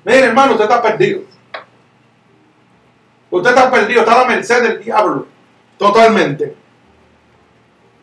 mire 0.04 0.26
hermano, 0.26 0.52
usted 0.52 0.64
está 0.64 0.82
perdido. 0.82 1.22
Usted 3.30 3.50
está 3.50 3.70
perdido, 3.70 4.00
está 4.00 4.12
a 4.12 4.18
la 4.18 4.24
merced 4.26 4.62
del 4.62 4.84
diablo, 4.84 5.26
totalmente. 5.78 6.54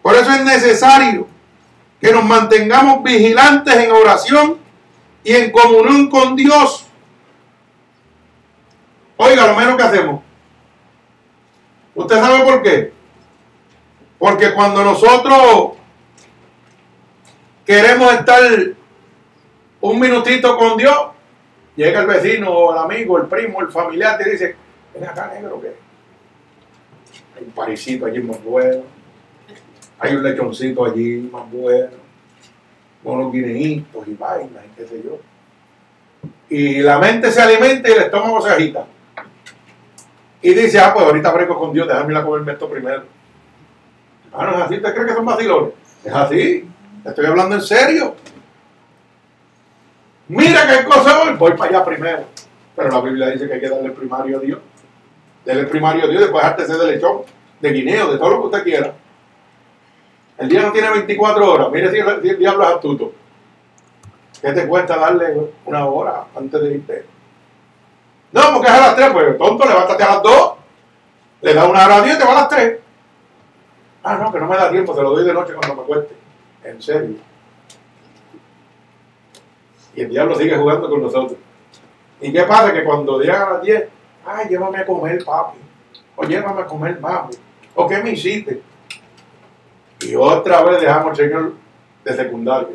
Por 0.02 0.16
eso 0.16 0.32
es 0.32 0.44
necesario 0.44 1.28
que 2.00 2.12
nos 2.12 2.24
mantengamos 2.24 3.04
vigilantes 3.04 3.76
en 3.76 3.92
oración 3.92 4.58
y 5.24 5.34
en 5.34 5.52
comunión 5.52 6.10
con 6.10 6.36
Dios. 6.36 6.88
Oiga, 9.18 9.48
lo 9.48 9.56
menos 9.56 9.76
que 9.76 9.84
hacemos. 9.84 10.22
¿Usted 11.94 12.16
sabe 12.16 12.44
por 12.46 12.62
qué? 12.62 12.94
Porque 14.18 14.54
cuando 14.54 14.84
nosotros 14.84 15.72
queremos 17.66 18.14
estar 18.14 18.42
un 19.82 20.00
minutito 20.00 20.58
con 20.58 20.78
Dios, 20.78 20.98
llega 21.76 22.02
el 22.02 22.08
vecino, 22.08 22.72
el 22.72 22.78
amigo, 22.78 23.18
el 23.18 23.28
primo, 23.28 23.62
el 23.62 23.72
familiar, 23.72 24.20
y 24.26 24.32
dice, 24.32 24.56
ven 24.94 25.04
acá, 25.04 25.32
negro, 25.34 25.62
que 25.62 25.68
hay 27.38 27.44
un 27.44 27.52
parisito 27.52 28.06
allí 28.06 28.20
más 28.20 28.42
bueno, 28.44 28.84
hay 30.00 30.16
un 30.16 30.24
lechoncito 30.24 30.86
allí 30.86 31.30
más 31.32 31.50
bueno, 31.52 31.98
unos 33.04 33.34
guineitos 33.34 34.08
y 34.08 34.14
vainas 34.14 34.64
y 34.66 34.76
qué 34.76 34.88
sé 34.88 35.04
yo. 35.04 35.20
Y 36.50 36.80
la 36.82 37.00
mente 37.00 37.32
se 37.32 37.42
alimenta 37.42 37.90
y 37.90 37.92
el 37.92 38.04
estómago 38.04 38.42
se 38.42 38.50
agita. 38.50 38.86
Y 40.42 40.54
dice, 40.54 40.80
ah, 40.80 40.94
pues 40.94 41.06
ahorita 41.06 41.32
breco 41.34 41.60
con 41.60 41.74
Dios, 41.74 41.88
déjame 41.88 42.14
ir 42.14 42.18
a 42.18 42.24
comerme 42.24 42.54
esto 42.54 42.70
primero. 42.70 43.04
Ah, 44.34 44.52
es 44.56 44.62
así, 44.64 44.76
¿usted 44.76 44.94
cree 44.94 45.06
que 45.06 45.14
son 45.14 45.26
vacilones? 45.26 45.74
Es 46.04 46.14
así, 46.14 46.66
estoy 47.06 47.26
hablando 47.26 47.56
en 47.56 47.62
serio. 47.62 48.16
Mira 50.30 50.62
qué 50.68 50.86
cosa 50.86 51.24
hoy, 51.24 51.36
voy 51.36 51.52
para 51.54 51.72
allá 51.72 51.86
primero. 51.86 52.24
Pero 52.76 52.90
la 52.90 53.02
Biblia 53.02 53.30
dice 53.30 53.48
que 53.48 53.56
hay 53.56 53.60
que 53.60 53.70
darle 53.70 53.90
primario 53.92 54.38
a 54.38 54.42
Dios. 54.42 54.60
Dele 55.44 55.66
primario 55.66 56.06
a 56.06 56.08
Dios, 56.08 56.22
después 56.22 56.44
dejarte 56.44 56.66
de 56.66 56.92
lechón, 56.92 57.22
de 57.60 57.70
guineo, 57.72 58.14
de 58.14 58.18
todo 58.18 58.30
lo 58.30 58.42
que 58.42 58.46
usted 58.46 58.64
quiera. 58.64 58.94
El 60.40 60.48
día 60.48 60.62
no 60.62 60.72
tiene 60.72 60.90
24 60.90 61.54
horas. 61.54 61.70
Mire 61.70 61.92
si 61.92 61.98
el, 61.98 62.40
diablo 62.40 62.64
es 62.64 62.70
astuto. 62.76 63.12
¿Qué 64.42 64.54
te 64.54 64.68
cuesta 64.68 64.98
darle 64.98 65.52
una 65.66 65.86
hora 65.86 66.28
antes 66.36 66.62
de 66.62 66.74
irte? 66.76 67.06
No, 68.32 68.42
porque 68.54 68.68
es 68.68 68.74
a 68.74 68.80
las 68.80 68.96
3, 68.96 69.10
pues 69.12 69.38
tonto, 69.38 69.66
levántate 69.66 70.04
a 70.04 70.16
las 70.16 70.24
2, 70.24 70.54
le 71.42 71.54
da 71.54 71.68
una 71.68 71.86
hora 71.86 71.96
a 71.98 72.02
Dios 72.02 72.16
y 72.16 72.20
te 72.20 72.26
va 72.26 72.32
a 72.32 72.36
las 72.36 72.50
3. 72.50 72.80
Ah, 74.04 74.16
no, 74.16 74.32
que 74.32 74.40
no 74.40 74.48
me 74.48 74.56
da 74.56 74.72
tiempo, 74.72 74.96
se 74.96 75.02
lo 75.02 75.10
doy 75.10 75.26
de 75.26 75.34
noche 75.34 75.54
cuando 75.54 75.82
me 75.82 75.88
cueste. 75.88 76.16
En 76.64 76.82
serio. 76.82 77.18
Y 79.94 80.02
el 80.02 80.10
diablo 80.10 80.36
sigue 80.36 80.56
jugando 80.56 80.90
con 80.90 81.02
nosotros. 81.02 81.38
¿Y 82.22 82.32
qué 82.32 82.44
pasa? 82.44 82.72
Que 82.72 82.86
cuando 82.86 83.20
llegan 83.20 83.42
a 83.42 83.50
las 83.56 83.62
10, 83.64 83.90
ay, 84.26 84.48
llévame 84.48 84.78
a 84.78 84.86
comer, 84.86 85.26
papi. 85.26 85.58
O 86.16 86.24
llévame 86.24 86.62
a 86.62 86.66
comer, 86.66 87.00
mami. 87.02 87.36
¿O 87.76 87.88
qué 87.88 87.98
me 87.98 88.12
hiciste? 88.12 88.69
Y 90.02 90.16
otra 90.16 90.64
vez 90.64 90.82
dejamos 90.82 91.12
al 91.12 91.16
Señor 91.16 91.54
de 92.04 92.14
secundario. 92.14 92.70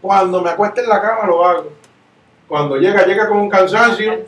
Cuando 0.00 0.40
me 0.40 0.50
acueste 0.50 0.80
en 0.80 0.88
la 0.88 1.00
cama 1.00 1.26
lo 1.26 1.44
hago. 1.44 1.70
Cuando 2.48 2.76
llega, 2.76 3.04
llega 3.04 3.28
con 3.28 3.38
un 3.38 3.48
cansancio. 3.48 4.24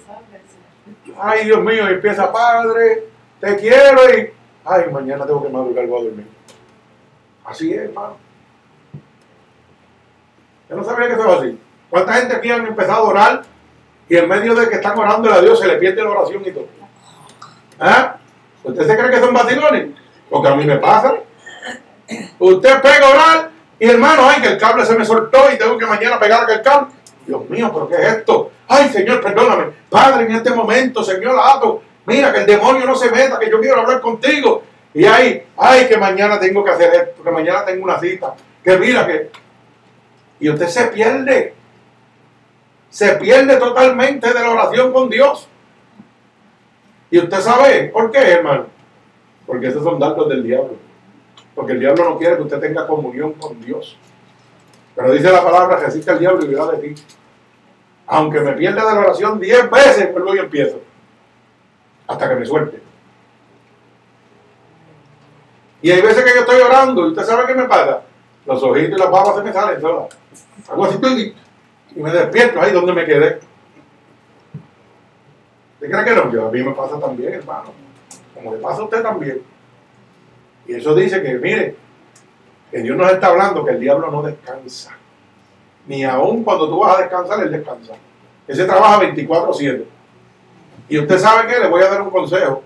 Ay, 1.18 1.44
Dios 1.44 1.61
mío, 1.61 1.88
empieza, 1.88 2.32
Padre, 2.32 3.05
te 3.40 3.57
quiero 3.57 4.00
y 4.16 4.32
ay, 4.64 4.84
mañana 4.90 5.26
tengo 5.26 5.42
que 5.42 5.48
madrugar, 5.48 5.86
voy 5.86 6.00
a 6.00 6.05
dormir. 6.05 6.26
Así 7.44 7.72
es, 7.72 7.82
hermano. 7.82 8.16
Yo 10.68 10.76
no 10.76 10.84
sabía 10.84 11.09
que 11.09 11.14
eso 11.14 11.24
era 11.24 11.38
así. 11.38 11.61
¿Cuánta 11.90 12.14
gente 12.14 12.36
aquí 12.36 12.50
han 12.50 12.66
empezado 12.66 13.07
a 13.07 13.09
orar 13.09 13.42
y 14.09 14.16
en 14.16 14.28
medio 14.28 14.55
de 14.55 14.68
que 14.68 14.76
están 14.76 14.98
orando 14.98 15.32
a 15.32 15.40
Dios 15.40 15.59
se 15.59 15.66
le 15.66 15.76
pierde 15.76 16.02
la 16.02 16.11
oración 16.11 16.42
y 16.44 16.50
todo? 16.50 16.66
¿Ah? 17.78 18.16
¿Usted 18.62 18.86
se 18.86 18.96
cree 18.96 19.11
que 19.11 19.20
son 19.20 19.34
vacilones? 19.34 19.90
Porque 20.30 20.48
a 20.48 20.57
mí 20.57 20.64
me 20.64 20.78
pasa. 20.78 21.14
Usted 22.38 22.82
pega 22.82 23.07
a 23.07 23.11
orar 23.11 23.50
y 23.78 23.88
hermano, 23.88 24.22
ay, 24.28 24.42
que 24.42 24.48
el 24.48 24.59
cable 24.59 24.84
se 24.84 24.96
me 24.96 25.05
soltó 25.05 25.50
y 25.52 25.59
tengo 25.59 25.78
que 25.78 25.86
mañana 25.86 26.18
pegar 26.18 26.44
aquel 26.44 26.62
cable. 26.62 26.88
Dios 27.26 27.48
mío, 27.48 27.70
¿pero 27.72 27.88
qué 27.88 27.94
es 27.94 28.16
esto? 28.18 28.50
Ay, 28.68 28.88
Señor, 28.90 29.20
perdóname. 29.22 29.72
Padre, 29.88 30.24
en 30.24 30.32
este 30.32 30.50
momento, 30.50 31.02
Señor, 31.02 31.38
hago 31.38 31.82
Mira, 32.07 32.32
que 32.32 32.40
el 32.40 32.46
demonio 32.46 32.84
no 32.86 32.94
se 32.94 33.11
meta, 33.11 33.38
que 33.38 33.50
yo 33.50 33.61
quiero 33.61 33.80
hablar 33.80 34.00
contigo. 34.00 34.62
Y 34.92 35.05
ahí, 35.07 35.42
ay, 35.57 35.86
que 35.88 35.96
mañana 35.96 36.38
tengo 36.38 36.62
que 36.62 36.70
hacer 36.70 36.94
esto, 36.94 37.22
que 37.22 37.30
mañana 37.30 37.64
tengo 37.64 37.84
una 37.84 37.98
cita. 37.98 38.34
Que 38.62 38.76
mira 38.78 39.07
que... 39.07 39.30
Y 40.40 40.50
usted 40.50 40.68
se 40.68 40.86
pierde. 40.88 41.55
Se 42.90 43.12
pierde 43.16 43.57
totalmente 43.57 44.32
de 44.32 44.40
la 44.40 44.50
oración 44.50 44.92
con 44.92 45.09
Dios. 45.09 45.48
Y 47.11 47.18
usted 47.18 47.40
sabe, 47.40 47.84
¿por 47.88 48.11
qué, 48.11 48.18
hermano? 48.18 48.66
Porque 49.46 49.68
esos 49.68 49.82
son 49.82 49.98
datos 49.98 50.28
del 50.28 50.42
diablo. 50.42 50.76
Porque 51.55 51.72
el 51.72 51.80
diablo 51.80 52.11
no 52.11 52.18
quiere 52.18 52.36
que 52.36 52.42
usted 52.42 52.61
tenga 52.61 52.86
comunión 52.86 53.34
con 53.34 53.61
Dios. 53.61 53.96
Pero 54.94 55.12
dice 55.12 55.30
la 55.30 55.42
palabra, 55.42 55.76
resiste 55.76 56.11
al 56.11 56.18
diablo 56.18 56.42
y 56.42 56.48
vivirá 56.48 56.66
de 56.66 56.78
ti. 56.78 57.02
Aunque 58.07 58.40
me 58.40 58.52
pierda 58.52 58.88
de 58.88 58.94
la 58.94 59.00
oración 59.00 59.40
diez 59.40 59.70
veces, 59.70 60.09
pues 60.09 60.24
luego 60.24 60.42
empiezo 60.42 60.80
hasta 62.07 62.28
que 62.28 62.34
me 62.36 62.46
suelte. 62.46 62.82
Y 65.82 65.90
hay 65.90 66.00
veces 66.00 66.24
que 66.24 66.34
yo 66.34 66.40
estoy 66.40 66.61
orando 66.61 67.07
y 67.07 67.11
usted 67.11 67.24
sabe 67.24 67.46
qué 67.46 67.55
me 67.55 67.64
pasa. 67.64 68.02
Los 68.46 68.62
ojitos 68.62 68.98
y 68.98 69.00
las 69.00 69.11
babas 69.11 69.36
se 69.36 69.42
me 69.42 69.52
salen 69.52 69.80
solas. 69.80 70.16
Hago 70.68 70.84
así 70.84 71.34
y 71.96 72.00
me 72.00 72.11
despierto 72.11 72.61
ahí 72.61 72.72
donde 72.72 72.92
me 72.92 73.05
quedé. 73.05 73.40
¿Usted 75.74 75.90
cree 75.90 76.05
que 76.05 76.14
no? 76.14 76.32
Yo, 76.32 76.48
a 76.48 76.50
mí 76.50 76.62
me 76.62 76.72
pasa 76.72 76.98
también, 76.98 77.34
hermano. 77.34 77.72
Como 78.34 78.55
le 78.55 78.61
pasa 78.61 78.80
a 78.80 78.84
usted 78.84 79.02
también. 79.02 79.42
Y 80.66 80.74
eso 80.74 80.94
dice 80.94 81.22
que, 81.22 81.34
mire, 81.34 81.76
que 82.70 82.82
Dios 82.82 82.96
nos 82.96 83.10
está 83.10 83.28
hablando 83.28 83.64
que 83.64 83.72
el 83.72 83.80
diablo 83.80 84.10
no 84.10 84.22
descansa. 84.22 84.96
Ni 85.86 86.04
aun 86.04 86.42
cuando 86.42 86.68
tú 86.68 86.80
vas 86.80 86.96
a 86.96 87.02
descansar, 87.02 87.42
él 87.42 87.52
descansa. 87.52 87.94
Ese 88.48 88.64
trabaja 88.64 89.00
24-7. 89.00 89.84
Y 90.88 90.98
usted 90.98 91.18
sabe 91.18 91.46
que 91.52 91.60
le 91.60 91.68
voy 91.68 91.82
a 91.82 91.90
dar 91.90 92.02
un 92.02 92.10
consejo. 92.10 92.62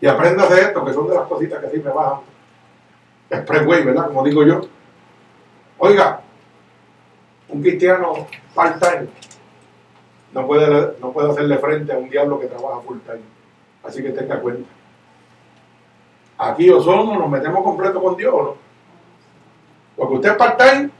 Y 0.00 0.06
aprenda 0.06 0.46
de 0.46 0.60
esto, 0.60 0.84
que 0.84 0.92
son 0.92 1.08
de 1.08 1.14
las 1.14 1.26
cositas 1.26 1.64
que 1.64 1.78
me 1.78 1.90
bajan. 1.90 2.20
Expressway, 3.30 3.84
¿verdad? 3.84 4.06
Como 4.06 4.24
digo 4.24 4.44
yo. 4.44 4.60
Oiga, 5.78 6.20
un 7.48 7.62
cristiano 7.62 8.26
part-time 8.54 9.08
no 10.32 10.46
puede, 10.46 10.94
no 11.00 11.12
puede 11.12 11.30
hacerle 11.30 11.58
frente 11.58 11.92
a 11.92 11.98
un 11.98 12.10
diablo 12.10 12.38
que 12.38 12.46
trabaja 12.46 12.80
full-time. 12.80 13.22
Así 13.82 14.02
que 14.02 14.10
tenga 14.10 14.40
cuenta. 14.40 14.68
Aquí 16.38 16.70
o 16.70 16.80
somos, 16.80 17.18
nos 17.18 17.28
metemos 17.28 17.64
completo 17.64 18.00
con 18.00 18.16
Dios, 18.16 18.32
¿no? 18.32 18.56
Porque 19.96 20.14
usted 20.14 20.30
es 20.30 20.36
part-time, 20.36 20.90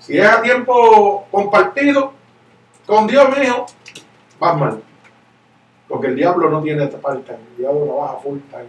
si 0.00 0.18
es 0.18 0.26
a 0.26 0.42
tiempo 0.42 1.24
compartido 1.30 2.12
con 2.84 3.06
Dios, 3.06 3.38
mío, 3.38 3.66
va 4.42 4.54
mal. 4.54 4.82
Porque 5.86 6.08
el 6.08 6.16
diablo 6.16 6.50
no 6.50 6.60
tiene 6.62 6.82
esta 6.82 6.98
parte, 6.98 7.32
el 7.32 7.56
diablo 7.56 7.84
trabaja 7.84 8.16
full 8.16 8.38
time, 8.50 8.66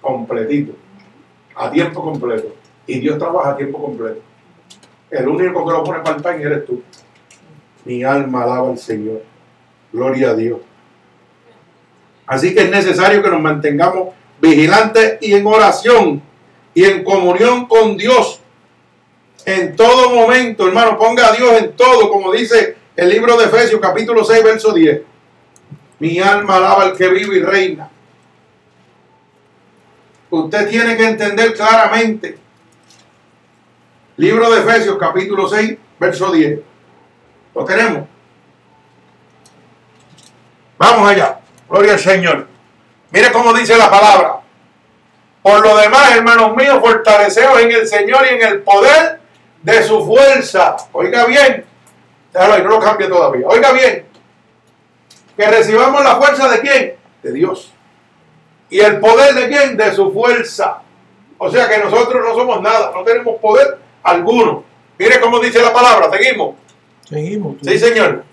completito, 0.00 0.72
a 1.54 1.70
tiempo 1.70 2.02
completo. 2.02 2.54
Y 2.86 2.98
Dios 2.98 3.18
trabaja 3.18 3.50
a 3.50 3.56
tiempo 3.56 3.80
completo. 3.80 4.22
El 5.10 5.28
único 5.28 5.66
que 5.66 5.72
lo 5.72 5.84
pone 5.84 6.00
part 6.00 6.22
time 6.22 6.42
eres 6.42 6.64
tú. 6.64 6.82
Mi 7.84 8.02
alma 8.02 8.44
alaba 8.44 8.70
al 8.70 8.78
Señor. 8.78 9.22
Gloria 9.92 10.30
a 10.30 10.34
Dios. 10.34 10.60
Así 12.26 12.54
que 12.54 12.62
es 12.62 12.70
necesario 12.70 13.22
que 13.22 13.30
nos 13.30 13.40
mantengamos 13.40 14.14
vigilantes 14.40 15.18
y 15.20 15.34
en 15.34 15.46
oración 15.46 16.22
y 16.74 16.84
en 16.84 17.04
comunión 17.04 17.66
con 17.66 17.96
Dios 17.96 18.40
en 19.44 19.76
todo 19.76 20.10
momento, 20.10 20.66
hermano. 20.66 20.98
Ponga 20.98 21.28
a 21.28 21.32
Dios 21.32 21.52
en 21.54 21.72
todo, 21.72 22.10
como 22.10 22.32
dice 22.32 22.76
el 22.96 23.08
libro 23.08 23.36
de 23.36 23.46
Efesios 23.46 23.80
capítulo 23.80 24.24
6, 24.24 24.44
verso 24.44 24.72
10. 24.72 25.02
Mi 25.98 26.18
alma 26.18 26.56
alaba 26.56 26.84
al 26.84 26.96
que 26.96 27.08
vive 27.08 27.38
y 27.38 27.42
reina. 27.42 27.90
Usted 30.30 30.68
tiene 30.68 30.96
que 30.96 31.08
entender 31.08 31.54
claramente. 31.54 32.38
Libro 34.16 34.50
de 34.50 34.60
Efesios 34.60 34.96
capítulo 34.98 35.48
6, 35.48 35.76
verso 35.98 36.30
10. 36.30 36.60
¿Lo 37.54 37.64
tenemos? 37.64 38.06
Vamos 40.78 41.10
allá. 41.10 41.40
Gloria 41.68 41.94
al 41.94 41.98
Señor. 41.98 42.46
Mire 43.10 43.32
cómo 43.32 43.52
dice 43.52 43.76
la 43.76 43.90
palabra. 43.90 44.40
Por 45.42 45.60
lo 45.62 45.76
demás, 45.76 46.14
hermanos 46.14 46.54
míos, 46.54 46.78
fortaleceos 46.80 47.60
en 47.60 47.72
el 47.72 47.88
Señor 47.88 48.24
y 48.26 48.34
en 48.34 48.42
el 48.42 48.62
poder 48.62 49.20
de 49.62 49.82
su 49.82 50.04
fuerza. 50.04 50.76
Oiga 50.92 51.24
bien. 51.24 51.64
Déjalo 52.32 52.54
ahí, 52.54 52.62
no 52.62 52.68
lo 52.70 52.80
cambie 52.80 53.08
todavía. 53.08 53.46
Oiga 53.48 53.72
bien. 53.72 54.06
Que 55.36 55.46
recibamos 55.46 56.04
la 56.04 56.16
fuerza 56.16 56.48
de 56.48 56.60
quién? 56.60 56.94
De 57.22 57.32
Dios. 57.32 57.72
¿Y 58.68 58.80
el 58.80 59.00
poder 59.00 59.34
de 59.34 59.48
quién? 59.48 59.76
De 59.76 59.92
su 59.92 60.12
fuerza. 60.12 60.82
O 61.38 61.50
sea 61.50 61.68
que 61.68 61.78
nosotros 61.78 62.22
no 62.22 62.34
somos 62.34 62.60
nada, 62.60 62.92
no 62.94 63.02
tenemos 63.02 63.40
poder 63.40 63.78
alguno. 64.02 64.62
Mire 64.98 65.18
cómo 65.20 65.40
dice 65.40 65.62
la 65.62 65.72
palabra, 65.72 66.10
seguimos. 66.10 66.56
Seguimos. 67.08 67.56
Sí, 67.62 67.78
señor. 67.78 68.24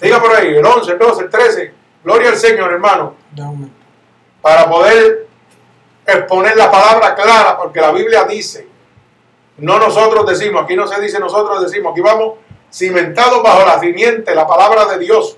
Diga 0.00 0.20
por 0.20 0.34
ahí, 0.34 0.48
el 0.48 0.64
11, 0.64 0.92
el 0.92 0.98
12, 0.98 1.22
el 1.24 1.30
13. 1.30 1.74
Gloria 2.08 2.30
al 2.30 2.38
Señor, 2.38 2.72
hermano. 2.72 3.16
Para 4.40 4.66
poder 4.66 5.26
exponer 6.06 6.56
la 6.56 6.70
palabra 6.70 7.14
clara, 7.14 7.58
porque 7.58 7.82
la 7.82 7.90
Biblia 7.90 8.24
dice, 8.24 8.66
no 9.58 9.78
nosotros 9.78 10.24
decimos, 10.24 10.62
aquí 10.62 10.74
no 10.74 10.86
se 10.86 10.98
dice 11.02 11.18
nosotros 11.18 11.60
decimos, 11.60 11.92
aquí 11.92 12.00
vamos 12.00 12.38
cimentados 12.72 13.42
bajo 13.42 13.66
la 13.66 13.78
simiente, 13.78 14.34
la 14.34 14.46
palabra 14.46 14.86
de 14.86 15.00
Dios, 15.00 15.36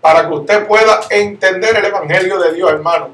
para 0.00 0.26
que 0.26 0.32
usted 0.32 0.66
pueda 0.66 1.00
entender 1.10 1.76
el 1.76 1.84
Evangelio 1.84 2.38
de 2.38 2.54
Dios, 2.54 2.70
hermano. 2.70 3.10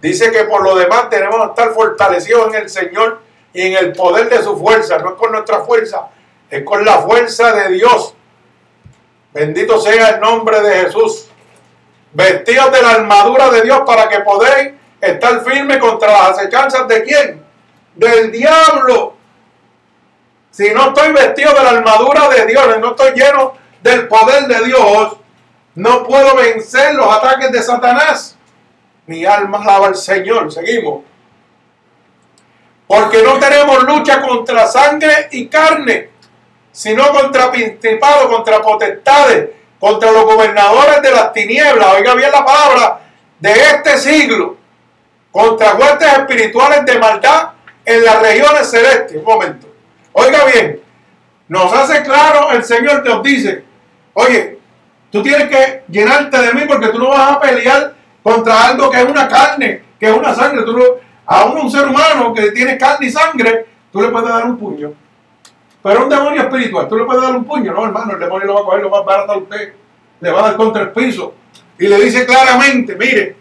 Dice 0.00 0.30
que 0.30 0.44
por 0.44 0.62
lo 0.62 0.74
demás 0.74 1.10
tenemos 1.10 1.36
que 1.36 1.48
estar 1.48 1.74
fortalecidos 1.74 2.48
en 2.48 2.62
el 2.62 2.70
Señor 2.70 3.20
y 3.52 3.60
en 3.60 3.76
el 3.76 3.92
poder 3.92 4.30
de 4.30 4.42
su 4.42 4.56
fuerza, 4.56 4.96
no 5.00 5.10
es 5.10 5.16
con 5.16 5.32
nuestra 5.32 5.60
fuerza, 5.64 6.08
es 6.48 6.64
con 6.64 6.82
la 6.82 6.96
fuerza 7.02 7.52
de 7.52 7.74
Dios. 7.74 8.14
Bendito 9.34 9.78
sea 9.78 10.12
el 10.12 10.20
nombre 10.20 10.62
de 10.62 10.76
Jesús. 10.76 11.25
Vestidos 12.16 12.72
de 12.72 12.80
la 12.80 12.92
armadura 12.92 13.50
de 13.50 13.60
Dios 13.60 13.82
para 13.84 14.08
que 14.08 14.20
podáis 14.20 14.72
estar 15.02 15.44
firmes 15.44 15.76
contra 15.76 16.10
las 16.10 16.30
acechanzas 16.30 16.88
de 16.88 17.02
quién? 17.02 17.44
Del 17.94 18.32
diablo. 18.32 19.16
Si 20.50 20.70
no 20.72 20.88
estoy 20.88 21.12
vestido 21.12 21.52
de 21.52 21.62
la 21.62 21.68
armadura 21.68 22.30
de 22.30 22.46
Dios, 22.46 22.78
no 22.80 22.92
estoy 22.92 23.12
lleno 23.12 23.52
del 23.82 24.08
poder 24.08 24.46
de 24.46 24.64
Dios, 24.64 25.18
no 25.74 26.04
puedo 26.04 26.34
vencer 26.36 26.94
los 26.94 27.06
ataques 27.14 27.52
de 27.52 27.62
Satanás. 27.62 28.38
Mi 29.04 29.26
alma 29.26 29.62
alaba 29.62 29.88
al 29.88 29.94
Señor. 29.94 30.50
Seguimos. 30.50 31.04
Porque 32.86 33.22
no 33.22 33.38
tenemos 33.38 33.82
lucha 33.82 34.22
contra 34.22 34.66
sangre 34.66 35.28
y 35.32 35.48
carne, 35.48 36.08
sino 36.72 37.12
contra 37.12 37.52
principados, 37.52 38.34
contra 38.34 38.62
potestades, 38.62 39.50
contra 39.86 40.10
los 40.10 40.24
gobernadores 40.24 41.00
de 41.00 41.12
las 41.12 41.32
tinieblas. 41.32 41.86
Oiga 41.96 42.14
bien 42.16 42.32
la 42.32 42.44
palabra 42.44 43.00
de 43.38 43.52
este 43.52 43.96
siglo, 43.98 44.56
contra 45.30 45.76
huestes 45.76 46.12
espirituales 46.12 46.84
de 46.84 46.98
maldad 46.98 47.50
en 47.84 48.04
las 48.04 48.20
regiones 48.20 48.68
celestes. 48.68 49.16
Un 49.16 49.24
momento. 49.24 49.68
Oiga 50.10 50.44
bien, 50.46 50.80
nos 51.46 51.72
hace 51.72 52.02
claro 52.02 52.50
el 52.50 52.64
Señor, 52.64 53.06
nos 53.06 53.22
dice, 53.22 53.62
oye, 54.14 54.58
tú 55.12 55.22
tienes 55.22 55.48
que 55.48 55.84
llenarte 55.88 56.36
de 56.36 56.52
mí 56.54 56.62
porque 56.66 56.88
tú 56.88 56.98
no 56.98 57.10
vas 57.10 57.36
a 57.36 57.40
pelear 57.40 57.94
contra 58.24 58.66
algo 58.66 58.90
que 58.90 58.98
es 58.98 59.08
una 59.08 59.28
carne, 59.28 59.84
que 60.00 60.06
es 60.06 60.12
una 60.12 60.34
sangre. 60.34 60.64
Tú 60.64 60.76
a 61.26 61.44
un 61.44 61.70
ser 61.70 61.86
humano 61.86 62.34
que 62.34 62.50
tiene 62.50 62.76
carne 62.76 63.06
y 63.06 63.10
sangre, 63.10 63.66
tú 63.92 64.00
le 64.00 64.08
puedes 64.08 64.28
dar 64.28 64.46
un 64.46 64.58
puño. 64.58 64.94
Pero 65.86 66.02
un 66.02 66.10
demonio 66.10 66.42
espiritual, 66.42 66.88
tú 66.88 66.96
le 66.96 67.04
puedes 67.04 67.22
dar 67.22 67.36
un 67.36 67.44
puño, 67.44 67.72
no, 67.72 67.84
hermano, 67.84 68.14
el 68.14 68.18
demonio 68.18 68.44
lo 68.48 68.54
va 68.54 68.60
a 68.60 68.64
coger 68.64 68.82
lo 68.82 68.90
más 68.90 69.04
barato 69.04 69.32
a 69.34 69.38
usted, 69.38 69.72
le 70.18 70.30
va 70.32 70.40
a 70.40 70.42
dar 70.48 70.56
contra 70.56 70.82
el 70.82 70.90
piso. 70.90 71.32
Y 71.78 71.86
le 71.86 71.96
dice 72.00 72.26
claramente, 72.26 72.96
mire, 72.96 73.36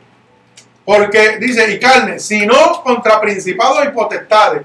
porque 0.86 1.40
dice, 1.40 1.74
y 1.74 1.80
carne, 1.80 2.20
sino 2.20 2.84
contra 2.84 3.20
principados 3.20 3.84
y 3.86 3.90
potestades, 3.90 4.62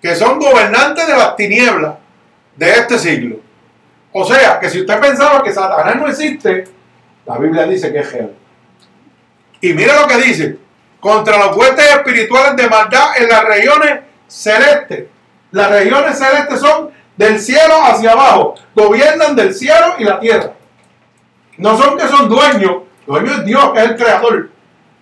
que 0.00 0.14
son 0.14 0.38
gobernantes 0.38 1.06
de 1.06 1.12
las 1.12 1.36
tinieblas 1.36 1.96
de 2.56 2.70
este 2.70 2.98
siglo. 2.98 3.40
O 4.12 4.24
sea, 4.24 4.58
que 4.58 4.70
si 4.70 4.80
usted 4.80 4.98
pensaba 4.98 5.42
que 5.42 5.52
Satanás 5.52 5.96
no 5.96 6.08
existe, 6.08 6.64
la 7.26 7.36
Biblia 7.36 7.66
dice 7.66 7.92
que 7.92 7.98
es 7.98 8.10
real. 8.10 8.32
Y 9.60 9.74
mire 9.74 9.92
lo 10.00 10.06
que 10.06 10.16
dice, 10.16 10.56
contra 10.98 11.36
los 11.36 11.54
huestes 11.58 11.90
espirituales 11.90 12.56
de 12.56 12.70
maldad 12.70 13.18
en 13.18 13.28
las 13.28 13.44
regiones 13.44 14.00
celestes. 14.26 15.08
Las 15.50 15.70
regiones 15.70 16.18
celestes 16.18 16.58
son 16.58 17.01
del 17.16 17.38
cielo 17.40 17.74
hacia 17.82 18.12
abajo, 18.12 18.54
gobiernan 18.74 19.36
del 19.36 19.54
cielo 19.54 19.94
y 19.98 20.04
la 20.04 20.18
tierra. 20.18 20.52
No 21.58 21.76
son 21.76 21.96
que 21.96 22.08
son 22.08 22.28
dueños, 22.28 22.82
dueño 23.06 23.32
es 23.32 23.44
Dios, 23.44 23.72
que 23.72 23.78
es 23.80 23.84
el 23.90 23.96
creador, 23.96 24.50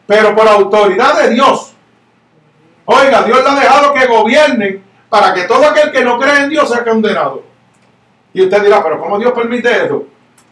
pero 0.07 0.35
por 0.35 0.49
autoridad 0.49 1.23
de 1.23 1.31
Dios. 1.31 1.75
Oiga, 2.85 3.23
Dios 3.23 3.43
le 3.43 3.49
ha 3.49 3.55
dejado 3.55 3.95
que 3.95 4.07
gobiernen 4.07 4.83
para 5.09 5.33
que 5.33 5.43
todo 5.43 5.65
aquel 5.67 5.93
que 5.93 6.05
no 6.05 6.19
cree 6.19 6.45
en 6.45 6.51
Dios 6.51 6.69
sea 6.69 6.85
condenado. 6.85 7.45
Y 8.33 8.43
usted 8.43 8.63
dirá, 8.63 8.83
pero 8.83 9.01
¿cómo 9.01 9.19
Dios 9.19 9.33
permite 9.33 9.85
eso? 9.85 10.05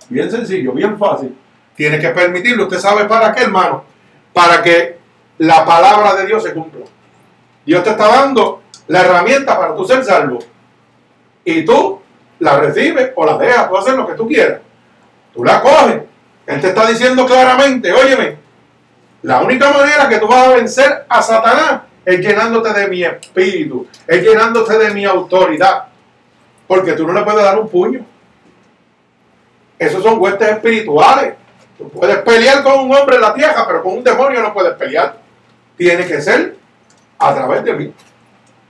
Bien 0.08 0.30
sencillo, 0.30 0.72
bien 0.72 0.98
fácil. 0.98 1.36
Tiene 1.74 1.98
que 1.98 2.08
permitirlo. 2.10 2.64
¿Usted 2.64 2.78
sabe 2.78 3.04
para 3.04 3.32
qué, 3.32 3.42
hermano? 3.42 3.84
Para 4.32 4.62
que 4.62 4.98
la 5.38 5.64
palabra 5.64 6.14
de 6.14 6.26
Dios 6.26 6.42
se 6.42 6.52
cumpla. 6.52 6.84
Dios 7.64 7.84
te 7.84 7.90
está 7.90 8.08
dando 8.08 8.62
la 8.88 9.02
herramienta 9.02 9.56
para 9.58 9.76
tú 9.76 9.84
ser 9.84 10.04
salvo. 10.04 10.38
Y 11.50 11.64
tú 11.64 11.98
la 12.40 12.60
recibes 12.60 13.12
o 13.14 13.24
la 13.24 13.38
dejas, 13.38 13.70
tú 13.70 13.78
haces 13.78 13.94
lo 13.94 14.06
que 14.06 14.12
tú 14.12 14.28
quieras. 14.28 14.60
Tú 15.32 15.42
la 15.42 15.62
coges. 15.62 16.02
Él 16.46 16.60
te 16.60 16.68
está 16.68 16.86
diciendo 16.86 17.24
claramente, 17.24 17.90
óyeme, 17.90 18.36
la 19.22 19.40
única 19.40 19.70
manera 19.70 20.10
que 20.10 20.18
tú 20.18 20.28
vas 20.28 20.46
a 20.46 20.54
vencer 20.56 21.06
a 21.08 21.22
Satanás 21.22 21.80
es 22.04 22.20
llenándote 22.20 22.70
de 22.74 22.88
mi 22.88 23.02
espíritu, 23.02 23.86
es 24.06 24.22
llenándote 24.22 24.76
de 24.76 24.90
mi 24.92 25.06
autoridad. 25.06 25.84
Porque 26.66 26.92
tú 26.92 27.06
no 27.06 27.14
le 27.14 27.22
puedes 27.22 27.42
dar 27.42 27.58
un 27.58 27.70
puño. 27.70 28.04
Esos 29.78 30.02
son 30.02 30.20
huestes 30.20 30.50
espirituales. 30.50 31.32
Tú 31.78 31.88
puedes 31.88 32.18
pelear 32.18 32.62
con 32.62 32.80
un 32.80 32.94
hombre 32.94 33.16
en 33.16 33.22
la 33.22 33.32
tierra, 33.32 33.66
pero 33.66 33.82
con 33.82 33.94
un 33.94 34.04
demonio 34.04 34.42
no 34.42 34.52
puedes 34.52 34.74
pelear. 34.74 35.18
Tiene 35.78 36.06
que 36.06 36.20
ser 36.20 36.58
a 37.18 37.34
través 37.34 37.64
de 37.64 37.72
mí, 37.72 37.94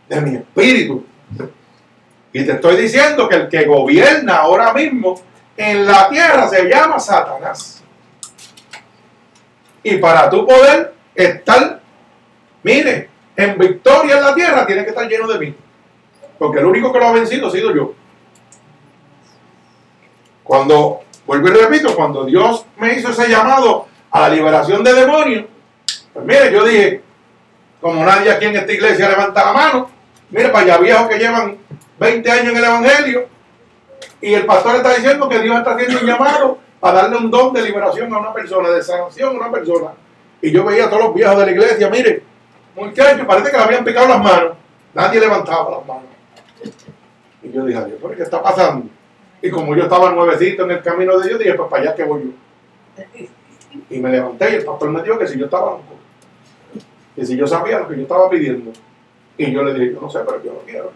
de 0.09 0.21
mi 0.21 0.37
espíritu. 0.37 1.05
Y 2.33 2.45
te 2.45 2.53
estoy 2.53 2.77
diciendo 2.77 3.29
que 3.29 3.37
el 3.37 3.49
que 3.49 3.65
gobierna 3.65 4.37
ahora 4.37 4.73
mismo 4.73 5.21
en 5.57 5.87
la 5.87 6.09
tierra 6.09 6.49
se 6.49 6.65
llama 6.65 7.01
Satanás. 7.01 7.83
Y 9.83 9.97
para 9.97 10.29
tú 10.29 10.47
poder 10.47 10.95
estar, 11.15 11.81
mire, 12.63 13.09
en 13.37 13.59
victoria 13.59 14.17
en 14.17 14.23
la 14.23 14.35
tierra, 14.35 14.67
tiene 14.67 14.85
que 14.85 14.91
estar 14.91 15.09
lleno 15.09 15.27
de 15.27 15.39
mí. 15.39 15.55
Porque 16.39 16.59
el 16.59 16.67
único 16.67 16.93
que 16.93 16.99
lo 16.99 17.07
ha 17.07 17.13
vencido 17.13 17.49
ha 17.49 17.51
sido 17.51 17.75
yo. 17.75 17.95
Cuando, 20.45 21.01
vuelvo 21.27 21.49
y 21.49 21.51
repito, 21.53 21.95
cuando 21.95 22.25
Dios 22.25 22.67
me 22.77 22.95
hizo 22.95 23.11
ese 23.11 23.29
llamado 23.29 23.87
a 24.11 24.21
la 24.21 24.29
liberación 24.31 24.83
de 24.83 24.95
demonios, 24.95 25.45
pues 26.13 26.25
mire, 26.25 26.53
yo 26.53 26.65
dije, 26.65 27.03
como 27.81 28.05
nadie 28.05 28.31
aquí 28.31 28.47
en 28.47 28.57
esta 28.57 28.73
iglesia 28.73 29.09
levanta 29.09 29.45
la 29.45 29.53
mano, 29.53 29.91
mire 30.31 30.49
para 30.49 30.65
allá 30.65 30.79
viejos 30.79 31.09
que 31.09 31.19
llevan 31.19 31.59
20 31.99 32.31
años 32.31 32.53
en 32.53 32.57
el 32.57 32.65
Evangelio, 32.65 33.27
y 34.21 34.35
el 34.35 34.47
pastor 34.47 34.77
está 34.77 34.95
diciendo 34.95 35.29
que 35.29 35.39
Dios 35.41 35.57
está 35.57 35.75
haciendo 35.75 36.01
un 36.01 36.07
llamado 36.07 36.59
para 36.81 37.03
darle 37.03 37.17
un 37.19 37.31
don 37.31 37.53
de 37.53 37.63
liberación 37.63 38.13
a 38.13 38.19
una 38.19 38.33
persona, 38.33 38.71
de 38.71 38.83
sanación 38.83 39.37
a 39.37 39.41
una 39.41 39.51
persona. 39.51 39.91
Y 40.41 40.51
yo 40.51 40.65
veía 40.65 40.87
a 40.87 40.91
todos 40.91 41.05
los 41.05 41.15
viejos 41.15 41.39
de 41.39 41.47
la 41.47 41.51
iglesia, 41.53 41.91
mire, 41.91 42.23
muchachos, 42.75 43.27
parece 43.27 43.51
que 43.51 43.57
le 43.57 43.63
habían 43.63 43.85
picado 43.85 44.09
las 44.09 44.23
manos, 44.23 44.53
nadie 44.95 45.21
levantaba 45.21 45.71
las 45.71 45.87
manos. 45.87 46.05
Y 47.43 47.53
yo 47.53 47.65
dije, 47.65 47.85
Dios, 47.85 47.99
¿pero 48.01 48.17
qué 48.17 48.23
está 48.23 48.43
pasando? 48.43 48.87
Y 49.41 49.51
como 49.51 49.75
yo 49.77 49.85
estaba 49.85 50.11
nuevecito 50.13 50.65
en 50.65 50.73
el 50.73 50.83
camino 50.83 51.19
de 51.19 51.29
Dios, 51.29 51.39
dije, 51.39 51.55
pues 51.55 51.69
para 51.69 51.83
allá 51.83 51.95
que 51.95 52.05
voy 52.05 52.23
yo. 52.25 53.27
Y 53.91 53.99
me 53.99 54.11
levanté 54.11 54.51
y 54.51 54.55
el 54.57 54.65
pastor 54.65 54.91
me 54.91 55.03
dijo 55.03 55.19
que 55.19 55.27
si 55.27 55.39
yo 55.39 55.45
estaba 55.45 55.73
loco, 55.73 55.95
que 57.15 57.25
si 57.25 57.37
yo 57.37 57.47
sabía 57.47 57.79
lo 57.79 57.89
que 57.89 57.97
yo 57.97 58.03
estaba 58.03 58.29
pidiendo. 58.29 58.73
Y 59.37 59.53
yo 59.53 59.63
le 59.63 59.75
dije, 59.75 59.95
yo 59.95 60.01
no 60.01 60.11
sé, 60.11 60.21
pero 60.27 60.43
yo 60.43 60.53
lo 60.53 60.61
quiero. 60.61 60.91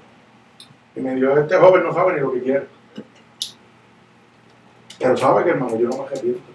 Y 0.94 1.00
me 1.00 1.14
dijo, 1.14 1.36
este 1.38 1.56
joven 1.56 1.84
no 1.84 1.92
sabe 1.92 2.14
ni 2.14 2.20
lo 2.20 2.32
que 2.32 2.42
quiere. 2.42 2.66
Pero 4.98 5.16
sabe 5.16 5.44
que 5.44 5.50
hermano, 5.50 5.76
yo 5.76 5.88
no 5.88 5.96
me 5.98 6.04
arrepiento. 6.04 6.52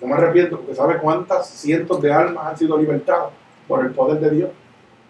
No 0.00 0.06
me 0.06 0.14
arrepiento 0.14 0.56
porque 0.58 0.74
sabe 0.74 0.98
cuántas 0.98 1.48
cientos 1.48 2.00
de 2.00 2.12
almas 2.12 2.46
han 2.46 2.56
sido 2.56 2.78
libertadas 2.78 3.30
por 3.66 3.84
el 3.84 3.92
poder 3.92 4.20
de 4.20 4.30
Dios. 4.30 4.50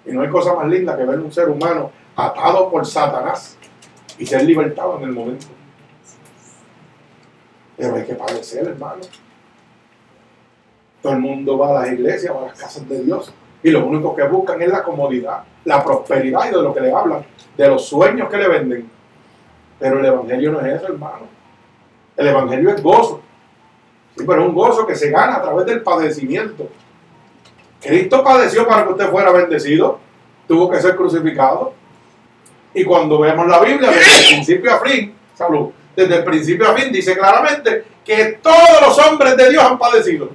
Y 0.06 0.12
no 0.12 0.22
hay 0.22 0.30
cosa 0.30 0.54
más 0.54 0.66
linda 0.66 0.96
que 0.96 1.04
ver 1.04 1.18
un 1.18 1.30
ser 1.30 1.48
humano 1.48 1.92
atado 2.16 2.70
por 2.70 2.86
Satanás 2.86 3.56
y 4.18 4.26
ser 4.26 4.44
libertado 4.44 4.96
en 4.98 5.04
el 5.04 5.12
momento. 5.12 5.46
Pero 7.76 7.94
hay 7.94 8.04
que 8.04 8.14
padecer, 8.14 8.66
hermano. 8.66 9.02
Todo 11.02 11.12
el 11.12 11.20
mundo 11.20 11.58
va 11.58 11.70
a 11.70 11.82
las 11.84 11.92
iglesias, 11.92 12.34
va 12.34 12.40
a 12.40 12.46
las 12.46 12.58
casas 12.58 12.88
de 12.88 13.04
Dios. 13.04 13.32
Y 13.62 13.70
lo 13.70 13.84
único 13.86 14.14
que 14.14 14.22
buscan 14.24 14.60
es 14.62 14.68
la 14.68 14.82
comodidad, 14.82 15.42
la 15.64 15.82
prosperidad 15.82 16.46
y 16.46 16.54
de 16.54 16.62
lo 16.62 16.72
que 16.72 16.80
le 16.80 16.92
hablan, 16.92 17.24
de 17.56 17.68
los 17.68 17.86
sueños 17.86 18.28
que 18.28 18.36
le 18.36 18.48
venden. 18.48 18.90
Pero 19.78 20.00
el 20.00 20.06
Evangelio 20.06 20.52
no 20.52 20.60
es 20.60 20.76
eso, 20.76 20.92
hermano. 20.92 21.26
El 22.16 22.28
Evangelio 22.28 22.70
es 22.70 22.82
gozo. 22.82 23.20
Sí, 24.16 24.24
pero 24.26 24.42
es 24.42 24.48
un 24.48 24.54
gozo 24.54 24.86
que 24.86 24.94
se 24.94 25.10
gana 25.10 25.36
a 25.36 25.42
través 25.42 25.66
del 25.66 25.82
padecimiento. 25.82 26.68
Cristo 27.80 28.24
padeció 28.24 28.66
para 28.66 28.84
que 28.84 28.92
usted 28.92 29.10
fuera 29.10 29.30
bendecido. 29.30 30.00
Tuvo 30.46 30.70
que 30.70 30.80
ser 30.80 30.96
crucificado. 30.96 31.74
Y 32.74 32.84
cuando 32.84 33.18
vemos 33.20 33.46
la 33.46 33.60
Biblia, 33.60 33.90
desde 33.90 34.20
el 34.20 34.34
principio 34.34 34.72
a 34.72 34.80
fin, 34.80 35.14
salud, 35.34 35.70
desde 35.94 36.16
el 36.16 36.24
principio 36.24 36.68
a 36.68 36.74
fin, 36.74 36.92
dice 36.92 37.16
claramente 37.16 37.84
que 38.04 38.38
todos 38.42 38.80
los 38.80 38.98
hombres 38.98 39.36
de 39.36 39.50
Dios 39.50 39.64
han 39.64 39.78
padecido. 39.78 40.30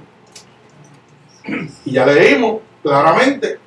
Y 1.84 1.92
ya 1.92 2.06
leímos 2.06 2.62
claramente 2.84 3.58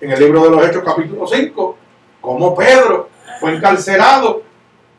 en 0.00 0.10
el 0.10 0.18
libro 0.18 0.44
de 0.44 0.50
los 0.50 0.66
Hechos 0.66 0.82
capítulo 0.82 1.26
5, 1.26 1.76
cómo 2.22 2.56
Pedro 2.56 3.10
fue 3.38 3.54
encarcelado 3.54 4.42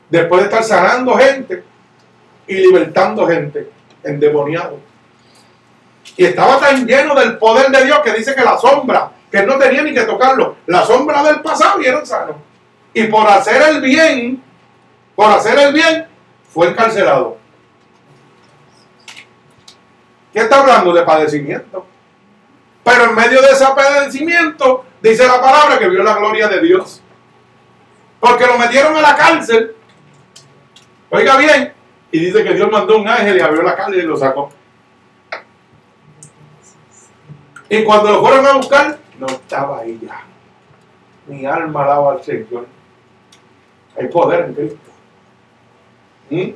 después 0.08 0.42
de 0.42 0.46
estar 0.46 0.64
sanando 0.64 1.18
gente 1.18 1.64
y 2.46 2.54
libertando 2.58 3.26
gente 3.28 3.72
endemoniado. 4.04 4.78
Y 6.16 6.26
estaba 6.26 6.60
tan 6.60 6.86
lleno 6.86 7.16
del 7.16 7.40
poder 7.40 7.72
de 7.72 7.86
Dios 7.86 8.00
que 8.04 8.14
dice 8.14 8.36
que 8.36 8.44
la 8.44 8.56
sombra, 8.56 9.10
que 9.32 9.40
él 9.40 9.48
no 9.48 9.58
tenía 9.58 9.82
ni 9.82 9.92
que 9.92 10.04
tocarlo, 10.04 10.58
la 10.68 10.86
sombra 10.86 11.24
del 11.24 11.42
pasado 11.42 11.82
y 11.82 11.88
era 11.88 12.06
sano. 12.06 12.36
Y 12.94 13.06
por 13.08 13.28
hacer 13.28 13.64
el 13.64 13.82
bien, 13.82 14.44
por 15.16 15.32
hacer 15.32 15.58
el 15.58 15.74
bien, 15.74 16.06
fue 16.54 16.68
encarcelado. 16.68 17.38
¿Qué 20.32 20.42
está 20.42 20.62
hablando? 20.62 20.94
De 20.94 21.02
padecimiento. 21.02 21.95
Pero 22.86 23.06
en 23.06 23.16
medio 23.16 23.42
de 23.42 23.50
ese 23.50 23.66
padecimiento, 23.76 24.86
dice 25.02 25.28
la 25.28 25.42
palabra 25.42 25.80
que 25.80 25.90
vio 25.90 26.04
la 26.04 26.18
gloria 26.18 26.48
de 26.48 26.62
Dios. 26.62 27.02
Porque 28.20 28.46
lo 28.46 28.60
metieron 28.60 28.96
a 28.96 29.02
la 29.02 29.16
cárcel. 29.16 29.76
Oiga 31.10 31.36
bien. 31.36 31.74
Y 32.12 32.20
dice 32.20 32.44
que 32.44 32.54
Dios 32.54 32.72
mandó 32.72 32.98
un 32.98 33.08
ángel 33.08 33.38
y 33.38 33.40
abrió 33.40 33.64
la 33.64 33.76
cárcel 33.76 34.04
y 34.04 34.04
lo 34.04 34.16
sacó. 34.16 34.52
Y 37.70 37.84
cuando 37.84 38.12
lo 38.12 38.22
fueron 38.22 38.46
a 38.46 38.54
buscar, 38.54 39.00
no 39.18 39.26
estaba 39.26 39.80
ahí 39.80 40.00
ya. 40.06 40.24
Mi 41.26 41.44
alma 41.44 41.86
alaba 41.86 42.12
al 42.14 42.24
Señor. 42.24 42.68
Hay 44.00 44.08
poder 44.10 44.46
en 44.46 44.54
Cristo. 44.54 44.92
¿Mm? 46.30 46.50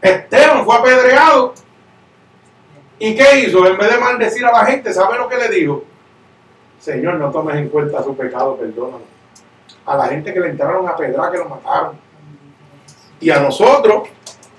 Esteban 0.00 0.64
fue 0.64 0.74
apedreado. 0.74 1.52
¿Y 3.00 3.16
qué 3.16 3.40
hizo? 3.40 3.66
En 3.66 3.78
vez 3.78 3.90
de 3.90 3.98
maldecir 3.98 4.44
a 4.44 4.52
la 4.52 4.66
gente, 4.66 4.92
¿sabe 4.92 5.16
lo 5.16 5.26
que 5.26 5.38
le 5.38 5.48
dijo? 5.48 5.82
Señor, 6.78 7.14
no 7.14 7.30
tomes 7.30 7.56
en 7.56 7.70
cuenta 7.70 8.04
su 8.04 8.14
pecado, 8.14 8.56
perdónalo. 8.56 9.04
A 9.86 9.96
la 9.96 10.06
gente 10.08 10.34
que 10.34 10.38
le 10.38 10.50
entraron 10.50 10.86
a 10.86 10.94
pedrar, 10.94 11.32
que 11.32 11.38
lo 11.38 11.48
mataron. 11.48 11.98
Y 13.18 13.30
a 13.30 13.40
nosotros, 13.40 14.06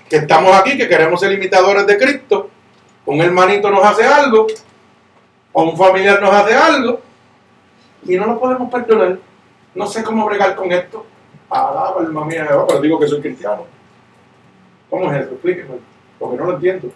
que 0.08 0.16
estamos 0.16 0.56
aquí, 0.56 0.76
que 0.76 0.88
queremos 0.88 1.20
ser 1.20 1.32
imitadores 1.32 1.86
de 1.86 1.96
Cristo, 1.96 2.50
un 3.06 3.20
hermanito 3.20 3.70
nos 3.70 3.84
hace 3.84 4.04
algo, 4.04 4.48
o 5.52 5.62
un 5.62 5.76
familiar 5.76 6.20
nos 6.20 6.34
hace 6.34 6.52
algo, 6.52 7.00
y 8.04 8.16
no 8.16 8.26
lo 8.26 8.40
podemos 8.40 8.72
perdonar. 8.72 9.18
No 9.76 9.86
sé 9.86 10.02
cómo 10.02 10.26
bregar 10.26 10.56
con 10.56 10.72
esto. 10.72 11.06
Alaba, 11.48 12.00
alma 12.00 12.24
mía, 12.24 12.44
pero 12.66 12.80
digo 12.80 12.98
que 12.98 13.06
soy 13.06 13.20
cristiano. 13.20 13.66
¿Cómo 14.90 15.12
es 15.12 15.22
eso? 15.22 15.34
Explíqueme, 15.34 15.76
porque 16.18 16.36
no 16.36 16.44
lo 16.46 16.54
entiendo. 16.54 16.88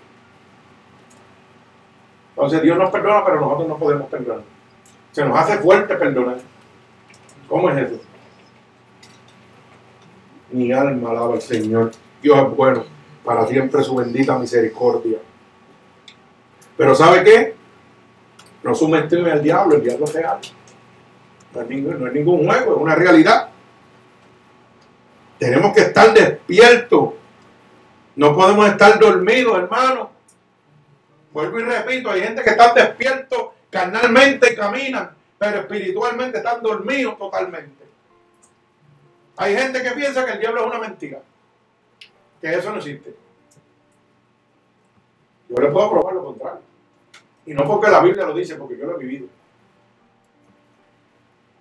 Entonces 2.37 2.61
Dios 2.61 2.77
nos 2.77 2.91
perdona, 2.91 3.25
pero 3.25 3.41
nosotros 3.41 3.67
no 3.67 3.79
podemos 3.79 4.11
perdonar. 4.11 4.45
Se 5.11 5.25
nos 5.25 5.39
hace 5.39 5.57
fuerte 5.57 5.95
perdonar. 5.97 6.37
¿Cómo 7.49 7.71
es 7.71 7.79
eso? 7.79 8.01
Mi 10.51 10.71
alma 10.71 11.11
alaba 11.11 11.35
al 11.35 11.41
Señor. 11.41 11.93
Dios 12.23 12.39
es 12.39 12.55
bueno. 12.55 12.85
Para 13.25 13.47
siempre 13.47 13.83
su 13.83 13.97
bendita 13.97 14.39
misericordia. 14.39 15.17
Pero 16.77 16.95
¿sabe 16.95 17.25
qué? 17.25 17.57
No 18.63 18.75
sumertirme 18.75 19.31
al 19.33 19.43
diablo, 19.43 19.77
el 19.77 19.83
diablo 19.83 20.05
es 20.05 20.13
real. 20.13 20.39
No 21.55 21.63
no 21.63 22.07
es 22.07 22.13
ningún 22.13 22.47
juego, 22.47 22.77
es 22.77 22.83
una 22.83 22.95
realidad. 22.95 23.49
Tenemos 25.39 25.73
que 25.73 25.81
estar 25.81 26.13
despiertos. 26.13 27.15
No 28.15 28.37
podemos 28.37 28.69
estar 28.69 28.99
dormidos, 28.99 29.57
hermano. 29.57 30.16
Vuelvo 31.37 31.61
y 31.61 31.65
repito, 31.65 32.11
hay 32.11 32.23
gente 32.23 32.43
que 32.43 32.49
está 32.49 32.73
despierto 32.73 33.53
carnalmente 33.69 34.55
y 34.55 34.57
caminan, 34.57 35.11
pero 35.37 35.59
espiritualmente 35.59 36.39
están 36.39 36.63
dormidos 36.63 37.19
totalmente. 37.19 37.85
Hay 39.37 39.55
gente 39.55 39.83
que 39.83 39.91
piensa 39.91 40.25
que 40.25 40.33
el 40.33 40.41
diablo 40.41 40.63
es 40.63 40.67
una 40.69 40.79
mentira, 40.79 41.21
que 42.41 42.55
eso 42.55 42.71
no 42.71 42.79
existe. 42.79 43.15
Yo 45.51 45.57
le 45.57 45.69
puedo 45.69 45.91
probar 45.91 46.15
lo 46.15 46.25
contrario. 46.25 46.63
Y 47.45 47.53
no 47.53 47.67
porque 47.67 47.91
la 47.91 48.01
Biblia 48.01 48.25
lo 48.25 48.33
dice, 48.33 48.55
porque 48.55 48.79
yo 48.79 48.87
lo 48.87 48.99
he 48.99 49.05
vivido. 49.05 49.29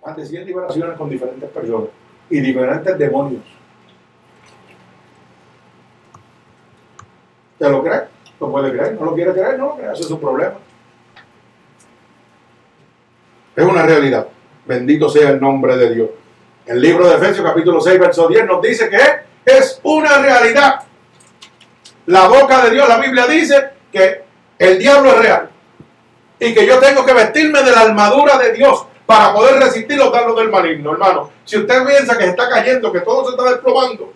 Más 0.06 0.16
de 0.16 0.24
100 0.24 0.46
liberaciones 0.46 0.96
con 0.96 1.10
diferentes 1.10 1.50
personas 1.50 1.90
y 2.30 2.40
diferentes 2.40 2.96
demonios. 2.96 3.44
¿Te 7.58 7.68
lo 7.68 7.84
crees? 7.84 8.15
Lo 8.40 8.50
puede 8.50 8.72
creer, 8.72 8.94
no 8.94 9.04
lo 9.06 9.14
quiere 9.14 9.32
creer, 9.32 9.58
no 9.58 9.76
lo 9.78 9.92
ese 9.92 10.02
es 10.02 10.08
su 10.08 10.20
problema. 10.20 10.54
Es 13.54 13.64
una 13.64 13.82
realidad. 13.82 14.26
Bendito 14.66 15.08
sea 15.08 15.30
el 15.30 15.40
nombre 15.40 15.76
de 15.76 15.94
Dios. 15.94 16.10
El 16.66 16.80
libro 16.80 17.08
de 17.08 17.14
Efesios 17.14 17.46
capítulo 17.46 17.80
6, 17.80 17.98
verso 17.98 18.28
10 18.28 18.46
nos 18.46 18.60
dice 18.60 18.90
que 18.90 18.98
es 19.44 19.80
una 19.84 20.18
realidad. 20.18 20.80
La 22.06 22.28
boca 22.28 22.64
de 22.64 22.70
Dios, 22.72 22.88
la 22.88 22.98
Biblia 22.98 23.26
dice 23.26 23.70
que 23.90 24.22
el 24.58 24.78
diablo 24.78 25.10
es 25.10 25.18
real. 25.18 25.50
Y 26.38 26.52
que 26.52 26.66
yo 26.66 26.78
tengo 26.78 27.06
que 27.06 27.14
vestirme 27.14 27.62
de 27.62 27.70
la 27.70 27.82
armadura 27.82 28.36
de 28.38 28.52
Dios 28.52 28.84
para 29.06 29.32
poder 29.32 29.62
resistir 29.62 29.96
los 29.96 30.12
dardos 30.12 30.36
del 30.36 30.50
maligno, 30.50 30.92
hermano. 30.92 31.30
Si 31.44 31.56
usted 31.56 31.86
piensa 31.86 32.18
que 32.18 32.24
se 32.24 32.30
está 32.30 32.48
cayendo, 32.48 32.92
que 32.92 33.00
todo 33.00 33.24
se 33.24 33.30
está 33.30 33.50
desplomando, 33.50 34.12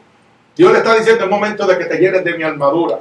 Dios 0.57 0.73
le 0.73 0.79
está 0.79 0.95
diciendo 0.97 1.25
es 1.25 1.31
momento 1.31 1.67
de 1.67 1.79
que 1.79 1.85
te 1.85 1.97
llenes 1.97 2.25
de 2.25 2.37
mi 2.37 2.43
armadura. 2.43 3.01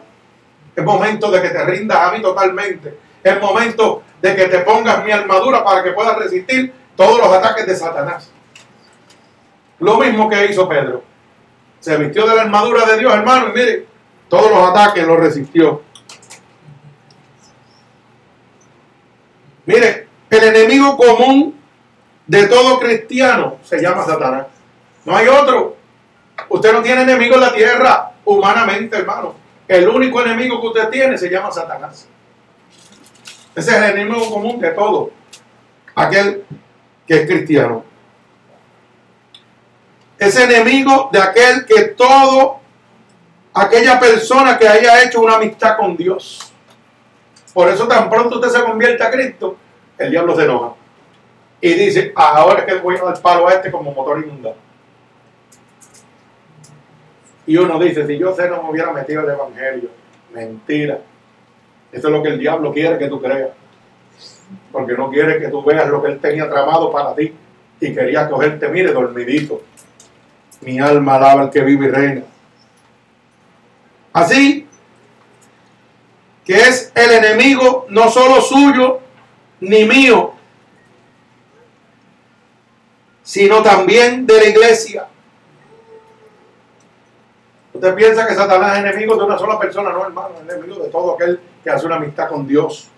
Es 0.80 0.86
momento 0.86 1.30
de 1.30 1.42
que 1.42 1.50
te 1.50 1.66
rindas 1.66 2.00
a 2.00 2.12
mí 2.14 2.22
totalmente. 2.22 2.98
Es 3.22 3.42
momento 3.42 4.02
de 4.22 4.34
que 4.34 4.46
te 4.46 4.60
pongas 4.60 5.04
mi 5.04 5.12
armadura 5.12 5.62
para 5.62 5.84
que 5.84 5.92
puedas 5.92 6.18
resistir 6.18 6.74
todos 6.96 7.18
los 7.18 7.28
ataques 7.34 7.66
de 7.66 7.76
Satanás. 7.76 8.32
Lo 9.80 9.98
mismo 9.98 10.30
que 10.30 10.46
hizo 10.46 10.70
Pedro. 10.70 11.04
Se 11.82 11.98
vistió 11.98 12.26
de 12.26 12.34
la 12.34 12.44
armadura 12.44 12.86
de 12.86 12.98
Dios, 12.98 13.14
hermano, 13.14 13.50
y 13.50 13.58
mire, 13.58 13.88
todos 14.30 14.50
los 14.50 14.70
ataques 14.70 15.06
los 15.06 15.20
resistió. 15.20 15.82
Mire, 19.66 20.08
el 20.30 20.44
enemigo 20.44 20.96
común 20.96 21.60
de 22.26 22.48
todo 22.48 22.80
cristiano 22.80 23.58
se 23.64 23.82
llama 23.82 24.06
Satanás. 24.06 24.48
No 25.04 25.14
hay 25.14 25.28
otro. 25.28 25.76
Usted 26.48 26.72
no 26.72 26.82
tiene 26.82 27.02
enemigo 27.02 27.36
en 27.36 27.42
la 27.42 27.54
tierra 27.54 28.12
humanamente, 28.24 28.96
hermano. 28.96 29.39
El 29.70 29.88
único 29.88 30.20
enemigo 30.20 30.60
que 30.60 30.68
usted 30.68 30.90
tiene 30.90 31.16
se 31.16 31.30
llama 31.30 31.52
Satanás. 31.52 32.10
Ese 33.56 33.70
es 33.70 33.78
el 33.78 33.84
enemigo 33.92 34.28
común 34.32 34.60
de 34.60 34.72
todo. 34.72 35.12
Aquel 35.94 36.44
que 37.06 37.22
es 37.22 37.28
cristiano. 37.28 37.84
Es 40.18 40.36
enemigo 40.38 41.10
de 41.14 41.22
aquel 41.22 41.68
que 41.68 41.82
todo, 41.90 42.60
aquella 43.54 44.00
persona 44.00 44.58
que 44.58 44.68
haya 44.68 45.04
hecho 45.04 45.22
una 45.22 45.36
amistad 45.36 45.78
con 45.78 45.96
Dios. 45.96 46.52
Por 47.54 47.70
eso 47.70 47.88
tan 47.88 48.10
pronto 48.10 48.40
usted 48.40 48.50
se 48.50 48.64
convierte 48.64 49.04
a 49.04 49.12
Cristo, 49.12 49.56
el 50.00 50.10
diablo 50.10 50.36
se 50.36 50.46
enoja. 50.46 50.74
Y 51.62 51.74
dice, 51.76 52.12
ahora 52.16 52.62
es 52.62 52.66
que 52.66 52.80
voy 52.80 52.98
a 52.98 53.04
dar 53.04 53.22
palo 53.22 53.48
a 53.48 53.54
este 53.54 53.70
como 53.70 53.92
motor 53.92 54.20
inundado. 54.20 54.69
Y 57.50 57.58
uno 57.58 57.80
dice, 57.80 58.06
si 58.06 58.16
yo 58.20 58.36
sé 58.36 58.48
no 58.48 58.62
me 58.62 58.70
hubiera 58.70 58.94
metido 58.94 59.24
el 59.24 59.30
Evangelio. 59.30 59.90
Mentira. 60.36 61.00
Eso 61.92 62.08
es 62.08 62.14
lo 62.14 62.22
que 62.22 62.30
el 62.30 62.38
diablo 62.38 62.72
quiere 62.72 63.00
que 63.00 63.08
tú 63.08 63.20
creas. 63.20 63.50
Porque 64.72 64.94
no 64.94 65.10
quiere 65.10 65.40
que 65.40 65.48
tú 65.48 65.64
veas 65.64 65.90
lo 65.90 66.00
que 66.00 66.10
él 66.10 66.20
tenía 66.20 66.48
tramado 66.48 66.92
para 66.92 67.16
ti. 67.16 67.34
Y 67.82 67.92
quería 67.92 68.30
cogerte, 68.30 68.70
mire, 68.70 68.94
dormidito. 68.94 69.64
Mi 70.62 70.80
alma 70.80 71.16
alaba 71.16 71.42
al 71.42 71.50
que 71.50 71.62
vive 71.62 71.88
y 71.88 71.90
reina. 71.90 72.22
Así 74.14 74.68
que 76.46 76.54
es 76.54 76.92
el 76.94 77.12
enemigo 77.12 77.88
no 77.90 78.12
solo 78.12 78.42
suyo 78.42 79.00
ni 79.60 79.86
mío, 79.86 80.34
sino 83.24 83.64
también 83.64 84.28
de 84.28 84.38
la 84.38 84.46
iglesia. 84.46 85.08
Usted 87.74 87.96
piensa 87.96 88.28
que 88.28 88.36
Satanás 88.36 88.78
es 88.78 88.86
enemigo 88.86 89.16
de 89.16 89.24
una 89.24 89.38
sola 89.38 89.60
persona, 89.60 89.92
no 89.92 90.04
hermano, 90.04 90.30
es 90.36 90.54
enemigo 90.54 90.84
de 90.84 90.90
todo 90.90 91.14
aquel 91.14 91.40
que 91.64 91.70
hace 91.70 91.86
una 91.86 91.98
amistad 91.98 92.28
con 92.28 92.48
Dios, 92.48 92.90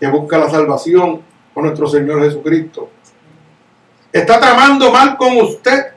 que 0.00 0.08
busca 0.08 0.38
la 0.38 0.50
salvación 0.50 1.22
con 1.54 1.64
nuestro 1.64 1.86
Señor 1.86 2.22
Jesucristo. 2.22 2.90
Está 4.12 4.40
tramando 4.40 4.90
mal 4.90 5.16
con 5.16 5.36
usted, 5.38 5.92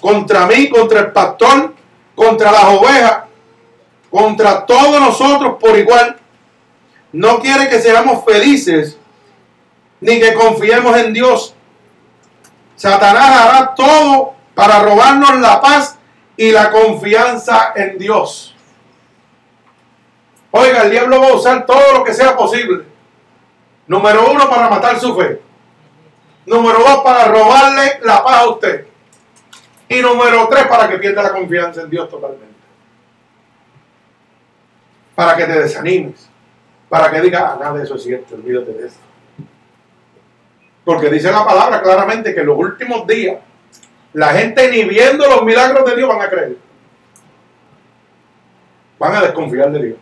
contra 0.00 0.46
mí, 0.46 0.68
contra 0.68 1.00
el 1.00 1.12
pastor, 1.12 1.74
contra 2.14 2.52
las 2.52 2.64
ovejas, 2.64 3.24
contra 4.10 4.64
todos 4.64 5.00
nosotros 5.00 5.56
por 5.60 5.76
igual. 5.76 6.16
No 7.12 7.40
quiere 7.40 7.68
que 7.68 7.80
seamos 7.80 8.24
felices 8.24 8.98
ni 10.00 10.20
que 10.20 10.34
confiemos 10.34 10.96
en 10.96 11.12
Dios. 11.12 11.54
Satanás 12.76 13.30
hará 13.30 13.74
todo 13.74 14.34
para 14.54 14.80
robarnos 14.80 15.40
la 15.40 15.60
paz 15.60 15.97
y 16.38 16.52
la 16.52 16.70
confianza 16.70 17.72
en 17.74 17.98
Dios. 17.98 18.54
Oiga, 20.52 20.82
el 20.84 20.90
diablo 20.92 21.20
va 21.20 21.28
a 21.30 21.34
usar 21.34 21.66
todo 21.66 21.92
lo 21.92 22.04
que 22.04 22.14
sea 22.14 22.36
posible. 22.36 22.84
Número 23.88 24.30
uno, 24.30 24.48
para 24.48 24.70
matar 24.70 25.00
su 25.00 25.14
fe. 25.16 25.42
Número 26.46 26.78
dos, 26.78 26.98
para 27.02 27.24
robarle 27.24 27.98
la 28.02 28.22
paz 28.22 28.36
a 28.36 28.48
usted. 28.50 28.86
Y 29.88 30.00
número 30.00 30.46
tres, 30.48 30.68
para 30.68 30.88
que 30.88 30.98
pierda 30.98 31.24
la 31.24 31.32
confianza 31.32 31.82
en 31.82 31.90
Dios 31.90 32.08
totalmente. 32.08 32.46
Para 35.16 35.36
que 35.36 35.44
te 35.44 35.58
desanimes. 35.58 36.30
Para 36.88 37.10
que 37.10 37.20
digas, 37.20 37.42
ah, 37.44 37.56
nada 37.58 37.78
de 37.78 37.84
eso 37.84 37.96
es 37.96 38.02
cierto, 38.04 38.36
olvídate 38.36 38.72
de 38.74 38.86
eso. 38.86 38.98
Porque 40.84 41.10
dice 41.10 41.32
la 41.32 41.44
palabra 41.44 41.82
claramente 41.82 42.32
que 42.32 42.40
en 42.40 42.46
los 42.46 42.56
últimos 42.56 43.06
días 43.08 43.38
la 44.18 44.30
gente 44.30 44.68
ni 44.68 44.82
viendo 44.82 45.28
los 45.28 45.44
milagros 45.44 45.88
de 45.88 45.94
Dios 45.94 46.08
van 46.08 46.20
a 46.20 46.28
creer. 46.28 46.58
Van 48.98 49.14
a 49.14 49.20
desconfiar 49.22 49.70
de 49.70 49.80
Dios. 49.80 49.98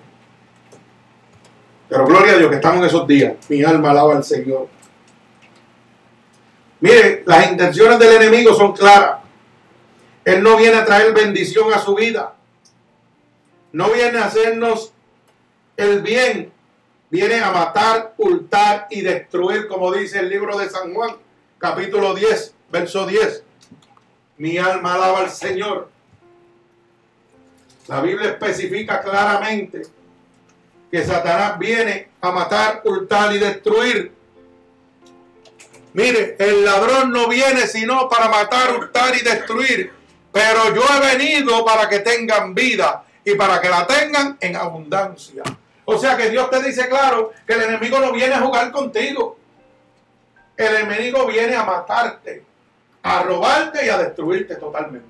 Pero 1.86 2.06
gloria 2.06 2.32
a 2.32 2.36
Dios 2.38 2.48
que 2.48 2.56
estamos 2.56 2.78
en 2.78 2.84
esos 2.86 3.06
días. 3.06 3.34
Mi 3.50 3.62
alma 3.62 3.90
alaba 3.90 4.16
al 4.16 4.24
Señor. 4.24 4.68
Mire, 6.80 7.24
las 7.26 7.50
intenciones 7.50 7.98
del 7.98 8.16
enemigo 8.22 8.54
son 8.54 8.72
claras. 8.72 9.18
Él 10.24 10.42
no 10.42 10.56
viene 10.56 10.76
a 10.76 10.86
traer 10.86 11.12
bendición 11.12 11.70
a 11.74 11.78
su 11.78 11.94
vida. 11.94 12.32
No 13.72 13.90
viene 13.90 14.18
a 14.18 14.24
hacernos 14.24 14.94
el 15.76 16.00
bien. 16.00 16.50
Viene 17.10 17.40
a 17.40 17.50
matar, 17.50 18.14
hurtar 18.16 18.86
y 18.88 19.02
destruir, 19.02 19.68
como 19.68 19.92
dice 19.92 20.20
el 20.20 20.30
libro 20.30 20.56
de 20.56 20.70
San 20.70 20.94
Juan, 20.94 21.16
capítulo 21.58 22.14
10, 22.14 22.54
verso 22.72 23.04
10. 23.04 23.45
Mi 24.38 24.58
alma 24.58 24.94
alaba 24.94 25.20
al 25.20 25.30
Señor. 25.30 25.90
La 27.88 28.00
Biblia 28.00 28.30
especifica 28.30 29.00
claramente 29.00 29.82
que 30.90 31.04
Satanás 31.04 31.58
viene 31.58 32.08
a 32.20 32.30
matar, 32.30 32.82
hurtar 32.84 33.34
y 33.34 33.38
destruir. 33.38 34.12
Mire, 35.92 36.36
el 36.38 36.64
ladrón 36.64 37.10
no 37.10 37.28
viene 37.28 37.66
sino 37.66 38.08
para 38.08 38.28
matar, 38.28 38.76
hurtar 38.76 39.14
y 39.16 39.22
destruir. 39.22 39.92
Pero 40.32 40.74
yo 40.74 40.82
he 40.94 41.16
venido 41.16 41.64
para 41.64 41.88
que 41.88 42.00
tengan 42.00 42.54
vida 42.54 43.04
y 43.24 43.34
para 43.34 43.60
que 43.60 43.70
la 43.70 43.86
tengan 43.86 44.36
en 44.40 44.56
abundancia. 44.56 45.42
O 45.86 45.96
sea 45.98 46.16
que 46.16 46.28
Dios 46.28 46.50
te 46.50 46.62
dice 46.62 46.88
claro 46.88 47.32
que 47.46 47.54
el 47.54 47.62
enemigo 47.62 47.98
no 48.00 48.12
viene 48.12 48.34
a 48.34 48.40
jugar 48.40 48.70
contigo. 48.70 49.38
El 50.56 50.76
enemigo 50.76 51.26
viene 51.26 51.54
a 51.54 51.64
matarte, 51.64 52.44
a 53.06 53.22
robarte 53.22 53.86
y 53.86 53.88
a 53.88 53.98
destruirte 53.98 54.56
totalmente. 54.56 55.06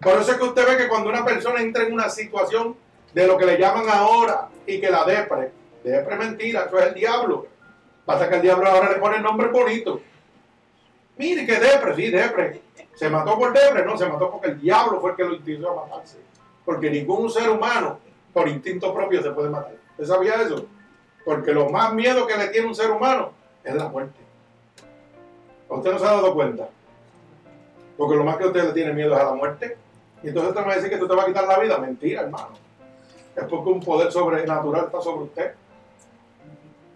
Por 0.00 0.20
eso 0.20 0.32
es 0.32 0.38
que 0.38 0.44
usted 0.44 0.66
ve 0.66 0.76
que 0.76 0.88
cuando 0.88 1.08
una 1.08 1.24
persona 1.24 1.60
entra 1.60 1.84
en 1.84 1.92
una 1.92 2.10
situación 2.10 2.74
de 3.14 3.26
lo 3.28 3.38
que 3.38 3.46
le 3.46 3.58
llaman 3.58 3.84
ahora 3.88 4.48
y 4.66 4.80
que 4.80 4.90
la 4.90 5.04
depre, 5.04 5.52
depre 5.84 6.16
mentira, 6.16 6.64
eso 6.66 6.78
es 6.80 6.86
el 6.88 6.94
diablo. 6.94 7.46
Pasa 8.04 8.28
que 8.28 8.36
el 8.36 8.42
diablo 8.42 8.66
ahora 8.66 8.90
le 8.90 8.96
pone 8.96 9.18
el 9.18 9.22
nombre 9.22 9.48
bonito. 9.48 10.00
Mire 11.16 11.46
que 11.46 11.60
depre, 11.60 11.94
sí, 11.94 12.10
depre. 12.10 12.60
Se 12.96 13.08
mató 13.08 13.38
por 13.38 13.52
depre, 13.52 13.84
no, 13.84 13.96
se 13.96 14.06
mató 14.06 14.32
porque 14.32 14.48
el 14.48 14.60
diablo 14.60 15.00
fue 15.00 15.10
el 15.10 15.16
que 15.16 15.24
lo 15.24 15.34
intentó 15.34 15.70
a 15.70 15.86
matarse. 15.86 16.18
Porque 16.64 16.90
ningún 16.90 17.30
ser 17.30 17.48
humano 17.48 18.00
por 18.32 18.48
instinto 18.48 18.92
propio 18.92 19.22
se 19.22 19.30
puede 19.30 19.48
matar. 19.48 19.76
¿Usted 19.92 20.06
sabía 20.06 20.42
eso? 20.42 20.66
Porque 21.24 21.52
lo 21.52 21.68
más 21.68 21.94
miedo 21.94 22.26
que 22.26 22.36
le 22.36 22.48
tiene 22.48 22.66
un 22.66 22.74
ser 22.74 22.90
humano 22.90 23.30
es 23.62 23.74
la 23.76 23.88
muerte. 23.88 24.21
¿Usted 25.76 25.92
no 25.92 25.98
se 25.98 26.04
ha 26.04 26.12
dado 26.12 26.34
cuenta? 26.34 26.68
Porque 27.96 28.16
lo 28.16 28.24
más 28.24 28.36
que 28.36 28.46
usted 28.46 28.64
le 28.64 28.72
tiene 28.72 28.92
miedo 28.92 29.14
es 29.14 29.20
a 29.20 29.24
la 29.24 29.34
muerte. 29.34 29.76
Y 30.22 30.28
entonces 30.28 30.50
usted 30.50 30.66
me 30.66 30.74
decir 30.74 30.90
que 30.90 30.98
tú 30.98 31.08
te 31.08 31.18
a 31.18 31.26
quitar 31.26 31.46
la 31.46 31.58
vida. 31.58 31.78
Mentira, 31.78 32.22
hermano. 32.22 32.50
Es 33.34 33.44
porque 33.44 33.70
un 33.70 33.80
poder 33.80 34.12
sobrenatural 34.12 34.86
está 34.86 35.00
sobre 35.00 35.24
usted. 35.24 35.52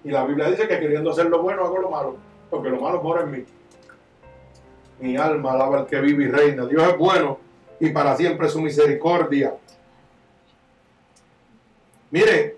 Y 0.04 0.10
la 0.10 0.24
Biblia 0.24 0.50
dice 0.50 0.68
que 0.68 0.78
queriendo 0.78 1.10
hacer 1.10 1.26
lo 1.26 1.42
bueno 1.42 1.64
hago 1.64 1.78
lo 1.78 1.90
malo. 1.90 2.16
Porque 2.50 2.68
lo 2.68 2.80
malo 2.80 3.02
mora 3.02 3.22
en 3.22 3.30
mí. 3.30 3.44
Mi 5.00 5.16
alma 5.16 5.52
alaba 5.52 5.78
al 5.78 5.86
que 5.86 6.00
vive 6.00 6.24
y 6.24 6.28
reina. 6.28 6.66
Dios 6.66 6.82
es 6.82 6.98
bueno 6.98 7.38
y 7.80 7.90
para 7.90 8.16
siempre 8.16 8.48
su 8.48 8.60
misericordia. 8.60 9.54
Mire, 12.10 12.56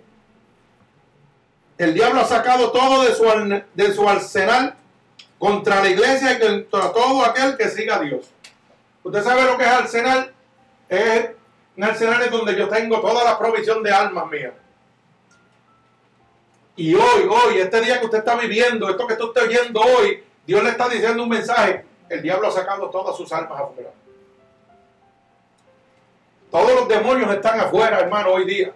el 1.78 1.94
diablo 1.94 2.20
ha 2.20 2.24
sacado 2.24 2.70
todo 2.70 3.02
de 3.04 3.14
su, 3.14 3.24
de 3.74 3.92
su 3.92 4.08
arsenal 4.08 4.77
contra 5.38 5.82
la 5.82 5.88
iglesia 5.88 6.32
y 6.32 6.38
contra 6.40 6.92
todo 6.92 7.24
aquel 7.24 7.56
que 7.56 7.68
siga 7.68 7.96
a 7.96 8.00
Dios. 8.00 8.30
Usted 9.02 9.22
sabe 9.22 9.44
lo 9.44 9.56
que 9.56 9.64
es 9.64 9.70
arsenal. 9.70 10.32
Es 10.88 11.30
un 11.76 11.84
arsenal 11.84 12.22
es 12.22 12.30
donde 12.30 12.56
yo 12.56 12.68
tengo 12.68 13.00
toda 13.00 13.24
la 13.24 13.38
provisión 13.38 13.82
de 13.82 13.92
almas 13.92 14.26
mías. 14.28 14.52
Y 16.74 16.94
hoy, 16.94 17.28
hoy, 17.28 17.58
este 17.58 17.80
día 17.80 17.98
que 17.98 18.06
usted 18.06 18.18
está 18.18 18.36
viviendo, 18.36 18.88
esto 18.88 19.06
que 19.06 19.14
usted 19.14 19.26
está 19.26 19.42
oyendo 19.42 19.80
hoy, 19.80 20.22
Dios 20.46 20.62
le 20.62 20.70
está 20.70 20.88
diciendo 20.88 21.22
un 21.22 21.28
mensaje. 21.28 21.84
El 22.08 22.22
diablo 22.22 22.48
ha 22.48 22.52
sacado 22.52 22.88
todas 22.88 23.16
sus 23.16 23.32
almas 23.32 23.60
afuera. 23.60 23.90
Todos 26.50 26.74
los 26.74 26.88
demonios 26.88 27.30
están 27.32 27.60
afuera, 27.60 28.00
hermano, 28.00 28.30
hoy 28.30 28.44
día. 28.44 28.72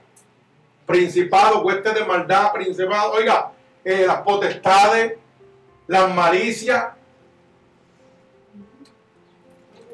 Principado, 0.87 1.63
huestes 1.63 1.95
de 1.95 2.05
maldad, 2.05 2.53
principado, 2.53 3.13
oiga, 3.13 3.51
eh, 3.85 4.05
las 4.07 4.21
potestades, 4.23 5.15
las 5.87 6.15
malicias. 6.15 6.95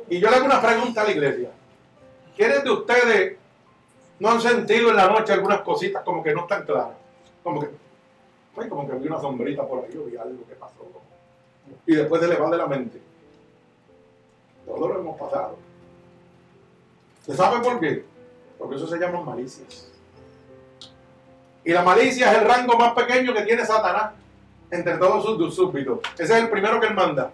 Y 0.08 0.20
yo 0.20 0.30
le 0.30 0.36
hago 0.36 0.46
una 0.46 0.60
pregunta 0.60 1.02
a 1.02 1.04
la 1.04 1.10
iglesia. 1.10 1.50
¿Quiénes 2.36 2.64
de 2.64 2.70
ustedes 2.70 3.36
no 4.18 4.30
han 4.30 4.40
sentido 4.40 4.90
en 4.90 4.96
la 4.96 5.08
noche 5.08 5.32
algunas 5.32 5.60
cositas 5.62 6.02
como 6.02 6.22
que 6.22 6.32
no 6.32 6.42
están 6.42 6.64
claras? 6.64 6.96
Como 7.42 7.60
que, 7.60 7.68
como 8.68 8.88
que 8.88 8.94
vi 8.94 9.06
una 9.08 9.20
sombrita 9.20 9.66
por 9.66 9.84
ahí, 9.84 9.96
o 9.96 10.04
vi 10.04 10.16
algo 10.16 10.46
que 10.46 10.54
pasó. 10.54 10.86
Y 11.86 11.94
después 11.94 12.20
se 12.20 12.28
le 12.28 12.36
va 12.36 12.50
de 12.50 12.56
la 12.56 12.66
mente. 12.66 13.00
Todos 14.66 14.88
lo 14.88 15.00
hemos 15.00 15.18
pasado. 15.18 15.58
¿Se 17.24 17.34
sabe 17.34 17.60
por 17.60 17.80
qué? 17.80 18.04
Porque 18.58 18.76
eso 18.76 18.86
se 18.86 18.98
llama 18.98 19.20
malicias. 19.20 19.90
Y 21.64 21.72
la 21.72 21.82
malicia 21.82 22.32
es 22.32 22.38
el 22.38 22.48
rango 22.48 22.78
más 22.78 22.94
pequeño 22.94 23.34
que 23.34 23.42
tiene 23.42 23.64
Satanás 23.64 24.12
entre 24.70 24.96
todos 24.96 25.24
sus 25.24 25.54
súbditos. 25.54 26.00
Ese 26.14 26.24
es 26.36 26.42
el 26.42 26.50
primero 26.50 26.80
que 26.80 26.86
él 26.86 26.94
manda. 26.94 27.30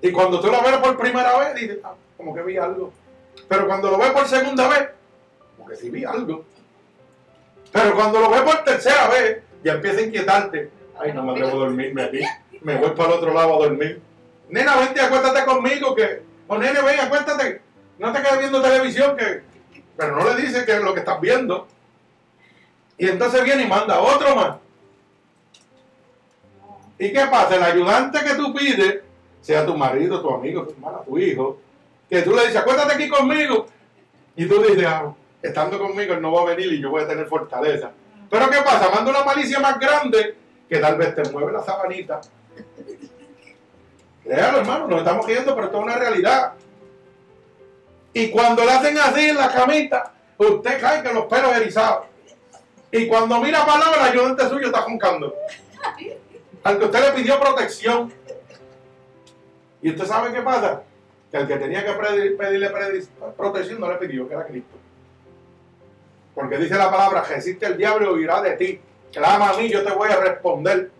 Y 0.00 0.12
cuando 0.12 0.40
tú 0.40 0.48
lo 0.48 0.62
ves 0.62 0.76
por 0.76 0.98
primera 0.98 1.36
vez, 1.38 1.54
dices, 1.54 1.78
ah, 1.82 1.94
como 2.16 2.34
que 2.34 2.42
vi 2.42 2.56
algo. 2.56 2.92
Pero 3.48 3.66
cuando 3.66 3.90
lo 3.90 3.98
ves 3.98 4.10
por 4.10 4.26
segunda 4.26 4.68
vez, 4.68 4.88
como 5.56 5.68
que 5.68 5.76
sí 5.76 5.90
vi 5.90 6.04
algo. 6.04 6.44
Pero 7.72 7.94
cuando 7.94 8.20
lo 8.20 8.30
ves 8.30 8.42
por 8.42 8.64
tercera 8.64 9.08
vez, 9.08 9.42
ya 9.64 9.72
empieza 9.72 10.00
a 10.00 10.02
inquietarte. 10.02 10.70
Ay, 10.98 11.12
no 11.12 11.22
me 11.22 11.32
atrevo 11.32 11.50
a 11.50 11.64
dormirme 11.66 12.02
aquí. 12.04 12.20
Me 12.60 12.76
voy 12.76 12.90
para 12.90 13.10
el 13.10 13.14
otro 13.16 13.34
lado 13.34 13.54
a 13.54 13.66
dormir. 13.66 14.00
Nena, 14.48 14.76
vente, 14.76 15.00
acuéstate 15.00 15.44
conmigo 15.44 15.94
que. 15.94 16.22
O 16.46 16.56
nene, 16.56 16.80
ven, 16.82 17.00
acuéstate. 17.00 17.60
No 17.98 18.12
te 18.12 18.22
quedes 18.22 18.38
viendo 18.38 18.62
televisión 18.62 19.16
que. 19.16 19.42
Pero 19.96 20.16
no 20.16 20.24
le 20.24 20.40
dice 20.40 20.64
que 20.64 20.72
es 20.72 20.80
lo 20.80 20.94
que 20.94 21.00
estás 21.00 21.20
viendo. 21.20 21.66
Y 22.98 23.08
entonces 23.08 23.42
viene 23.44 23.64
y 23.64 23.66
manda 23.66 24.00
otro 24.00 24.34
más. 24.36 24.56
¿Y 26.98 27.12
qué 27.12 27.26
pasa? 27.30 27.56
El 27.56 27.62
ayudante 27.62 28.20
que 28.20 28.34
tú 28.34 28.54
pides, 28.54 29.00
sea 29.40 29.66
tu 29.66 29.76
marido, 29.76 30.20
tu 30.20 30.30
amigo, 30.30 30.64
tu 30.64 30.72
hermana, 30.72 30.98
tu 31.04 31.18
hijo, 31.18 31.58
que 32.08 32.22
tú 32.22 32.34
le 32.34 32.42
dices, 32.42 32.56
acuérdate 32.56 32.94
aquí 32.94 33.08
conmigo. 33.08 33.66
Y 34.34 34.46
tú 34.46 34.62
dices, 34.62 34.86
ah, 34.86 35.14
estando 35.42 35.78
conmigo, 35.78 36.14
él 36.14 36.22
no 36.22 36.32
va 36.32 36.42
a 36.42 36.54
venir 36.54 36.72
y 36.72 36.80
yo 36.80 36.90
voy 36.90 37.02
a 37.02 37.08
tener 37.08 37.26
fortaleza. 37.26 37.90
Pero 38.30 38.50
¿qué 38.50 38.58
pasa? 38.58 38.90
Manda 38.90 39.10
una 39.10 39.24
malicia 39.24 39.60
más 39.60 39.78
grande 39.78 40.36
que 40.68 40.78
tal 40.78 40.96
vez 40.96 41.14
te 41.14 41.30
mueve 41.30 41.52
la 41.52 41.62
sabanita. 41.62 42.20
Créalo, 44.24 44.58
hermano, 44.58 44.88
nos 44.88 44.98
estamos 44.98 45.26
riendo, 45.26 45.54
pero 45.54 45.66
esto 45.66 45.78
es 45.78 45.84
una 45.84 45.96
realidad. 45.96 46.52
Y 48.12 48.30
cuando 48.30 48.64
le 48.64 48.72
hacen 48.72 48.98
así 48.98 49.28
en 49.28 49.36
la 49.36 49.52
camita, 49.52 50.12
usted 50.38 50.80
cae 50.80 51.04
con 51.04 51.14
los 51.14 51.26
pelos 51.26 51.54
erizados. 51.54 52.06
Y 52.90 53.06
cuando 53.06 53.40
mira 53.40 53.64
para 53.64 53.94
el 53.94 54.12
ayudante 54.12 54.48
suyo 54.48 54.66
está 54.66 54.82
joncando. 54.82 55.34
Al 56.66 56.78
que 56.80 56.84
usted 56.86 57.00
le 57.00 57.12
pidió 57.12 57.38
protección. 57.38 58.12
¿Y 59.82 59.90
usted 59.90 60.04
sabe 60.04 60.32
qué 60.32 60.42
pasa? 60.42 60.82
que 61.30 61.36
el 61.38 61.46
que 61.48 61.56
tenía 61.56 61.84
que 61.84 61.92
pedir- 61.92 62.36
pedirle 62.36 62.70
protección 63.36 63.80
no 63.80 63.88
le 63.90 63.96
pidió, 63.98 64.26
que 64.28 64.34
era 64.34 64.46
Cristo. 64.46 64.76
Porque 66.34 66.56
dice 66.58 66.74
la 66.76 66.88
palabra, 66.90 67.22
resiste 67.22 67.66
el 67.66 67.76
diablo 67.76 68.10
y 68.12 68.14
huirá 68.20 68.40
de 68.42 68.52
ti. 68.52 68.80
Clama 69.12 69.50
a 69.50 69.56
mí, 69.56 69.68
yo 69.68 69.82
te 69.84 69.90
voy 69.92 70.08
a 70.08 70.16
responder. 70.20 70.90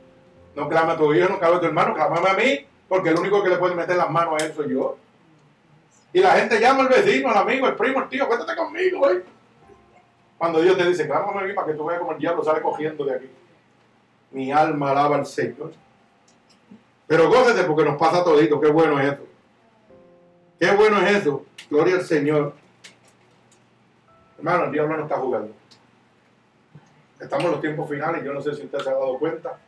No 0.56 0.68
clama 0.68 0.92
a 0.94 0.96
tu 0.96 1.12
hijo, 1.14 1.28
no 1.28 1.38
clama 1.38 1.56
a 1.56 1.60
tu 1.60 1.66
hermano, 1.66 1.94
clámame 1.94 2.28
a 2.28 2.34
mí, 2.34 2.66
porque 2.88 3.10
el 3.10 3.18
único 3.18 3.42
que 3.42 3.50
le 3.50 3.56
puede 3.56 3.74
meter 3.74 3.96
las 3.96 4.10
manos 4.10 4.40
a 4.40 4.44
él 4.46 4.52
soy 4.54 4.70
yo. 4.72 4.96
Y 6.12 6.20
la 6.20 6.32
gente 6.32 6.58
llama 6.60 6.82
al 6.82 6.88
vecino, 6.88 7.28
al 7.30 7.38
amigo, 7.38 7.66
el 7.68 7.74
primo, 7.76 8.00
el 8.02 8.08
tío, 8.08 8.26
cuéntate 8.26 8.56
conmigo, 8.56 8.98
güey. 9.00 9.22
Cuando 10.38 10.60
Dios 10.60 10.76
te 10.76 10.86
dice, 10.88 11.06
clámame 11.06 11.40
a 11.40 11.42
mí 11.44 11.52
para 11.54 11.68
que 11.68 11.74
tú 11.74 11.84
veas 11.84 12.00
como 12.00 12.12
el 12.12 12.18
diablo 12.18 12.42
sale 12.44 12.62
cogiendo 12.62 13.04
de 13.04 13.14
aquí. 13.16 13.30
Mi 14.30 14.52
alma 14.52 14.90
alaba 14.90 15.16
al 15.16 15.26
Señor. 15.26 15.72
Pero 17.06 17.28
gócete 17.28 17.64
porque 17.64 17.84
nos 17.84 17.96
pasa 17.96 18.24
todito, 18.24 18.60
qué 18.60 18.68
bueno 18.68 19.00
es 19.00 19.12
eso. 19.12 19.26
Qué 20.58 20.70
bueno 20.72 21.00
es 21.00 21.16
eso. 21.16 21.46
Gloria 21.70 21.96
al 21.96 22.04
Señor. 22.04 22.54
Hermano, 24.38 24.64
el 24.64 24.72
diablo 24.72 24.96
no 24.96 25.02
está 25.04 25.16
jugando. 25.16 25.54
Estamos 27.18 27.46
en 27.46 27.52
los 27.52 27.60
tiempos 27.60 27.88
finales, 27.88 28.22
yo 28.24 28.32
no 28.32 28.42
sé 28.42 28.54
si 28.54 28.64
usted 28.64 28.78
se 28.78 28.90
ha 28.90 28.94
dado 28.94 29.18
cuenta. 29.18 29.58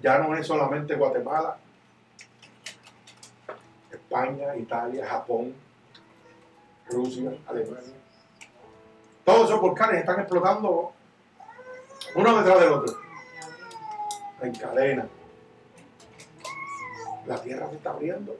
Ya 0.00 0.18
no 0.18 0.34
es 0.34 0.46
solamente 0.46 0.96
Guatemala, 0.96 1.56
España, 3.90 4.56
Italia, 4.56 5.06
Japón, 5.06 5.54
Rusia, 6.90 7.32
Alemania. 7.46 7.94
Todos 9.24 9.48
esos 9.48 9.60
volcanes 9.60 10.00
están 10.00 10.20
explotando 10.20 10.92
uno 12.14 12.38
detrás 12.38 12.60
del 12.60 12.72
otro. 12.72 12.98
En 14.42 14.54
cadena. 14.54 15.08
La 17.26 17.40
tierra 17.40 17.68
se 17.70 17.76
está 17.76 17.90
abriendo. 17.90 18.36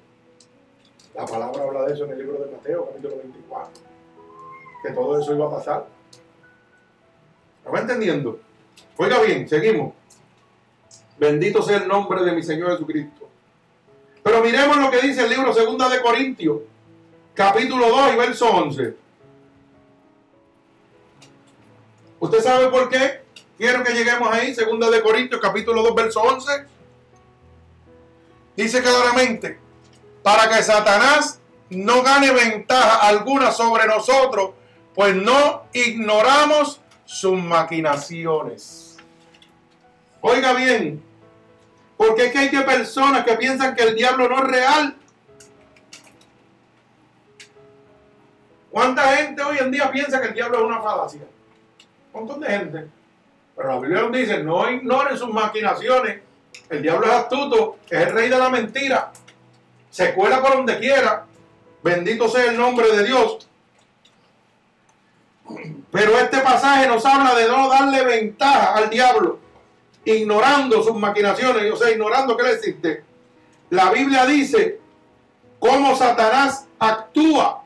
La 1.14 1.26
palabra 1.26 1.62
habla 1.62 1.84
de 1.84 1.94
eso 1.94 2.04
en 2.04 2.12
el 2.12 2.18
libro 2.18 2.44
de 2.44 2.50
Mateo, 2.50 2.86
capítulo 2.86 3.16
24. 3.18 3.70
Que 4.82 4.90
todo 4.90 5.20
eso 5.20 5.34
iba 5.34 5.46
a 5.46 5.50
pasar. 5.50 5.86
¿Me 7.64 7.70
va 7.70 7.80
entendiendo? 7.80 8.40
Oiga 8.96 9.20
bien, 9.20 9.48
seguimos. 9.48 9.94
Bendito 11.18 11.62
sea 11.62 11.78
el 11.78 11.88
nombre 11.88 12.24
de 12.24 12.32
mi 12.32 12.42
Señor 12.42 12.72
Jesucristo. 12.72 13.28
Pero 14.22 14.42
miremos 14.42 14.76
lo 14.76 14.90
que 14.90 15.00
dice 15.00 15.22
el 15.22 15.30
libro 15.30 15.52
segunda 15.52 15.88
de 15.88 16.00
Corintios, 16.00 16.60
capítulo 17.34 17.88
2 17.88 18.12
y 18.12 18.16
verso 18.16 18.50
11. 18.50 18.96
¿Usted 22.20 22.40
sabe 22.40 22.68
por 22.68 22.88
qué? 22.88 23.21
Quiero 23.62 23.84
que 23.84 23.92
lleguemos 23.92 24.28
ahí, 24.34 24.52
segunda 24.56 24.90
de 24.90 25.00
Corintios, 25.00 25.40
capítulo 25.40 25.84
2, 25.84 25.94
verso 25.94 26.20
11. 26.20 26.66
Dice 28.56 28.82
claramente, 28.82 29.56
para 30.20 30.48
que 30.48 30.60
Satanás 30.64 31.38
no 31.70 32.02
gane 32.02 32.32
ventaja 32.32 33.06
alguna 33.06 33.52
sobre 33.52 33.86
nosotros, 33.86 34.50
pues 34.96 35.14
no 35.14 35.62
ignoramos 35.72 36.80
sus 37.04 37.40
maquinaciones. 37.40 38.96
Oiga 40.22 40.54
bien, 40.54 41.00
porque 41.96 42.24
es 42.24 42.32
que 42.32 42.38
hay 42.38 42.50
que 42.50 42.62
personas 42.62 43.24
que 43.24 43.36
piensan 43.36 43.76
que 43.76 43.84
el 43.84 43.94
diablo 43.94 44.28
no 44.28 44.38
es 44.38 44.44
real. 44.44 44.96
¿Cuánta 48.72 49.18
gente 49.18 49.40
hoy 49.40 49.58
en 49.58 49.70
día 49.70 49.88
piensa 49.92 50.20
que 50.20 50.26
el 50.26 50.34
diablo 50.34 50.58
es 50.58 50.64
una 50.64 50.82
falacia? 50.82 51.22
Un 52.12 52.22
montón 52.22 52.40
de 52.40 52.48
gente. 52.48 53.01
Pero 53.56 53.68
la 53.68 53.78
Biblia 53.78 54.02
nos 54.02 54.12
dice, 54.12 54.42
no 54.42 54.70
ignoren 54.70 55.16
sus 55.16 55.30
maquinaciones. 55.30 56.20
El 56.68 56.82
diablo 56.82 57.06
es 57.06 57.12
astuto, 57.12 57.78
es 57.88 58.00
el 58.00 58.12
rey 58.12 58.28
de 58.28 58.38
la 58.38 58.48
mentira. 58.48 59.12
Se 59.90 60.14
cuela 60.14 60.40
por 60.40 60.56
donde 60.56 60.78
quiera. 60.78 61.26
Bendito 61.82 62.28
sea 62.28 62.46
el 62.46 62.56
nombre 62.56 62.96
de 62.96 63.04
Dios. 63.04 63.46
Pero 65.90 66.18
este 66.18 66.38
pasaje 66.38 66.88
nos 66.88 67.04
habla 67.04 67.34
de 67.34 67.46
no 67.46 67.68
darle 67.68 68.02
ventaja 68.04 68.74
al 68.74 68.88
diablo, 68.88 69.38
ignorando 70.04 70.82
sus 70.82 70.96
maquinaciones. 70.96 71.70
O 71.70 71.76
sea, 71.76 71.90
ignorando 71.90 72.36
qué 72.36 72.42
le 72.44 72.52
existe. 72.52 73.04
La 73.68 73.90
Biblia 73.90 74.24
dice 74.24 74.80
cómo 75.58 75.94
Satanás 75.96 76.66
actúa 76.78 77.62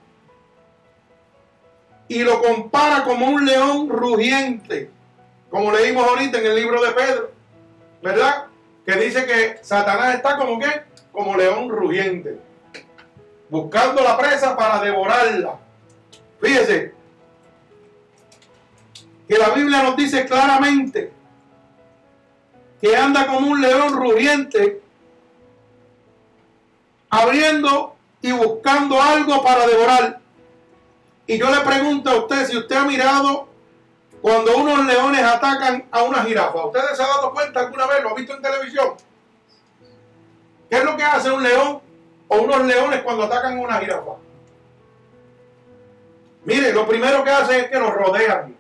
y 2.09 2.21
lo 2.21 2.41
compara 2.41 3.05
como 3.05 3.27
un 3.27 3.45
león 3.45 3.89
rugiente, 3.89 4.91
como 5.57 5.73
leímos 5.73 6.07
ahorita 6.07 6.39
en 6.39 6.47
el 6.49 6.55
libro 6.55 6.83
de 6.85 6.93
Pedro, 6.93 7.31
¿verdad? 8.03 8.45
Que 8.85 8.93
dice 8.97 9.25
que 9.25 9.59
Satanás 9.63 10.17
está 10.17 10.37
como 10.37 10.59
qué? 10.59 10.83
Como 11.11 11.35
león 11.35 11.71
rugiente, 11.71 12.39
buscando 13.49 14.03
la 14.03 14.19
presa 14.19 14.55
para 14.55 14.83
devorarla. 14.85 15.59
Fíjese, 16.43 16.93
que 19.27 19.39
la 19.39 19.49
Biblia 19.49 19.83
nos 19.83 19.97
dice 19.97 20.27
claramente 20.27 21.11
que 22.79 22.95
anda 22.95 23.27
como 23.27 23.49
un 23.49 23.63
león 23.63 23.95
rugiente, 23.95 24.83
abriendo 27.09 27.97
y 28.21 28.33
buscando 28.33 29.01
algo 29.01 29.43
para 29.43 29.67
devorar. 29.67 30.21
Y 31.27 31.39
yo 31.39 31.51
le 31.51 31.61
pregunto 31.63 32.11
a 32.11 32.17
usted 32.17 32.45
si 32.45 32.59
usted 32.59 32.77
ha 32.77 32.85
mirado 32.85 33.56
cuando 34.27 34.57
unos 34.57 34.85
leones 34.87 35.23
atacan 35.23 35.87
a 35.89 36.03
una 36.03 36.25
jirafa. 36.25 36.65
¿Ustedes 36.65 36.97
se 36.97 37.03
han 37.05 37.11
dado 37.11 37.33
cuenta 37.33 37.61
alguna 37.61 37.87
vez? 37.87 38.03
¿Lo 38.03 38.11
ha 38.11 38.15
visto 38.15 38.35
en 38.35 38.43
televisión? 38.43 38.95
¿Qué 40.69 40.79
es 40.79 40.85
lo 40.85 40.97
que 40.97 41.05
hace 41.05 41.31
un 41.31 41.45
león 41.45 41.81
o 42.27 42.37
unos 42.39 42.65
leones 42.65 43.03
cuando 43.03 43.23
atacan 43.23 43.57
a 43.57 43.61
una 43.61 43.79
jirafa? 43.79 44.15
Mire, 46.45 46.73
lo 46.73 46.89
primero 46.89 47.23
que 47.23 47.31
hacen 47.31 47.61
es 47.61 47.71
que 47.71 47.79
los 47.79 47.95
rodean. 47.95 48.57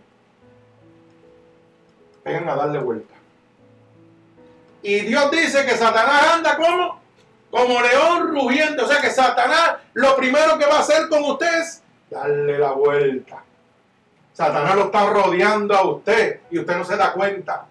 Vengan 2.24 2.48
a 2.48 2.54
darle 2.54 2.78
vuelta. 2.78 3.14
Y 4.82 5.00
Dios 5.00 5.32
dice 5.32 5.66
que 5.66 5.76
Satanás 5.76 6.34
anda 6.34 6.56
como, 6.56 7.00
como 7.50 7.82
león 7.82 8.28
rugiente. 8.28 8.82
O 8.82 8.86
sea 8.86 9.00
que 9.00 9.10
Satanás 9.10 9.78
lo 9.94 10.14
primero 10.14 10.58
que 10.58 10.66
va 10.66 10.76
a 10.76 10.80
hacer 10.82 11.08
con 11.08 11.24
usted 11.24 11.52
es 11.60 11.82
darle 12.08 12.56
la 12.56 12.70
vuelta. 12.70 13.42
Satanás 14.36 14.74
lo 14.74 14.84
está 14.84 15.08
rodeando 15.08 15.74
a 15.74 15.88
usted 15.88 16.40
y 16.50 16.58
usted 16.58 16.76
no 16.76 16.84
se 16.84 16.94
da 16.94 17.14
cuenta. 17.14 17.64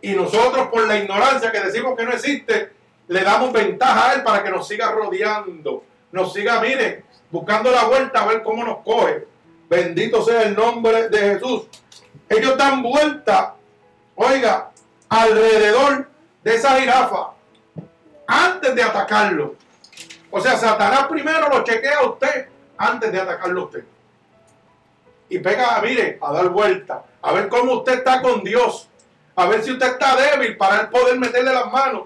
Y 0.00 0.14
nosotros 0.14 0.68
por 0.68 0.86
la 0.86 0.96
ignorancia 0.96 1.52
que 1.52 1.60
decimos 1.60 1.94
que 1.94 2.06
no 2.06 2.12
existe, 2.12 2.72
le 3.08 3.20
damos 3.22 3.52
ventaja 3.52 4.08
a 4.08 4.14
él 4.14 4.22
para 4.22 4.42
que 4.42 4.48
nos 4.48 4.66
siga 4.66 4.90
rodeando. 4.92 5.84
Nos 6.10 6.32
siga, 6.32 6.58
mire, 6.58 7.04
buscando 7.30 7.70
la 7.70 7.84
vuelta 7.84 8.22
a 8.22 8.28
ver 8.28 8.42
cómo 8.42 8.64
nos 8.64 8.78
coge. 8.78 9.26
Bendito 9.68 10.24
sea 10.24 10.44
el 10.44 10.56
nombre 10.56 11.10
de 11.10 11.18
Jesús. 11.18 11.64
Ellos 12.30 12.56
dan 12.56 12.82
vuelta, 12.82 13.54
oiga, 14.14 14.70
alrededor 15.10 16.08
de 16.42 16.54
esa 16.54 16.80
jirafa 16.80 17.32
antes 18.26 18.74
de 18.74 18.82
atacarlo. 18.82 19.56
O 20.30 20.40
sea, 20.40 20.56
Satanás 20.56 21.08
primero 21.08 21.50
lo 21.50 21.62
chequea 21.62 21.98
a 21.98 22.06
usted 22.06 22.48
antes 22.78 23.12
de 23.12 23.20
atacarlo 23.20 23.60
a 23.60 23.64
usted. 23.64 23.84
Y 25.32 25.38
pega, 25.38 25.80
mire, 25.80 26.18
a 26.20 26.30
dar 26.30 26.50
vuelta, 26.50 27.04
a 27.22 27.32
ver 27.32 27.48
cómo 27.48 27.78
usted 27.78 27.94
está 27.94 28.20
con 28.20 28.44
Dios, 28.44 28.86
a 29.34 29.46
ver 29.46 29.62
si 29.62 29.70
usted 29.72 29.92
está 29.92 30.14
débil 30.14 30.58
para 30.58 30.90
poder 30.90 31.18
meterle 31.18 31.54
las 31.54 31.72
manos. 31.72 32.02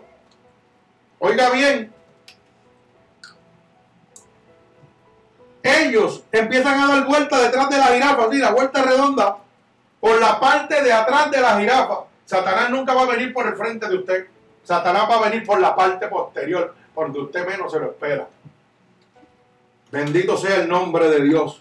Oiga 1.18 1.50
bien, 1.50 1.92
ellos 5.60 6.22
empiezan 6.30 6.78
a 6.78 6.86
dar 6.86 7.04
vuelta 7.04 7.36
detrás 7.40 7.68
de 7.68 7.78
la 7.78 7.86
jirafa, 7.86 8.26
así, 8.26 8.38
la 8.38 8.52
vuelta 8.52 8.82
redonda, 8.84 9.38
por 9.98 10.20
la 10.20 10.38
parte 10.38 10.80
de 10.84 10.92
atrás 10.92 11.28
de 11.32 11.40
la 11.40 11.58
jirafa. 11.58 12.04
Satanás 12.24 12.70
nunca 12.70 12.94
va 12.94 13.02
a 13.02 13.06
venir 13.06 13.32
por 13.32 13.48
el 13.48 13.56
frente 13.56 13.88
de 13.88 13.96
usted. 13.96 14.26
Satanás 14.62 15.10
va 15.10 15.16
a 15.16 15.28
venir 15.28 15.44
por 15.44 15.58
la 15.58 15.74
parte 15.74 16.06
posterior, 16.06 16.76
donde 16.94 17.22
usted 17.22 17.44
menos 17.44 17.72
se 17.72 17.80
lo 17.80 17.86
espera. 17.86 18.28
Bendito 19.90 20.36
sea 20.36 20.58
el 20.58 20.68
nombre 20.68 21.10
de 21.10 21.22
Dios. 21.24 21.60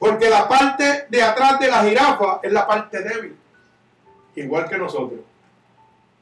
Porque 0.00 0.30
la 0.30 0.48
parte 0.48 1.04
de 1.10 1.22
atrás 1.22 1.60
de 1.60 1.68
la 1.68 1.84
jirafa 1.84 2.40
es 2.42 2.50
la 2.50 2.66
parte 2.66 3.02
débil. 3.02 3.36
Igual 4.34 4.66
que 4.66 4.78
nosotros. 4.78 5.20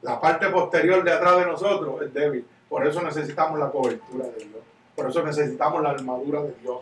La 0.02 0.20
parte 0.20 0.48
posterior 0.48 1.04
de 1.04 1.12
atrás 1.12 1.36
de 1.38 1.46
nosotros 1.46 2.02
es 2.02 2.12
débil. 2.12 2.44
Por 2.68 2.84
eso 2.84 3.00
necesitamos 3.02 3.56
la 3.56 3.70
cobertura 3.70 4.24
de 4.24 4.44
Dios. 4.44 4.62
Por 4.96 5.08
eso 5.08 5.22
necesitamos 5.22 5.80
la 5.80 5.90
armadura 5.90 6.42
de 6.42 6.56
Dios. 6.60 6.80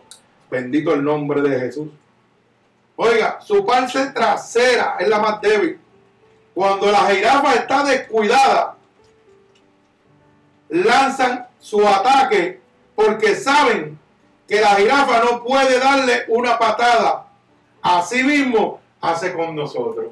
Bendito 0.49 0.91
el 0.95 1.03
nombre 1.03 1.43
de 1.43 1.59
Jesús. 1.59 1.89
Oiga, 2.95 3.39
su 3.41 3.63
parte 3.63 4.07
trasera 4.07 4.95
es 4.99 5.07
la 5.07 5.19
más 5.19 5.39
débil. 5.39 5.79
Cuando 6.55 6.91
la 6.91 7.05
jirafa 7.11 7.53
está 7.53 7.83
descuidada, 7.83 8.75
lanzan 10.69 11.45
su 11.59 11.87
ataque 11.87 12.59
porque 12.95 13.35
saben 13.35 13.99
que 14.47 14.61
la 14.61 14.75
jirafa 14.75 15.19
no 15.23 15.43
puede 15.43 15.79
darle 15.79 16.25
una 16.29 16.57
patada. 16.57 17.27
Así 17.81 18.23
mismo 18.23 18.79
hace 19.01 19.33
con 19.33 19.55
nosotros. 19.55 20.07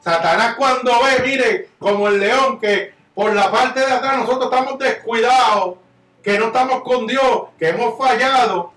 Satanás 0.00 0.54
cuando 0.56 0.92
ve, 1.02 1.22
mire, 1.26 1.68
como 1.78 2.08
el 2.08 2.20
león 2.20 2.58
que 2.58 2.94
por 3.14 3.34
la 3.34 3.50
parte 3.50 3.80
de 3.80 3.92
atrás 3.92 4.18
nosotros 4.18 4.44
estamos 4.44 4.78
descuidados, 4.78 5.76
que 6.22 6.38
no 6.38 6.46
estamos 6.46 6.82
con 6.82 7.06
Dios, 7.06 7.48
que 7.58 7.68
hemos 7.68 7.98
fallado, 7.98 8.72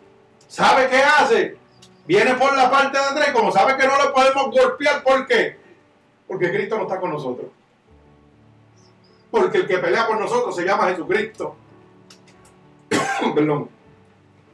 ¿sabe 0.47 0.89
qué 0.89 0.97
hace? 0.97 1.57
Viene 2.05 2.33
por 2.33 2.55
la 2.55 2.69
parte 2.69 2.97
de 2.97 3.03
atrás, 3.03 3.29
como 3.31 3.51
sabe 3.51 3.77
que 3.77 3.87
no 3.87 3.97
lo 3.97 4.13
podemos 4.13 4.51
golpear, 4.51 5.03
¿por 5.03 5.25
qué? 5.27 5.57
Porque 6.27 6.51
Cristo 6.51 6.77
no 6.77 6.83
está 6.83 6.99
con 6.99 7.11
nosotros. 7.11 7.47
Porque 9.31 9.59
el 9.59 9.67
que 9.67 9.77
pelea 9.77 10.05
por 10.07 10.19
nosotros 10.19 10.55
se 10.55 10.65
llama 10.65 10.89
Jesucristo. 10.89 11.55
Perdón. 13.35 13.69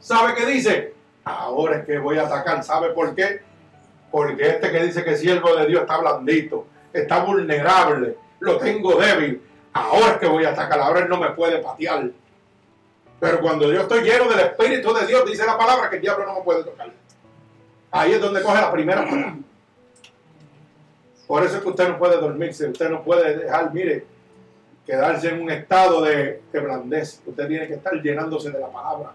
¿Sabe 0.00 0.34
qué 0.34 0.46
dice? 0.46 0.94
Ahora 1.24 1.76
es 1.76 1.84
que 1.84 1.98
voy 1.98 2.18
a 2.18 2.26
atacar. 2.26 2.64
¿Sabe 2.64 2.90
por 2.90 3.14
qué? 3.14 3.42
Porque 4.10 4.48
este 4.48 4.70
que 4.70 4.82
dice 4.84 5.04
que 5.04 5.16
siervo 5.16 5.54
de 5.54 5.66
Dios 5.66 5.82
está 5.82 5.98
blandito, 5.98 6.66
está 6.92 7.22
vulnerable, 7.22 8.16
lo 8.40 8.58
tengo 8.58 8.96
débil. 8.96 9.42
Ahora 9.72 10.12
es 10.12 10.18
que 10.18 10.26
voy 10.26 10.44
a 10.44 10.50
atacar. 10.50 10.80
Ahora 10.80 11.00
él 11.00 11.08
no 11.08 11.18
me 11.18 11.30
puede 11.30 11.58
patear. 11.58 12.10
Pero 13.20 13.40
cuando 13.40 13.70
yo 13.72 13.82
estoy 13.82 14.02
lleno 14.02 14.28
del 14.28 14.40
Espíritu 14.40 14.92
de 14.94 15.06
Dios, 15.06 15.24
dice 15.26 15.44
la 15.44 15.56
palabra 15.56 15.90
que 15.90 15.96
el 15.96 16.02
diablo 16.02 16.24
no 16.26 16.36
me 16.36 16.40
puede 16.42 16.64
tocar. 16.64 16.90
Ahí 17.92 18.12
es 18.12 18.20
donde 18.20 18.42
coge 18.42 18.60
la 18.60 18.72
primera 18.72 19.04
palabra. 19.04 19.36
Por 21.26 21.44
eso 21.44 21.58
es 21.58 21.62
que 21.62 21.68
usted 21.68 21.88
no 21.88 21.98
puede 21.98 22.16
dormirse, 22.16 22.66
usted 22.66 22.88
no 22.88 23.04
puede 23.04 23.36
dejar, 23.36 23.72
mire, 23.72 24.04
quedarse 24.84 25.28
en 25.28 25.42
un 25.42 25.50
estado 25.50 26.02
de, 26.02 26.42
de 26.50 26.60
blandez. 26.60 27.20
Usted 27.24 27.46
tiene 27.46 27.68
que 27.68 27.74
estar 27.74 27.92
llenándose 27.94 28.50
de 28.50 28.58
la 28.58 28.68
palabra. 28.68 29.12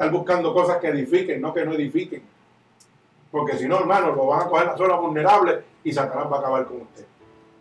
Estar 0.00 0.12
buscando 0.12 0.54
cosas 0.54 0.78
que 0.78 0.88
edifiquen, 0.88 1.42
no 1.42 1.52
que 1.52 1.62
no 1.62 1.74
edifiquen. 1.74 2.22
Porque 3.30 3.58
si 3.58 3.68
no, 3.68 3.80
hermano, 3.80 4.14
lo 4.16 4.28
van 4.28 4.40
a 4.40 4.48
coger 4.48 4.68
la 4.68 4.76
zona 4.78 4.94
vulnerable 4.94 5.62
y 5.84 5.92
Satanás 5.92 6.24
va 6.32 6.36
a 6.36 6.40
acabar 6.40 6.64
con 6.64 6.80
usted. 6.80 7.04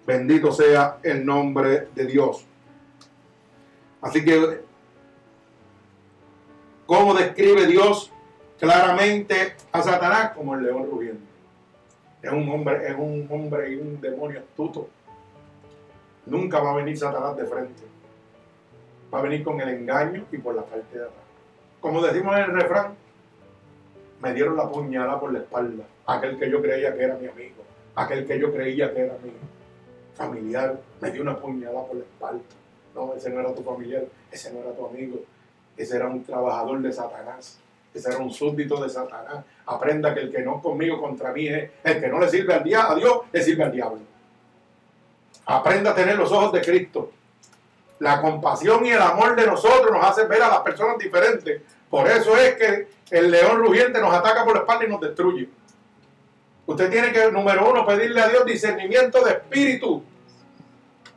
Bendito 0.07 0.49
sea 0.53 0.99
el 1.03 1.25
nombre 1.25 1.89
de 1.93 2.05
Dios. 2.05 2.45
Así 3.99 4.23
que, 4.23 4.61
¿cómo 6.85 7.13
describe 7.13 7.67
Dios 7.67 8.09
claramente 8.57 9.55
a 9.73 9.81
Satanás? 9.81 10.31
Como 10.33 10.55
el 10.55 10.63
león 10.63 10.87
rugiendo. 10.89 11.25
Es 12.21 12.31
un 12.31 12.47
hombre, 12.47 12.87
es 12.87 12.95
un 12.97 13.27
hombre 13.29 13.73
y 13.73 13.75
un 13.75 13.99
demonio 13.99 14.39
astuto. 14.39 14.87
Nunca 16.25 16.61
va 16.61 16.71
a 16.71 16.75
venir 16.75 16.97
Satanás 16.97 17.35
de 17.35 17.45
frente. 17.45 17.83
Va 19.13 19.19
a 19.19 19.23
venir 19.23 19.43
con 19.43 19.59
el 19.59 19.67
engaño 19.67 20.25
y 20.31 20.37
por 20.37 20.55
la 20.55 20.63
parte 20.63 20.97
de 20.97 21.03
atrás. 21.03 21.28
Como 21.79 22.01
decimos 22.01 22.35
en 22.37 22.43
el 22.43 22.51
refrán, 22.51 22.95
me 24.21 24.33
dieron 24.33 24.57
la 24.57 24.69
puñalada 24.69 25.19
por 25.19 25.31
la 25.31 25.39
espalda. 25.39 25.83
Aquel 26.05 26.37
que 26.37 26.49
yo 26.49 26.61
creía 26.61 26.93
que 26.95 27.03
era 27.03 27.15
mi 27.15 27.27
amigo, 27.27 27.63
aquel 27.95 28.25
que 28.25 28.39
yo 28.39 28.51
creía 28.51 28.93
que 28.93 29.01
era 29.01 29.13
mi 29.23 29.31
familiar, 30.15 30.77
me 30.99 31.11
dio 31.11 31.21
una 31.21 31.37
puñalada 31.37 31.85
por 31.85 31.95
la 31.95 32.03
espalda. 32.03 32.43
No, 32.93 33.13
ese 33.13 33.29
no 33.29 33.39
era 33.39 33.53
tu 33.53 33.63
familiar, 33.63 34.03
ese 34.31 34.51
no 34.51 34.59
era 34.59 34.73
tu 34.73 34.85
amigo, 34.85 35.19
ese 35.77 35.95
era 35.95 36.07
un 36.07 36.23
trabajador 36.23 36.81
de 36.81 36.91
Satanás, 36.91 37.59
ese 37.93 38.09
era 38.09 38.17
un 38.17 38.31
súbdito 38.31 38.81
de 38.83 38.89
Satanás. 38.89 39.45
Aprenda 39.65 40.13
que 40.13 40.21
el 40.21 40.31
que 40.31 40.41
no 40.41 40.61
conmigo 40.61 40.99
contra 40.99 41.31
mí 41.31 41.47
es 41.47 41.69
el 41.83 42.01
que 42.01 42.07
no 42.09 42.19
le 42.19 42.27
sirve 42.27 42.53
al 42.53 42.61
a 42.73 42.95
Dios, 42.95 43.21
le 43.31 43.41
sirve 43.41 43.63
al 43.63 43.71
diablo. 43.71 43.99
Aprenda 45.45 45.91
a 45.91 45.95
tener 45.95 46.17
los 46.17 46.31
ojos 46.31 46.51
de 46.51 46.61
Cristo. 46.61 47.11
La 47.99 48.21
compasión 48.21 48.85
y 48.85 48.91
el 48.91 49.01
amor 49.01 49.35
de 49.35 49.45
nosotros 49.45 49.91
nos 49.91 50.03
hacen 50.05 50.27
ver 50.27 50.41
a 50.41 50.49
las 50.49 50.59
personas 50.59 50.97
diferentes. 50.97 51.61
Por 51.89 52.07
eso 52.07 52.35
es 52.37 52.55
que 52.55 52.87
el 53.11 53.31
león 53.31 53.59
rugiente 53.59 53.99
nos 53.99 54.13
ataca 54.13 54.45
por 54.45 54.53
la 54.53 54.59
espalda 54.61 54.85
y 54.85 54.89
nos 54.89 55.01
destruye. 55.01 55.49
Usted 56.65 56.89
tiene 56.89 57.11
que, 57.11 57.31
número 57.31 57.69
uno, 57.69 57.85
pedirle 57.85 58.21
a 58.21 58.29
Dios 58.29 58.45
discernimiento 58.45 59.23
de 59.23 59.31
espíritu. 59.31 60.03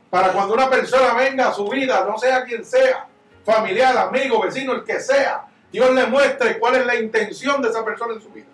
Para 0.09 0.33
cuando 0.33 0.53
una 0.53 0.69
persona 0.69 1.13
venga 1.13 1.49
a 1.49 1.53
su 1.53 1.69
vida, 1.69 2.05
no 2.05 2.17
sea 2.17 2.43
quien 2.43 2.65
sea, 2.65 3.07
familiar, 3.45 3.95
amigo, 3.97 4.41
vecino, 4.41 4.73
el 4.73 4.83
que 4.83 4.99
sea, 4.99 5.45
Dios 5.71 5.93
le 5.93 6.05
muestre 6.07 6.59
cuál 6.59 6.75
es 6.75 6.85
la 6.85 6.95
intención 6.95 7.61
de 7.61 7.69
esa 7.69 7.85
persona 7.85 8.13
en 8.13 8.21
su 8.21 8.29
vida. 8.29 8.47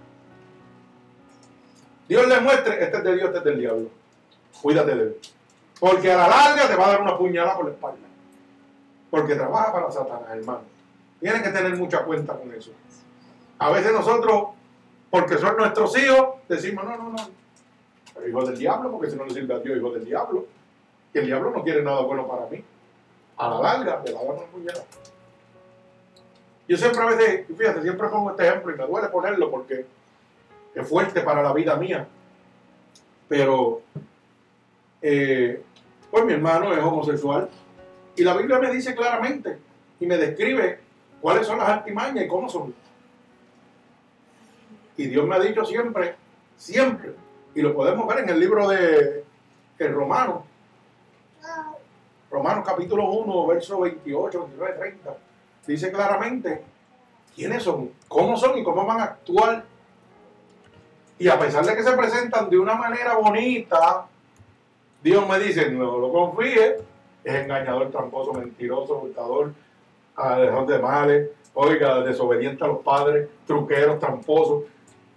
Dios 2.07 2.27
le 2.27 2.39
muestre, 2.41 2.84
este 2.84 2.97
es 2.97 3.03
de 3.03 3.15
Dios, 3.15 3.25
este 3.27 3.38
es 3.38 3.43
del 3.43 3.59
diablo. 3.59 3.89
Cuídate 4.61 4.95
de 4.95 5.01
él. 5.03 5.17
Porque 5.80 6.11
a 6.11 6.17
la 6.17 6.27
larga 6.27 6.67
te 6.67 6.75
va 6.75 6.86
a 6.86 6.89
dar 6.89 7.01
una 7.01 7.17
puñalada 7.17 7.55
por 7.55 7.65
la 7.65 7.71
espalda. 7.71 8.09
Porque 9.10 9.36
trabaja 9.36 9.72
para 9.72 9.91
Satanás, 9.91 10.30
hermano. 10.32 10.62
Tienen 11.20 11.43
que 11.43 11.49
tener 11.49 11.76
mucha 11.76 12.03
cuenta 12.05 12.36
con 12.36 12.53
eso. 12.53 12.72
A 13.57 13.72
veces 13.72 13.91
nosotros, 13.91 14.49
porque 15.10 15.38
son 15.38 15.57
nuestros 15.57 15.97
hijos, 15.97 16.36
decimos, 16.47 16.86
no, 16.86 16.97
no, 16.97 17.10
no. 17.10 17.30
Pero 18.14 18.28
hijo 18.28 18.45
del 18.45 18.57
diablo, 18.57 18.91
porque 18.91 19.10
si 19.10 19.18
no 19.18 19.26
le 19.26 19.34
sirve 19.34 19.53
a 19.53 19.60
Dios, 19.60 19.78
hijo 19.78 19.91
del 19.91 20.05
diablo. 20.05 20.45
Que 21.12 21.20
el 21.20 21.26
diablo 21.26 21.51
no 21.51 21.64
quiere 21.64 21.82
nada 21.82 22.01
bueno 22.01 22.28
para 22.28 22.45
mí. 22.47 22.64
A 23.38 23.49
la 23.49 23.62
larga 23.62 24.03
te 24.03 24.14
va 24.14 24.22
a 24.22 24.24
dar 24.24 24.34
una 24.36 24.45
puñalada. 24.45 24.86
Yo 26.68 26.78
siempre 26.78 27.01
a 27.01 27.05
veces, 27.07 27.47
fíjate, 27.57 27.82
siempre 27.82 28.07
pongo 28.10 28.30
este 28.30 28.47
ejemplo 28.47 28.74
y 28.74 28.78
me 28.78 28.86
duele 28.86 29.07
ponerlo 29.07 29.49
porque 29.49 29.86
es 30.76 30.88
fuerte 30.88 31.22
para 31.22 31.41
la 31.41 31.51
vida 31.51 31.76
mía. 31.76 32.07
Pero, 33.28 33.82
eh, 35.01 35.64
pues 36.12 36.26
mi 36.26 36.34
hermano 36.34 36.72
es 36.74 36.84
homosexual 36.84 37.49
y 38.20 38.24
la 38.24 38.36
Biblia 38.36 38.59
me 38.59 38.70
dice 38.70 38.93
claramente 38.93 39.59
y 39.97 40.05
me 40.05 40.17
describe 40.17 40.80
cuáles 41.22 41.47
son 41.47 41.57
las 41.57 41.70
artimañas 41.70 42.26
y 42.26 42.28
cómo 42.28 42.49
son. 42.49 42.76
Y 44.97 45.07
Dios 45.07 45.26
me 45.26 45.36
ha 45.36 45.39
dicho 45.39 45.63
siempre, 45.63 46.15
siempre, 46.57 47.13
y 47.55 47.61
lo 47.61 47.74
podemos 47.74 48.05
ver 48.07 48.26
en 48.26 48.30
el 48.30 48.39
libro 48.41 48.67
de 48.67 49.24
el 49.78 49.93
Romano, 49.93 50.45
Romanos 52.29 52.66
capítulo 52.67 53.09
1, 53.09 53.47
verso 53.47 53.79
28, 53.79 54.39
29, 54.39 54.74
30, 54.78 55.17
dice 55.66 55.89
claramente 55.89 56.62
quiénes 57.33 57.63
son, 57.63 57.93
cómo 58.09 58.36
son 58.36 58.58
y 58.58 58.63
cómo 58.66 58.86
van 58.86 59.00
a 59.00 59.04
actuar. 59.05 59.63
Y 61.17 61.29
a 61.29 61.39
pesar 61.39 61.66
de 61.66 61.74
que 61.74 61.83
se 61.83 61.93
presentan 61.93 62.50
de 62.50 62.59
una 62.59 62.75
manera 62.75 63.16
bonita, 63.16 64.08
Dios 65.01 65.25
me 65.25 65.39
dice, 65.39 65.71
no 65.71 65.97
lo 65.97 66.12
confíe, 66.12 66.88
es 67.30 67.43
engañador, 67.43 67.92
tramposo, 67.92 68.34
mentiroso, 68.34 69.00
hurtador, 69.00 69.54
alejador 70.16 70.68
de 70.68 70.80
males, 70.80 71.30
oiga, 71.54 72.01
desobediente 72.01 72.64
a 72.64 72.68
los 72.68 72.80
padres, 72.80 73.30
truqueros, 73.46 74.00
tramposos, 74.00 74.64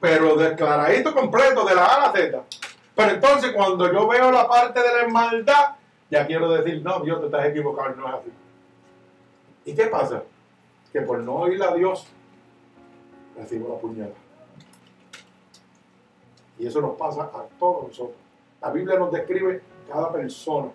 pero 0.01 0.37
declaradito 0.37 1.15
completo 1.15 1.65
de 1.65 1.75
la 1.75 1.87
A 1.87 1.95
a 1.95 2.07
la 2.07 2.13
Z. 2.13 2.43
Pero 2.95 3.11
entonces 3.11 3.53
cuando 3.53 3.91
yo 3.93 4.07
veo 4.09 4.31
la 4.31 4.49
parte 4.49 4.81
de 4.81 5.03
la 5.03 5.09
maldad, 5.09 5.77
ya 6.11 6.27
quiero 6.27 6.51
decir, 6.53 6.83
no, 6.83 7.01
Dios 7.01 7.21
te 7.21 7.27
estás 7.27 7.47
equivocado, 7.47 7.95
no 7.97 8.09
es 8.09 8.15
así. 8.15 8.33
¿Y 9.65 9.75
qué 9.75 9.87
pasa? 9.87 10.23
Que 10.93 11.01
por 11.01 11.19
no 11.21 11.37
oír 11.37 11.63
a 11.63 11.75
Dios, 11.75 12.07
recibo 13.37 13.75
la 13.75 13.81
puñalada. 13.81 14.15
Y 16.59 16.67
eso 16.67 16.81
nos 16.81 16.97
pasa 16.97 17.23
a 17.23 17.45
todos 17.59 17.89
nosotros. 17.89 18.17
La 18.61 18.71
Biblia 18.71 18.99
nos 18.99 19.11
describe 19.11 19.63
cada 19.91 20.13
persona, 20.13 20.69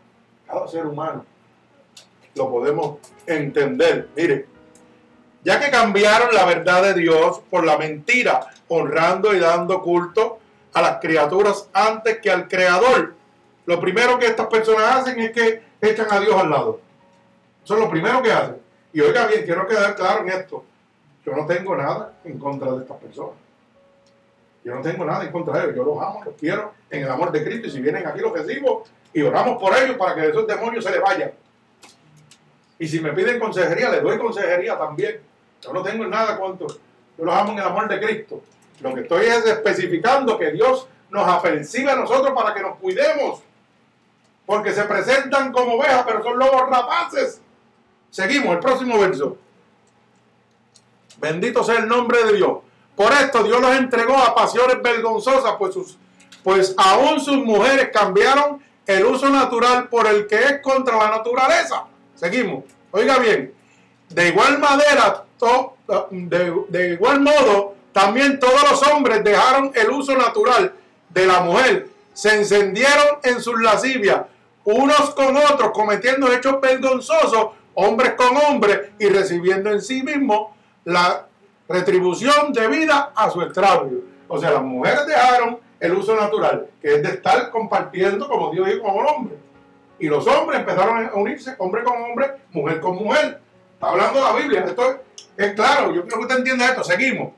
cada 0.48 0.68
ser 0.68 0.86
humano. 0.86 1.26
Lo 2.36 2.50
podemos 2.50 2.98
entender. 3.26 4.10
Mire, 4.16 4.48
ya 5.44 5.60
que 5.60 5.72
cambiaron 5.72 6.34
la 6.34 6.46
verdad 6.46 6.84
de 6.84 6.94
Dios 6.94 7.42
por 7.50 7.66
la 7.66 7.78
mentira, 7.78 8.48
honrando 8.68 9.34
y 9.34 9.40
dando 9.40 9.82
culto 9.82 10.40
a 10.74 10.82
las 10.82 11.00
criaturas 11.00 11.70
antes 11.74 12.20
que 12.20 12.30
al 12.30 12.48
Creador, 12.48 13.16
lo 13.66 13.80
primero 13.80 14.20
que 14.20 14.28
estas 14.28 14.48
personas 14.48 14.98
hacen 14.98 15.20
es 15.20 15.32
que 15.32 15.64
echan 15.82 16.08
a 16.10 16.20
Dios 16.20 16.36
al 16.36 16.50
lado. 16.50 16.80
Eso 17.64 17.76
es 17.76 17.80
lo 17.80 17.90
primero 17.90 18.22
que 18.22 18.32
hacen. 18.32 18.58
Y 18.94 19.02
oiga 19.02 19.28
bien, 19.28 19.44
quiero 19.44 19.68
quedar 19.68 19.96
claro 19.96 20.22
en 20.22 20.30
esto. 20.30 20.64
Yo 21.26 21.34
no 21.34 21.46
tengo 21.46 21.76
nada 21.76 22.14
en 22.24 22.40
contra 22.40 22.72
de 22.72 22.84
estas 22.84 22.98
personas. 22.98 23.47
Yo 24.68 24.76
no 24.76 24.82
tengo 24.82 25.06
nada 25.06 25.24
en 25.24 25.32
contra 25.32 25.60
de 25.60 25.64
ellos. 25.64 25.78
Yo 25.78 25.84
los 25.86 25.98
amo, 25.98 26.22
los 26.26 26.36
quiero 26.36 26.74
en 26.90 27.04
el 27.04 27.10
amor 27.10 27.32
de 27.32 27.42
Cristo. 27.42 27.68
Y 27.68 27.72
si 27.72 27.80
vienen 27.80 28.06
aquí, 28.06 28.20
los 28.20 28.34
recibo 28.34 28.84
y 29.14 29.22
oramos 29.22 29.62
por 29.62 29.74
ellos 29.78 29.96
para 29.96 30.14
que 30.14 30.28
esos 30.28 30.46
demonios 30.46 30.84
se 30.84 30.92
les 30.92 31.00
vayan. 31.00 31.32
Y 32.78 32.86
si 32.86 33.00
me 33.00 33.14
piden 33.14 33.40
consejería, 33.40 33.90
les 33.90 34.04
doy 34.04 34.18
consejería 34.18 34.78
también. 34.78 35.22
Yo 35.62 35.72
no 35.72 35.82
tengo 35.82 36.06
nada 36.06 36.38
contra. 36.38 36.68
Yo 36.68 37.24
los 37.24 37.34
amo 37.34 37.54
en 37.54 37.60
el 37.60 37.64
amor 37.64 37.88
de 37.88 37.98
Cristo. 37.98 38.42
Lo 38.82 38.94
que 38.94 39.02
estoy 39.04 39.28
es 39.28 39.46
especificando 39.46 40.38
que 40.38 40.52
Dios 40.52 40.86
nos 41.12 41.26
apercibe 41.26 41.90
a 41.90 41.96
nosotros 41.96 42.34
para 42.36 42.54
que 42.54 42.62
nos 42.62 42.78
cuidemos. 42.78 43.42
Porque 44.46 44.74
se 44.74 44.84
presentan 44.84 45.54
como 45.54 45.76
ovejas, 45.76 46.04
pero 46.06 46.22
son 46.22 46.38
lobos 46.38 46.70
rapaces. 46.70 47.40
Seguimos, 48.10 48.56
el 48.56 48.60
próximo 48.60 49.00
verso. 49.00 49.38
Bendito 51.22 51.64
sea 51.64 51.80
el 51.80 51.88
nombre 51.88 52.22
de 52.26 52.34
Dios. 52.34 52.67
Por 52.98 53.14
esto 53.14 53.44
Dios 53.44 53.62
los 53.62 53.76
entregó 53.76 54.18
a 54.18 54.34
pasiones 54.34 54.82
vergonzosas, 54.82 55.54
pues, 55.60 55.76
sus, 55.76 55.98
pues 56.44 56.74
aún 56.76 57.20
sus 57.20 57.38
mujeres 57.38 57.90
cambiaron 57.94 58.60
el 58.88 59.06
uso 59.06 59.30
natural 59.30 59.88
por 59.88 60.08
el 60.08 60.26
que 60.26 60.36
es 60.36 60.62
contra 60.64 60.98
la 60.98 61.12
naturaleza. 61.12 61.84
Seguimos. 62.16 62.64
Oiga 62.90 63.20
bien, 63.20 63.54
de 64.10 64.30
igual 64.30 64.58
manera, 64.58 65.24
to, 65.38 65.76
de, 66.10 66.54
de 66.70 66.94
igual 66.94 67.20
modo, 67.20 67.76
también 67.92 68.40
todos 68.40 68.64
los 68.72 68.82
hombres 68.88 69.24
dejaron 69.24 69.72
el 69.76 69.92
uso 69.92 70.18
natural 70.18 70.74
de 71.10 71.26
la 71.28 71.42
mujer, 71.42 71.90
se 72.14 72.36
encendieron 72.36 73.20
en 73.24 73.42
sus 73.42 73.62
lascivias, 73.62 74.22
unos 74.64 75.12
con 75.12 75.38
otros, 75.38 75.70
cometiendo 75.72 76.32
hechos 76.34 76.60
vergonzosos, 76.60 77.50
hombres 77.76 78.14
con 78.16 78.36
hombres 78.38 78.90
y 78.98 79.08
recibiendo 79.08 79.70
en 79.70 79.84
sí 79.84 80.02
mismo 80.02 80.56
la 80.84 81.27
retribución 81.68 82.54
debida 82.54 83.12
a 83.16 83.30
su 83.30 83.42
extravío. 83.42 84.00
O 84.28 84.38
sea, 84.38 84.52
las 84.52 84.64
mujeres 84.64 85.06
dejaron 85.06 85.60
el 85.80 85.94
uso 85.94 86.16
natural, 86.16 86.68
que 86.82 86.96
es 86.96 87.04
de 87.04 87.10
estar 87.10 87.50
compartiendo 87.52 88.28
como 88.28 88.52
Dios 88.52 88.68
dijo 88.68 88.84
como 88.84 89.00
hombre. 89.00 89.36
Y 90.00 90.08
los 90.08 90.26
hombres 90.28 90.60
empezaron 90.60 91.06
a 91.06 91.14
unirse, 91.16 91.56
hombre 91.58 91.84
con 91.84 92.02
hombre, 92.02 92.32
mujer 92.52 92.80
con 92.80 92.96
mujer. 92.96 93.42
Está 93.74 93.90
hablando 93.90 94.22
la 94.22 94.34
Biblia. 94.34 94.64
Esto 94.66 95.02
es, 95.36 95.54
claro, 95.54 95.94
yo 95.94 96.06
creo 96.06 96.20
que 96.20 96.24
usted 96.26 96.38
entienda 96.38 96.66
esto. 96.66 96.84
Seguimos. 96.84 97.34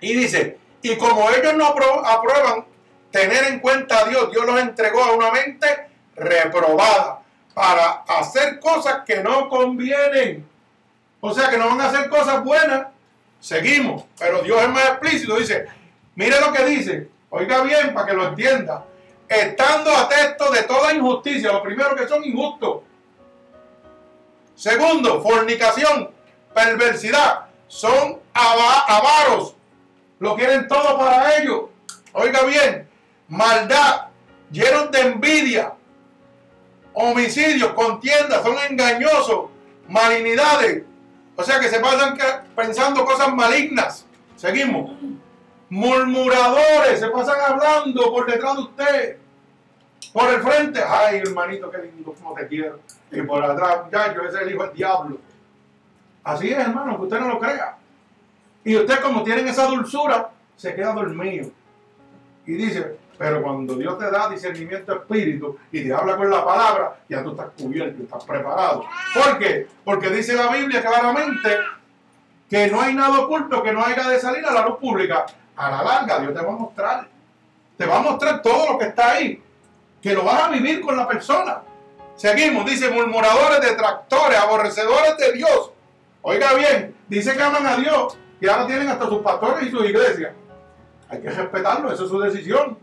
Y 0.00 0.14
dice, 0.14 0.58
y 0.82 0.96
como 0.96 1.28
ellos 1.30 1.54
no 1.54 1.66
aprueban 1.66 2.64
tener 3.10 3.44
en 3.44 3.60
cuenta 3.60 4.00
a 4.00 4.08
Dios, 4.08 4.30
Dios 4.30 4.44
los 4.44 4.60
entregó 4.60 5.02
a 5.02 5.12
una 5.12 5.30
mente 5.30 5.66
reprobada 6.16 7.22
para 7.54 8.02
hacer 8.08 8.60
cosas 8.60 9.02
que 9.06 9.22
no 9.22 9.48
convienen. 9.48 10.46
O 11.20 11.32
sea, 11.32 11.48
que 11.48 11.58
no 11.58 11.68
van 11.68 11.80
a 11.80 11.86
hacer 11.86 12.08
cosas 12.08 12.44
buenas. 12.44 12.86
Seguimos. 13.40 14.04
Pero 14.18 14.42
Dios 14.42 14.62
es 14.62 14.68
más 14.68 14.88
explícito. 14.90 15.36
Dice, 15.36 15.66
mire 16.14 16.40
lo 16.40 16.52
que 16.52 16.64
dice. 16.64 17.08
Oiga 17.30 17.62
bien 17.62 17.92
para 17.94 18.06
que 18.06 18.12
lo 18.14 18.28
entienda. 18.28 18.84
Estando 19.28 19.90
atento 19.90 20.50
de 20.50 20.62
toda 20.62 20.94
injusticia. 20.94 21.52
Lo 21.52 21.62
primero 21.62 21.94
que 21.94 22.08
son 22.08 22.24
injustos. 22.24 22.82
Segundo, 24.54 25.22
fornicación, 25.22 26.10
perversidad. 26.54 27.46
Son 27.68 28.20
avaros. 28.32 29.54
Lo 30.18 30.34
quieren 30.34 30.66
todo 30.66 30.96
para 30.98 31.36
ellos. 31.36 31.64
Oiga 32.18 32.44
bien, 32.44 32.88
maldad, 33.28 34.06
llenos 34.50 34.90
de 34.90 35.00
envidia, 35.00 35.74
homicidios, 36.94 37.74
contiendas, 37.74 38.42
son 38.42 38.56
engañosos, 38.70 39.50
malignidades. 39.86 40.84
O 41.36 41.44
sea 41.44 41.60
que 41.60 41.68
se 41.68 41.80
pasan 41.80 42.16
pensando 42.54 43.04
cosas 43.04 43.32
malignas. 43.34 44.06
Seguimos. 44.36 44.92
Murmuradores, 45.68 47.00
se 47.00 47.08
pasan 47.08 47.36
hablando 47.46 48.10
por 48.10 48.30
detrás 48.30 48.56
de 48.56 48.62
usted. 48.62 49.16
Por 50.12 50.32
el 50.32 50.40
frente, 50.40 50.80
ay 50.82 51.18
hermanito, 51.18 51.70
qué 51.70 51.78
lindo, 51.78 52.14
como 52.14 52.34
te 52.34 52.46
quiero. 52.46 52.80
Y 53.10 53.20
por 53.22 53.44
atrás, 53.44 53.84
muchacho, 53.84 54.22
ese 54.22 54.36
es 54.36 54.42
el 54.42 54.54
hijo 54.54 54.62
del 54.64 54.74
diablo. 54.74 55.18
Así 56.24 56.50
es, 56.50 56.58
hermano, 56.58 56.96
que 56.96 57.02
usted 57.02 57.20
no 57.20 57.28
lo 57.28 57.38
crea. 57.38 57.76
Y 58.64 58.76
usted, 58.76 59.00
como 59.00 59.22
tienen 59.22 59.46
esa 59.46 59.66
dulzura, 59.66 60.30
se 60.56 60.74
queda 60.74 60.92
dormido. 60.92 61.50
Y 62.46 62.52
dice, 62.54 62.96
pero 63.18 63.42
cuando 63.42 63.74
Dios 63.74 63.98
te 63.98 64.10
da 64.10 64.28
discernimiento 64.28 64.94
espíritu 64.94 65.58
y 65.72 65.84
te 65.84 65.92
habla 65.92 66.16
con 66.16 66.30
la 66.30 66.44
palabra, 66.44 66.96
ya 67.08 67.22
tú 67.22 67.30
estás 67.30 67.48
cubierto, 67.58 68.02
estás 68.02 68.24
preparado. 68.24 68.84
¿Por 69.14 69.38
qué? 69.38 69.66
Porque 69.84 70.10
dice 70.10 70.34
la 70.34 70.48
Biblia 70.48 70.82
claramente 70.82 71.56
que 72.48 72.68
no 72.68 72.80
hay 72.80 72.94
nada 72.94 73.20
oculto 73.20 73.62
que 73.62 73.72
no 73.72 73.84
haya 73.84 74.08
de 74.08 74.20
salir 74.20 74.44
a 74.44 74.52
la 74.52 74.66
luz 74.66 74.78
pública. 74.78 75.26
A 75.56 75.70
la 75.70 75.82
larga, 75.82 76.18
Dios 76.20 76.34
te 76.34 76.40
va 76.40 76.52
a 76.52 76.56
mostrar. 76.56 77.08
Te 77.76 77.86
va 77.86 77.96
a 77.98 78.02
mostrar 78.02 78.42
todo 78.42 78.72
lo 78.72 78.78
que 78.78 78.86
está 78.86 79.12
ahí. 79.12 79.42
Que 80.02 80.12
lo 80.12 80.24
vas 80.24 80.42
a 80.42 80.50
vivir 80.50 80.80
con 80.80 80.96
la 80.96 81.08
persona. 81.08 81.62
Seguimos, 82.14 82.64
dice 82.64 82.90
murmuradores, 82.90 83.60
detractores, 83.60 84.38
aborrecedores 84.38 85.16
de 85.16 85.32
Dios. 85.32 85.72
Oiga 86.22 86.54
bien, 86.54 86.94
dice 87.08 87.34
que 87.34 87.42
aman 87.42 87.66
a 87.66 87.76
Dios 87.76 88.18
y 88.40 88.48
ahora 88.48 88.66
tienen 88.66 88.88
hasta 88.88 89.06
sus 89.06 89.22
pastores 89.22 89.66
y 89.66 89.70
sus 89.70 89.84
iglesias. 89.84 90.32
Hay 91.08 91.20
que 91.20 91.30
respetarlo, 91.30 91.92
eso 91.92 92.04
es 92.04 92.10
su 92.10 92.18
decisión. 92.18 92.78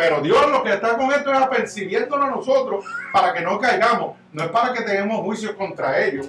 Pero 0.00 0.22
Dios 0.22 0.50
lo 0.50 0.62
que 0.62 0.72
está 0.72 0.96
con 0.96 1.12
esto 1.12 1.30
es 1.30 1.38
apercibiéndonos 1.38 2.26
a 2.26 2.30
nosotros 2.30 2.86
para 3.12 3.34
que 3.34 3.42
no 3.42 3.58
caigamos. 3.58 4.16
No 4.32 4.44
es 4.44 4.48
para 4.48 4.72
que 4.72 4.80
tengamos 4.80 5.20
juicios 5.20 5.52
contra 5.52 6.02
ellos, 6.02 6.26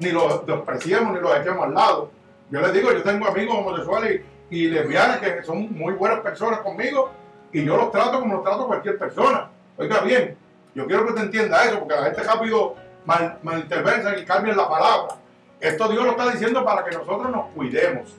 ni 0.00 0.10
los 0.10 0.44
despreciemos, 0.44 1.14
ni 1.14 1.20
los 1.20 1.36
echemos 1.36 1.64
al 1.64 1.74
lado. 1.74 2.10
Yo 2.50 2.60
les 2.60 2.72
digo, 2.72 2.90
yo 2.90 3.04
tengo 3.04 3.28
amigos 3.28 3.56
homosexuales 3.56 4.22
y, 4.50 4.66
lesbianas 4.66 5.18
que 5.18 5.44
son 5.44 5.72
muy 5.72 5.92
buenas 5.92 6.22
personas 6.22 6.58
conmigo 6.58 7.12
y 7.52 7.64
yo 7.64 7.76
los 7.76 7.92
trato 7.92 8.18
como 8.18 8.34
los 8.34 8.42
trato 8.42 8.66
cualquier 8.66 8.98
persona. 8.98 9.48
Oiga 9.76 10.00
bien, 10.00 10.36
yo 10.74 10.84
quiero 10.84 11.06
que 11.06 11.12
te 11.12 11.20
entienda 11.20 11.66
eso, 11.66 11.78
porque 11.78 11.94
la 11.94 12.06
gente 12.06 12.20
rápido 12.24 12.74
mal, 13.04 13.38
malinterpreta 13.44 14.18
y 14.18 14.24
cambia 14.24 14.56
la 14.56 14.68
palabra. 14.68 15.14
Esto 15.60 15.86
Dios 15.86 16.04
lo 16.04 16.10
está 16.10 16.32
diciendo 16.32 16.64
para 16.64 16.84
que 16.84 16.90
nosotros 16.90 17.30
nos 17.30 17.46
cuidemos 17.52 18.12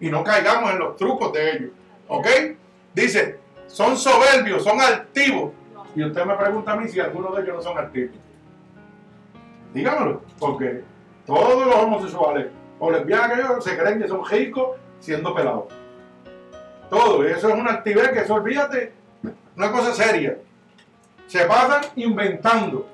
y 0.00 0.08
no 0.08 0.24
caigamos 0.24 0.70
en 0.70 0.78
los 0.78 0.96
trucos 0.96 1.30
de 1.34 1.50
ellos. 1.50 1.70
¿Ok? 2.08 2.26
Dice, 2.94 3.39
son 3.70 3.96
soberbios, 3.96 4.62
son 4.64 4.80
altivos. 4.80 5.52
Y 5.94 6.04
usted 6.04 6.24
me 6.24 6.34
pregunta 6.34 6.72
a 6.72 6.76
mí 6.76 6.88
si 6.88 7.00
algunos 7.00 7.34
de 7.36 7.42
ellos 7.42 7.56
no 7.56 7.62
son 7.62 7.78
altivos. 7.78 8.16
Dígamelo, 9.72 10.22
porque 10.38 10.82
todos 11.26 11.66
los 11.66 11.76
homosexuales 11.76 12.48
o 12.78 12.90
lesbianas 12.90 13.62
se 13.62 13.78
creen 13.78 14.00
que 14.00 14.08
son 14.08 14.24
ricos 14.24 14.76
siendo 14.98 15.34
pelados. 15.34 15.64
Todo, 16.88 17.24
eso 17.24 17.48
es 17.48 17.54
una 17.54 17.72
actividad 17.72 18.12
que 18.12 18.20
eso 18.20 18.34
olvídate, 18.34 18.92
una 19.56 19.70
cosa 19.70 19.94
seria. 19.94 20.36
Se 21.28 21.44
pasan 21.44 21.82
inventando. 21.94 22.86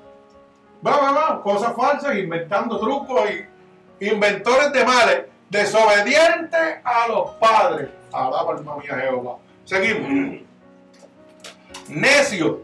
Va, 0.85 0.97
va, 0.97 1.11
va, 1.11 1.41
cosas 1.41 1.75
falsas, 1.75 2.15
inventando 2.15 2.79
trucos 2.79 3.27
y 3.99 4.07
inventores 4.07 4.71
de 4.71 4.85
males, 4.85 5.25
desobedientes 5.49 6.77
a 6.83 7.07
los 7.07 7.31
padres. 7.31 7.89
Alaba 8.13 8.53
alma 8.53 8.77
mía 8.77 8.95
Jehová. 8.95 9.37
Seguimos 9.65 10.41
necios, 11.89 12.57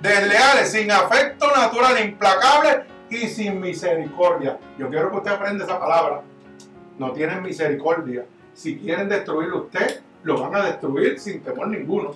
desleales, 0.00 0.72
sin 0.72 0.90
afecto 0.90 1.46
natural, 1.54 2.04
implacables 2.04 2.78
y 3.10 3.28
sin 3.28 3.60
misericordia. 3.60 4.58
Yo 4.78 4.88
quiero 4.88 5.10
que 5.10 5.16
usted 5.18 5.32
aprenda 5.32 5.64
esa 5.64 5.78
palabra. 5.78 6.22
No 6.98 7.12
tienen 7.12 7.42
misericordia. 7.42 8.26
Si 8.54 8.78
quieren 8.78 9.08
destruirlo 9.08 9.64
usted, 9.64 10.02
lo 10.22 10.40
van 10.40 10.54
a 10.54 10.66
destruir 10.66 11.18
sin 11.18 11.40
temor 11.40 11.68
ninguno. 11.68 12.14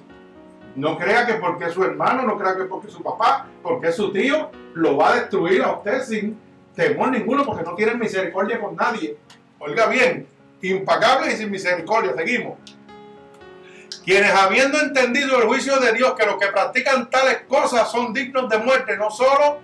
No 0.76 0.98
crea 0.98 1.26
que 1.26 1.34
porque 1.34 1.70
su 1.70 1.84
hermano, 1.84 2.22
no 2.22 2.36
crea 2.36 2.56
que 2.56 2.64
porque 2.64 2.88
su 2.88 3.02
papá, 3.02 3.46
porque 3.62 3.92
su 3.92 4.12
tío, 4.12 4.50
lo 4.74 4.96
va 4.96 5.12
a 5.12 5.20
destruir 5.20 5.62
a 5.62 5.72
usted 5.72 6.02
sin 6.02 6.38
temor 6.74 7.10
ninguno, 7.10 7.44
porque 7.44 7.62
no 7.62 7.74
tienen 7.74 7.98
misericordia 7.98 8.60
con 8.60 8.74
nadie. 8.74 9.16
Oiga 9.58 9.86
bien, 9.86 10.26
impacables 10.62 11.34
y 11.34 11.36
sin 11.36 11.50
misericordia. 11.50 12.14
Seguimos 12.16 12.58
quienes 14.04 14.30
habiendo 14.32 14.78
entendido 14.78 15.38
el 15.38 15.46
juicio 15.46 15.78
de 15.78 15.92
Dios 15.92 16.14
que 16.14 16.26
los 16.26 16.36
que 16.36 16.48
practican 16.48 17.08
tales 17.08 17.42
cosas 17.48 17.90
son 17.90 18.12
dignos 18.12 18.48
de 18.50 18.58
muerte, 18.58 18.96
no 18.96 19.10
solo 19.10 19.60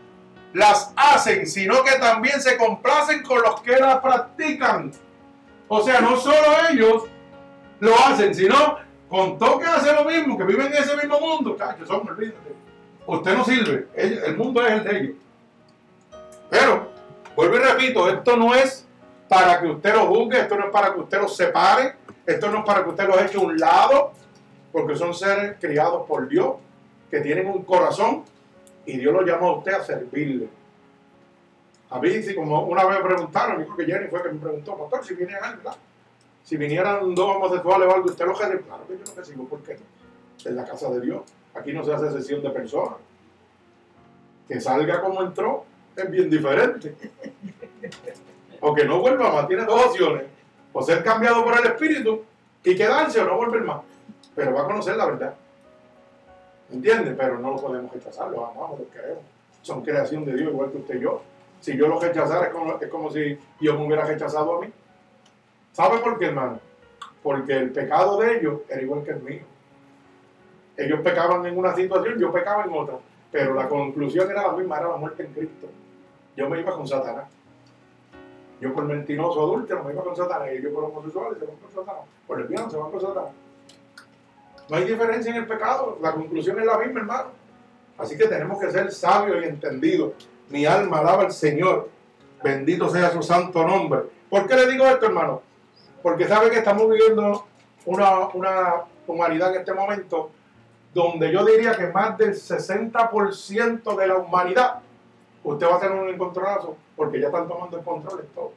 las 0.52 0.92
hacen, 0.96 1.46
sino 1.46 1.84
que 1.84 1.98
también 1.98 2.40
se 2.40 2.56
complacen 2.56 3.22
con 3.22 3.42
los 3.42 3.60
que 3.60 3.76
las 3.76 3.98
practican. 4.00 4.92
O 5.68 5.82
sea, 5.82 6.00
no 6.00 6.16
solo 6.16 6.56
ellos 6.70 7.04
lo 7.80 7.94
hacen, 7.98 8.34
sino 8.34 8.78
con 9.08 9.38
todo 9.38 9.58
que 9.58 9.66
hace 9.66 9.92
lo 9.92 10.04
mismo, 10.04 10.38
que 10.38 10.44
viven 10.44 10.68
en 10.68 10.82
ese 10.82 10.96
mismo 10.96 11.20
mundo. 11.20 11.56
Chacho, 11.58 11.86
son, 11.86 12.08
olvídate. 12.08 12.54
Usted 13.06 13.36
no 13.36 13.44
sirve, 13.44 13.88
el 13.94 14.36
mundo 14.36 14.64
es 14.66 14.72
el 14.72 14.84
de 14.84 14.98
ellos. 14.98 15.16
Pero, 16.48 16.90
vuelvo 17.36 17.56
y 17.56 17.58
repito, 17.58 18.08
esto 18.08 18.36
no 18.36 18.54
es 18.54 18.86
para 19.28 19.60
que 19.60 19.68
usted 19.68 19.94
lo 19.94 20.06
juzgue, 20.06 20.40
esto 20.40 20.56
no 20.56 20.66
es 20.66 20.70
para 20.70 20.92
que 20.92 21.00
usted 21.00 21.20
lo 21.20 21.28
separe, 21.28 21.94
esto 22.26 22.50
no 22.50 22.58
es 22.58 22.64
para 22.64 22.82
que 22.82 22.90
usted 22.90 23.06
lo 23.06 23.18
eche 23.20 23.36
a 23.36 23.40
un 23.40 23.56
lado, 23.58 24.12
porque 24.72 24.96
son 24.96 25.14
seres 25.14 25.56
criados 25.60 26.06
por 26.06 26.28
Dios, 26.28 26.56
que 27.10 27.20
tienen 27.20 27.48
un 27.48 27.64
corazón 27.64 28.24
y 28.86 28.96
Dios 28.96 29.12
lo 29.12 29.22
llama 29.22 29.48
a 29.48 29.56
usted 29.56 29.72
a 29.72 29.84
servirle. 29.84 30.48
A 31.90 31.98
mí, 31.98 32.22
si 32.22 32.34
como 32.34 32.62
una 32.62 32.84
vez 32.84 32.98
me 32.98 33.04
preguntaron, 33.04 33.58
yo 33.58 33.66
creo 33.66 33.76
que 33.76 33.92
Jenny 33.92 34.08
fue 34.08 34.22
que 34.22 34.28
me 34.30 34.38
preguntó, 34.38 34.76
pastor, 34.76 35.04
si 35.04 35.14
vinieran, 35.14 35.56
¿verdad? 35.56 35.76
Si 36.44 36.56
vinieran 36.56 37.14
dos 37.14 37.36
homosexuales 37.36 37.88
o 37.88 37.94
algo, 37.94 38.06
¿usted 38.08 38.26
lo 38.26 38.32
recibe? 38.32 38.60
Claro 38.60 38.86
que 38.86 38.98
yo 38.98 39.04
lo 39.04 39.14
recibo, 39.14 39.44
¿por 39.48 39.62
qué 39.62 39.74
no? 39.74 40.50
En 40.50 40.56
la 40.56 40.64
casa 40.64 40.88
de 40.90 41.00
Dios. 41.00 41.22
Aquí 41.54 41.72
no 41.72 41.84
se 41.84 41.92
hace 41.92 42.12
sesión 42.12 42.42
de 42.42 42.50
personas. 42.50 42.98
Que 44.46 44.60
salga 44.60 45.00
como 45.00 45.20
entró 45.22 45.64
es 45.96 46.10
bien 46.10 46.30
diferente. 46.30 46.94
O 48.62 48.74
que 48.74 48.84
no 48.84 49.00
vuelva 49.00 49.32
más, 49.32 49.48
tiene 49.48 49.64
dos 49.64 49.86
opciones. 49.86 50.24
O 50.74 50.82
ser 50.82 51.02
cambiado 51.02 51.42
por 51.42 51.58
el 51.58 51.64
Espíritu 51.64 52.22
y 52.62 52.76
quedarse 52.76 53.18
o 53.18 53.24
no 53.24 53.38
volver 53.38 53.62
más 53.62 53.80
pero 54.34 54.54
va 54.54 54.62
a 54.62 54.66
conocer 54.66 54.96
la 54.96 55.06
verdad. 55.06 55.34
¿Entiendes? 56.72 57.14
Pero 57.16 57.38
no 57.38 57.52
lo 57.52 57.56
podemos 57.56 57.92
rechazar, 57.92 58.30
lo 58.30 58.46
amamos, 58.46 58.80
lo 58.80 58.90
queremos. 58.90 59.24
Son 59.62 59.82
creación 59.82 60.24
de 60.24 60.34
Dios, 60.34 60.50
igual 60.50 60.70
que 60.70 60.78
usted 60.78 60.96
y 60.96 61.00
yo. 61.00 61.22
Si 61.60 61.76
yo 61.76 61.88
lo 61.88 62.00
rechazara, 62.00 62.46
es 62.46 62.52
como, 62.52 62.78
es 62.80 62.88
como 62.88 63.10
si 63.10 63.38
yo 63.60 63.74
me 63.78 63.86
hubiera 63.86 64.04
rechazado 64.04 64.56
a 64.56 64.60
mí. 64.60 64.72
¿Sabe 65.72 65.98
por 65.98 66.18
qué, 66.18 66.26
hermano? 66.26 66.58
Porque 67.22 67.56
el 67.56 67.70
pecado 67.70 68.18
de 68.18 68.38
ellos 68.38 68.60
era 68.68 68.80
igual 68.80 69.02
que 69.02 69.10
el 69.10 69.22
mío. 69.22 69.42
Ellos 70.76 71.00
pecaban 71.00 71.44
en 71.44 71.58
una 71.58 71.74
situación, 71.74 72.18
yo 72.18 72.32
pecaba 72.32 72.64
en 72.64 72.72
otra. 72.72 72.96
Pero 73.30 73.54
la 73.54 73.68
conclusión 73.68 74.30
era 74.30 74.48
la 74.48 74.52
misma, 74.52 74.78
era 74.78 74.88
la 74.88 74.96
muerte 74.96 75.24
en 75.24 75.32
Cristo. 75.32 75.68
Yo 76.36 76.48
me 76.48 76.60
iba 76.60 76.74
con 76.74 76.88
Satanás. 76.88 77.26
Yo 78.60 78.72
por 78.72 78.84
mentiroso 78.84 79.40
adúltero 79.40 79.84
me 79.84 79.92
iba 79.92 80.02
con 80.02 80.16
Satanás. 80.16 80.48
Y 80.52 80.56
ellos 80.56 80.72
por 80.72 80.84
homosexuales 80.84 81.38
se 81.38 81.46
van 81.46 81.56
con 81.56 81.70
Satanás. 81.70 82.06
Por 82.26 82.40
el 82.40 82.46
bien 82.46 82.70
se 82.70 82.76
van 82.76 82.90
con 82.90 83.00
Satanás. 83.00 83.30
No 84.70 84.76
hay 84.76 84.84
diferencia 84.84 85.32
en 85.32 85.38
el 85.38 85.46
pecado. 85.46 85.98
La 86.00 86.12
conclusión 86.12 86.58
es 86.60 86.64
la 86.64 86.78
misma, 86.78 87.00
hermano. 87.00 87.30
Así 87.98 88.16
que 88.16 88.28
tenemos 88.28 88.58
que 88.60 88.70
ser 88.70 88.92
sabios 88.92 89.42
y 89.42 89.48
entendidos. 89.48 90.12
Mi 90.48 90.64
alma 90.64 91.00
alaba 91.00 91.24
al 91.24 91.32
Señor. 91.32 91.90
Bendito 92.42 92.88
sea 92.88 93.10
su 93.10 93.22
santo 93.22 93.66
nombre. 93.66 94.02
¿Por 94.30 94.46
qué 94.46 94.54
le 94.54 94.70
digo 94.70 94.86
esto, 94.86 95.06
hermano? 95.06 95.42
Porque 96.02 96.26
sabe 96.26 96.50
que 96.50 96.58
estamos 96.58 96.88
viviendo 96.88 97.46
una, 97.84 98.28
una 98.28 98.74
humanidad 99.06 99.52
en 99.54 99.60
este 99.60 99.74
momento 99.74 100.30
donde 100.94 101.32
yo 101.32 101.44
diría 101.44 101.76
que 101.76 101.88
más 101.88 102.16
del 102.16 102.34
60% 102.34 103.96
de 103.96 104.06
la 104.06 104.16
humanidad, 104.16 104.80
usted 105.44 105.66
va 105.66 105.76
a 105.76 105.80
tener 105.80 105.98
un 105.98 106.08
encontronazo 106.08 106.76
porque 106.96 107.20
ya 107.20 107.26
están 107.26 107.48
tomando 107.48 107.76
el 107.76 107.84
control 107.84 108.18
de 108.18 108.26
todo. 108.28 108.52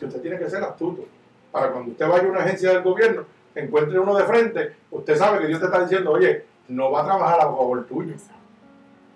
Y 0.00 0.04
usted 0.04 0.20
tiene 0.20 0.38
que 0.38 0.50
ser 0.50 0.62
astuto. 0.62 1.04
Para 1.50 1.70
cuando 1.70 1.92
usted 1.92 2.08
vaya 2.08 2.24
a 2.24 2.30
una 2.30 2.40
agencia 2.40 2.70
del 2.70 2.82
gobierno, 2.82 3.24
encuentre 3.54 3.98
uno 3.98 4.14
de 4.16 4.24
frente, 4.24 4.76
usted 4.90 5.16
sabe 5.16 5.40
que 5.40 5.46
Dios 5.46 5.60
te 5.60 5.66
está 5.66 5.80
diciendo, 5.82 6.12
oye, 6.12 6.44
no 6.68 6.90
va 6.90 7.02
a 7.02 7.04
trabajar 7.04 7.40
a 7.40 7.42
favor 7.42 7.84
tuyo. 7.86 8.14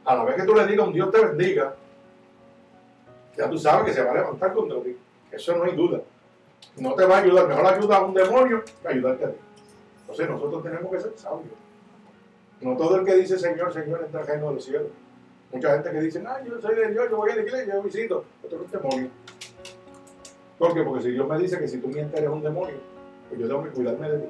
A 0.04 0.14
la 0.16 0.24
vez 0.24 0.36
que 0.36 0.42
tú 0.42 0.54
le 0.54 0.66
digas 0.66 0.86
un 0.86 0.92
Dios 0.92 1.10
te 1.10 1.24
bendiga, 1.24 1.74
ya 3.36 3.48
tú 3.48 3.58
sabes 3.58 3.86
que 3.86 3.92
se 3.92 4.02
va 4.02 4.12
a 4.12 4.14
levantar 4.14 4.52
contra 4.52 4.80
ti. 4.82 4.96
Eso 5.30 5.56
no 5.56 5.64
hay 5.64 5.74
duda. 5.74 6.00
No 6.76 6.94
te 6.94 7.04
va 7.04 7.18
a 7.18 7.20
ayudar. 7.20 7.48
Mejor 7.48 7.66
ayuda 7.66 7.96
a 7.96 8.04
un 8.04 8.14
demonio 8.14 8.62
que 8.82 8.88
ayudarte 8.88 9.24
a 9.24 9.30
ti. 9.30 9.38
Entonces 10.00 10.28
nosotros 10.28 10.62
tenemos 10.62 10.92
que 10.92 11.00
ser 11.00 11.12
sabios. 11.16 11.54
No 12.60 12.76
todo 12.76 12.96
el 12.96 13.04
que 13.04 13.14
dice 13.14 13.38
Señor, 13.38 13.72
Señor 13.72 14.02
entra 14.04 14.20
al 14.20 14.26
reino 14.26 14.50
del 14.50 14.60
cielo. 14.60 14.86
Mucha 15.52 15.74
gente 15.74 15.90
que 15.90 16.00
dice, 16.00 16.22
ah, 16.26 16.40
yo 16.44 16.60
soy 16.60 16.74
de 16.74 16.88
Dios, 16.88 17.08
yo 17.10 17.16
voy 17.16 17.30
a 17.30 17.36
la 17.36 17.42
iglesia, 17.42 17.74
yo 17.74 17.82
visito. 17.82 18.24
Esto 18.42 18.56
es 18.56 18.62
un 18.62 18.70
demonio. 18.70 19.10
¿Por 20.58 20.74
qué? 20.74 20.82
Porque 20.82 21.02
si 21.02 21.10
Dios 21.10 21.28
me 21.28 21.38
dice 21.38 21.58
que 21.58 21.68
si 21.68 21.78
tú 21.78 21.88
mientes 21.88 22.18
eres 22.18 22.30
un 22.30 22.42
demonio, 22.42 22.76
pues 23.28 23.40
yo 23.40 23.48
tengo 23.48 23.64
que 23.64 23.70
cuidarme 23.70 24.10
de 24.10 24.18
ti. 24.18 24.28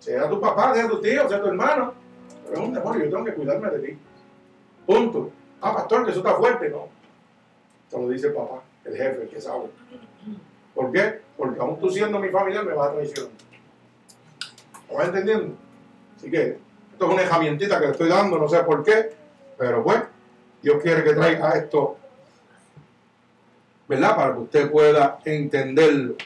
Sea 0.00 0.28
tu 0.28 0.40
papá, 0.40 0.74
sea 0.74 0.88
tu 0.88 1.00
tío, 1.00 1.28
sea 1.28 1.40
tu 1.40 1.48
hermano, 1.48 1.94
pero 2.44 2.60
es 2.60 2.68
un 2.68 2.74
demonio, 2.74 3.04
yo 3.04 3.10
tengo 3.10 3.24
que 3.24 3.34
cuidarme 3.34 3.70
de 3.70 3.78
ti. 3.78 3.98
Punto. 4.86 5.30
Ah, 5.60 5.74
pastor, 5.74 6.04
que 6.04 6.10
eso 6.10 6.20
está 6.20 6.34
fuerte. 6.34 6.68
No. 6.68 6.88
Eso 7.88 8.00
lo 8.00 8.08
dice 8.08 8.26
el 8.26 8.34
papá, 8.34 8.62
el 8.84 8.96
jefe, 8.96 9.22
el 9.22 9.28
que 9.28 9.40
sabe. 9.40 9.64
¿Por 10.74 10.92
qué? 10.92 11.20
Porque 11.36 11.60
aún 11.60 11.78
tú 11.78 11.88
siendo 11.88 12.18
mi 12.18 12.28
familiar 12.28 12.64
me 12.64 12.74
vas 12.74 12.90
a 12.90 12.92
traicionar. 12.94 13.30
¿Lo 14.88 14.94
vas 14.96 15.08
entendiendo? 15.08 15.54
Así 16.16 16.30
que 16.30 16.58
esto 16.92 17.06
es 17.06 17.12
una 17.12 17.22
herramientita 17.22 17.78
que 17.78 17.86
le 17.86 17.92
estoy 17.92 18.08
dando, 18.08 18.38
no 18.38 18.48
sé 18.48 18.58
por 18.60 18.84
qué, 18.84 19.12
pero 19.56 19.82
bueno, 19.82 20.04
Dios 20.62 20.82
quiere 20.82 21.02
que 21.02 21.14
traiga 21.14 21.50
esto, 21.52 21.96
¿verdad? 23.88 24.16
Para 24.16 24.32
que 24.34 24.40
usted 24.40 24.70
pueda 24.70 25.18
entenderlo. 25.24 26.16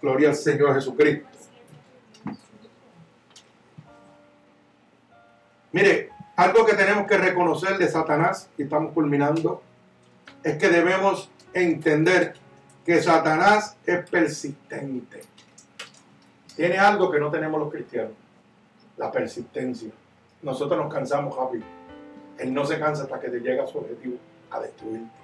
Gloria 0.00 0.30
al 0.30 0.34
Señor 0.34 0.74
Jesucristo. 0.74 1.28
Mire, 5.72 6.10
algo 6.36 6.64
que 6.64 6.74
tenemos 6.74 7.06
que 7.06 7.16
reconocer 7.16 7.78
de 7.78 7.86
Satanás, 7.88 8.48
y 8.56 8.62
estamos 8.62 8.92
culminando, 8.92 9.62
es 10.42 10.56
que 10.56 10.68
debemos 10.68 11.30
entender 11.52 12.34
que 12.84 13.02
Satanás 13.02 13.76
es 13.84 14.08
persistente. 14.08 15.22
Tiene 16.56 16.78
algo 16.78 17.10
que 17.10 17.20
no 17.20 17.30
tenemos 17.30 17.60
los 17.60 17.70
cristianos, 17.70 18.12
la 18.96 19.12
persistencia. 19.12 19.90
Nosotros 20.42 20.78
nos 20.78 20.92
cansamos 20.92 21.36
rápido. 21.36 21.64
Él 22.38 22.54
no 22.54 22.64
se 22.64 22.78
cansa 22.78 23.04
hasta 23.04 23.20
que 23.20 23.28
te 23.28 23.40
llega 23.40 23.64
a 23.64 23.66
su 23.66 23.78
objetivo, 23.78 24.16
a 24.50 24.60
destruirte. 24.60 25.20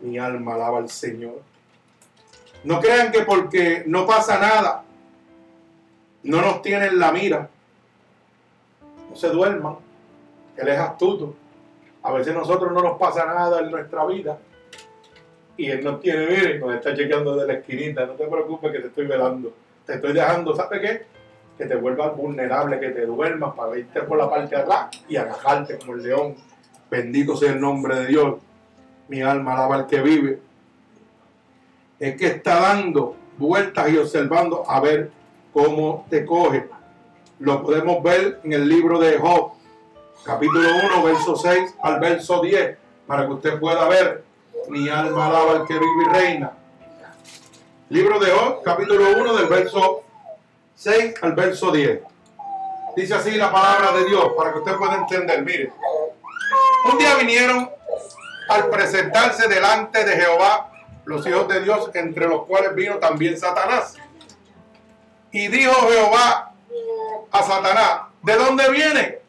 Mi 0.00 0.18
alma 0.18 0.54
alaba 0.54 0.78
al 0.78 0.90
Señor. 0.90 1.40
No 2.66 2.80
crean 2.80 3.12
que 3.12 3.22
porque 3.22 3.84
no 3.86 4.04
pasa 4.08 4.40
nada, 4.40 4.82
no 6.24 6.42
nos 6.42 6.62
tienen 6.62 6.98
la 6.98 7.12
mira. 7.12 7.48
No 9.08 9.14
se 9.14 9.28
duerman. 9.28 9.76
Él 10.56 10.66
es 10.66 10.76
astuto. 10.76 11.36
A 12.02 12.12
veces 12.12 12.34
nosotros 12.34 12.72
no 12.72 12.82
nos 12.82 12.98
pasa 12.98 13.24
nada 13.24 13.60
en 13.60 13.70
nuestra 13.70 14.04
vida. 14.06 14.36
Y 15.56 15.70
él 15.70 15.84
nos 15.84 16.00
tiene, 16.00 16.26
mire, 16.26 16.58
nos 16.58 16.74
está 16.74 16.92
chequeando 16.92 17.36
de 17.36 17.46
la 17.46 17.52
esquinita. 17.52 18.04
No 18.04 18.14
te 18.14 18.26
preocupes 18.26 18.72
que 18.72 18.80
te 18.80 18.88
estoy 18.88 19.06
velando. 19.06 19.52
Te 19.86 19.94
estoy 19.94 20.12
dejando, 20.12 20.56
¿sabes 20.56 20.80
qué? 20.80 21.06
Que 21.56 21.66
te 21.66 21.76
vuelvas 21.76 22.16
vulnerable, 22.16 22.80
que 22.80 22.88
te 22.88 23.06
duermas 23.06 23.54
para 23.54 23.78
irte 23.78 24.02
por 24.02 24.18
la 24.18 24.28
parte 24.28 24.56
de 24.56 24.62
atrás 24.62 24.88
y 25.08 25.14
agajarte 25.14 25.78
como 25.78 25.94
el 25.94 26.02
león. 26.02 26.34
Bendito 26.90 27.36
sea 27.36 27.52
el 27.52 27.60
nombre 27.60 27.94
de 27.94 28.06
Dios. 28.08 28.38
Mi 29.06 29.22
alma 29.22 29.52
alaba 29.54 29.76
al 29.76 29.86
que 29.86 30.02
vive. 30.02 30.45
Es 31.98 32.16
que 32.16 32.26
está 32.26 32.60
dando 32.60 33.16
vueltas 33.38 33.88
y 33.88 33.96
observando 33.96 34.68
a 34.68 34.80
ver 34.80 35.10
cómo 35.52 36.06
te 36.10 36.26
coge. 36.26 36.68
Lo 37.38 37.62
podemos 37.62 38.02
ver 38.02 38.40
en 38.44 38.52
el 38.52 38.68
libro 38.68 38.98
de 38.98 39.18
Job, 39.18 39.52
capítulo 40.24 40.68
1, 40.94 41.02
verso 41.02 41.36
6 41.36 41.74
al 41.82 42.00
verso 42.00 42.42
10, 42.42 42.76
para 43.06 43.26
que 43.26 43.32
usted 43.32 43.58
pueda 43.58 43.88
ver. 43.88 44.24
Mi 44.68 44.88
alma 44.88 45.26
alaba 45.26 45.52
al 45.52 45.66
que 45.66 45.74
vive 45.74 46.04
y 46.04 46.12
reina. 46.12 46.52
Libro 47.88 48.18
de 48.18 48.30
Job, 48.30 48.62
capítulo 48.62 49.04
1, 49.16 49.34
del 49.34 49.46
verso 49.46 50.02
6 50.74 51.14
al 51.22 51.32
verso 51.34 51.70
10. 51.70 52.00
Dice 52.96 53.14
así 53.14 53.30
la 53.32 53.50
palabra 53.50 53.92
de 53.92 54.04
Dios, 54.06 54.32
para 54.36 54.52
que 54.52 54.58
usted 54.58 54.76
pueda 54.76 54.96
entender. 54.96 55.42
Mire, 55.42 55.72
un 56.90 56.98
día 56.98 57.14
vinieron 57.16 57.70
al 58.48 58.68
presentarse 58.68 59.48
delante 59.48 60.04
de 60.04 60.16
Jehová 60.16 60.72
los 61.06 61.26
hijos 61.26 61.48
de 61.48 61.62
Dios, 61.62 61.90
entre 61.94 62.28
los 62.28 62.44
cuales 62.44 62.74
vino 62.74 62.96
también 62.96 63.38
Satanás. 63.38 63.94
Y 65.30 65.48
dijo 65.48 65.72
Jehová 65.88 66.52
a 67.30 67.42
Satanás, 67.42 68.00
¿de 68.22 68.34
dónde 68.34 68.70
viene? 68.70 69.20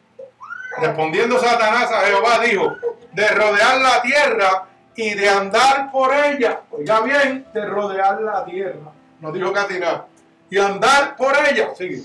Respondiendo 0.80 1.38
Satanás 1.38 1.90
a 1.90 2.00
Jehová 2.00 2.40
dijo, 2.40 2.76
de 3.12 3.28
rodear 3.28 3.80
la 3.80 4.02
tierra 4.02 4.66
y 4.94 5.14
de 5.14 5.28
andar 5.28 5.90
por 5.90 6.12
ella. 6.12 6.62
Oiga 6.70 7.00
bien, 7.00 7.46
de 7.54 7.64
rodear 7.64 8.20
la 8.20 8.44
tierra. 8.44 8.92
No 9.20 9.32
dijo 9.32 9.52
catinar. 9.52 10.06
Y 10.50 10.58
andar 10.58 11.16
por 11.16 11.34
ella. 11.36 11.74
Sigue. 11.76 12.02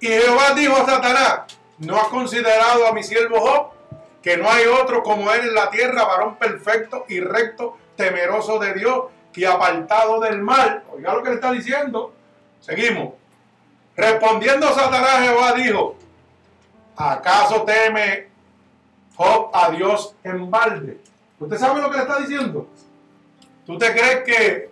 Y 0.00 0.06
Jehová 0.06 0.52
dijo 0.54 0.76
a 0.76 0.84
Satanás, 0.84 1.40
¿no 1.78 1.96
has 1.96 2.08
considerado 2.08 2.86
a 2.86 2.92
mi 2.92 3.02
siervo 3.02 3.40
Job? 3.40 3.70
Que 4.22 4.36
no 4.36 4.50
hay 4.50 4.66
otro 4.66 5.02
como 5.02 5.32
él 5.32 5.40
en 5.48 5.54
la 5.54 5.70
tierra, 5.70 6.04
varón 6.04 6.36
perfecto 6.36 7.04
y 7.08 7.20
recto, 7.20 7.78
temeroso 7.96 8.58
de 8.58 8.74
Dios 8.74 9.04
y 9.34 9.44
apartado 9.44 10.20
del 10.20 10.40
mal. 10.42 10.82
Oiga 10.92 11.14
lo 11.14 11.22
que 11.22 11.30
le 11.30 11.34
está 11.36 11.52
diciendo. 11.52 12.14
Seguimos. 12.60 13.14
Respondiendo 13.96 14.68
Satanás, 14.74 15.20
Jehová 15.20 15.52
dijo, 15.52 15.96
¿acaso 16.96 17.62
teme 17.62 18.28
Job 19.16 19.50
a 19.52 19.70
Dios 19.70 20.14
en 20.22 20.50
balde? 20.50 21.00
¿Usted 21.38 21.58
sabe 21.58 21.80
lo 21.80 21.90
que 21.90 21.96
le 21.96 22.02
está 22.02 22.18
diciendo? 22.18 22.68
¿Tú 23.64 23.78
te 23.78 23.92
crees 23.92 24.22
que 24.24 24.70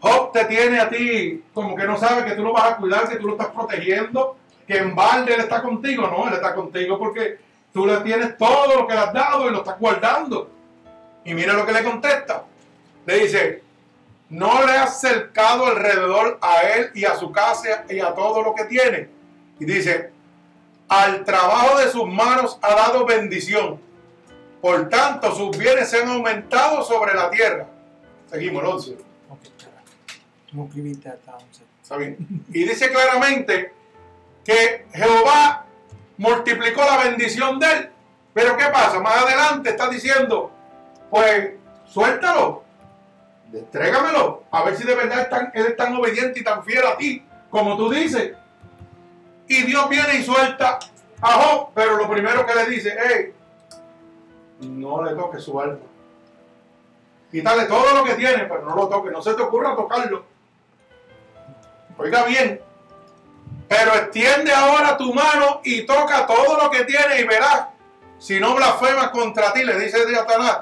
Job 0.00 0.32
te 0.32 0.44
tiene 0.44 0.80
a 0.80 0.88
ti 0.88 1.44
como 1.54 1.74
que 1.74 1.84
no 1.84 1.96
sabe 1.96 2.24
que 2.24 2.36
tú 2.36 2.42
lo 2.42 2.52
vas 2.52 2.72
a 2.72 2.76
cuidar, 2.76 3.08
que 3.08 3.16
tú 3.16 3.28
lo 3.28 3.32
estás 3.32 3.48
protegiendo, 3.48 4.36
que 4.66 4.78
en 4.78 4.94
balde 4.94 5.34
él 5.34 5.40
está 5.40 5.62
contigo? 5.62 6.06
No, 6.06 6.28
él 6.28 6.34
está 6.34 6.54
contigo 6.54 6.98
porque 6.98 7.38
tú 7.72 7.86
le 7.86 7.98
tienes 7.98 8.36
todo 8.36 8.80
lo 8.80 8.86
que 8.86 8.94
le 8.94 9.00
has 9.00 9.12
dado 9.12 9.48
y 9.48 9.52
lo 9.52 9.58
estás 9.58 9.78
guardando. 9.78 10.50
Y 11.26 11.34
mira 11.34 11.52
lo 11.54 11.66
que 11.66 11.72
le 11.72 11.82
contesta. 11.82 12.44
Le 13.04 13.18
dice, 13.18 13.62
no 14.30 14.64
le 14.64 14.72
has 14.72 15.00
cercado 15.00 15.66
alrededor 15.66 16.38
a 16.40 16.62
él 16.62 16.90
y 16.94 17.04
a 17.04 17.16
su 17.16 17.32
casa 17.32 17.84
y 17.90 17.98
a 17.98 18.14
todo 18.14 18.42
lo 18.42 18.54
que 18.54 18.64
tiene. 18.64 19.08
Y 19.58 19.64
dice, 19.64 20.12
al 20.88 21.24
trabajo 21.24 21.78
de 21.78 21.90
sus 21.90 22.06
manos 22.06 22.58
ha 22.62 22.74
dado 22.74 23.04
bendición. 23.04 23.80
Por 24.60 24.88
tanto, 24.88 25.34
sus 25.34 25.58
bienes 25.58 25.90
se 25.90 26.00
han 26.00 26.08
aumentado 26.08 26.82
sobre 26.84 27.14
la 27.14 27.28
tierra. 27.28 27.66
Seguimos, 28.30 28.62
el 28.62 28.68
11. 28.68 28.92
Ok, 29.28 29.42
espera. 29.42 29.82
No 30.52 30.66
escribiste 30.66 31.08
hasta 31.08 31.36
11. 31.36 31.64
Está 31.82 31.96
bien. 31.96 32.16
Y 32.52 32.64
dice 32.64 32.90
claramente 32.90 33.72
que 34.44 34.86
Jehová 34.92 35.66
multiplicó 36.18 36.82
la 36.82 36.98
bendición 36.98 37.58
de 37.58 37.72
él. 37.72 37.90
Pero 38.32 38.56
¿qué 38.56 38.66
pasa? 38.66 39.00
Más 39.00 39.24
adelante 39.24 39.70
está 39.70 39.88
diciendo, 39.88 40.52
pues 41.10 41.52
suéltalo, 41.86 42.62
entrégamelo, 43.52 44.42
a 44.50 44.64
ver 44.64 44.76
si 44.76 44.84
de 44.84 44.94
verdad 44.94 45.20
es 45.20 45.30
tan- 45.30 45.50
él 45.54 45.66
es 45.66 45.76
tan 45.76 45.94
obediente 45.96 46.40
y 46.40 46.44
tan 46.44 46.64
fiel 46.64 46.84
a 46.86 46.96
ti 46.96 47.24
como 47.50 47.76
tú 47.76 47.90
dices. 47.90 48.32
Y 49.48 49.62
Dios 49.62 49.88
viene 49.88 50.16
y 50.16 50.24
suelta 50.24 50.78
a 51.20 51.32
Job, 51.32 51.68
pero 51.74 51.96
lo 51.96 52.10
primero 52.10 52.44
que 52.44 52.54
le 52.54 52.66
dice, 52.66 52.96
hey, 52.98 53.32
no 54.60 55.02
le 55.04 55.14
toques 55.14 55.42
su 55.44 55.58
alma. 55.60 55.78
Quítale 57.30 57.64
todo 57.66 57.94
lo 57.94 58.04
que 58.04 58.14
tiene, 58.14 58.44
pero 58.44 58.62
no 58.62 58.74
lo 58.74 58.88
toques, 58.88 59.12
no 59.12 59.22
se 59.22 59.34
te 59.34 59.42
ocurra 59.42 59.76
tocarlo. 59.76 60.24
Oiga 61.98 62.24
bien, 62.24 62.60
pero 63.68 63.94
extiende 63.94 64.52
ahora 64.52 64.96
tu 64.96 65.14
mano 65.14 65.60
y 65.64 65.82
toca 65.86 66.26
todo 66.26 66.62
lo 66.62 66.70
que 66.70 66.84
tiene 66.84 67.20
y 67.20 67.24
verás. 67.24 67.66
Si 68.18 68.38
no 68.40 68.54
blasfemas 68.54 69.10
contra 69.10 69.52
ti, 69.52 69.62
le 69.64 69.78
dice 69.78 70.12
Satanás, 70.12 70.60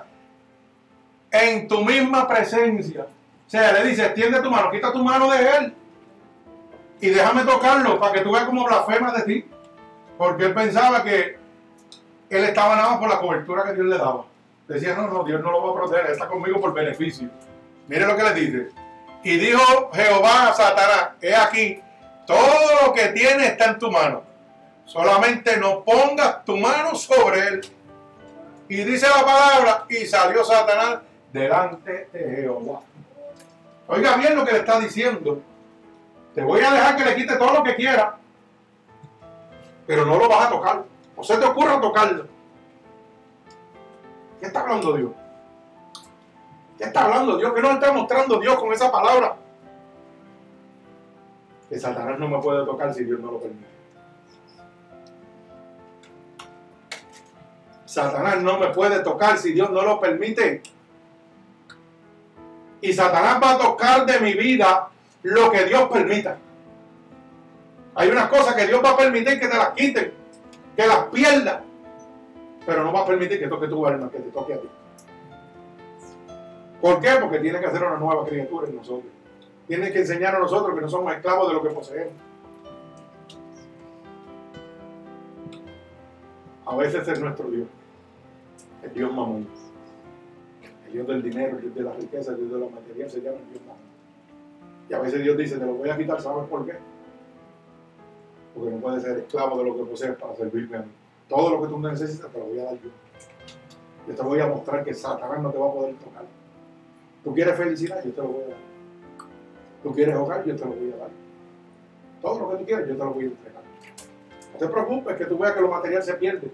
en 1.34 1.66
tu 1.66 1.84
misma 1.84 2.28
presencia. 2.28 3.02
O 3.46 3.50
sea, 3.50 3.72
le 3.72 3.84
dice, 3.84 4.06
extiende 4.06 4.40
tu 4.40 4.50
mano, 4.50 4.70
quita 4.70 4.92
tu 4.92 5.02
mano 5.02 5.30
de 5.30 5.38
él 5.38 5.74
y 7.00 7.08
déjame 7.08 7.42
tocarlo 7.42 7.98
para 7.98 8.12
que 8.12 8.20
tú 8.20 8.32
veas 8.32 8.44
cómo 8.44 8.64
blasfema 8.64 9.12
de 9.12 9.22
ti. 9.22 9.44
Porque 10.16 10.44
él 10.44 10.54
pensaba 10.54 11.02
que 11.02 11.36
él 12.30 12.44
estaba 12.44 12.76
nada 12.76 12.90
más 12.90 12.98
por 12.98 13.08
la 13.08 13.18
cobertura 13.18 13.64
que 13.64 13.74
Dios 13.74 13.86
le 13.86 13.98
daba. 13.98 14.24
Decía, 14.68 14.94
no, 14.94 15.08
no, 15.08 15.24
Dios 15.24 15.42
no 15.42 15.50
lo 15.50 15.62
va 15.62 15.70
a 15.72 15.74
proteger, 15.74 16.12
está 16.12 16.28
conmigo 16.28 16.60
por 16.60 16.72
beneficio. 16.72 17.28
Mire 17.88 18.06
lo 18.06 18.16
que 18.16 18.22
le 18.22 18.34
dice. 18.34 18.68
Y 19.24 19.36
dijo 19.38 19.90
Jehová 19.92 20.50
a 20.50 20.54
Satanás, 20.54 21.08
he 21.20 21.34
aquí, 21.34 21.82
todo 22.26 22.86
lo 22.86 22.92
que 22.92 23.08
tiene 23.08 23.48
está 23.48 23.72
en 23.72 23.78
tu 23.78 23.90
mano. 23.90 24.22
Solamente 24.84 25.56
no 25.56 25.82
pongas 25.82 26.44
tu 26.44 26.56
mano 26.56 26.94
sobre 26.94 27.40
él. 27.40 27.60
Y 28.68 28.76
dice 28.76 29.08
la 29.08 29.24
palabra, 29.24 29.84
y 29.88 30.06
salió 30.06 30.44
Satanás 30.44 31.00
delante 31.34 32.08
de 32.12 32.36
Jehová. 32.36 32.80
Oiga 33.88 34.16
bien 34.16 34.36
lo 34.36 34.44
que 34.44 34.52
le 34.52 34.58
está 34.58 34.78
diciendo. 34.78 35.42
Te 36.32 36.42
voy 36.42 36.60
a 36.60 36.70
dejar 36.70 36.96
que 36.96 37.04
le 37.04 37.16
quite 37.16 37.36
todo 37.36 37.52
lo 37.54 37.64
que 37.64 37.74
quiera, 37.74 38.16
pero 39.84 40.06
no 40.06 40.16
lo 40.16 40.28
vas 40.28 40.46
a 40.46 40.50
tocar. 40.50 40.84
O 41.16 41.24
se 41.24 41.36
te 41.36 41.44
ocurra 41.44 41.80
tocarlo. 41.80 42.26
¿Qué 44.38 44.46
está 44.46 44.60
hablando 44.60 44.96
Dios? 44.96 45.10
¿Qué 46.78 46.84
está 46.84 47.04
hablando 47.04 47.36
Dios? 47.36 47.52
¿Qué 47.52 47.60
nos 47.60 47.74
está 47.74 47.92
mostrando 47.92 48.38
Dios 48.38 48.56
con 48.56 48.72
esa 48.72 48.92
palabra? 48.92 49.36
Que 51.68 51.78
Satanás 51.80 52.18
no 52.18 52.28
me 52.28 52.40
puede 52.40 52.64
tocar 52.64 52.94
si 52.94 53.04
Dios 53.04 53.18
no 53.18 53.32
lo 53.32 53.40
permite. 53.40 53.74
Satanás 57.86 58.40
no 58.40 58.58
me 58.58 58.68
puede 58.68 59.00
tocar 59.00 59.36
si 59.38 59.52
Dios 59.52 59.70
no 59.70 59.82
lo 59.82 60.00
permite. 60.00 60.62
Y 62.84 62.92
Satanás 62.92 63.40
va 63.42 63.52
a 63.52 63.58
tocar 63.58 64.04
de 64.04 64.20
mi 64.20 64.34
vida 64.34 64.90
lo 65.22 65.50
que 65.50 65.64
Dios 65.64 65.88
permita. 65.90 66.36
Hay 67.94 68.10
unas 68.10 68.28
cosas 68.28 68.54
que 68.54 68.66
Dios 68.66 68.84
va 68.84 68.90
a 68.90 68.96
permitir 68.98 69.40
que 69.40 69.48
te 69.48 69.56
las 69.56 69.70
quiten, 69.70 70.12
que 70.76 70.86
las 70.86 71.04
pierdas, 71.06 71.62
pero 72.66 72.84
no 72.84 72.92
va 72.92 73.00
a 73.00 73.06
permitir 73.06 73.38
que 73.38 73.48
toque 73.48 73.68
tu 73.68 73.86
alma, 73.86 74.10
que 74.10 74.18
te 74.18 74.30
toque 74.30 74.52
a 74.52 74.60
ti. 74.60 74.68
¿Por 76.78 77.00
qué? 77.00 77.12
Porque 77.22 77.38
tiene 77.38 77.58
que 77.58 77.64
hacer 77.64 77.82
una 77.82 77.96
nueva 77.96 78.26
criatura 78.26 78.68
en 78.68 78.76
nosotros. 78.76 79.10
Tiene 79.66 79.90
que 79.90 80.00
enseñar 80.00 80.36
a 80.36 80.40
nosotros 80.40 80.74
que 80.74 80.82
no 80.82 80.88
somos 80.90 81.14
esclavos 81.14 81.48
de 81.48 81.54
lo 81.54 81.62
que 81.62 81.70
poseemos. 81.70 82.12
A 86.66 86.76
veces 86.76 87.08
es 87.08 87.18
nuestro 87.18 87.48
Dios, 87.48 87.66
el 88.82 88.92
Dios 88.92 89.10
mamón. 89.10 89.63
Dios 90.94 91.08
del 91.08 91.22
dinero, 91.24 91.58
Dios 91.58 91.74
de 91.74 91.82
la 91.82 91.92
riqueza, 91.92 92.34
Dios 92.34 92.52
de 92.52 92.56
la 92.56 92.68
material, 92.68 93.10
se 93.10 93.20
llama 93.20 93.38
Dios 93.50 93.60
mamón. 93.66 93.82
Y 94.88 94.94
a 94.94 95.00
veces 95.00 95.24
Dios 95.24 95.36
dice, 95.36 95.58
te 95.58 95.66
lo 95.66 95.74
voy 95.74 95.90
a 95.90 95.96
quitar, 95.96 96.20
¿sabes 96.20 96.48
por 96.48 96.64
qué? 96.64 96.74
Porque 98.54 98.70
no 98.70 98.76
puedes 98.76 99.02
ser 99.02 99.18
esclavo 99.18 99.58
de 99.58 99.64
lo 99.64 99.76
que 99.76 99.90
posees 99.90 100.16
para 100.16 100.36
servirme 100.36 100.76
a 100.76 100.82
mí. 100.82 100.92
Todo 101.28 101.50
lo 101.50 101.62
que 101.62 101.66
tú 101.66 101.80
necesitas 101.80 102.30
te 102.30 102.38
lo 102.38 102.44
voy 102.44 102.60
a 102.60 102.64
dar 102.66 102.74
yo. 102.74 102.90
Yo 104.06 104.14
te 104.14 104.22
voy 104.22 104.38
a 104.38 104.46
mostrar 104.46 104.84
que 104.84 104.94
Satanás 104.94 105.42
no 105.42 105.50
te 105.50 105.58
va 105.58 105.66
a 105.66 105.72
poder 105.72 105.96
tocar. 105.96 106.22
Tú 107.24 107.34
quieres 107.34 107.56
felicidad, 107.56 108.04
yo 108.04 108.12
te 108.12 108.22
lo 108.22 108.28
voy 108.28 108.42
a 108.44 108.48
dar. 108.50 108.58
Tú 109.82 109.92
quieres 109.94 110.14
hogar, 110.14 110.44
yo 110.44 110.54
te 110.54 110.64
lo 110.64 110.70
voy 110.74 110.92
a 110.92 110.96
dar. 110.96 111.10
Todo 112.22 112.38
lo 112.38 112.50
que 112.50 112.56
tú 112.58 112.64
quieres, 112.66 112.88
yo 112.88 112.96
te 112.96 113.04
lo 113.04 113.14
voy 113.14 113.24
a 113.24 113.26
entregar. 113.26 113.62
No 114.52 114.58
te 114.60 114.68
preocupes 114.68 115.16
que 115.16 115.24
tú 115.24 115.38
veas 115.38 115.54
que 115.54 115.60
lo 115.60 115.70
material 115.70 116.02
se 116.04 116.14
pierde. 116.14 116.52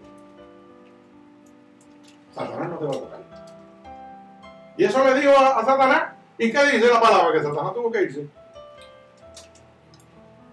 Satanás 2.32 2.70
no 2.70 2.78
te 2.78 2.84
va 2.86 2.90
a 2.90 3.00
tocar. 3.00 3.29
Y 4.80 4.84
eso 4.84 5.04
le 5.04 5.20
dijo 5.20 5.36
a, 5.36 5.62
Satanás. 5.62 6.14
¿Y 6.38 6.50
qué 6.50 6.64
dice 6.64 6.88
la 6.88 6.98
palabra? 6.98 7.32
Que 7.34 7.46
Satanás 7.46 7.74
tuvo 7.74 7.92
que 7.92 8.00
irse. 8.00 8.26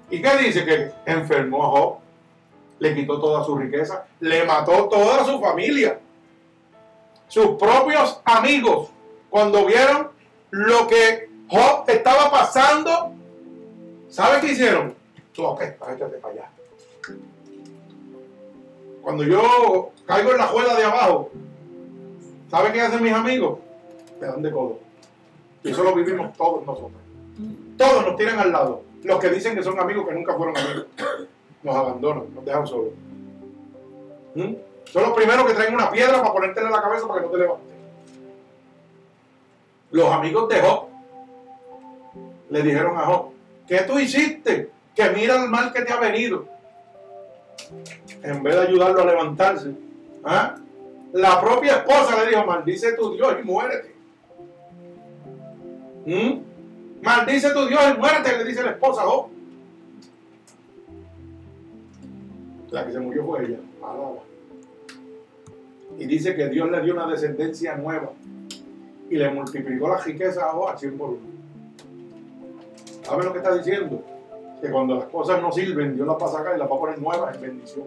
¿Y 0.10 0.22
qué 0.22 0.38
dice? 0.40 0.66
Que 0.66 0.92
enfermó 1.06 1.64
a 1.64 1.70
Job, 1.70 1.98
le 2.80 2.94
quitó 2.94 3.22
toda 3.22 3.46
su 3.46 3.58
riqueza, 3.58 4.06
le 4.20 4.44
mató 4.44 4.90
toda 4.90 5.24
su 5.24 5.40
familia. 5.40 6.02
Sus 7.30 7.52
propios 7.52 8.20
amigos, 8.26 8.90
cuando 9.30 9.66
vieron 9.66 10.10
lo 10.50 10.88
que 10.88 11.30
Job 11.48 11.86
estaba 11.88 12.30
pasando, 12.30 13.14
¿saben 14.10 14.42
qué 14.42 14.52
hicieron? 14.52 14.94
Tú, 15.32 15.46
ok, 15.46 15.62
échate 15.62 16.18
para 16.18 16.34
allá. 16.34 16.50
Cuando 19.02 19.24
yo 19.24 19.92
caigo 20.06 20.32
en 20.32 20.38
la 20.38 20.48
juela 20.48 20.76
de 20.76 20.84
abajo, 20.84 21.32
¿saben 22.52 22.74
qué 22.74 22.82
hacen 22.82 23.02
mis 23.02 23.14
amigos? 23.14 23.60
Me 24.20 24.28
dan 24.28 24.42
de 24.42 24.52
codo. 24.52 24.80
Y 25.64 25.72
eso 25.72 25.84
lo 25.84 25.94
vivimos 25.94 26.36
todos 26.38 26.66
nosotros. 26.66 27.02
Todos 27.78 28.06
nos 28.06 28.16
tiran 28.16 28.40
al 28.40 28.52
lado. 28.52 28.84
Los 29.04 29.20
que 29.20 29.30
dicen 29.30 29.56
que 29.56 29.64
son 29.64 29.80
amigos 29.80 30.08
que 30.08 30.14
nunca 30.14 30.36
fueron 30.36 30.58
amigos. 30.58 30.88
Nos 31.64 31.76
abandonan, 31.76 32.34
nos 32.34 32.46
dejan 32.46 32.68
solos. 32.68 32.94
¿Mm? 34.36 34.54
Son 34.86 35.04
los 35.04 35.12
primeros 35.12 35.46
que 35.46 35.54
traen 35.54 35.74
una 35.74 35.92
piedra 35.92 36.22
para 36.22 36.34
ponerte 36.34 36.62
en 36.62 36.72
la 36.72 36.82
cabeza 36.82 37.08
para 37.08 37.20
que 37.20 37.26
no 37.26 37.32
te 37.32 37.38
levantes. 37.38 37.68
Los 39.92 40.10
amigos 40.12 40.50
de 40.50 40.62
Job 40.62 40.88
le 42.50 42.62
dijeron 42.62 42.98
a 42.98 43.06
Job, 43.06 43.32
¿qué 43.68 43.80
tú 43.80 44.00
hiciste? 44.00 44.70
Que 44.96 45.10
mira 45.10 45.44
el 45.44 45.50
mal 45.50 45.72
que 45.74 45.82
te 45.82 45.94
ha 45.94 46.00
venido. 46.00 46.46
En 48.24 48.42
vez 48.44 48.56
de 48.56 48.62
ayudarlo 48.62 49.02
a 49.02 49.06
levantarse. 49.06 49.72
¿ah? 50.24 50.56
La 51.14 51.40
propia 51.42 51.78
esposa 51.78 52.24
le 52.24 52.30
dijo, 52.30 52.46
maldice 52.46 52.94
tu 52.94 53.14
Dios 53.14 53.36
y 53.40 53.44
muérete. 53.44 53.97
¿Mm? 56.08 56.40
Maldice 57.02 57.52
tu 57.52 57.68
Dios 57.68 57.82
y 57.94 58.00
muérete, 58.00 58.38
le 58.38 58.46
dice 58.46 58.64
la 58.64 58.72
esposa 58.72 59.02
a 59.02 59.06
Job. 59.06 59.28
La 62.72 62.86
que 62.86 62.94
se 62.94 63.00
murió 63.00 63.26
fue 63.26 63.46
ella. 63.46 63.58
Alaba. 63.84 64.24
Y 66.00 66.06
dice 66.06 66.34
que 66.34 66.48
Dios 66.48 66.72
le 66.72 66.82
dio 66.82 66.94
una 66.94 67.08
descendencia 67.08 67.76
nueva 67.76 68.12
y 69.10 69.18
le 69.18 69.30
multiplicó 69.30 69.90
la 69.90 69.98
riqueza 69.98 70.46
a 70.46 70.54
Job 70.54 70.70
al 70.70 70.80
100 70.80 70.98
por 70.98 71.10
uno. 71.10 71.20
¿Sabe 73.04 73.26
lo 73.26 73.34
que 73.34 73.40
está 73.40 73.58
diciendo? 73.58 74.02
Que 74.62 74.70
cuando 74.70 74.96
las 74.96 75.06
cosas 75.06 75.42
no 75.42 75.52
sirven, 75.52 75.96
Dios 75.96 76.08
las 76.08 76.16
va 76.16 76.26
a 76.26 76.32
sacar 76.32 76.56
y 76.56 76.60
las 76.60 76.72
va 76.72 76.76
a 76.76 76.80
poner 76.80 77.00
nuevas 77.00 77.36
en 77.36 77.42
bendición. 77.42 77.86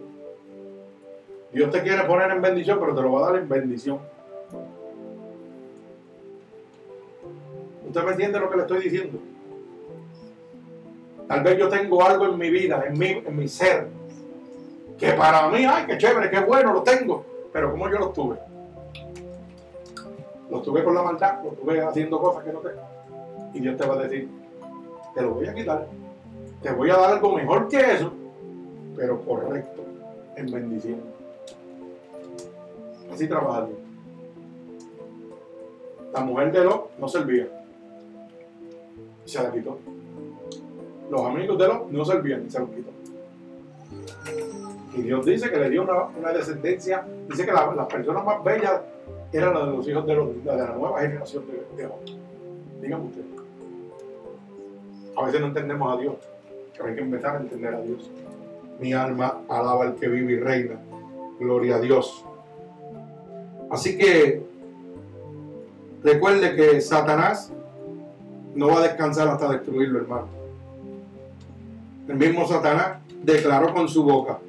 Dios 1.51 1.71
te 1.71 1.81
quiere 1.81 2.03
poner 2.03 2.29
en 2.29 2.41
bendición, 2.41 2.77
pero 2.79 2.93
te 2.93 3.01
lo 3.01 3.11
va 3.13 3.27
a 3.27 3.31
dar 3.31 3.41
en 3.41 3.49
bendición. 3.49 3.99
¿Usted 7.91 8.05
me 8.05 8.11
entiende 8.11 8.39
lo 8.39 8.49
que 8.49 8.55
le 8.55 8.61
estoy 8.61 8.83
diciendo? 8.83 9.19
Tal 11.27 11.43
vez 11.43 11.57
yo 11.57 11.67
tengo 11.67 12.01
algo 12.01 12.25
en 12.25 12.37
mi 12.37 12.49
vida, 12.49 12.85
en 12.87 12.97
mi, 12.97 13.07
en 13.07 13.35
mi 13.35 13.49
ser, 13.49 13.89
que 14.97 15.11
para 15.11 15.49
mí, 15.49 15.65
ay, 15.65 15.87
qué 15.87 15.97
chévere, 15.97 16.29
qué 16.29 16.39
bueno, 16.39 16.71
lo 16.71 16.83
tengo. 16.83 17.25
Pero 17.51 17.69
¿cómo 17.69 17.89
yo 17.89 17.99
lo 17.99 18.09
tuve? 18.11 18.37
Lo 20.49 20.61
tuve 20.61 20.85
con 20.85 20.95
la 20.95 21.03
maldad, 21.03 21.43
lo 21.43 21.49
tuve 21.49 21.81
haciendo 21.81 22.17
cosas 22.21 22.45
que 22.45 22.53
no 22.53 22.59
tengo. 22.59 22.81
Y 23.53 23.59
Dios 23.59 23.75
te 23.75 23.85
va 23.85 23.95
a 23.95 24.03
decir, 24.03 24.29
te 25.13 25.21
lo 25.21 25.31
voy 25.31 25.47
a 25.47 25.53
quitar. 25.53 25.85
Te 26.61 26.71
voy 26.71 26.91
a 26.91 26.95
dar 26.95 27.11
algo 27.11 27.35
mejor 27.35 27.67
que 27.67 27.77
eso, 27.77 28.13
pero 28.95 29.19
correcto, 29.19 29.83
en 30.37 30.49
bendición. 30.49 31.01
Así 33.13 33.27
trabaja 33.27 33.65
Dios. 33.65 33.79
La 36.13 36.21
mujer 36.21 36.53
de 36.53 36.63
Lot 36.63 36.97
no 36.97 37.09
servía. 37.09 37.49
Y 39.25 39.29
se 39.29 39.43
la 39.43 39.51
quitó. 39.51 39.77
Los 41.09 41.21
amigos 41.21 41.57
de 41.57 41.67
Lot 41.67 41.89
no 41.91 42.05
servían 42.05 42.45
y 42.47 42.49
se 42.49 42.59
los 42.59 42.69
quitó. 42.69 42.89
Y 44.93 45.01
Dios 45.03 45.25
dice 45.25 45.49
que 45.49 45.57
le 45.57 45.69
dio 45.69 45.83
una, 45.83 46.03
una 46.17 46.31
descendencia. 46.31 47.05
Dice 47.29 47.45
que 47.45 47.51
la- 47.51 47.73
las 47.73 47.87
personas 47.87 48.25
más 48.25 48.43
bellas 48.43 48.81
eran 49.31 49.53
las 49.53 49.65
de 49.67 49.71
los 49.71 49.87
hijos 49.87 50.05
de, 50.05 50.15
los- 50.15 50.43
de 50.43 50.55
la 50.55 50.75
nueva 50.75 50.99
generación 51.01 51.43
de, 51.47 51.81
de 51.81 51.87
Lot. 51.87 52.05
Díganme 52.81 53.05
ustedes. 53.05 53.25
A 55.17 55.25
veces 55.25 55.41
no 55.41 55.47
entendemos 55.47 55.97
a 55.97 56.01
Dios, 56.01 56.15
pero 56.75 56.89
hay 56.89 56.95
que 56.95 57.01
empezar 57.01 57.35
a 57.35 57.39
entender 57.39 57.73
a 57.73 57.81
Dios. 57.81 58.09
Mi 58.79 58.93
alma 58.93 59.41
alaba 59.47 59.83
al 59.85 59.95
que 59.95 60.07
vive 60.07 60.33
y 60.33 60.39
reina. 60.39 60.79
Gloria 61.39 61.75
a 61.75 61.79
Dios. 61.79 62.25
Así 63.69 63.97
que 63.97 64.41
recuerde 66.03 66.55
que 66.55 66.81
Satanás 66.81 67.51
no 68.55 68.67
va 68.67 68.79
a 68.79 68.83
descansar 68.83 69.27
hasta 69.27 69.49
destruirlo, 69.49 69.99
hermano. 69.99 70.27
El 72.07 72.15
mismo 72.15 72.47
Satanás 72.47 72.97
declaró 73.23 73.73
con 73.73 73.87
su 73.87 74.03
boca 74.03 74.39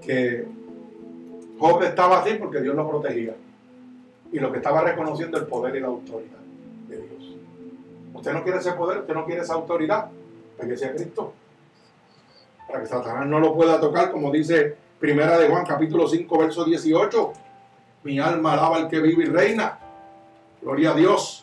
que 0.00 0.44
Job 1.58 1.82
estaba 1.82 2.20
así 2.20 2.34
porque 2.34 2.60
Dios 2.60 2.74
lo 2.74 2.88
protegía. 2.88 3.34
Y 4.32 4.38
lo 4.40 4.50
que 4.50 4.58
estaba 4.58 4.80
reconociendo 4.80 5.38
el 5.38 5.46
poder 5.46 5.76
y 5.76 5.80
la 5.80 5.88
autoridad 5.88 6.38
de 6.88 6.96
Dios. 6.96 7.36
Usted 8.14 8.32
no 8.32 8.42
quiere 8.42 8.58
ese 8.58 8.72
poder, 8.72 9.00
usted 9.00 9.14
no 9.14 9.24
quiere 9.26 9.42
esa 9.42 9.54
autoridad, 9.54 10.08
para 10.56 10.68
que 10.68 10.76
sea 10.76 10.92
Cristo. 10.92 11.32
Para 12.66 12.80
que 12.80 12.86
Satanás 12.86 13.26
no 13.26 13.38
lo 13.38 13.54
pueda 13.54 13.78
tocar, 13.78 14.10
como 14.10 14.30
dice 14.30 14.76
Primera 14.98 15.38
de 15.38 15.48
Juan, 15.48 15.66
capítulo 15.66 16.08
5, 16.08 16.38
verso 16.38 16.64
18. 16.64 17.32
Mi 18.04 18.18
alma 18.18 18.54
alaba 18.54 18.76
al 18.76 18.88
que 18.88 19.00
vive 19.00 19.24
y 19.24 19.26
reina. 19.26 19.78
Gloria 20.62 20.92
a 20.92 20.94
Dios. 20.94 21.41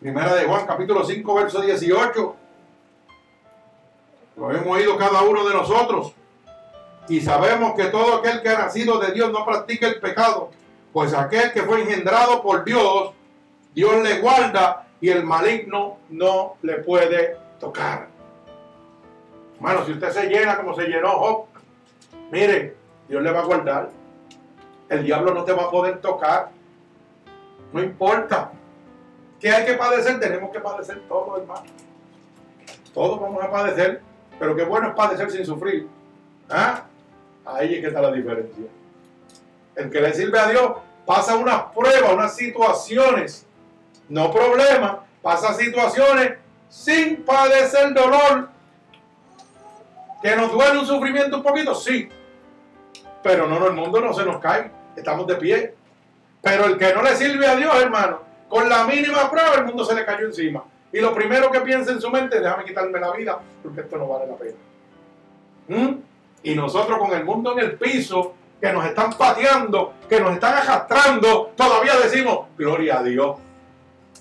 Primera 0.00 0.34
de 0.34 0.46
Juan, 0.46 0.66
capítulo 0.66 1.04
5, 1.04 1.34
verso 1.34 1.60
18. 1.60 2.36
Lo 4.36 4.50
hemos 4.50 4.66
oído 4.66 4.96
cada 4.96 5.20
uno 5.20 5.46
de 5.46 5.52
nosotros. 5.54 6.14
Y 7.06 7.20
sabemos 7.20 7.74
que 7.74 7.84
todo 7.84 8.16
aquel 8.16 8.40
que 8.40 8.48
ha 8.48 8.60
nacido 8.60 8.98
de 8.98 9.12
Dios 9.12 9.30
no 9.30 9.44
practica 9.44 9.88
el 9.88 10.00
pecado, 10.00 10.50
Pues 10.94 11.12
aquel 11.12 11.52
que 11.52 11.62
fue 11.62 11.82
engendrado 11.82 12.42
por 12.42 12.64
Dios, 12.64 13.12
Dios 13.74 14.02
le 14.02 14.20
guarda 14.20 14.88
y 15.02 15.10
el 15.10 15.22
maligno 15.22 15.98
no 16.08 16.56
le 16.62 16.76
puede 16.78 17.36
tocar. 17.60 18.08
Hermano, 19.56 19.84
si 19.84 19.92
usted 19.92 20.10
se 20.10 20.26
llena 20.28 20.56
como 20.56 20.74
se 20.74 20.88
llenó 20.88 21.10
Job, 21.10 21.44
mire, 22.32 22.74
Dios 23.06 23.22
le 23.22 23.30
va 23.30 23.40
a 23.40 23.44
guardar. 23.44 23.90
El 24.88 25.04
diablo 25.04 25.34
no 25.34 25.44
te 25.44 25.52
va 25.52 25.64
a 25.64 25.70
poder 25.70 26.00
tocar. 26.00 26.50
No 27.72 27.82
importa. 27.82 28.50
¿Qué 29.40 29.50
hay 29.50 29.64
que 29.64 29.74
padecer? 29.74 30.20
Tenemos 30.20 30.50
que 30.50 30.60
padecer 30.60 31.00
todo, 31.08 31.38
hermano. 31.38 31.64
Todos 32.92 33.20
vamos 33.20 33.42
a 33.42 33.50
padecer, 33.50 34.02
pero 34.38 34.54
qué 34.54 34.64
bueno 34.64 34.88
es 34.88 34.94
padecer 34.94 35.30
sin 35.30 35.46
sufrir. 35.46 35.88
¿Ah? 36.48 36.84
Ahí 37.46 37.76
es 37.76 37.80
que 37.80 37.86
está 37.86 38.02
la 38.02 38.12
diferencia. 38.12 38.64
El 39.74 39.90
que 39.90 40.00
le 40.00 40.12
sirve 40.12 40.38
a 40.38 40.48
Dios 40.48 40.72
pasa 41.06 41.36
unas 41.36 41.62
pruebas, 41.74 42.12
unas 42.12 42.36
situaciones, 42.36 43.46
no 44.08 44.30
problemas, 44.30 44.98
pasa 45.22 45.54
situaciones 45.54 46.34
sin 46.68 47.24
padecer 47.24 47.94
dolor. 47.94 48.50
Que 50.22 50.36
nos 50.36 50.52
duele 50.52 50.80
un 50.80 50.86
sufrimiento 50.86 51.38
un 51.38 51.42
poquito, 51.42 51.74
sí. 51.74 52.10
Pero 53.22 53.46
no, 53.46 53.58
no, 53.58 53.68
el 53.68 53.72
mundo 53.72 54.02
no 54.02 54.12
se 54.12 54.24
nos 54.24 54.38
cae. 54.38 54.70
Estamos 54.94 55.26
de 55.26 55.36
pie. 55.36 55.74
Pero 56.42 56.66
el 56.66 56.76
que 56.76 56.92
no 56.92 57.02
le 57.02 57.16
sirve 57.16 57.46
a 57.46 57.56
Dios, 57.56 57.74
hermano, 57.80 58.29
con 58.50 58.68
la 58.68 58.84
mínima 58.84 59.30
prueba 59.30 59.54
el 59.54 59.64
mundo 59.64 59.84
se 59.84 59.94
le 59.94 60.04
cayó 60.04 60.26
encima. 60.26 60.64
Y 60.92 61.00
lo 61.00 61.14
primero 61.14 61.50
que 61.52 61.60
piensa 61.60 61.92
en 61.92 62.00
su 62.00 62.10
mente 62.10 62.36
es, 62.36 62.42
déjame 62.42 62.64
quitarme 62.64 62.98
la 62.98 63.12
vida, 63.12 63.38
porque 63.62 63.82
esto 63.82 63.96
no 63.96 64.08
vale 64.08 64.26
la 64.26 64.34
pena. 64.34 64.56
¿Mm? 65.68 66.00
Y 66.42 66.54
nosotros 66.56 66.98
con 66.98 67.12
el 67.12 67.24
mundo 67.24 67.52
en 67.52 67.60
el 67.60 67.78
piso, 67.78 68.34
que 68.60 68.72
nos 68.72 68.84
están 68.84 69.12
pateando, 69.12 69.94
que 70.08 70.18
nos 70.18 70.32
están 70.32 70.54
arrastrando, 70.54 71.52
todavía 71.56 71.96
decimos, 71.96 72.46
gloria 72.58 72.98
a 72.98 73.02
Dios. 73.04 73.36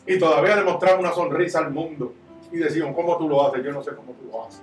Y 0.05 0.19
todavía 0.19 0.55
demostramos 0.55 0.99
una 0.99 1.11
sonrisa 1.11 1.59
al 1.59 1.71
mundo. 1.71 2.13
Y 2.51 2.57
decimos, 2.57 2.95
¿cómo 2.95 3.17
tú 3.17 3.27
lo 3.27 3.47
haces? 3.47 3.63
Yo 3.65 3.71
no 3.71 3.83
sé 3.83 3.95
cómo 3.95 4.13
tú 4.13 4.29
lo 4.31 4.45
haces. 4.45 4.61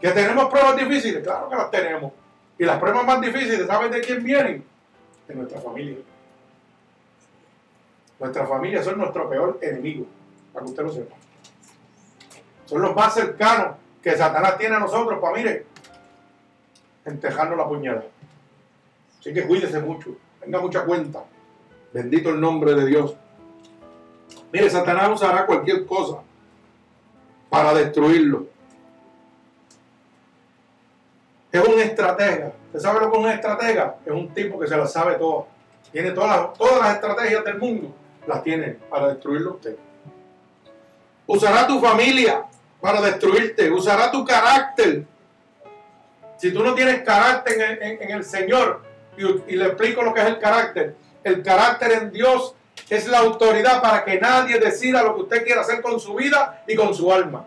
Que 0.00 0.10
tenemos 0.10 0.46
pruebas 0.46 0.76
difíciles, 0.76 1.22
claro 1.22 1.48
que 1.48 1.56
las 1.56 1.70
tenemos. 1.70 2.12
Y 2.58 2.64
las 2.64 2.78
pruebas 2.78 3.06
más 3.06 3.20
difíciles, 3.20 3.66
¿saben 3.66 3.92
de 3.92 4.00
quién 4.00 4.24
vienen? 4.24 4.64
De 5.28 5.34
nuestra 5.34 5.60
familia. 5.60 5.98
Nuestra 8.18 8.46
familia 8.46 8.82
son 8.82 8.98
nuestro 8.98 9.28
peor 9.28 9.58
enemigo, 9.60 10.06
para 10.52 10.64
que 10.64 10.70
usted 10.70 10.82
lo 10.84 10.92
sepa. 10.92 11.16
Son 12.64 12.82
los 12.82 12.94
más 12.94 13.14
cercanos 13.14 13.76
que 14.02 14.16
Satanás 14.16 14.56
tiene 14.58 14.76
a 14.76 14.80
nosotros 14.80 15.18
para, 15.20 15.36
mire, 15.36 15.66
entejarnos 17.04 17.56
la 17.56 17.68
puñalada. 17.68 18.06
Así 19.20 19.32
que 19.32 19.46
cuídese 19.46 19.80
mucho, 19.80 20.16
tenga 20.40 20.60
mucha 20.60 20.84
cuenta. 20.84 21.24
Bendito 21.92 22.30
el 22.30 22.40
nombre 22.40 22.74
de 22.74 22.86
Dios. 22.86 23.16
Mire, 24.52 24.70
Satanás 24.70 25.10
usará 25.10 25.46
cualquier 25.46 25.84
cosa 25.86 26.18
para 27.50 27.74
destruirlo. 27.74 28.46
Es 31.52 31.66
un 31.66 31.78
estratega. 31.78 32.52
¿Usted 32.66 32.80
sabe 32.80 33.00
lo 33.00 33.10
que 33.10 33.18
es 33.18 33.24
un 33.24 33.30
estratega? 33.30 33.96
Es 34.04 34.12
un 34.12 34.28
tipo 34.34 34.58
que 34.58 34.66
se 34.66 34.76
la 34.76 34.86
sabe 34.86 35.14
todas. 35.14 35.46
Tiene 35.90 36.10
todas 36.10 36.52
todas 36.54 36.80
las 36.80 36.94
estrategias 36.94 37.44
del 37.44 37.58
mundo. 37.58 37.94
Las 38.26 38.42
tiene 38.42 38.78
para 38.90 39.08
destruirlo 39.08 39.54
usted. 39.54 39.76
Usará 41.26 41.66
tu 41.66 41.80
familia 41.80 42.44
para 42.80 43.00
destruirte. 43.00 43.70
Usará 43.70 44.10
tu 44.10 44.24
carácter. 44.24 45.04
Si 46.36 46.52
tú 46.52 46.62
no 46.62 46.74
tienes 46.74 47.02
carácter 47.02 47.78
en 47.80 48.10
el 48.10 48.24
Señor, 48.24 48.82
y, 49.16 49.52
y 49.52 49.56
le 49.56 49.66
explico 49.66 50.02
lo 50.02 50.12
que 50.12 50.20
es 50.20 50.26
el 50.26 50.38
carácter. 50.38 50.96
El 51.24 51.42
carácter 51.42 51.92
en 51.92 52.12
Dios 52.12 52.54
es 52.88 53.08
la 53.08 53.18
autoridad 53.18 53.80
para 53.80 54.04
que 54.04 54.20
nadie 54.20 54.58
decida 54.58 55.02
lo 55.02 55.14
que 55.14 55.22
usted 55.22 55.44
quiera 55.44 55.62
hacer 55.62 55.82
con 55.82 55.98
su 55.98 56.14
vida 56.14 56.62
y 56.66 56.76
con 56.76 56.94
su 56.94 57.12
alma. 57.12 57.44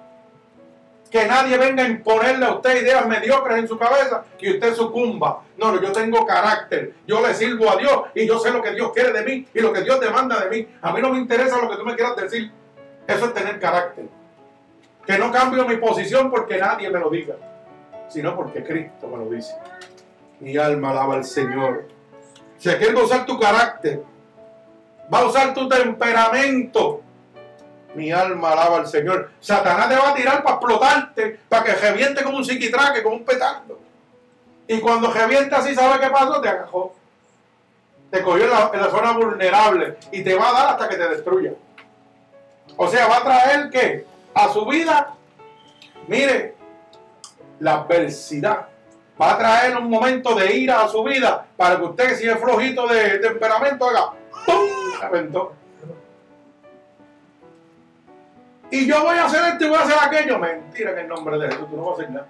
Que 1.11 1.25
nadie 1.25 1.57
venga 1.57 1.83
a 1.83 1.87
imponerle 1.87 2.45
a 2.45 2.53
usted 2.53 2.83
ideas 2.83 3.07
mediocres 3.07 3.57
en 3.57 3.67
su 3.67 3.77
cabeza 3.77 4.23
y 4.39 4.51
usted 4.53 4.75
sucumba. 4.75 5.41
No, 5.57 5.71
no, 5.71 5.81
yo 5.81 5.91
tengo 5.91 6.25
carácter. 6.25 6.93
Yo 7.07 7.25
le 7.25 7.33
sirvo 7.33 7.71
a 7.71 7.77
Dios 7.77 8.03
y 8.13 8.27
yo 8.27 8.37
sé 8.39 8.51
lo 8.51 8.61
que 8.61 8.71
Dios 8.71 8.91
quiere 8.93 9.11
de 9.11 9.23
mí 9.23 9.47
y 9.53 9.59
lo 9.59 9.73
que 9.73 9.81
Dios 9.81 9.99
demanda 9.99 10.39
de 10.39 10.49
mí. 10.49 10.67
A 10.81 10.93
mí 10.93 11.01
no 11.01 11.11
me 11.11 11.17
interesa 11.17 11.59
lo 11.59 11.69
que 11.69 11.77
tú 11.77 11.83
me 11.83 11.95
quieras 11.95 12.15
decir. 12.15 12.51
Eso 13.07 13.25
es 13.25 13.33
tener 13.33 13.59
carácter. 13.59 14.05
Que 15.05 15.17
no 15.17 15.31
cambio 15.31 15.67
mi 15.67 15.77
posición 15.77 16.29
porque 16.29 16.59
nadie 16.59 16.87
me 16.91 16.99
lo 16.99 17.09
diga, 17.09 17.35
sino 18.07 18.35
porque 18.35 18.63
Cristo 18.63 19.07
me 19.07 19.17
lo 19.17 19.29
dice. 19.31 19.55
Mi 20.39 20.55
alma 20.57 20.91
alaba 20.91 21.15
al 21.15 21.25
Señor. 21.25 21.87
Si 22.59 22.69
aquel 22.69 22.95
usar 22.95 23.25
tu 23.25 23.39
carácter, 23.39 24.03
va 25.11 25.19
a 25.19 25.25
usar 25.25 25.53
tu 25.55 25.67
temperamento. 25.67 26.98
Mi 27.95 28.11
alma 28.11 28.51
alaba 28.51 28.77
al 28.77 28.87
Señor. 28.87 29.31
Satanás 29.39 29.89
te 29.89 29.95
va 29.95 30.09
a 30.09 30.13
tirar 30.13 30.43
para 30.43 30.55
explotarte, 30.55 31.39
para 31.49 31.63
que 31.63 31.73
reviente 31.73 32.23
como 32.23 32.37
un 32.37 32.45
psiquitraque, 32.45 33.01
como 33.01 33.17
un 33.17 33.25
petardo. 33.25 33.79
Y 34.67 34.79
cuando 34.79 35.11
revienta 35.11 35.57
así, 35.57 35.73
¿sabe 35.73 35.99
qué 35.99 36.11
pasó? 36.11 36.39
Te 36.39 36.49
agajó. 36.49 36.93
Te 38.11 38.21
cogió 38.21 38.45
en 38.45 38.81
la, 38.81 38.89
zona 38.89 39.13
vulnerable 39.13 39.97
y 40.11 40.23
te 40.23 40.35
va 40.35 40.49
a 40.49 40.53
dar 40.53 40.67
hasta 40.69 40.89
que 40.89 40.95
te 40.95 41.09
destruya. 41.09 41.53
O 42.77 42.87
sea, 42.87 43.07
va 43.07 43.17
a 43.17 43.23
traer 43.23 43.69
que 43.69 44.05
a 44.33 44.49
su 44.49 44.65
vida, 44.65 45.15
mire, 46.07 46.55
la 47.59 47.81
adversidad. 47.81 48.67
Va 49.19 49.33
a 49.33 49.37
traer 49.37 49.75
un 49.75 49.89
momento 49.89 50.33
de 50.35 50.55
ira 50.55 50.83
a 50.83 50.87
su 50.87 51.03
vida 51.03 51.45
para 51.57 51.77
que 51.77 51.83
usted, 51.83 52.15
si 52.15 52.27
es 52.27 52.39
flojito 52.39 52.87
de 52.87 53.17
temperamento, 53.19 53.89
haga 53.89 54.11
¡pum! 54.45 55.01
Reventó. 55.01 55.53
Y 58.71 58.87
yo 58.87 59.03
voy 59.03 59.17
a 59.17 59.25
hacer 59.25 59.53
esto 59.53 59.65
y 59.65 59.69
voy 59.69 59.77
a 59.77 59.81
hacer 59.81 59.97
aquello. 59.99 60.37
Mentira 60.37 60.91
en 60.91 60.99
el 60.99 61.07
nombre 61.07 61.37
de 61.39 61.47
Jesús, 61.47 61.69
tú 61.69 61.75
no 61.75 61.85
vas 61.85 61.91
a 61.91 62.01
hacer 62.01 62.11
nada. 62.11 62.27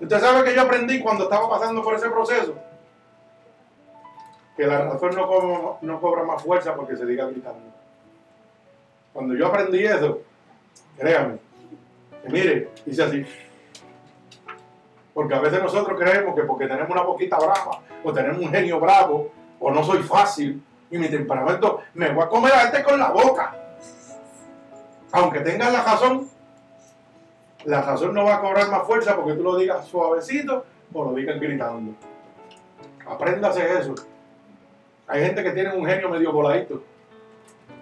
Usted 0.00 0.20
sabe 0.20 0.44
que 0.44 0.54
yo 0.54 0.62
aprendí 0.62 1.00
cuando 1.00 1.24
estaba 1.24 1.48
pasando 1.48 1.82
por 1.82 1.94
ese 1.94 2.10
proceso. 2.10 2.54
Que 4.56 4.66
la 4.66 4.84
razón 4.84 5.14
no 5.14 6.00
cobra, 6.00 6.24
más 6.24 6.42
fuerza 6.42 6.74
porque 6.74 6.96
se 6.96 7.06
diga 7.06 7.26
gritando. 7.26 7.60
Cuando 9.12 9.34
yo 9.34 9.46
aprendí 9.46 9.84
eso, 9.84 10.22
créame, 10.98 11.38
que 12.22 12.28
mire, 12.28 12.70
dice 12.84 13.02
así. 13.04 13.24
Porque 15.12 15.34
a 15.34 15.40
veces 15.40 15.62
nosotros 15.62 15.98
creemos 15.98 16.34
que 16.34 16.42
porque 16.42 16.66
tenemos 16.66 16.90
una 16.90 17.02
boquita 17.02 17.36
brava, 17.36 17.80
o 18.02 18.12
tenemos 18.12 18.38
un 18.38 18.50
genio 18.50 18.80
bravo, 18.80 19.30
o 19.60 19.70
no 19.70 19.84
soy 19.84 20.02
fácil, 20.02 20.62
y 20.90 20.98
mi 20.98 21.08
temperamento, 21.08 21.82
me 21.94 22.10
voy 22.10 22.24
a 22.24 22.28
comer 22.28 22.52
a 22.52 22.64
este 22.64 22.82
con 22.82 22.98
la 22.98 23.10
boca. 23.10 23.56
Aunque 25.14 25.38
tengas 25.40 25.72
la 25.72 25.84
razón, 25.84 26.28
la 27.64 27.82
razón 27.82 28.12
no 28.14 28.24
va 28.24 28.34
a 28.34 28.40
cobrar 28.40 28.68
más 28.68 28.84
fuerza 28.84 29.14
porque 29.14 29.34
tú 29.34 29.44
lo 29.44 29.56
digas 29.56 29.86
suavecito 29.86 30.64
o 30.92 31.04
lo 31.04 31.14
digas 31.14 31.38
gritando. 31.38 31.92
Apréndase 33.06 33.78
eso. 33.78 33.94
Hay 35.06 35.22
gente 35.22 35.44
que 35.44 35.52
tiene 35.52 35.72
un 35.72 35.86
genio 35.86 36.08
medio 36.08 36.32
voladito 36.32 36.82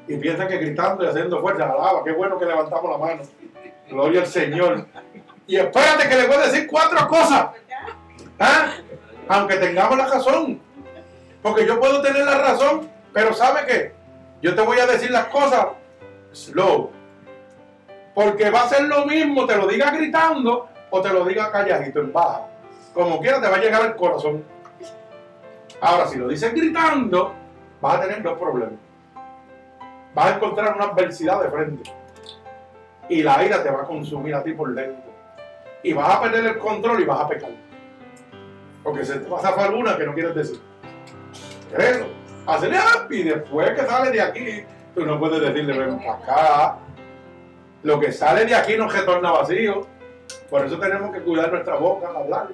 y 0.07 0.19
piensan 0.19 0.47
que 0.47 0.59
gritando 0.59 1.05
y 1.05 1.09
haciendo 1.09 1.41
fuerza, 1.41 1.65
alaba, 1.65 2.05
qué 2.05 2.13
bueno 2.13 2.39
que 2.39 2.45
levantamos 2.45 2.91
la 2.91 2.99
mano. 2.99 3.23
Gloria 3.89 4.21
al 4.21 4.27
Señor. 4.27 4.87
Y 5.47 5.57
espérate 5.57 6.11
que 6.11 6.17
le 6.17 6.27
voy 6.27 6.37
a 6.37 6.47
decir 6.49 6.67
cuatro 6.67 7.09
cosas. 7.09 7.47
¿Ah? 8.39 8.75
Aunque 9.29 9.57
tengamos 9.57 9.97
la 9.97 10.07
razón. 10.07 10.61
Porque 11.41 11.65
yo 11.65 11.81
puedo 11.81 12.03
tener 12.03 12.27
la 12.27 12.37
razón, 12.37 12.91
pero 13.15 13.33
¿sabe 13.33 13.61
qué? 13.67 13.95
Yo 14.43 14.55
te 14.55 14.61
voy 14.61 14.79
a 14.79 14.87
decir 14.87 15.11
las 15.11 15.29
cosas 15.29 15.69
slow. 16.33 16.91
Porque 18.15 18.51
va 18.51 18.63
a 18.63 18.69
ser 18.69 18.83
lo 18.83 19.07
mismo, 19.07 19.47
te 19.47 19.57
lo 19.57 19.67
diga 19.67 19.91
gritando 19.91 20.69
o 20.91 21.01
te 21.01 21.09
lo 21.09 21.25
diga 21.25 21.51
calladito 21.51 22.01
en 22.01 22.13
baja. 22.13 22.47
Como 22.93 23.21
quiera 23.21 23.41
te 23.41 23.49
va 23.49 23.57
a 23.57 23.61
llegar 23.61 23.83
al 23.83 23.97
corazón. 23.97 24.45
Ahora, 25.81 26.07
si 26.07 26.19
lo 26.19 26.29
dices 26.29 26.53
gritando, 26.55 27.33
vas 27.81 27.97
a 27.97 28.01
tener 28.03 28.23
dos 28.23 28.39
problemas. 28.39 28.79
Vas 30.15 30.27
a 30.27 30.37
encontrar 30.37 30.77
una 30.77 30.85
adversidad 30.85 31.43
de 31.43 31.51
frente. 31.51 31.91
Y 33.09 33.23
la 33.23 33.45
ira 33.45 33.63
te 33.63 33.71
va 33.71 33.83
a 33.83 33.87
consumir 33.87 34.35
a 34.35 34.43
ti 34.43 34.53
por 34.53 34.73
dentro. 34.75 35.11
Y 35.83 35.93
vas 35.93 36.15
a 36.15 36.21
perder 36.21 36.45
el 36.45 36.59
control 36.59 37.01
y 37.01 37.05
vas 37.05 37.21
a 37.21 37.29
pecar. 37.29 37.51
Porque 38.83 39.05
se 39.05 39.19
te 39.19 39.29
va 39.29 39.39
a 39.39 39.43
zafar 39.43 39.75
una 39.75 39.97
que 39.97 40.05
no 40.05 40.15
quieres 40.15 40.35
decir. 40.35 40.61
Eso. 41.77 42.07
Hacerle 42.47 42.79
y 43.11 43.23
después 43.23 43.71
que 43.71 43.87
sale 43.87 44.11
de 44.11 44.21
aquí, 44.21 44.65
tú 44.95 45.07
no 45.07 45.19
puedes 45.19 45.41
decirle 45.41 45.79
ven 45.79 45.99
para 45.99 46.13
acá. 46.13 46.79
Lo 47.83 47.99
que 47.99 48.13
sale 48.13 48.45
de 48.45 48.55
aquí 48.55 48.77
no 48.77 48.89
retorna 48.89 49.33
vacío. 49.33 49.87
Por 50.49 50.65
eso 50.65 50.79
tenemos 50.79 51.13
que 51.13 51.21
cuidar 51.23 51.51
nuestra 51.51 51.77
boca 51.77 52.09
al 52.09 52.17
hablar. 52.17 52.49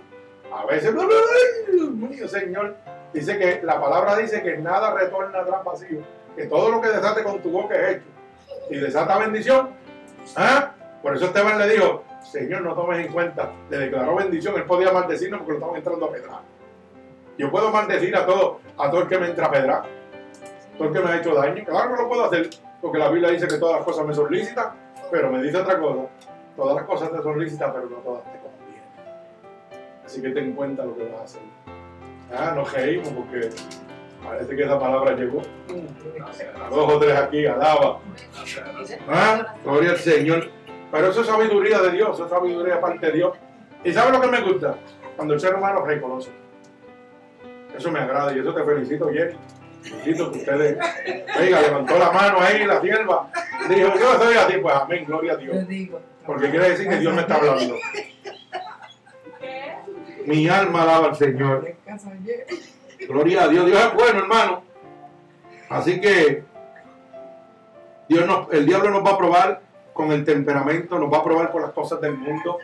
A 0.52 0.64
veces, 0.66 0.94
¡ay, 0.98 1.74
Dios 1.74 1.90
mío, 1.90 2.28
Señor! 2.28 2.76
Dice 3.12 3.38
que 3.38 3.60
la 3.62 3.80
palabra 3.80 4.16
dice 4.16 4.42
que 4.42 4.56
nada 4.58 4.94
retorna 4.94 5.40
atrás 5.40 5.64
vacío. 5.64 6.00
Que 6.36 6.46
todo 6.46 6.70
lo 6.70 6.80
que 6.80 6.88
desate 6.88 7.22
con 7.22 7.40
tu 7.40 7.50
boca 7.50 7.74
es 7.74 7.96
hecho. 7.96 8.06
Y 8.70 8.76
desata 8.78 9.18
bendición. 9.18 9.70
¿Ah? 10.36 10.72
Por 11.02 11.14
eso 11.14 11.26
Esteban 11.26 11.58
le 11.58 11.68
dijo, 11.68 12.04
Señor, 12.22 12.62
no 12.62 12.74
tomes 12.74 13.04
en 13.04 13.12
cuenta. 13.12 13.52
Le 13.70 13.78
declaró 13.78 14.16
bendición. 14.16 14.54
Él 14.56 14.64
podía 14.64 14.92
maldecirnos 14.92 15.40
porque 15.40 15.52
lo 15.52 15.58
estaban 15.58 15.76
entrando 15.76 16.06
a 16.06 16.12
pedrar. 16.12 16.40
Yo 17.38 17.50
puedo 17.52 17.70
maldecir 17.70 18.16
a 18.16 18.26
todo, 18.26 18.60
a 18.76 18.90
todo 18.90 19.02
el 19.02 19.08
que 19.08 19.16
me 19.16 19.28
entra 19.28 19.46
a 19.46 19.50
pedrar, 19.50 19.82
todo 20.76 20.88
el 20.88 20.94
que 20.94 21.00
me 21.00 21.10
ha 21.10 21.18
hecho 21.18 21.34
daño. 21.34 21.64
Claro 21.64 21.94
que 21.94 22.02
lo 22.02 22.08
puedo 22.08 22.24
hacer, 22.24 22.50
porque 22.80 22.98
la 22.98 23.10
Biblia 23.10 23.30
dice 23.30 23.46
que 23.46 23.58
todas 23.58 23.76
las 23.76 23.84
cosas 23.84 24.04
me 24.04 24.12
son 24.12 24.28
pero 25.10 25.30
me 25.30 25.42
dice 25.42 25.58
otra 25.58 25.78
cosa. 25.78 26.02
Todas 26.56 26.76
las 26.76 26.84
cosas 26.84 27.12
te 27.12 27.22
son 27.22 27.38
lícitas, 27.38 27.70
pero 27.72 27.88
no 27.88 27.96
todas 27.98 28.24
te 28.24 28.38
convienen. 28.38 28.82
Así 30.04 30.20
que 30.20 30.30
ten 30.30 30.44
en 30.44 30.52
cuenta 30.54 30.84
lo 30.84 30.96
que 30.96 31.04
vas 31.04 31.20
a 31.20 31.24
hacer. 31.24 31.42
Ah, 32.36 32.52
no 32.54 32.64
reímos 32.64 33.08
porque 33.10 33.50
parece 34.24 34.56
que 34.56 34.62
esa 34.62 34.78
palabra 34.78 35.14
llegó. 35.14 35.40
Dos 36.70 36.94
o 36.94 36.98
tres 36.98 37.16
aquí, 37.16 37.46
alaba. 37.46 38.00
Ah, 39.08 39.54
gloria 39.64 39.90
al 39.90 39.98
Señor. 39.98 40.50
Pero 40.90 41.08
eso 41.08 41.20
es 41.20 41.26
sabiduría 41.26 41.80
de 41.80 41.92
Dios, 41.92 42.14
eso 42.14 42.24
es 42.24 42.30
sabiduría 42.30 42.74
de 42.76 42.80
parte 42.80 43.06
de 43.06 43.12
Dios. 43.12 43.36
¿Y 43.84 43.92
sabe 43.92 44.12
lo 44.12 44.20
que 44.20 44.28
me 44.28 44.40
gusta? 44.40 44.74
Cuando 45.16 45.34
el 45.34 45.40
ser 45.40 45.54
humano 45.54 45.84
reconoce. 45.84 46.30
Eso 47.76 47.90
me 47.90 48.00
agrada 48.00 48.32
y 48.32 48.40
eso 48.40 48.54
te 48.54 48.64
felicito, 48.64 49.08
Jerry. 49.12 49.36
Felicito 49.82 50.30
que 50.32 50.38
ustedes. 50.38 50.78
Oiga, 51.40 51.60
levantó 51.60 51.98
la 51.98 52.10
mano 52.12 52.40
ahí, 52.40 52.64
la 52.66 52.80
sierva. 52.80 53.30
Dijo, 53.68 53.92
yo 53.98 54.14
soy 54.18 54.36
así, 54.36 54.58
pues 54.58 54.74
amén, 54.74 55.04
gloria 55.06 55.32
a 55.32 55.36
Dios. 55.36 55.56
Porque 56.26 56.50
quiere 56.50 56.70
decir 56.70 56.88
que 56.88 56.96
Dios 56.98 57.14
me 57.14 57.20
está 57.22 57.36
hablando. 57.36 57.76
Mi 60.26 60.48
alma 60.48 60.82
alaba 60.82 61.06
al 61.08 61.16
Señor. 61.16 61.74
Gloria 63.08 63.44
a 63.44 63.48
Dios. 63.48 63.66
Dios 63.66 63.80
es 63.80 63.94
bueno, 63.94 64.18
hermano. 64.20 64.62
Así 65.70 66.00
que 66.00 66.42
Dios 68.08 68.26
nos- 68.26 68.52
el 68.52 68.66
diablo 68.66 68.90
nos 68.90 69.04
va 69.04 69.10
a 69.12 69.18
probar 69.18 69.60
con 69.92 70.12
el 70.12 70.24
temperamento, 70.24 70.98
nos 70.98 71.12
va 71.12 71.18
a 71.18 71.24
probar 71.24 71.50
con 71.50 71.62
las 71.62 71.72
cosas 71.72 72.00
del 72.00 72.16
mundo. 72.16 72.58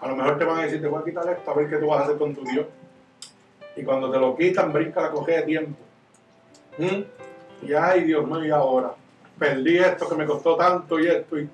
A 0.00 0.08
lo 0.08 0.16
mejor 0.16 0.38
te 0.38 0.44
van 0.44 0.58
a 0.60 0.62
decir, 0.62 0.80
te 0.80 0.88
voy 0.88 1.02
a 1.02 1.04
quitar 1.04 1.28
esto, 1.28 1.50
a 1.50 1.54
ver 1.54 1.68
qué 1.68 1.76
tú 1.76 1.86
vas 1.86 2.00
a 2.00 2.04
hacer 2.04 2.16
con 2.18 2.34
tu 2.34 2.42
Dios. 2.44 2.66
Y 3.76 3.82
cuando 3.84 4.10
te 4.10 4.18
lo 4.18 4.36
quitan, 4.36 4.72
brinca 4.72 5.02
la 5.02 5.10
coge 5.10 5.32
de 5.32 5.42
tiempo. 5.42 5.76
¿Mm? 6.80 7.66
Y 7.66 7.74
ay, 7.74 8.04
Dios 8.04 8.26
mío, 8.26 8.44
y 8.44 8.50
ahora. 8.50 8.94
Perdí 9.38 9.78
esto 9.78 10.08
que 10.08 10.14
me 10.14 10.24
costó 10.24 10.56
tanto 10.56 10.98
y 10.98 11.06
esto. 11.06 11.38
Y... 11.38 11.48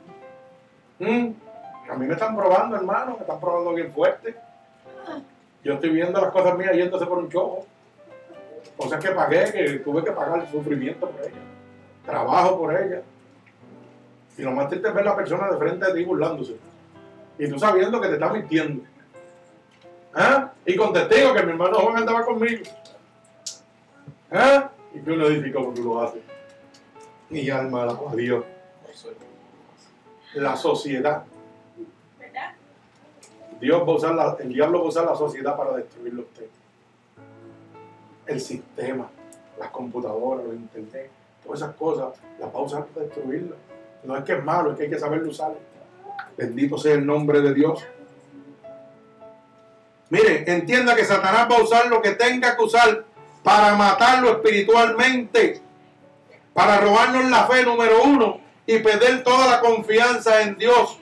¿Mm? 1.00 1.34
A 1.90 1.94
mí 1.94 2.06
me 2.06 2.14
están 2.14 2.36
probando, 2.36 2.76
hermano, 2.76 3.14
me 3.14 3.20
están 3.20 3.40
probando 3.40 3.74
bien 3.74 3.92
fuerte. 3.92 4.36
Yo 5.64 5.74
estoy 5.74 5.90
viendo 5.90 6.20
las 6.20 6.30
cosas 6.30 6.56
mías 6.56 6.74
yéndose 6.74 7.06
por 7.06 7.18
un 7.18 7.28
chojo. 7.28 7.66
Cosas 8.76 9.04
que 9.04 9.10
pagué, 9.10 9.52
que 9.52 9.78
tuve 9.80 10.04
que 10.04 10.12
pagar 10.12 10.40
el 10.40 10.48
sufrimiento 10.48 11.10
por 11.10 11.20
ellas. 11.20 11.42
Trabajo 12.04 12.58
por 12.58 12.76
ellas. 12.76 13.02
Y 14.38 14.42
lo 14.42 14.52
más 14.52 14.68
triste 14.68 14.88
es 14.88 14.94
ver 14.94 15.04
la 15.04 15.16
persona 15.16 15.50
de 15.50 15.56
frente 15.56 15.86
de 15.86 15.94
ti 15.94 16.04
burlándose. 16.04 16.56
Y 17.38 17.48
tú 17.48 17.58
sabiendo 17.58 18.00
que 18.00 18.08
te 18.08 18.14
está 18.14 18.32
mintiendo. 18.32 18.84
¿Ah? 20.14 20.52
Y 20.64 20.76
con 20.76 20.92
testigo 20.92 21.34
que 21.34 21.42
mi 21.42 21.50
hermano 21.50 21.78
Juan 21.78 21.96
andaba 21.96 22.24
conmigo. 22.24 22.62
¿Ah? 24.30 24.70
Y 24.96 25.00
tú 25.00 25.14
lo 25.14 25.28
edificas 25.28 25.62
tú 25.74 25.82
lo 25.84 26.00
haces. 26.02 26.22
Mi 27.28 27.48
alma 27.50 27.82
alaba 27.82 28.12
a 28.12 28.14
Dios. 28.16 28.44
La 30.34 30.56
sociedad. 30.56 31.24
Dios 33.60 33.80
va 33.82 33.92
a 33.92 33.96
usar 33.96 34.14
la- 34.14 34.36
el 34.40 34.52
diablo 34.52 34.78
va 34.80 34.84
a 34.84 34.88
usar 34.88 35.04
la 35.04 35.14
sociedad 35.14 35.56
para 35.56 35.76
destruirlo 35.76 36.22
a 36.22 36.24
usted. 36.24 36.46
El 38.26 38.40
sistema, 38.40 39.08
las 39.58 39.70
computadoras, 39.70 40.44
los 40.44 40.54
internet, 40.54 41.10
todas 41.42 41.60
esas 41.60 41.74
cosas, 41.76 42.08
las 42.38 42.54
va 42.54 42.58
a 42.58 42.62
usar 42.62 42.84
para 42.86 43.06
destruirlo. 43.06 43.56
No 44.04 44.16
es 44.16 44.24
que 44.24 44.32
es 44.34 44.44
malo, 44.44 44.72
es 44.72 44.76
que 44.76 44.84
hay 44.84 44.90
que 44.90 44.98
saberlo 44.98 45.30
usar. 45.30 45.54
Bendito 46.36 46.76
sea 46.76 46.94
el 46.94 47.06
nombre 47.06 47.40
de 47.40 47.54
Dios. 47.54 47.82
Mire, 50.10 50.50
entienda 50.52 50.94
que 50.94 51.04
Satanás 51.04 51.48
va 51.50 51.56
a 51.56 51.62
usar 51.62 51.86
lo 51.88 52.00
que 52.02 52.12
tenga 52.12 52.56
que 52.56 52.62
usar 52.62 53.05
para 53.46 53.76
matarlo 53.76 54.32
espiritualmente, 54.32 55.62
para 56.52 56.80
robarnos 56.80 57.30
la 57.30 57.46
fe 57.46 57.62
número 57.62 58.02
uno 58.02 58.40
y 58.66 58.80
perder 58.80 59.22
toda 59.22 59.46
la 59.46 59.60
confianza 59.60 60.42
en 60.42 60.58
Dios. 60.58 60.98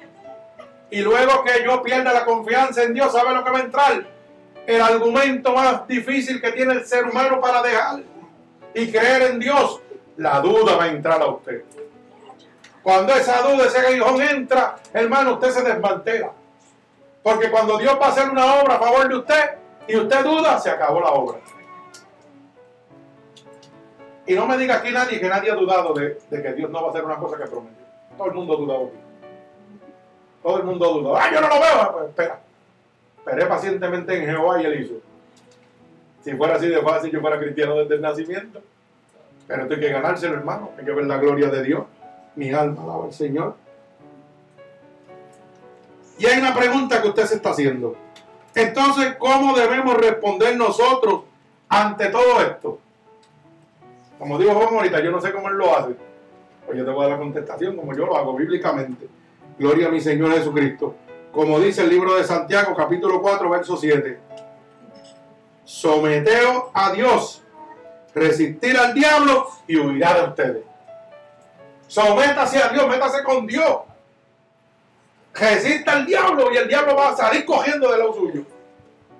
Y 0.90 1.00
luego 1.00 1.42
que 1.42 1.64
yo 1.64 1.82
pierda 1.82 2.12
la 2.12 2.26
confianza 2.26 2.82
en 2.82 2.92
Dios, 2.92 3.12
¿sabe 3.12 3.34
lo 3.34 3.42
que 3.42 3.50
va 3.50 3.58
a 3.60 3.62
entrar? 3.62 4.06
El 4.66 4.82
argumento 4.82 5.54
más 5.54 5.88
difícil 5.88 6.38
que 6.42 6.52
tiene 6.52 6.74
el 6.74 6.84
ser 6.84 7.06
humano 7.06 7.40
para 7.40 7.62
dejar 7.62 8.02
y 8.74 8.92
creer 8.92 9.22
en 9.22 9.40
Dios. 9.40 9.80
La 10.18 10.40
duda 10.40 10.76
va 10.76 10.84
a 10.84 10.88
entrar 10.88 11.22
a 11.22 11.26
usted. 11.28 11.64
Cuando 12.82 13.14
esa 13.14 13.40
duda, 13.40 13.68
ese 13.68 13.78
aguijón 13.78 14.20
entra, 14.20 14.76
hermano, 14.92 15.32
usted 15.32 15.48
se 15.48 15.62
desmantela. 15.62 16.32
Porque 17.22 17.50
cuando 17.50 17.78
Dios 17.78 17.98
va 17.98 18.08
a 18.08 18.10
hacer 18.10 18.28
una 18.28 18.56
obra 18.56 18.74
a 18.74 18.80
favor 18.80 19.08
de 19.08 19.16
usted 19.16 19.50
y 19.88 19.96
usted 19.96 20.22
duda, 20.22 20.60
se 20.60 20.68
acabó 20.68 21.00
la 21.00 21.08
obra. 21.08 21.38
Y 24.26 24.34
no 24.34 24.46
me 24.46 24.56
diga 24.56 24.76
aquí 24.76 24.90
nadie 24.90 25.20
que 25.20 25.28
nadie 25.28 25.50
ha 25.50 25.54
dudado 25.54 25.92
de, 25.94 26.18
que 26.30 26.52
Dios 26.54 26.70
no 26.70 26.80
va 26.80 26.88
a 26.88 26.90
hacer 26.90 27.04
una 27.04 27.16
cosa 27.16 27.36
que 27.36 27.46
prometió. 27.46 27.84
Todo 28.16 28.28
el 28.28 28.34
mundo 28.34 28.54
ha 28.54 28.56
dudado 28.56 28.86
aquí. 28.86 28.96
Todo 30.42 30.56
el 30.58 30.64
mundo 30.64 30.84
ha 30.84 30.92
dudado. 30.92 31.16
¡Ah, 31.16 31.30
yo 31.32 31.40
no 31.40 31.48
lo 31.48 31.54
veo! 31.54 31.80
Ah, 31.80 31.92
Pues 31.92 32.08
espera. 32.08 32.40
Esperé 33.18 33.46
pacientemente 33.46 34.16
en 34.16 34.26
Jehová 34.26 34.62
y 34.62 34.66
él 34.66 34.80
hizo. 34.80 34.94
Si 36.22 36.34
fuera 36.34 36.56
así 36.56 36.68
de 36.68 36.80
fácil, 36.80 37.10
yo 37.10 37.20
fuera 37.20 37.38
cristiano 37.38 37.76
desde 37.76 37.96
el 37.96 38.00
nacimiento. 38.00 38.62
Pero 39.46 39.62
esto 39.62 39.74
hay 39.74 39.80
que 39.80 39.88
ganárselo, 39.90 40.34
hermano. 40.34 40.70
Hay 40.78 40.84
que 40.84 40.92
ver 40.92 41.04
la 41.04 41.18
gloria 41.18 41.48
de 41.48 41.62
Dios. 41.62 41.84
Mi 42.34 42.50
alma 42.52 42.82
alaba 42.82 43.04
al 43.04 43.12
Señor. 43.12 43.56
Y 46.18 46.26
hay 46.26 46.38
una 46.38 46.54
pregunta 46.54 47.02
que 47.02 47.08
usted 47.08 47.26
se 47.26 47.34
está 47.36 47.50
haciendo. 47.50 47.96
Entonces, 48.54 49.16
¿cómo 49.18 49.54
debemos 49.54 49.96
responder 49.96 50.56
nosotros 50.56 51.22
ante 51.68 52.06
todo 52.08 52.40
esto? 52.40 52.78
Como 54.24 54.38
dijo 54.38 54.54
Juan 54.54 54.74
ahorita, 54.76 55.00
yo 55.00 55.10
no 55.10 55.20
sé 55.20 55.32
cómo 55.32 55.50
él 55.50 55.56
lo 55.56 55.76
hace. 55.76 55.94
Pues 56.64 56.78
yo 56.78 56.84
te 56.86 56.90
voy 56.90 57.04
a 57.04 57.08
dar 57.08 57.18
la 57.18 57.22
contestación 57.22 57.76
como 57.76 57.94
yo 57.94 58.06
lo 58.06 58.16
hago 58.16 58.34
bíblicamente. 58.34 59.06
Gloria 59.58 59.88
a 59.88 59.90
mi 59.90 60.00
Señor 60.00 60.32
Jesucristo. 60.32 60.94
Como 61.30 61.60
dice 61.60 61.82
el 61.82 61.90
libro 61.90 62.14
de 62.14 62.24
Santiago, 62.24 62.74
capítulo 62.74 63.20
4, 63.20 63.50
verso 63.50 63.76
7. 63.76 64.18
Someteos 65.62 66.64
a 66.72 66.92
Dios, 66.92 67.42
resistir 68.14 68.78
al 68.78 68.94
diablo 68.94 69.46
y 69.66 69.76
huirá 69.76 70.14
de 70.14 70.28
ustedes. 70.30 70.64
Sométase 71.86 72.62
a 72.62 72.68
Dios, 72.68 72.88
métase 72.88 73.22
con 73.24 73.46
Dios. 73.46 73.80
Resista 75.34 75.92
al 75.92 76.06
diablo 76.06 76.50
y 76.50 76.56
el 76.56 76.66
diablo 76.66 76.96
va 76.96 77.10
a 77.10 77.16
salir 77.16 77.44
cogiendo 77.44 77.92
de 77.92 77.98
lo 77.98 78.14
suyo. 78.14 78.42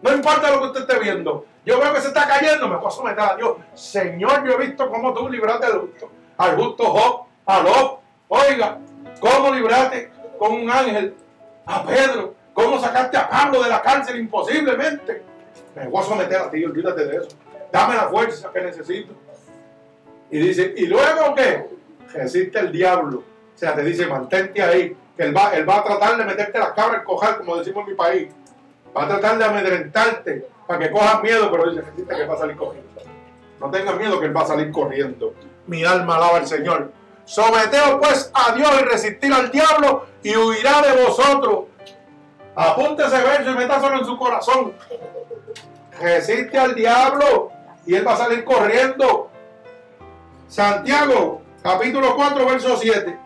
No 0.00 0.14
importa 0.14 0.50
lo 0.50 0.60
que 0.60 0.66
usted 0.68 0.80
esté 0.80 0.98
viendo. 0.98 1.44
Yo 1.64 1.80
veo 1.80 1.94
que 1.94 2.00
se 2.00 2.08
está 2.08 2.26
cayendo, 2.26 2.68
me 2.68 2.76
voy 2.76 2.86
a 2.86 2.90
someter 2.90 3.20
a 3.20 3.36
Dios. 3.36 3.56
Señor, 3.74 4.44
yo 4.46 4.52
he 4.52 4.66
visto 4.66 4.88
cómo 4.90 5.14
tú 5.14 5.28
libraste 5.28 5.66
al 5.66 5.80
justo, 5.80 6.10
al 6.36 6.56
justo 6.56 6.84
Job, 6.84 7.26
a 7.46 7.60
Lot. 7.60 8.00
Oiga, 8.28 8.78
cómo 9.18 9.50
libraste 9.52 10.10
con 10.38 10.52
un 10.52 10.70
ángel 10.70 11.14
a 11.64 11.84
Pedro. 11.84 12.34
Cómo 12.52 12.78
sacaste 12.78 13.16
a 13.16 13.28
Pablo 13.28 13.62
de 13.62 13.68
la 13.68 13.82
cárcel 13.82 14.18
imposiblemente. 14.18 15.22
Me 15.74 15.88
voy 15.88 16.02
a 16.02 16.06
someter 16.06 16.36
a 16.40 16.50
ti, 16.50 16.64
olvídate 16.64 17.04
de 17.06 17.16
eso. 17.16 17.28
Dame 17.72 17.96
la 17.96 18.08
fuerza 18.08 18.50
que 18.52 18.60
necesito. 18.60 19.12
Y 20.30 20.38
dice, 20.38 20.72
¿y 20.76 20.86
luego 20.86 21.34
qué? 21.34 21.66
Resiste 22.12 22.60
el 22.60 22.70
diablo. 22.70 23.18
O 23.54 23.58
sea, 23.58 23.74
te 23.74 23.82
dice, 23.82 24.06
mantente 24.06 24.62
ahí. 24.62 24.96
Que 25.16 25.24
él 25.24 25.36
va, 25.36 25.54
él 25.54 25.68
va 25.68 25.78
a 25.78 25.84
tratar 25.84 26.16
de 26.16 26.24
meterte 26.24 26.58
las 26.58 26.72
cabras 26.72 27.00
en 27.00 27.04
cojar, 27.04 27.38
como 27.38 27.56
decimos 27.56 27.84
en 27.84 27.90
mi 27.90 27.96
país. 27.96 28.28
Va 28.96 29.04
a 29.04 29.08
tratar 29.08 29.38
de 29.38 29.44
amedrentarte 29.44 30.46
para 30.66 30.78
que 30.78 30.90
cojas 30.90 31.22
miedo, 31.22 31.50
pero 31.50 31.70
dice, 31.70 31.84
que 31.96 32.26
va 32.26 32.34
a 32.34 32.38
salir 32.38 32.56
corriendo. 32.56 33.02
No 33.60 33.70
tengas 33.70 33.96
miedo 33.96 34.20
que 34.20 34.26
él 34.26 34.36
va 34.36 34.42
a 34.42 34.46
salir 34.46 34.70
corriendo. 34.70 35.34
Mi 35.66 35.84
alma 35.84 36.16
alaba 36.16 36.38
al 36.38 36.46
Señor. 36.46 36.92
Someteos 37.24 37.98
pues 38.00 38.30
a 38.34 38.54
Dios 38.54 38.70
y 38.80 38.84
resistir 38.84 39.32
al 39.32 39.50
diablo 39.50 40.06
y 40.22 40.36
huirá 40.36 40.82
de 40.82 41.04
vosotros. 41.04 41.64
Apunte 42.54 43.04
ese 43.04 43.22
verso 43.22 43.50
y 43.50 43.54
métaselo 43.54 43.98
en 43.98 44.04
su 44.04 44.18
corazón. 44.18 44.74
Resiste 46.00 46.58
al 46.58 46.74
diablo 46.74 47.50
y 47.86 47.94
él 47.94 48.06
va 48.06 48.14
a 48.14 48.18
salir 48.18 48.44
corriendo. 48.44 49.30
Santiago, 50.48 51.42
capítulo 51.62 52.14
4, 52.14 52.46
verso 52.46 52.76
7. 52.76 53.18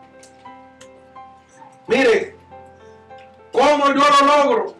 Mire, 1.88 2.36
¿cómo 3.52 3.88
yo 3.88 3.94
lo 3.94 4.26
logro? 4.26 4.77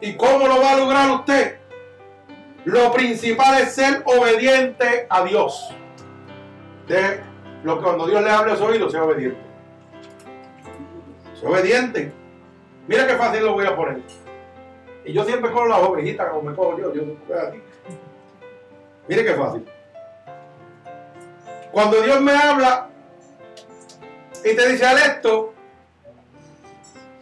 ¿Y 0.00 0.14
cómo 0.14 0.46
lo 0.46 0.60
va 0.60 0.72
a 0.72 0.76
lograr 0.76 1.10
usted? 1.10 1.58
Lo 2.64 2.92
principal 2.92 3.60
es 3.60 3.74
ser 3.74 4.02
obediente 4.04 5.06
a 5.08 5.24
Dios. 5.24 5.74
De 6.86 7.20
lo 7.62 7.76
que 7.78 7.84
cuando 7.84 8.06
Dios 8.06 8.22
le 8.22 8.30
hable 8.30 8.52
a 8.52 8.56
su 8.56 8.64
oído, 8.64 8.90
sea 8.90 9.04
obediente. 9.04 9.40
Sea 11.38 11.48
obediente. 11.48 12.12
Mira 12.86 13.06
qué 13.06 13.14
fácil 13.14 13.44
lo 13.44 13.52
voy 13.52 13.66
a 13.66 13.76
poner. 13.76 14.00
Y 15.04 15.12
yo 15.12 15.24
siempre 15.24 15.50
cojo 15.50 15.66
las 15.66 15.80
ovejitas 15.80 16.28
como 16.30 16.50
me 16.50 16.56
cojo 16.56 16.78
yo. 16.78 16.92
No 16.94 17.38
a 17.38 17.50
ti. 17.50 17.62
Mire 19.08 19.24
qué 19.24 19.34
fácil. 19.34 19.66
Cuando 21.72 22.00
Dios 22.02 22.20
me 22.20 22.32
habla 22.32 22.88
y 24.44 24.56
te 24.56 24.68
dice 24.68 24.86
al 24.86 24.98
esto, 24.98 25.54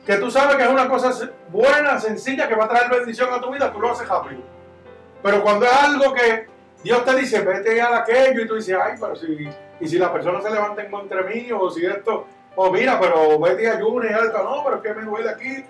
que 0.06 0.16
tú 0.16 0.30
sabes 0.30 0.56
que 0.56 0.62
es 0.62 0.70
una 0.70 0.88
cosa 0.88 1.12
buena, 1.50 1.98
sencilla, 1.98 2.48
que 2.48 2.54
va 2.54 2.64
a 2.64 2.68
traer 2.68 2.90
bendición 2.90 3.32
a 3.32 3.40
tu 3.40 3.50
vida, 3.52 3.72
tú 3.72 3.80
lo 3.80 3.90
haces 3.90 4.08
rápido. 4.08 4.40
Pero 5.22 5.42
cuando 5.42 5.66
es 5.66 5.72
algo 5.72 6.14
que 6.14 6.46
Dios 6.82 7.04
te 7.04 7.16
dice, 7.16 7.40
vete 7.40 7.80
a 7.80 7.98
aquello, 7.98 8.42
y 8.42 8.46
tú 8.46 8.54
dices, 8.54 8.76
ay, 8.80 8.96
pero 9.00 9.16
si, 9.16 9.48
y 9.80 9.88
si 9.88 9.98
la 9.98 10.12
persona 10.12 10.40
se 10.40 10.50
levanta 10.50 10.82
en 10.82 10.90
contra 10.90 11.22
mío, 11.22 11.60
o 11.60 11.70
si 11.70 11.84
esto, 11.84 12.26
o 12.54 12.70
mira, 12.70 12.98
pero 13.00 13.38
vete 13.38 13.68
a 13.68 13.76
ayuno 13.76 14.04
y 14.04 14.08
esto, 14.08 14.42
no, 14.42 14.62
pero 14.64 14.76
es 14.76 14.82
que 14.82 14.94
me 14.94 15.02
duele 15.04 15.30
aquí, 15.30 15.64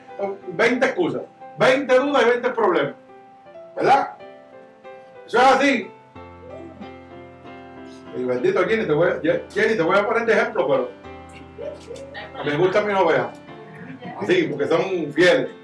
20 0.49 0.87
excusas, 0.87 1.23
20 1.59 1.99
dudas 1.99 2.23
y 2.23 2.31
20 2.31 2.51
problemas. 2.51 2.95
¿Verdad? 3.77 4.17
Eso 5.27 5.39
es 5.39 5.45
así. 5.45 5.91
Y 8.17 8.25
bendito 8.25 8.65
Jenny, 8.67 8.87
te 8.87 8.93
voy 8.93 9.09
a, 9.09 9.21
Jenny, 9.21 9.77
te 9.77 9.83
voy 9.83 9.97
a 9.97 10.07
poner 10.07 10.27
de 10.27 10.33
ejemplo, 10.33 10.67
pero 10.67 10.91
me 12.45 12.57
gusta 12.57 12.81
mi 12.81 12.93
novia. 12.93 13.31
Así, 14.21 14.45
porque 14.45 14.67
son 14.67 15.13
fieles. 15.13 15.58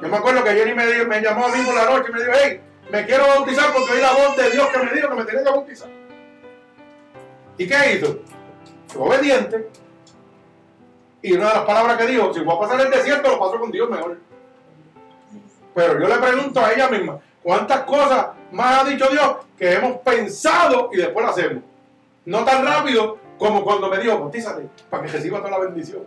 Yo 0.00 0.08
me 0.08 0.16
acuerdo 0.16 0.42
que 0.42 0.50
Jenny 0.50 0.74
me, 0.74 1.04
me 1.04 1.20
llamó 1.20 1.46
a 1.46 1.48
mí 1.48 1.62
por 1.64 1.74
la 1.74 1.84
noche 1.84 2.06
y 2.08 2.12
me 2.12 2.20
dijo, 2.20 2.32
hey, 2.34 2.60
me 2.90 3.06
quiero 3.06 3.26
bautizar 3.26 3.72
porque 3.72 3.92
oí 3.92 4.00
la 4.00 4.12
voz 4.12 4.36
de 4.36 4.50
Dios 4.50 4.68
que 4.68 4.78
me 4.78 4.92
dijo 4.92 5.08
que 5.08 5.14
me 5.14 5.24
tenía 5.24 5.44
que 5.44 5.50
bautizar. 5.50 5.88
¿Y 7.58 7.68
qué 7.68 7.94
hizo? 7.94 8.18
Fue 8.88 9.02
obediente. 9.02 9.68
Y 11.22 11.34
una 11.34 11.48
de 11.48 11.54
las 11.54 11.64
palabras 11.64 11.98
que 11.98 12.06
dijo, 12.06 12.32
si 12.32 12.40
voy 12.40 12.56
a 12.56 12.60
pasar 12.60 12.80
el 12.80 12.90
desierto, 12.90 13.30
lo 13.30 13.38
paso 13.38 13.60
con 13.60 13.70
Dios 13.70 13.90
mejor. 13.90 14.18
Pero 15.74 16.00
yo 16.00 16.08
le 16.08 16.16
pregunto 16.16 16.60
a 16.60 16.72
ella 16.72 16.88
misma, 16.88 17.20
¿cuántas 17.42 17.82
cosas 17.82 18.28
más 18.50 18.80
ha 18.80 18.84
dicho 18.88 19.06
Dios 19.08 19.36
que 19.58 19.74
hemos 19.74 19.98
pensado 19.98 20.88
y 20.92 20.96
después 20.96 21.24
lo 21.24 21.30
hacemos? 21.30 21.62
No 22.24 22.44
tan 22.44 22.64
rápido 22.64 23.18
como 23.38 23.62
cuando 23.62 23.88
me 23.88 23.98
dijo, 23.98 24.18
bautízate, 24.18 24.68
para 24.88 25.02
que 25.04 25.12
reciba 25.12 25.38
toda 25.38 25.50
la 25.50 25.58
bendición. 25.58 26.06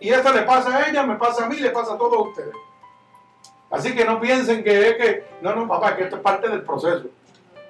Y 0.00 0.10
esto 0.10 0.32
le 0.32 0.42
pasa 0.42 0.76
a 0.76 0.88
ella, 0.88 1.02
me 1.04 1.16
pasa 1.16 1.44
a 1.44 1.48
mí, 1.48 1.56
le 1.56 1.70
pasa 1.70 1.94
a 1.94 1.98
todos 1.98 2.28
ustedes. 2.28 2.54
Así 3.70 3.94
que 3.94 4.04
no 4.04 4.20
piensen 4.20 4.62
que 4.62 4.88
es 4.88 4.94
que, 4.96 5.24
no, 5.40 5.54
no, 5.54 5.66
papá, 5.66 5.96
que 5.96 6.04
esto 6.04 6.16
es 6.16 6.22
parte 6.22 6.48
del 6.48 6.62
proceso. 6.62 7.06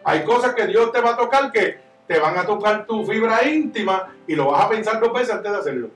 Hay 0.04 0.24
cosas 0.24 0.54
que 0.54 0.66
Dios 0.66 0.92
te 0.92 1.00
va 1.00 1.10
a 1.10 1.16
tocar 1.16 1.50
que 1.50 1.80
te 2.06 2.18
van 2.18 2.38
a 2.38 2.46
tocar 2.46 2.86
tu 2.86 3.04
fibra 3.04 3.44
íntima 3.44 4.08
y 4.26 4.36
lo 4.36 4.50
vas 4.50 4.64
a 4.64 4.68
pensar 4.68 5.00
dos 5.00 5.12
veces 5.12 5.34
antes 5.34 5.50
de 5.50 5.58
hacerlo. 5.58 5.88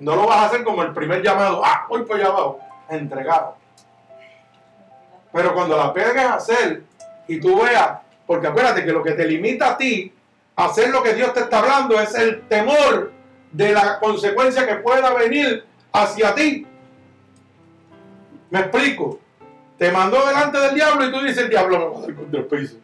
No 0.00 0.16
lo 0.16 0.26
vas 0.26 0.36
a 0.38 0.46
hacer 0.46 0.64
como 0.64 0.82
el 0.82 0.92
primer 0.92 1.22
llamado, 1.22 1.62
ah, 1.64 1.86
voy 1.88 2.02
por 2.02 2.16
allá 2.16 2.26
abajo, 2.26 2.58
entregado. 2.88 3.56
Pero 5.32 5.54
cuando 5.54 5.76
la 5.76 5.92
pegues 5.92 6.24
a 6.24 6.34
hacer 6.34 6.82
y 7.26 7.40
tú 7.40 7.62
veas, 7.62 7.98
porque 8.26 8.48
acuérdate 8.48 8.84
que 8.84 8.92
lo 8.92 9.02
que 9.02 9.12
te 9.12 9.24
limita 9.24 9.70
a 9.70 9.76
ti 9.76 10.12
a 10.56 10.66
hacer 10.66 10.90
lo 10.90 11.02
que 11.02 11.14
Dios 11.14 11.32
te 11.32 11.40
está 11.40 11.60
hablando 11.60 11.98
es 12.00 12.14
el 12.14 12.46
temor 12.48 13.13
de 13.54 13.72
la 13.72 14.00
consecuencia 14.00 14.66
que 14.66 14.74
pueda 14.76 15.14
venir 15.14 15.64
hacia 15.92 16.34
ti. 16.34 16.66
Me 18.50 18.58
explico. 18.60 19.20
Te 19.78 19.90
mandó 19.90 20.26
delante 20.26 20.58
del 20.58 20.74
diablo 20.74 21.06
y 21.06 21.12
tú 21.12 21.20
dices, 21.20 21.38
el 21.38 21.50
diablo 21.50 21.78
me 21.78 21.84
va 21.86 21.98
a 21.98 22.00
dar 22.00 22.14
contra 22.14 22.40
el 22.40 22.46
piso. 22.46 22.76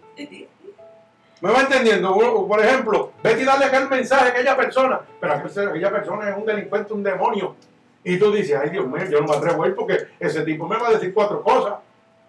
¿Me 1.41 1.51
va 1.51 1.61
entendiendo? 1.63 2.15
Por 2.47 2.65
ejemplo, 2.65 3.13
vete 3.23 3.43
y 3.43 3.45
dale 3.45 3.65
aquel 3.65 3.89
mensaje 3.89 4.27
a 4.27 4.29
aquella 4.29 4.57
persona, 4.57 5.01
pero 5.21 5.35
aquella 5.35 5.91
persona 5.91 6.31
es 6.31 6.37
un 6.37 6.45
delincuente, 6.45 6.93
un 6.93 7.03
demonio. 7.03 7.57
Y 8.05 8.19
tú 8.19 8.33
dices, 8.33 8.59
ay 8.61 8.71
Dios 8.71 8.87
mío, 8.87 9.05
yo 9.11 9.21
no 9.21 9.29
me 9.29 9.37
atrevo 9.37 9.65
a 9.65 9.69
ir 9.69 9.75
porque 9.75 10.09
ese 10.19 10.43
tipo 10.43 10.67
me 10.69 10.77
va 10.77 10.89
a 10.89 10.93
decir 10.93 11.13
cuatro 11.13 11.43
cosas. 11.43 11.75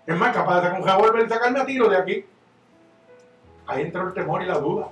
Es 0.07 0.15
más, 0.15 0.35
capaz 0.35 0.57
de 0.57 0.61
sacar 0.63 0.81
un 0.81 0.87
revólver 0.87 1.25
y 1.25 1.29
sacarme 1.29 1.59
a 1.59 1.65
tiro 1.65 1.89
de 1.89 1.97
aquí. 1.97 2.25
Ahí 3.67 3.83
entra 3.83 4.03
el 4.03 4.13
temor 4.13 4.41
y 4.41 4.45
la 4.45 4.57
duda. 4.57 4.87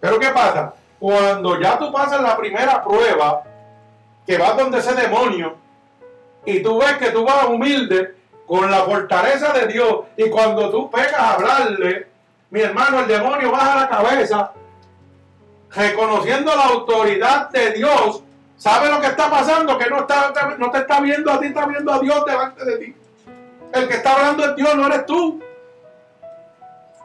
Pero 0.00 0.18
¿qué 0.18 0.28
pasa? 0.28 0.74
Cuando 1.02 1.60
ya 1.60 1.80
tú 1.80 1.90
pasas 1.90 2.20
la 2.20 2.36
primera 2.36 2.80
prueba, 2.84 3.42
que 4.24 4.38
vas 4.38 4.56
donde 4.56 4.78
ese 4.78 4.94
demonio, 4.94 5.56
y 6.44 6.62
tú 6.62 6.78
ves 6.78 6.96
que 6.98 7.10
tú 7.10 7.24
vas 7.24 7.46
humilde, 7.46 8.14
con 8.46 8.70
la 8.70 8.84
fortaleza 8.84 9.52
de 9.52 9.66
Dios, 9.66 10.04
y 10.16 10.30
cuando 10.30 10.70
tú 10.70 10.88
pegas 10.92 11.14
a 11.14 11.32
hablarle, 11.32 12.06
mi 12.50 12.60
hermano, 12.60 13.00
el 13.00 13.08
demonio 13.08 13.50
baja 13.50 13.80
la 13.80 13.88
cabeza, 13.88 14.52
reconociendo 15.72 16.54
la 16.54 16.66
autoridad 16.66 17.50
de 17.50 17.72
Dios, 17.72 18.22
sabe 18.56 18.88
lo 18.88 19.00
que 19.00 19.08
está 19.08 19.28
pasando, 19.28 19.76
que 19.78 19.90
no, 19.90 20.02
está, 20.02 20.32
no 20.56 20.70
te 20.70 20.78
está 20.78 21.00
viendo 21.00 21.32
a 21.32 21.40
ti, 21.40 21.46
está 21.46 21.66
viendo 21.66 21.92
a 21.92 21.98
Dios 21.98 22.24
delante 22.24 22.64
de 22.64 22.76
ti. 22.76 22.96
El 23.72 23.88
que 23.88 23.94
está 23.94 24.12
hablando 24.12 24.44
es 24.44 24.54
Dios, 24.54 24.76
no 24.76 24.86
eres 24.86 25.04
tú. 25.04 25.42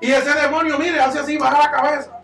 Y 0.01 0.11
ese 0.11 0.39
demonio, 0.39 0.77
mire, 0.77 1.01
hace 1.01 1.17
así, 1.17 1.35
baja 1.39 1.57
la 1.57 1.71
cabeza. 1.71 2.16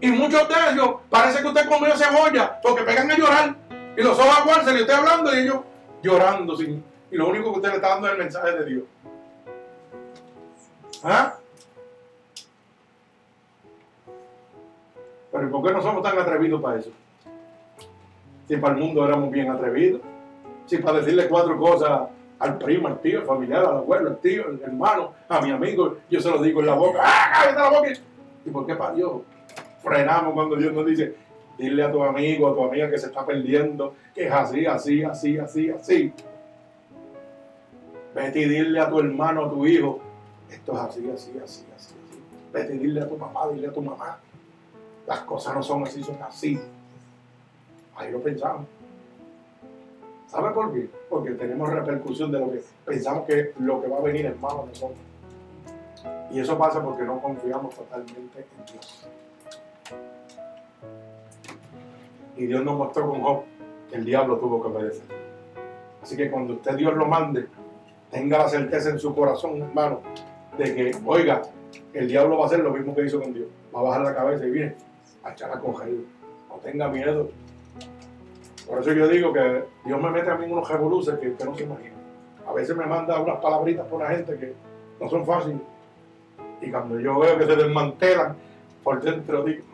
Y 0.00 0.10
muchos 0.12 0.48
de 0.48 0.54
ellos, 0.72 0.94
parece 1.10 1.42
que 1.42 1.48
usted 1.48 1.68
comió 1.68 1.96
cebolla, 1.96 2.60
porque 2.62 2.82
pegan 2.82 3.10
a 3.10 3.16
llorar. 3.16 3.54
Y 3.96 4.02
los 4.02 4.18
ojos 4.18 4.56
a 4.56 4.64
se 4.64 4.72
le 4.72 4.80
estoy 4.80 4.94
hablando 4.94 5.34
y 5.34 5.40
ellos 5.40 5.60
llorando. 6.02 6.56
Sin, 6.56 6.82
y 7.10 7.16
lo 7.16 7.28
único 7.28 7.52
que 7.52 7.58
usted 7.58 7.68
le 7.70 7.76
está 7.76 7.88
dando 7.90 8.06
es 8.06 8.12
el 8.14 8.18
mensaje 8.18 8.52
de 8.52 8.64
Dios. 8.64 8.84
¿Ah? 11.02 11.34
Pero 15.32 15.50
¿por 15.50 15.66
qué 15.66 15.72
no 15.72 15.82
somos 15.82 16.02
tan 16.02 16.18
atrevidos 16.18 16.60
para 16.60 16.78
eso? 16.78 16.90
Si 18.48 18.56
para 18.56 18.74
el 18.74 18.80
mundo 18.80 19.04
éramos 19.04 19.30
bien 19.30 19.50
atrevidos. 19.50 20.00
Si 20.66 20.78
para 20.78 20.98
decirle 20.98 21.28
cuatro 21.28 21.58
cosas 21.58 22.08
al 22.38 22.58
primo, 22.58 22.88
al 22.88 23.00
tío, 23.00 23.20
al 23.20 23.26
familiar, 23.26 23.64
al 23.64 23.76
abuelo, 23.78 24.10
al 24.10 24.18
tío, 24.18 24.46
al 24.46 24.60
hermano, 24.62 25.12
a 25.28 25.40
mi 25.40 25.50
amigo, 25.50 25.98
yo 26.08 26.20
se 26.20 26.30
lo 26.30 26.42
digo 26.42 26.60
en 26.60 26.66
la 26.66 26.74
boca. 26.74 27.00
¡Ah, 27.02 27.32
cállate 27.34 27.60
la 27.60 27.70
boca! 27.70 27.92
¿Y 28.44 28.50
por 28.50 28.66
qué 28.66 28.74
para 28.74 28.94
Dios? 28.94 29.12
Frenamos 29.82 30.34
cuando 30.34 30.56
Dios 30.56 30.72
nos 30.72 30.86
dice, 30.86 31.14
dile 31.58 31.82
a 31.82 31.92
tu 31.92 32.02
amigo, 32.02 32.48
a 32.48 32.54
tu 32.54 32.64
amiga 32.64 32.90
que 32.90 32.98
se 32.98 33.06
está 33.06 33.24
perdiendo, 33.24 33.94
que 34.14 34.26
es 34.26 34.32
así, 34.32 34.66
así, 34.66 35.02
así, 35.02 35.38
así, 35.38 35.70
así. 35.70 36.12
Vete 38.14 38.40
y 38.40 38.48
dile 38.48 38.80
a 38.80 38.90
tu 38.90 38.98
hermano, 38.98 39.46
a 39.46 39.50
tu 39.50 39.66
hijo, 39.66 40.00
esto 40.50 40.72
es 40.72 40.78
así, 40.78 41.10
así, 41.10 41.30
así, 41.42 41.64
así. 41.76 41.94
Vete 42.52 42.74
y 42.74 42.78
dile 42.78 43.00
a 43.02 43.08
tu 43.08 43.16
papá, 43.16 43.48
dile 43.52 43.68
a 43.68 43.72
tu 43.72 43.82
mamá. 43.82 44.18
Las 45.06 45.20
cosas 45.20 45.54
no 45.54 45.62
son 45.62 45.84
así, 45.84 46.02
son 46.02 46.20
así. 46.22 46.60
Ahí 47.96 48.10
lo 48.10 48.20
pensamos. 48.20 48.66
¿Sabe 50.26 50.50
por 50.50 50.72
qué? 50.72 50.88
Porque 51.08 51.32
tenemos 51.32 51.68
repercusión 51.68 52.30
de 52.30 52.38
lo 52.38 52.52
que 52.52 52.62
pensamos 52.84 53.26
que 53.26 53.52
lo 53.58 53.82
que 53.82 53.88
va 53.88 53.98
a 53.98 54.02
venir 54.02 54.26
es 54.26 54.40
malo 54.40 54.62
de 54.62 54.68
nosotros. 54.68 54.98
Y 56.30 56.38
eso 56.38 56.56
pasa 56.56 56.82
porque 56.82 57.02
no 57.02 57.20
confiamos 57.20 57.74
totalmente 57.74 58.38
en 58.38 58.72
Dios. 58.72 59.06
Y 62.36 62.46
Dios 62.46 62.64
nos 62.64 62.76
mostró 62.76 63.08
con 63.08 63.20
Job 63.20 63.42
que 63.90 63.96
el 63.96 64.04
diablo 64.04 64.38
tuvo 64.38 64.62
que 64.62 64.68
obedecer. 64.68 65.04
Así 66.02 66.16
que 66.16 66.30
cuando 66.30 66.54
usted 66.54 66.76
Dios 66.76 66.94
lo 66.94 67.06
mande, 67.06 67.46
tenga 68.10 68.38
la 68.38 68.48
certeza 68.48 68.90
en 68.90 68.98
su 68.98 69.14
corazón, 69.14 69.60
hermano, 69.62 70.00
de 70.56 70.74
que, 70.74 70.96
oiga, 71.04 71.42
el 71.92 72.08
diablo 72.08 72.38
va 72.38 72.44
a 72.44 72.46
hacer 72.46 72.60
lo 72.60 72.70
mismo 72.70 72.94
que 72.94 73.04
hizo 73.04 73.20
con 73.20 73.32
Dios. 73.32 73.48
Va 73.74 73.80
a 73.80 73.82
bajar 73.82 74.02
la 74.02 74.14
cabeza 74.14 74.46
y 74.46 74.50
viene 74.50 74.74
a 75.22 75.32
echar 75.32 75.52
a 75.52 75.60
coger. 75.60 75.90
No 76.48 76.56
tenga 76.56 76.88
miedo. 76.88 77.30
Por 78.66 78.78
eso 78.80 78.92
yo 78.92 79.08
digo 79.08 79.32
que 79.32 79.64
Dios 79.84 80.00
me 80.00 80.10
mete 80.10 80.30
a 80.30 80.36
mí 80.36 80.44
en 80.44 80.52
unos 80.52 80.68
revoluces 80.68 81.18
que 81.18 81.30
usted 81.30 81.44
no 81.44 81.54
se 81.54 81.64
imagina. 81.64 81.94
A 82.46 82.52
veces 82.52 82.76
me 82.76 82.86
manda 82.86 83.20
unas 83.20 83.38
palabritas 83.40 83.86
por 83.86 84.00
la 84.00 84.10
gente 84.10 84.36
que 84.36 84.54
no 85.00 85.08
son 85.08 85.24
fáciles. 85.24 85.60
Y 86.60 86.70
cuando 86.70 86.98
yo 87.00 87.18
veo 87.18 87.38
que 87.38 87.46
se 87.46 87.56
desmantelan 87.56 88.36
por 88.82 89.00
dentro, 89.00 89.44
digo, 89.44 89.64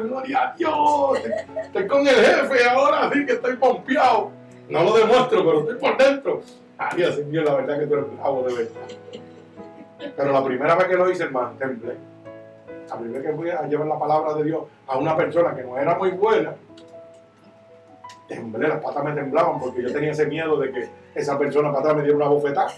gloria 0.00 0.42
a 0.42 0.56
Dios! 0.56 1.18
Estoy 1.62 1.86
con 1.86 2.00
el 2.06 2.14
jefe 2.14 2.68
ahora, 2.68 3.06
así 3.06 3.26
que 3.26 3.32
estoy 3.32 3.56
pompeado. 3.56 4.30
No 4.68 4.84
lo 4.84 4.96
demuestro, 4.96 5.44
pero 5.44 5.60
estoy 5.60 5.76
por 5.76 5.96
dentro. 5.96 6.42
Ay, 6.78 7.24
mío, 7.28 7.42
la 7.42 7.54
verdad 7.54 7.78
que 7.78 7.86
tú 7.86 7.94
eres 7.94 8.16
bravo 8.16 8.42
de 8.44 8.54
verdad. 8.54 9.22
Pero 10.16 10.32
la 10.32 10.44
primera 10.44 10.74
vez 10.74 10.86
que 10.86 10.94
lo 10.94 11.10
hice, 11.10 11.24
hermano, 11.24 11.52
temblé 11.58 11.96
a 12.92 12.98
primera 12.98 13.22
que 13.22 13.36
fui 13.36 13.50
a 13.50 13.62
llevar 13.66 13.86
la 13.86 13.98
palabra 13.98 14.34
de 14.34 14.44
Dios 14.44 14.64
a 14.86 14.98
una 14.98 15.16
persona 15.16 15.54
que 15.54 15.62
no 15.62 15.78
era 15.78 15.96
muy 15.96 16.10
buena, 16.10 16.54
temblé, 18.28 18.68
las 18.68 18.82
patas 18.82 19.04
me 19.04 19.12
temblaban 19.12 19.58
porque 19.58 19.82
yo 19.82 19.92
tenía 19.92 20.12
ese 20.12 20.26
miedo 20.26 20.58
de 20.58 20.72
que 20.72 20.88
esa 21.14 21.38
persona 21.38 21.68
para 21.68 21.80
atrás 21.80 21.96
me 21.96 22.02
diera 22.02 22.16
una 22.16 22.28
bofetada. 22.28 22.72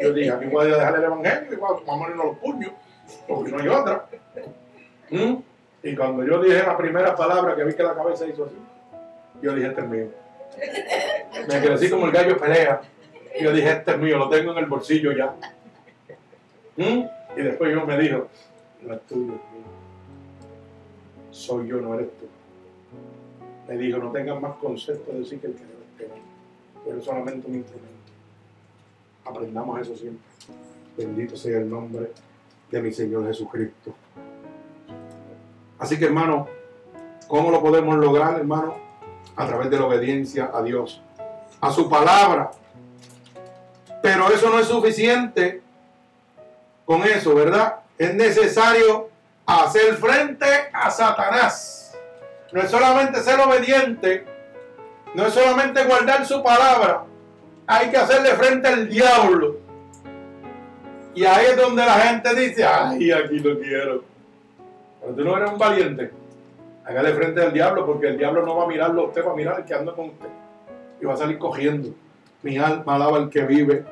Yo 0.00 0.12
dije, 0.12 0.30
aquí 0.30 0.46
voy 0.46 0.70
a 0.70 0.76
dejar 0.76 0.96
el 0.96 1.04
evangelio 1.04 1.52
y 1.52 1.56
vamos 1.56 1.82
a 1.82 1.84
ponernos 1.84 2.26
los 2.26 2.38
puños, 2.38 2.72
porque 3.26 3.50
no 3.50 3.58
hay 3.58 3.68
otra. 3.68 4.06
¿Mm? 5.10 5.34
Y 5.84 5.94
cuando 5.94 6.24
yo 6.24 6.42
dije 6.42 6.62
la 6.62 6.78
primera 6.78 7.14
palabra 7.14 7.54
que 7.54 7.62
vi 7.62 7.74
que 7.74 7.82
la 7.82 7.94
cabeza 7.94 8.26
hizo 8.26 8.46
así, 8.46 8.56
yo 9.42 9.54
dije, 9.54 9.68
este 9.68 9.80
es 9.82 9.88
mío. 9.88 10.06
Me 11.46 11.54
así 11.56 11.90
como 11.90 12.06
el 12.06 12.12
gallo 12.12 12.38
pelea. 12.38 12.80
Yo 13.38 13.52
dije, 13.52 13.70
este 13.70 13.90
es 13.90 13.98
mío, 13.98 14.16
lo 14.16 14.30
tengo 14.30 14.52
en 14.52 14.58
el 14.58 14.66
bolsillo 14.66 15.12
ya. 15.12 15.34
¿Mm? 16.76 17.04
Y 17.36 17.42
después 17.42 17.70
yo 17.70 17.84
me 17.84 17.98
dijo, 17.98 18.28
no 18.82 18.94
es 18.94 19.00
tuyo, 19.02 19.34
soy 21.30 21.68
yo, 21.68 21.76
no 21.82 21.94
eres 21.94 22.08
tú. 22.18 22.26
Me 23.68 23.76
dijo, 23.76 23.98
no 23.98 24.10
tengas 24.10 24.40
más 24.40 24.56
concepto 24.56 25.12
de 25.12 25.18
decir 25.18 25.38
que 25.38 25.48
el 25.48 25.54
que 25.54 25.64
debe 25.64 25.84
tener. 25.98 26.22
Pero 26.84 27.02
solamente 27.02 27.46
un 27.46 27.56
instrumento. 27.56 27.92
Aprendamos 29.26 29.80
eso 29.80 29.94
siempre. 29.96 30.24
Bendito 30.96 31.36
sea 31.36 31.58
el 31.58 31.68
nombre 31.68 32.10
de 32.70 32.82
mi 32.82 32.92
Señor 32.92 33.26
Jesucristo. 33.26 33.94
Así 35.78 35.98
que 35.98 36.06
hermano, 36.06 36.48
¿cómo 37.28 37.50
lo 37.50 37.60
podemos 37.60 37.96
lograr, 37.96 38.38
hermano? 38.38 38.76
A 39.36 39.46
través 39.46 39.70
de 39.70 39.78
la 39.78 39.86
obediencia 39.86 40.50
a 40.52 40.62
Dios, 40.62 41.02
a 41.60 41.70
su 41.70 41.88
palabra. 41.88 42.50
Pero 44.02 44.28
eso 44.30 44.50
no 44.50 44.58
es 44.58 44.66
suficiente 44.66 45.62
con 46.84 47.02
eso, 47.02 47.34
¿verdad? 47.34 47.76
Es 47.98 48.14
necesario 48.14 49.08
hacer 49.46 49.94
frente 49.94 50.46
a 50.72 50.90
Satanás. 50.90 51.96
No 52.52 52.60
es 52.60 52.70
solamente 52.70 53.20
ser 53.20 53.40
obediente, 53.40 54.24
no 55.14 55.26
es 55.26 55.34
solamente 55.34 55.84
guardar 55.84 56.24
su 56.26 56.42
palabra, 56.42 57.04
hay 57.66 57.90
que 57.90 57.96
hacerle 57.96 58.30
frente 58.30 58.68
al 58.68 58.88
diablo. 58.88 59.56
Y 61.14 61.24
ahí 61.24 61.46
es 61.46 61.56
donde 61.56 61.84
la 61.84 61.94
gente 61.94 62.34
dice, 62.34 62.64
ay, 62.64 63.12
aquí 63.12 63.38
lo 63.38 63.58
quiero. 63.58 64.13
Pero 65.04 65.16
tú 65.16 65.24
no 65.24 65.36
eres 65.36 65.52
un 65.52 65.58
valiente. 65.58 66.10
Hágale 66.84 67.14
frente 67.14 67.42
al 67.42 67.52
diablo 67.52 67.84
porque 67.84 68.08
el 68.08 68.18
diablo 68.18 68.44
no 68.44 68.56
va 68.56 68.64
a 68.64 68.66
mirarlo 68.66 69.02
a 69.02 69.04
usted, 69.06 69.24
va 69.26 69.32
a 69.32 69.36
mirar 69.36 69.56
al 69.56 69.64
que 69.64 69.74
anda 69.74 69.92
con 69.92 70.06
usted. 70.06 70.28
Y 71.00 71.04
va 71.04 71.14
a 71.14 71.16
salir 71.16 71.38
cogiendo. 71.38 71.90
Mi 72.42 72.58
alma 72.58 72.94
alaba 72.94 73.18
al 73.18 73.30
que 73.30 73.42
vive. 73.42 73.84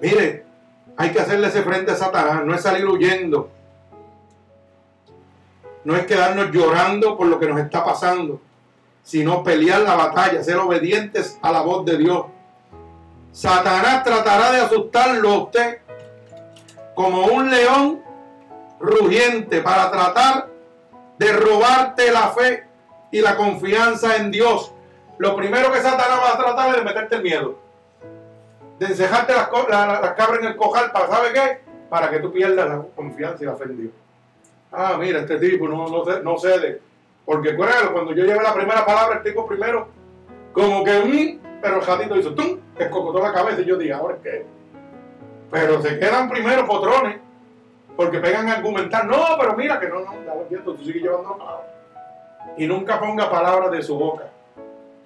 Mire, 0.00 0.44
hay 0.96 1.10
que 1.10 1.20
hacerle 1.20 1.46
ese 1.46 1.62
frente 1.62 1.92
a 1.92 1.96
Satanás, 1.96 2.44
no 2.44 2.54
es 2.54 2.62
salir 2.62 2.86
huyendo. 2.86 3.50
No 5.84 5.96
es 5.96 6.06
quedarnos 6.06 6.50
llorando 6.50 7.16
por 7.16 7.26
lo 7.26 7.38
que 7.38 7.48
nos 7.48 7.58
está 7.58 7.84
pasando, 7.84 8.40
sino 9.02 9.42
pelear 9.42 9.80
la 9.80 9.96
batalla, 9.96 10.42
ser 10.42 10.56
obedientes 10.58 11.38
a 11.42 11.50
la 11.50 11.62
voz 11.62 11.84
de 11.84 11.98
Dios. 11.98 12.26
Satanás 13.32 14.04
tratará 14.04 14.52
de 14.52 14.60
asustarlo 14.60 15.30
a 15.30 15.38
usted 15.44 15.78
como 16.94 17.26
un 17.26 17.50
león 17.50 18.01
rugiente 18.82 19.62
para 19.62 19.90
tratar 19.90 20.48
de 21.18 21.32
robarte 21.32 22.12
la 22.12 22.28
fe 22.28 22.66
y 23.10 23.20
la 23.20 23.36
confianza 23.36 24.16
en 24.16 24.30
Dios. 24.30 24.74
Lo 25.18 25.34
primero 25.36 25.72
que 25.72 25.80
Satanás 25.80 26.20
va 26.22 26.34
a 26.34 26.38
tratar 26.38 26.70
es 26.70 26.76
de 26.76 26.82
meterte 26.82 27.16
el 27.16 27.22
miedo 27.22 27.62
de 28.82 28.88
encejarte 28.88 29.32
las, 29.32 29.48
cabras 29.48 30.40
en 30.40 30.46
el 30.46 30.56
cojal 30.56 30.90
para, 30.90 31.06
¿sabe 31.06 31.32
qué? 31.32 31.60
Para 31.88 32.10
que 32.10 32.18
tú 32.18 32.32
pierdas 32.32 32.68
la 32.68 32.82
confianza 32.96 33.42
y 33.42 33.46
la 33.46 33.54
fe 33.54 33.64
en 33.64 33.76
Dios. 33.76 33.92
Ah, 34.72 34.96
mira, 34.98 35.20
este 35.20 35.38
tipo 35.38 35.68
no, 35.68 35.86
no, 36.22 36.38
cede. 36.38 36.80
Porque 37.24 37.54
cuando 37.54 38.12
yo 38.12 38.24
llevé 38.24 38.42
la 38.42 38.54
primera 38.54 38.84
palabra, 38.84 39.18
el 39.18 39.22
tipo 39.22 39.46
primero, 39.46 39.88
como 40.52 40.82
que, 40.82 40.98
un 40.98 41.40
pero 41.60 41.78
el 41.78 41.86
gatito 41.86 42.16
hizo, 42.16 42.34
¡tum! 42.34 42.58
Escocotó 42.76 43.22
la 43.22 43.32
cabeza 43.32 43.60
y 43.60 43.66
yo 43.66 43.76
dije, 43.76 43.92
¿ahora 43.92 44.16
qué? 44.20 44.44
Pero 45.50 45.80
se 45.80 45.98
quedan 46.00 46.28
primero 46.28 46.66
potrones, 46.66 47.20
porque 47.96 48.18
pegan 48.18 48.48
a 48.48 48.54
argumentar, 48.54 49.06
no, 49.06 49.24
pero 49.38 49.56
mira 49.56 49.78
que 49.78 49.88
no, 49.88 50.00
no, 50.00 50.62
tú 50.64 50.84
sigues 50.84 51.02
llevando 51.02 51.36
la. 51.38 51.60
Y 52.56 52.66
nunca 52.66 52.98
ponga 52.98 53.30
palabras 53.30 53.70
de 53.70 53.82
su 53.82 53.96
boca. 53.96 54.24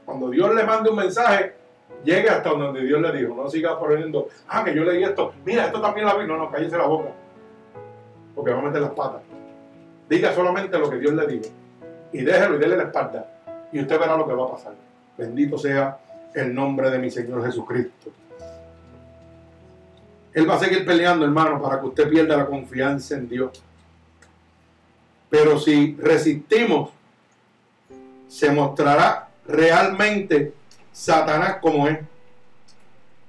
Cuando 0.04 0.30
Dios 0.30 0.54
le 0.54 0.64
mande 0.64 0.90
un 0.90 0.96
mensaje, 0.96 1.54
llegue 2.04 2.28
hasta 2.28 2.50
donde 2.50 2.82
Dios 2.82 3.00
le 3.00 3.12
dijo. 3.12 3.34
No 3.34 3.48
siga 3.50 3.78
poniendo, 3.78 4.28
ah, 4.48 4.64
que 4.64 4.74
yo 4.74 4.84
leí 4.84 5.02
esto, 5.02 5.32
mira, 5.44 5.66
esto 5.66 5.80
también 5.80 6.06
la 6.06 6.14
vi. 6.14 6.26
No, 6.26 6.36
no, 6.36 6.50
cállese 6.50 6.78
la 6.78 6.86
boca. 6.86 7.10
Porque 8.34 8.52
va 8.52 8.60
a 8.60 8.62
meter 8.62 8.80
las 8.80 8.90
patas. 8.90 9.22
Diga 10.08 10.32
solamente 10.32 10.78
lo 10.78 10.88
que 10.88 10.98
Dios 10.98 11.12
le 11.14 11.26
dijo. 11.26 11.52
Y 12.12 12.22
déjelo 12.22 12.56
y 12.56 12.58
déle 12.58 12.76
la 12.76 12.84
espalda. 12.84 13.26
Y 13.72 13.80
usted 13.80 13.98
verá 13.98 14.16
lo 14.16 14.26
que 14.26 14.34
va 14.34 14.44
a 14.44 14.50
pasar. 14.52 14.74
Bendito 15.18 15.58
sea 15.58 15.98
el 16.34 16.54
nombre 16.54 16.90
de 16.90 16.98
mi 16.98 17.10
Señor 17.10 17.44
Jesucristo. 17.44 18.10
Él 20.36 20.48
va 20.48 20.56
a 20.56 20.58
seguir 20.58 20.84
peleando, 20.84 21.24
hermano, 21.24 21.62
para 21.62 21.80
que 21.80 21.86
usted 21.86 22.10
pierda 22.10 22.36
la 22.36 22.44
confianza 22.44 23.14
en 23.14 23.26
Dios. 23.26 23.58
Pero 25.30 25.58
si 25.58 25.96
resistimos, 25.98 26.90
se 28.28 28.50
mostrará 28.50 29.30
realmente 29.48 30.52
Satanás 30.92 31.56
como 31.62 31.88
es. 31.88 32.00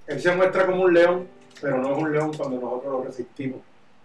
Él 0.06 0.20
se 0.20 0.36
muestra 0.36 0.66
como 0.66 0.84
un 0.84 0.94
león, 0.94 1.28
pero 1.62 1.78
no 1.78 1.94
es 1.94 1.98
un 1.98 2.12
león 2.12 2.34
cuando 2.36 2.60
nosotros 2.60 2.92
lo 2.92 3.04
resistimos. 3.06 3.62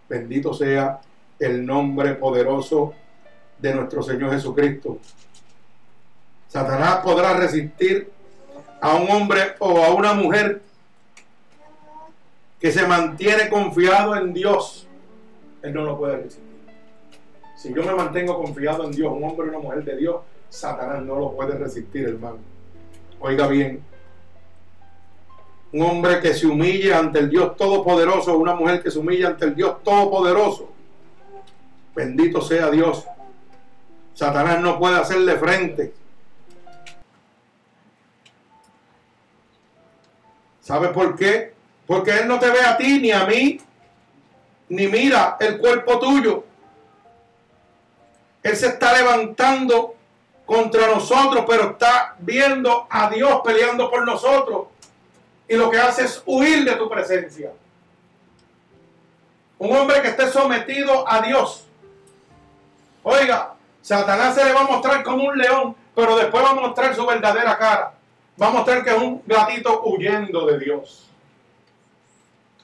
Bendito 0.08 0.54
sea 0.54 1.00
el 1.40 1.66
nombre 1.66 2.14
poderoso 2.14 2.94
de 3.58 3.74
nuestro 3.74 4.04
Señor 4.04 4.30
Jesucristo. 4.30 4.98
Satanás 6.46 6.98
podrá 6.98 7.32
resistir 7.32 8.12
a 8.80 8.94
un 8.94 9.10
hombre 9.10 9.56
o 9.58 9.82
a 9.82 9.92
una 9.92 10.14
mujer 10.14 10.62
que 12.62 12.70
se 12.70 12.86
mantiene 12.86 13.48
confiado 13.48 14.14
en 14.14 14.32
Dios. 14.32 14.86
Él 15.62 15.74
no 15.74 15.82
lo 15.82 15.98
puede 15.98 16.18
resistir. 16.18 16.44
Si 17.56 17.74
yo 17.74 17.82
me 17.82 17.93
mantengo 17.93 18.40
confiado 18.40 18.84
en 18.84 18.93
Dios, 18.93 19.12
un 19.12 19.24
hombre 19.24 19.48
o 19.48 19.51
una 19.51 19.59
mujer 19.59 19.82
de 19.82 19.97
Dios, 19.97 20.20
Satanás 20.48 21.02
no 21.02 21.16
lo 21.16 21.32
puede 21.32 21.59
resistir, 21.59 22.09
hermano. 22.09 22.39
Oiga 23.18 23.48
bien, 23.48 23.82
un 25.72 25.82
hombre 25.82 26.20
que 26.20 26.34
se 26.34 26.47
humille 26.47 26.94
ante 26.94 27.18
el 27.18 27.30
Dios 27.30 27.56
Todopoderoso, 27.56 28.39
una 28.39 28.55
mujer 28.55 28.80
que 28.80 28.93
se 28.93 28.98
humilla 29.01 29.28
ante 29.28 29.47
el 29.47 29.56
Dios 29.56 29.82
Todopoderoso. 29.82 30.70
Bendito 31.97 32.40
sea 32.40 32.70
Dios. 32.70 33.05
Satanás 34.14 34.60
no 34.60 34.78
puede 34.78 35.01
hacerle 35.01 35.36
frente. 35.36 35.94
¿Sabe 40.60 40.89
por 40.89 41.16
qué? 41.16 41.51
Porque 41.86 42.10
Él 42.10 42.28
no 42.28 42.38
te 42.38 42.50
ve 42.50 42.60
a 42.60 42.76
ti 42.76 43.00
ni 43.00 43.10
a 43.10 43.24
mí, 43.24 43.60
ni 44.68 44.88
mira 44.88 45.36
el 45.40 45.59
cuerpo 45.59 45.98
tuyo. 45.98 46.44
Él 48.42 48.56
se 48.56 48.68
está 48.68 48.92
levantando 48.92 49.94
contra 50.44 50.88
nosotros, 50.88 51.44
pero 51.48 51.70
está 51.70 52.16
viendo 52.18 52.86
a 52.90 53.09
Dios 53.10 53.40
peleando 53.44 53.90
por 53.90 54.04
nosotros. 54.04 54.66
Y 55.48 55.56
lo 55.56 55.70
que 55.70 55.78
hace 55.78 56.04
es 56.04 56.22
huir 56.26 56.64
de 56.64 56.76
tu 56.76 56.88
presencia. 56.88 57.52
Un 59.59 59.76
hombre 59.76 60.02
que 60.02 60.09
esté 60.09 60.28
sometido 60.28 61.09
a 61.09 61.20
Dios. 61.20 61.66
Oiga, 63.02 63.54
Satanás 63.80 64.34
se 64.34 64.44
le 64.44 64.52
va 64.52 64.60
a 64.60 64.64
mostrar 64.64 65.02
como 65.02 65.24
un 65.24 65.36
león, 65.36 65.76
pero 65.94 66.16
después 66.16 66.44
va 66.44 66.50
a 66.50 66.54
mostrar 66.54 66.94
su 66.94 67.04
verdadera 67.06 67.56
cara. 67.59 67.94
Va 68.40 68.48
a 68.48 68.50
mostrar 68.50 68.82
que 68.82 68.90
es 68.90 68.96
un 68.96 69.22
gatito 69.26 69.82
huyendo 69.84 70.46
de 70.46 70.59
Dios. 70.59 71.11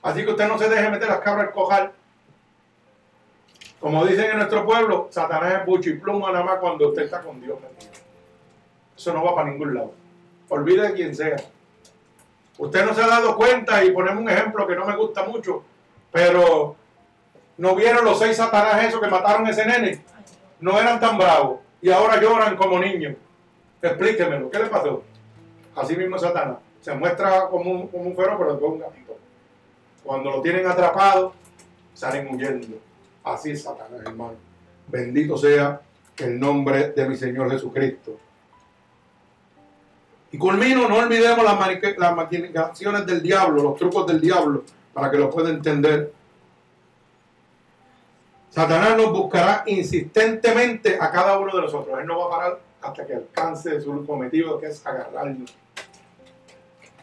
Así 0.03 0.25
que 0.25 0.31
usted 0.31 0.49
no 0.49 0.59
se 0.59 0.69
deje 0.69 0.91
meter 0.91 1.09
las 1.09 1.21
cabras 1.21 1.49
al 1.49 1.53
cojal. 1.53 1.93
Como 3.81 4.05
dicen 4.05 4.31
en 4.31 4.37
nuestro 4.39 4.65
pueblo, 4.65 5.09
Satanás 5.11 5.61
es 5.61 5.67
bucho 5.67 5.91
y 5.91 5.95
pluma 5.95 6.33
nada 6.33 6.45
más 6.45 6.59
cuando 6.59 6.89
usted 6.89 7.03
está 7.03 7.21
con 7.21 7.41
Dios. 7.41 7.59
Eso 8.97 9.13
no 9.13 9.25
va 9.25 9.35
para 9.35 9.51
ningún 9.51 9.75
lado. 9.75 9.93
Olvide 10.49 10.89
de 10.89 10.95
quien 10.95 11.15
sea. 11.15 11.37
Usted 12.59 12.85
no 12.85 12.93
se 12.93 13.03
ha 13.03 13.07
dado 13.07 13.37
cuenta 13.37 13.85
y 13.85 13.93
ponemos 13.93 14.21
un 14.21 14.31
ejemplo 14.31 14.67
que 14.67 14.75
no 14.75 14.85
me 14.85 14.97
gusta 14.97 15.23
mucho, 15.23 15.63
pero 16.11 16.75
¿no 17.57 17.77
vieron 17.77 18.05
los 18.05 18.19
seis 18.19 18.37
Satanás 18.37 18.85
esos 18.85 19.01
que 19.01 19.07
mataron 19.07 19.47
ese 19.47 19.65
nene? 19.65 20.01
No 20.59 20.79
eran 20.81 20.99
tan 20.99 21.17
bravos 21.17 21.61
y 21.81 21.91
ahora 21.91 22.21
lloran 22.21 22.57
como 22.57 22.81
niños. 22.81 23.15
Explíquemelo, 23.81 24.51
¿qué 24.51 24.59
le 24.59 24.67
pasó? 24.67 25.05
Así 25.77 25.97
mismo 25.97 26.19
Satanás. 26.19 26.57
Se 26.81 26.93
muestra 26.95 27.47
como 27.49 27.71
un, 27.71 27.87
como 27.87 28.05
un 28.05 28.17
feroz, 28.17 28.35
pero 28.37 28.53
después 28.53 28.73
un. 28.73 29.08
Cuando 30.09 30.31
lo 30.31 30.41
tienen 30.41 30.67
atrapado, 30.67 31.35
salen 31.93 32.35
huyendo. 32.35 32.79
Así 33.23 33.51
es 33.51 33.63
Satanás, 33.63 34.01
hermano. 34.07 34.37
Bendito 34.87 35.37
sea 35.37 35.83
el 36.17 36.41
nombre 36.41 36.93
de 36.93 37.07
mi 37.07 37.15
Señor 37.15 37.51
Jesucristo. 37.51 38.17
Y 40.33 40.39
culmino, 40.39 40.89
no 40.89 40.97
olvidemos 40.97 41.45
las, 41.45 41.59
las 41.99 43.07
del 43.07 43.23
diablo, 43.23 43.63
los 43.63 43.77
trucos 43.77 44.07
del 44.07 44.19
diablo, 44.19 44.65
para 44.95 45.11
que 45.11 45.19
lo 45.19 45.29
pueda 45.29 45.51
entender. 45.51 46.11
Satanás 48.49 48.97
nos 48.97 49.13
buscará 49.13 49.65
insistentemente 49.67 50.97
a 50.99 51.11
cada 51.11 51.39
uno 51.39 51.55
de 51.55 51.61
nosotros. 51.61 52.01
Él 52.01 52.07
no 52.07 52.19
va 52.21 52.25
a 52.25 52.31
parar 52.31 52.61
hasta 52.81 53.07
que 53.07 53.13
alcance 53.13 53.79
su 53.83 54.07
cometido, 54.07 54.59
que 54.59 54.69
es 54.69 54.87
agarrarnos. 54.87 55.55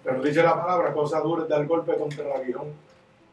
Pero 0.03 0.23
dice 0.23 0.41
la 0.41 0.59
palabra, 0.59 0.91
cosa 0.91 1.19
dura 1.19 1.43
es 1.43 1.49
dar 1.49 1.67
golpe 1.67 1.95
contra 1.97 2.25
el 2.25 2.31
aguijón. 2.31 2.84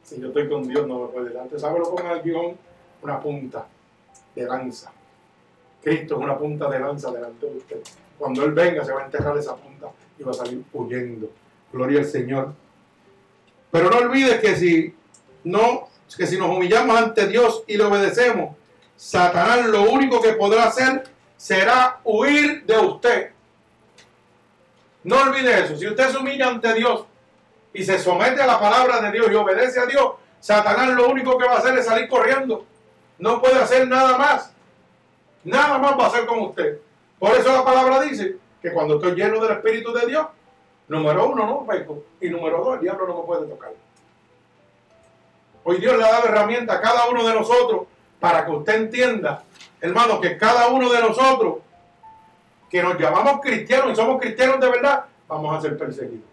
Si 0.04 0.20
yo 0.20 0.28
estoy 0.28 0.48
con 0.48 0.66
Dios, 0.66 0.86
no 0.86 1.00
me 1.00 1.08
puede 1.08 1.32
dar. 1.32 1.48
¿Sabe 1.58 1.78
lo 1.78 1.94
que 1.94 2.02
el 2.02 2.08
aguijón? 2.08 2.56
una 3.02 3.20
punta 3.20 3.66
de 4.34 4.44
lanza. 4.44 4.92
Cristo 5.82 6.14
es 6.14 6.20
una 6.20 6.38
punta 6.38 6.70
de 6.70 6.78
lanza 6.78 7.10
delante 7.10 7.46
de 7.46 7.56
usted. 7.56 7.80
Cuando 8.16 8.44
Él 8.44 8.52
venga, 8.52 8.84
se 8.84 8.92
va 8.92 9.02
a 9.02 9.04
enterrar 9.06 9.36
esa 9.36 9.56
punta 9.56 9.88
y 10.18 10.22
va 10.22 10.30
a 10.30 10.34
salir 10.34 10.62
huyendo. 10.72 11.30
Gloria 11.72 12.00
al 12.00 12.06
Señor. 12.06 12.54
Pero 13.70 13.90
no 13.90 13.98
olvide 13.98 14.40
que 14.40 14.54
si 14.54 14.94
no, 15.44 15.88
que 16.16 16.26
si 16.26 16.38
nos 16.38 16.50
humillamos 16.50 16.96
ante 16.96 17.26
Dios 17.26 17.64
y 17.66 17.76
le 17.76 17.84
obedecemos, 17.84 18.54
Satanás 18.96 19.66
lo 19.66 19.90
único 19.90 20.20
que 20.20 20.34
podrá 20.34 20.66
hacer 20.66 21.04
será 21.36 22.00
huir 22.04 22.64
de 22.64 22.78
usted. 22.78 23.30
No 25.02 25.20
olvide 25.20 25.64
eso. 25.64 25.76
Si 25.76 25.86
usted 25.86 26.10
se 26.10 26.18
humilla 26.18 26.48
ante 26.48 26.72
Dios 26.74 27.06
y 27.74 27.84
se 27.84 27.98
somete 27.98 28.42
a 28.42 28.46
la 28.46 28.60
palabra 28.60 29.00
de 29.00 29.12
Dios 29.12 29.28
y 29.30 29.34
obedece 29.34 29.80
a 29.80 29.86
Dios, 29.86 30.12
Satanás 30.40 30.90
lo 30.90 31.08
único 31.08 31.38
que 31.38 31.46
va 31.46 31.54
a 31.54 31.58
hacer 31.58 31.76
es 31.78 31.86
salir 31.86 32.08
corriendo 32.08 32.66
no 33.18 33.40
puede 33.40 33.54
hacer 33.54 33.86
nada 33.86 34.18
más. 34.18 34.52
Nada 35.44 35.78
más 35.78 35.96
va 35.96 36.04
a 36.04 36.06
hacer 36.08 36.26
con 36.26 36.40
usted. 36.40 36.78
Por 37.20 37.30
eso 37.36 37.52
la 37.52 37.64
palabra 37.64 38.00
dice 38.00 38.36
que 38.60 38.72
cuando 38.72 38.96
estoy 38.96 39.14
lleno 39.14 39.40
del 39.40 39.52
Espíritu 39.52 39.92
de 39.92 40.06
Dios, 40.06 40.26
Número 40.88 41.26
uno, 41.26 41.46
no 41.46 41.66
peco. 41.66 42.02
Y 42.20 42.28
número 42.28 42.62
dos, 42.62 42.74
el 42.74 42.80
diablo 42.80 43.06
no 43.06 43.20
me 43.20 43.22
puede 43.22 43.46
tocar. 43.46 43.70
Hoy 45.64 45.78
Dios 45.78 45.96
le 45.96 46.04
ha 46.04 46.10
dado 46.10 46.28
herramientas 46.28 46.76
a 46.76 46.80
cada 46.82 47.08
uno 47.08 47.26
de 47.26 47.32
nosotros 47.32 47.86
para 48.20 48.44
que 48.44 48.50
usted 48.50 48.74
entienda, 48.74 49.42
hermano, 49.80 50.20
que 50.20 50.36
cada 50.36 50.68
uno 50.68 50.92
de 50.92 51.00
nosotros 51.00 51.58
que 52.68 52.82
nos 52.82 52.98
llamamos 52.98 53.40
cristianos 53.40 53.92
y 53.92 53.96
somos 53.96 54.20
cristianos 54.20 54.60
de 54.60 54.68
verdad, 54.68 55.04
vamos 55.28 55.56
a 55.56 55.60
ser 55.62 55.78
perseguidos. 55.78 56.31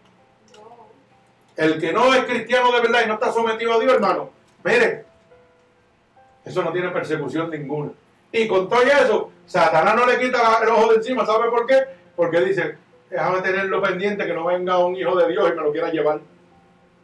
El 1.60 1.78
que 1.78 1.92
no 1.92 2.14
es 2.14 2.24
cristiano 2.24 2.72
de 2.72 2.80
verdad 2.80 3.02
y 3.04 3.08
no 3.10 3.16
está 3.16 3.34
sometido 3.34 3.74
a 3.74 3.80
Dios, 3.80 3.92
hermano, 3.92 4.30
mire, 4.64 5.04
eso 6.46 6.64
no 6.64 6.72
tiene 6.72 6.88
persecución 6.88 7.50
ninguna. 7.50 7.92
Y 8.32 8.48
con 8.48 8.70
todo 8.70 8.82
eso, 8.82 9.30
Satanás 9.46 9.94
no 9.94 10.06
le 10.06 10.18
quita 10.18 10.60
el 10.64 10.70
ojo 10.70 10.92
de 10.92 10.96
encima. 10.96 11.26
¿Sabe 11.26 11.50
por 11.50 11.68
qué? 11.68 11.84
Porque 12.16 12.40
dice, 12.40 12.78
déjame 13.10 13.42
tenerlo 13.42 13.82
pendiente 13.82 14.26
que 14.26 14.34
no 14.34 14.46
venga 14.46 14.78
un 14.78 14.96
hijo 14.96 15.18
de 15.18 15.28
Dios 15.28 15.50
y 15.52 15.58
me 15.58 15.62
lo 15.62 15.74
quiera 15.74 15.92
llevar. 15.92 16.22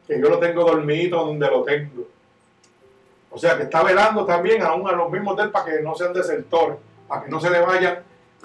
Que 0.08 0.22
yo 0.22 0.30
lo 0.30 0.40
tengo 0.40 0.64
dormido 0.64 1.26
donde 1.26 1.48
lo 1.48 1.64
tengo. 1.64 2.08
O 3.32 3.38
sea 3.38 3.58
que 3.58 3.64
está 3.64 3.84
velando 3.84 4.26
también 4.26 4.62
aún 4.62 4.88
a 4.88 4.94
los 4.94 5.12
mismos 5.12 5.36
de 5.36 5.44
él 5.44 5.52
para 5.52 5.66
que 5.66 5.82
no 5.82 5.96
sean 5.96 6.14
desertores, 6.14 6.78
para 7.10 7.26
que 7.26 7.30
no 7.30 7.42
se 7.42 7.50
le 7.50 7.60
vayan 7.60 8.00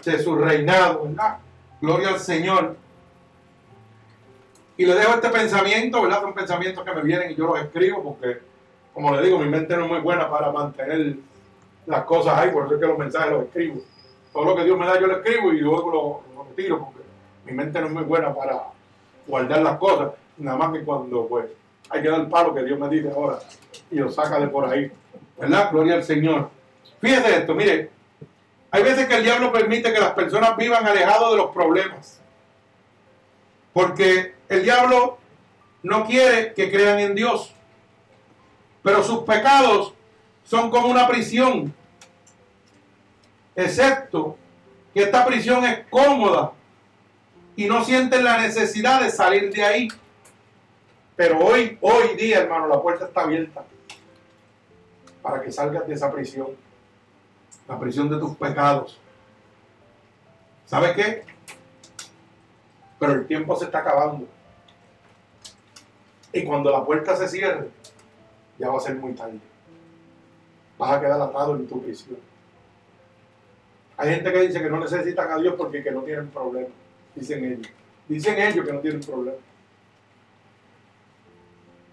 de 0.05 0.19
su 0.19 0.35
reinado, 0.35 1.05
¿verdad? 1.05 1.39
Gloria 1.81 2.09
al 2.09 2.19
Señor. 2.19 2.75
Y 4.81 4.87
le 4.87 4.95
dejo 4.95 5.13
este 5.13 5.29
pensamiento, 5.29 6.01
¿verdad? 6.01 6.23
Son 6.23 6.33
pensamientos 6.33 6.83
que 6.83 6.95
me 6.95 7.03
vienen 7.03 7.33
y 7.33 7.35
yo 7.35 7.45
los 7.45 7.61
escribo 7.61 8.03
porque, 8.03 8.41
como 8.95 9.15
le 9.15 9.27
digo, 9.27 9.39
mi 9.39 9.47
mente 9.47 9.77
no 9.77 9.85
es 9.85 9.91
muy 9.91 10.01
buena 10.01 10.31
para 10.31 10.51
mantener 10.51 11.17
las 11.85 12.05
cosas 12.05 12.39
ahí, 12.39 12.51
por 12.51 12.65
eso 12.65 12.77
es 12.77 12.81
que 12.81 12.87
los 12.87 12.97
mensajes 12.97 13.31
los 13.31 13.43
escribo. 13.43 13.83
Todo 14.33 14.47
lo 14.47 14.57
que 14.57 14.65
Dios 14.65 14.79
me 14.79 14.87
da 14.87 14.99
yo 14.99 15.07
lo 15.07 15.19
escribo 15.19 15.53
y 15.53 15.59
luego 15.59 15.91
lo, 16.33 16.35
lo 16.35 16.49
retiro 16.49 16.79
porque 16.79 17.01
mi 17.45 17.53
mente 17.53 17.79
no 17.79 17.89
es 17.89 17.93
muy 17.93 18.05
buena 18.05 18.35
para 18.35 18.59
guardar 19.27 19.61
las 19.61 19.77
cosas. 19.77 20.13
Nada 20.39 20.57
más 20.57 20.73
que 20.73 20.83
cuando 20.83 21.27
pues 21.27 21.45
hay 21.91 22.01
que 22.01 22.09
dar 22.09 22.21
el 22.21 22.29
palo 22.29 22.55
que 22.55 22.65
Dios 22.65 22.79
me 22.79 22.89
dice 22.89 23.11
ahora 23.15 23.39
y 23.91 23.97
lo 23.97 24.11
saca 24.11 24.41
de 24.41 24.49
por 24.49 24.65
ahí. 24.65 24.91
¿Verdad? 25.39 25.73
Gloria 25.73 25.97
al 25.97 26.05
Señor. 26.05 26.49
Fíjese 27.03 27.37
esto, 27.37 27.55
mire, 27.55 27.91
hay 28.71 28.83
veces 28.83 29.07
que 29.07 29.17
el 29.17 29.25
diablo 29.25 29.53
permite 29.53 29.93
que 29.93 30.01
las 30.01 30.13
personas 30.13 30.57
vivan 30.57 30.87
alejados 30.87 31.33
de 31.33 31.37
los 31.37 31.51
problemas. 31.51 32.19
Porque 33.75 34.40
el 34.51 34.65
diablo 34.65 35.19
no 35.85 36.05
quiere 36.05 36.53
que 36.55 36.71
crean 36.71 36.99
en 36.99 37.15
Dios. 37.15 37.55
Pero 38.83 39.03
sus 39.03 39.21
pecados 39.21 39.95
son 40.45 40.71
como 40.71 40.89
una 40.89 41.07
prisión. 41.07 41.73
Excepto 43.55 44.37
que 44.93 45.05
esta 45.05 45.25
prisión 45.25 45.65
es 45.65 45.87
cómoda 45.89 46.53
y 47.55 47.67
no 47.67 47.85
sienten 47.85 48.25
la 48.25 48.39
necesidad 48.39 49.01
de 49.01 49.11
salir 49.11 49.53
de 49.53 49.63
ahí. 49.63 49.89
Pero 51.15 51.39
hoy, 51.39 51.79
hoy 51.81 52.17
día, 52.17 52.41
hermano, 52.41 52.67
la 52.67 52.83
puerta 52.83 53.05
está 53.05 53.21
abierta 53.21 53.63
para 55.23 55.41
que 55.43 55.53
salgas 55.53 55.87
de 55.87 55.95
esa 55.95 56.11
prisión. 56.11 56.49
La 57.69 57.79
prisión 57.79 58.11
de 58.11 58.19
tus 58.19 58.37
pecados. 58.37 58.99
¿Sabe 60.67 60.93
qué? 60.95 61.25
Pero 62.99 63.13
el 63.13 63.27
tiempo 63.29 63.55
se 63.55 63.67
está 63.67 63.79
acabando. 63.79 64.27
Y 66.33 66.45
cuando 66.45 66.71
la 66.71 66.85
puerta 66.85 67.17
se 67.17 67.29
cierre, 67.29 67.69
ya 68.59 68.69
va 68.69 68.79
a 68.79 68.81
ser 68.81 68.97
muy 68.97 69.13
tarde. 69.15 69.41
Vas 70.79 70.93
a 70.93 71.01
quedar 71.01 71.21
atado 71.21 71.57
en 71.57 71.67
tu 71.67 71.83
prisión. 71.83 72.19
Hay 73.97 74.15
gente 74.15 74.33
que 74.33 74.41
dice 74.41 74.63
que 74.63 74.71
no 74.71 74.81
necesitan 74.81 75.31
a 75.31 75.39
Dios 75.39 75.55
porque 75.59 75.83
que 75.83 75.91
no 75.91 76.03
tienen 76.03 76.29
problemas. 76.29 76.71
Dicen 77.15 77.45
ellos. 77.45 77.69
Dicen 78.09 78.39
ellos 78.39 78.65
que 78.65 78.73
no 78.73 78.81
tienen 78.81 79.01
problemas. 79.01 79.41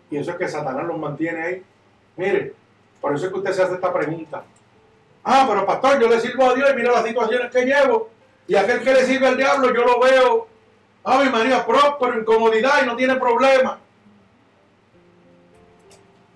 Y 0.10 0.18
eso 0.18 0.32
es 0.32 0.38
que 0.38 0.48
Satanás 0.48 0.86
los 0.86 0.98
mantiene 0.98 1.44
ahí. 1.44 1.64
Mire, 2.16 2.54
por 3.02 3.14
eso 3.14 3.26
es 3.26 3.32
que 3.32 3.40
usted 3.40 3.52
se 3.52 3.64
hace 3.64 3.74
esta 3.74 3.92
pregunta. 3.92 4.44
Ah, 5.24 5.46
pero 5.50 5.66
pastor, 5.66 6.00
yo 6.00 6.08
le 6.08 6.22
sirvo 6.22 6.50
a 6.50 6.54
Dios 6.54 6.70
y 6.72 6.76
mira 6.76 6.92
las 6.94 7.06
situaciones 7.06 7.52
que 7.52 7.66
llevo. 7.66 8.10
Y 8.48 8.56
aquel 8.56 8.82
que 8.82 8.94
le 8.94 9.04
sirve 9.04 9.28
al 9.28 9.36
diablo, 9.36 9.74
yo 9.74 9.84
lo 9.84 10.00
veo. 10.00 10.48
Mi 11.06 11.30
María, 11.30 11.66
próspero, 11.66 12.14
en 12.14 12.26
comodidad 12.26 12.84
y 12.84 12.86
no 12.86 12.96
tiene 12.96 13.16
problema. 13.16 13.80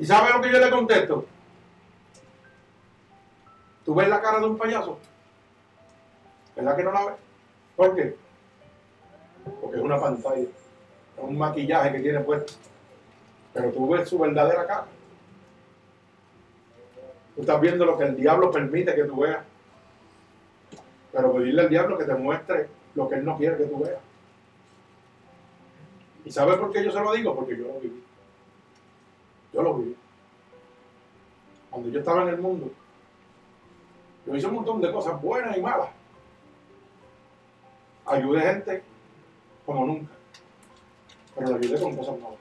¿Y 0.02 0.06
sabe 0.08 0.34
lo 0.34 0.42
que 0.42 0.52
yo 0.52 0.58
le 0.58 0.72
contesto? 0.72 1.28
¿Tú 3.86 3.94
ves 3.94 4.10
la 4.10 4.20
cara 4.20 4.40
de 4.40 4.48
un 4.48 4.58
payaso? 4.58 4.98
¿Verdad 6.56 6.76
que 6.76 6.84
no 6.84 6.92
la 6.92 7.06
ves? 7.06 7.16
¿Por 7.76 7.96
qué? 7.96 8.16
Porque 9.62 9.78
es 9.78 9.84
una 9.84 10.00
pantalla, 10.00 10.42
es 10.42 10.50
un 11.18 11.38
maquillaje 11.38 11.92
que 11.92 12.00
tiene 12.00 12.20
puesto. 12.22 12.54
Pero 13.54 13.70
tú 13.70 13.90
ves 13.90 14.10
su 14.10 14.18
verdadera 14.18 14.66
cara. 14.66 14.88
Tú 17.36 17.42
estás 17.42 17.62
viendo 17.62 17.86
lo 17.86 17.96
que 17.96 18.06
el 18.06 18.16
diablo 18.16 18.50
permite 18.50 18.96
que 18.96 19.04
tú 19.04 19.20
veas. 19.20 19.46
Pero 21.12 21.32
pedirle 21.32 21.62
al 21.62 21.70
diablo 21.70 22.00
que 22.00 22.06
te 22.06 22.16
muestre 22.16 22.70
lo 22.96 23.08
que 23.08 23.16
él 23.18 23.26
no 23.26 23.38
quiere 23.38 23.56
que 23.56 23.66
tú 23.66 23.84
veas. 23.84 24.02
¿Y 26.26 26.32
sabes 26.32 26.56
por 26.58 26.72
qué 26.72 26.84
yo 26.84 26.92
se 26.92 27.00
lo 27.00 27.14
digo? 27.14 27.36
Porque 27.36 27.56
yo 27.56 27.68
lo 27.68 27.80
viví. 27.80 28.01
Yo 29.54 29.62
lo 29.62 29.76
viví. 29.76 29.96
Cuando 31.70 31.90
yo 31.90 32.00
estaba 32.00 32.24
en 32.24 32.30
el 32.30 32.38
mundo, 32.42 32.72
yo 34.26 34.36
hice 34.36 34.48
un 34.48 34.56
montón 34.56 34.82
de 34.82 34.92
cosas 34.92 35.22
buenas 35.22 35.58
y 35.58 35.62
malas. 35.62 35.90
Ayudé 38.06 38.42
gente 38.42 38.84
como 39.66 39.86
nunca. 39.86 40.12
Pero 41.36 41.50
la 41.50 41.58
ayudé 41.58 41.82
con 41.82 41.96
cosas 41.96 42.20
malas. 42.20 42.40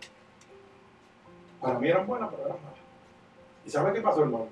Para 1.60 1.78
mí 1.78 1.88
eran 1.88 2.06
buenas, 2.06 2.30
pero 2.30 2.46
eran 2.46 2.62
malas. 2.62 2.78
¿Y 3.64 3.70
sabes 3.70 3.94
qué 3.94 4.00
pasó, 4.00 4.22
hermano? 4.22 4.48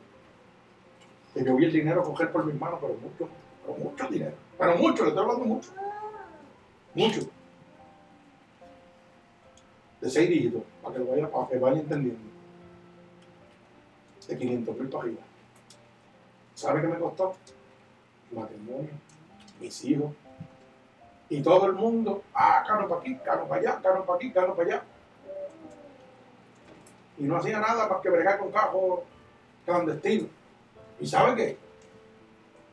Que 1.35 1.45
yo 1.45 1.57
vi 1.57 1.65
el 1.65 1.73
dinero 1.73 2.03
coger 2.03 2.31
por 2.31 2.45
mis 2.45 2.59
manos, 2.59 2.79
pero 2.81 2.95
mucho, 2.95 3.29
pero 3.63 3.79
mucho 3.79 4.09
dinero. 4.09 4.35
Pero 4.59 4.77
mucho, 4.77 5.03
le 5.05 5.11
estoy 5.11 5.25
hablando 5.25 5.45
mucho. 5.45 5.71
Mucho. 6.95 7.21
De 10.01 10.11
seis 10.11 10.29
dígitos, 10.29 10.63
para 10.83 10.95
que, 10.95 11.01
lo 11.01 11.11
vaya, 11.11 11.31
para 11.31 11.49
que 11.49 11.59
vaya 11.59 11.81
entendiendo. 11.81 12.28
De 14.29 14.39
500 14.39 14.79
mil 14.79 14.97
arriba. 14.97 15.23
¿Sabe 16.55 16.81
qué 16.83 16.87
me 16.87 16.99
costó? 16.99 17.35
Matrimonio, 18.31 18.91
mis 19.61 19.85
hijos. 19.85 20.13
Y 21.31 21.41
todo 21.43 21.67
el 21.67 21.73
mundo, 21.73 22.23
ah, 22.35 22.63
caro 22.67 22.89
para 22.89 23.01
aquí, 23.01 23.17
caro 23.17 23.47
para 23.49 23.61
allá, 23.61 23.81
caro 23.83 24.05
para 24.05 24.17
aquí, 24.17 24.31
caro 24.31 24.55
para 24.55 24.69
allá. 24.69 24.83
Y 27.19 27.25
no 27.25 27.37
hacía 27.37 27.59
nada 27.59 27.89
más 27.89 28.01
que 28.01 28.11
bregar 28.11 28.39
con 28.39 28.53
cajos 28.53 29.01
clandestinos. 29.65 30.31
¿Y 31.01 31.07
sabe 31.07 31.35
qué? 31.35 31.59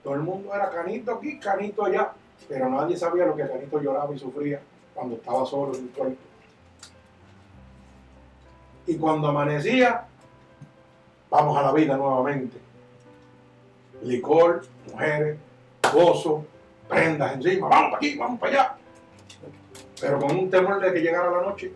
Todo 0.04 0.14
el 0.14 0.22
mundo 0.22 0.54
era 0.54 0.70
canito 0.70 1.14
aquí, 1.14 1.40
canito 1.40 1.84
allá. 1.84 2.14
Pero 2.48 2.70
nadie 2.70 2.98
sabía 2.98 3.26
lo 3.26 3.36
que 3.36 3.48
Canito 3.48 3.82
lloraba 3.82 4.14
y 4.14 4.20
sufría 4.20 4.62
cuando 4.94 5.16
estaba 5.16 5.46
solo 5.46 5.74
en 5.76 5.84
un 5.84 5.88
cuerpo. 5.90 6.22
Y 8.88 8.98
cuando 8.98 9.30
amanecía, 9.30 10.06
vamos 11.36 11.58
a 11.58 11.64
la 11.64 11.74
vida 11.74 11.98
nuevamente. 11.98 12.58
Licor, 14.04 14.66
mujeres, 14.92 15.38
gozo, 15.94 16.46
prendas 16.88 17.34
encima, 17.34 17.68
vamos 17.68 17.92
para 17.92 17.98
aquí, 17.98 18.18
vamos 18.18 18.40
para 18.40 18.52
allá. 18.52 18.76
Pero 20.00 20.20
con 20.20 20.38
un 20.38 20.50
temor 20.50 20.80
de 20.80 20.94
que 20.94 21.02
llegara 21.02 21.30
la 21.30 21.42
noche. 21.42 21.72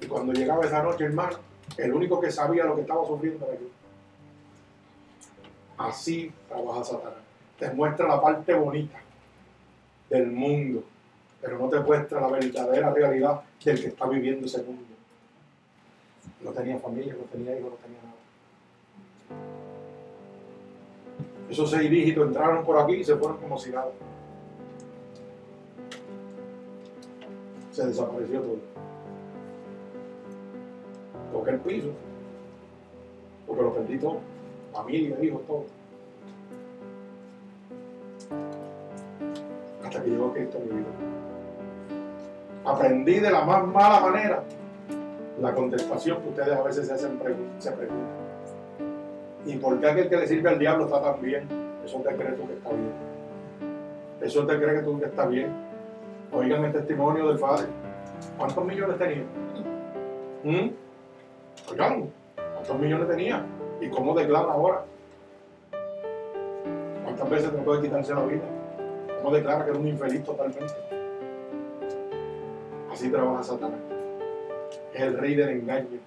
Y 0.00 0.06
cuando 0.06 0.32
llegaba 0.32 0.64
esa 0.64 0.82
noche, 0.82 1.04
hermano, 1.04 1.38
el 1.76 1.92
único 1.92 2.20
que 2.20 2.30
sabía 2.30 2.64
lo 2.64 2.74
que 2.74 2.82
estaba 2.82 3.06
sufriendo 3.06 3.46
era 3.46 3.60
yo. 3.60 3.66
Así 5.78 6.32
trabaja 6.48 6.84
Satanás. 6.84 7.22
Te 7.58 7.70
muestra 7.70 8.08
la 8.08 8.20
parte 8.20 8.54
bonita 8.54 8.98
del 10.10 10.32
mundo, 10.32 10.82
pero 11.40 11.58
no 11.58 11.68
te 11.68 11.78
muestra 11.78 12.20
la 12.20 12.28
verdadera 12.28 12.92
realidad 12.92 13.42
del 13.64 13.80
que 13.80 13.88
está 13.88 14.06
viviendo 14.06 14.46
ese 14.46 14.62
mundo. 14.62 14.82
No 16.40 16.50
tenía 16.50 16.78
familia, 16.78 17.14
no 17.14 17.24
tenía 17.24 17.56
hijos, 17.56 17.70
no 17.70 17.76
tenía 17.76 18.01
Esos 21.52 21.68
seis 21.68 21.90
dígitos 21.90 22.28
entraron 22.28 22.64
por 22.64 22.78
aquí 22.78 22.94
y 22.94 23.04
se 23.04 23.14
fueron 23.14 23.36
como 23.36 23.58
si 23.58 23.68
nada. 23.68 23.90
Se 27.70 27.86
desapareció 27.86 28.40
todo. 28.40 28.56
Toqué 31.30 31.50
el 31.50 31.60
piso, 31.60 31.88
porque 33.46 33.62
lo 33.64 33.74
perdí 33.74 33.98
todo. 33.98 34.20
Familia, 34.72 35.22
hijos, 35.22 35.42
todo. 35.46 35.64
Hasta 39.84 40.02
que 40.02 40.08
llegó 40.08 40.32
Cristo 40.32 40.56
a 40.56 40.60
mi 40.62 40.68
vida. 40.78 40.86
Aprendí 42.64 43.20
de 43.20 43.30
la 43.30 43.44
más 43.44 43.66
mala 43.66 44.00
manera 44.00 44.42
la 45.38 45.54
contestación 45.54 46.22
que 46.22 46.28
ustedes 46.30 46.56
a 46.56 46.62
veces 46.62 46.86
se 46.86 46.94
hacen 46.94 47.20
pregun- 47.20 47.58
se 47.58 47.72
preguntan. 47.72 48.21
¿Y 49.44 49.56
por 49.56 49.80
qué 49.80 49.88
aquel 49.88 50.08
que 50.08 50.16
le 50.16 50.26
sirve 50.26 50.50
al 50.50 50.58
diablo 50.58 50.84
está 50.84 51.02
tan 51.02 51.20
bien? 51.20 51.48
Eso 51.84 51.98
te 51.98 52.14
cree 52.14 52.32
tú 52.32 52.46
que 52.46 52.54
está 52.54 52.70
bien. 52.70 52.92
Eso 54.20 54.46
te 54.46 54.56
cree 54.56 54.74
que 54.76 54.82
tú 54.82 55.00
que 55.00 55.06
está 55.06 55.26
bien. 55.26 55.52
Oigan 56.32 56.64
el 56.64 56.72
testimonio 56.72 57.28
del 57.28 57.38
Padre. 57.38 57.66
¿Cuántos 58.38 58.64
millones 58.64 58.98
tenía? 58.98 59.24
¿Mm? 60.44 60.70
Oigan, 61.70 62.10
¿cuántos 62.54 62.78
millones 62.78 63.08
tenía? 63.08 63.44
¿Y 63.80 63.88
cómo 63.88 64.14
declara 64.14 64.52
ahora? 64.52 64.84
¿Cuántas 67.04 67.30
veces 67.30 67.50
trató 67.50 67.74
de 67.74 67.82
quitarse 67.82 68.14
la 68.14 68.24
vida? 68.24 68.42
¿Cómo 69.18 69.34
declara 69.34 69.64
que 69.64 69.70
era 69.70 69.80
un 69.80 69.88
infeliz 69.88 70.22
totalmente? 70.24 70.72
Así 72.92 73.10
trabaja 73.10 73.42
Satanás. 73.42 73.80
Es 74.94 75.02
el 75.02 75.18
rey 75.18 75.34
del 75.34 75.48
engaño. 75.48 75.98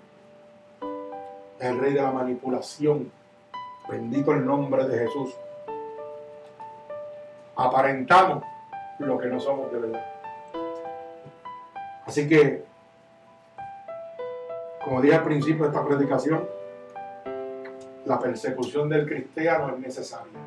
Es 1.60 1.66
el 1.66 1.80
rey 1.80 1.94
de 1.94 2.02
la 2.02 2.12
manipulación. 2.12 3.12
Bendito 3.88 4.32
el 4.34 4.46
nombre 4.46 4.88
de 4.88 5.00
Jesús. 5.00 5.36
Aparentamos 7.56 8.44
lo 9.00 9.18
que 9.18 9.28
no 9.28 9.40
somos 9.40 9.72
de 9.72 9.80
verdad. 9.80 10.06
Así 12.06 12.28
que, 12.28 12.64
como 14.84 15.02
dije 15.02 15.16
al 15.16 15.24
principio 15.24 15.64
de 15.64 15.70
esta 15.70 15.86
predicación, 15.86 16.48
la 18.06 18.20
persecución 18.20 18.90
del 18.90 19.08
cristiano 19.08 19.70
es 19.70 19.80
necesaria 19.80 20.40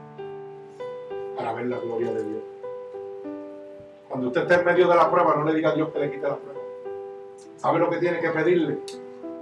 para 1.37 1.53
ver 1.53 1.67
la 1.67 1.79
gloria 1.79 2.13
de 2.13 2.25
Dios. 2.25 2.43
Cuando 4.09 4.29
usted 4.29 4.43
esté 4.43 4.55
en 4.55 4.65
medio 4.65 4.89
de 4.89 4.97
la 4.97 5.11
prueba, 5.11 5.35
no 5.37 5.45
le 5.45 5.55
diga 5.55 5.71
a 5.71 5.75
Dios 5.75 5.91
que 5.91 5.99
le 5.99 6.11
quite 6.11 6.29
la 6.29 6.37
prueba. 6.37 6.61
¿Sabe 7.57 7.79
lo 7.79 7.91
que 7.91 7.99
tiene 7.99 8.21
que 8.21 8.31
pedirle? 8.31 8.79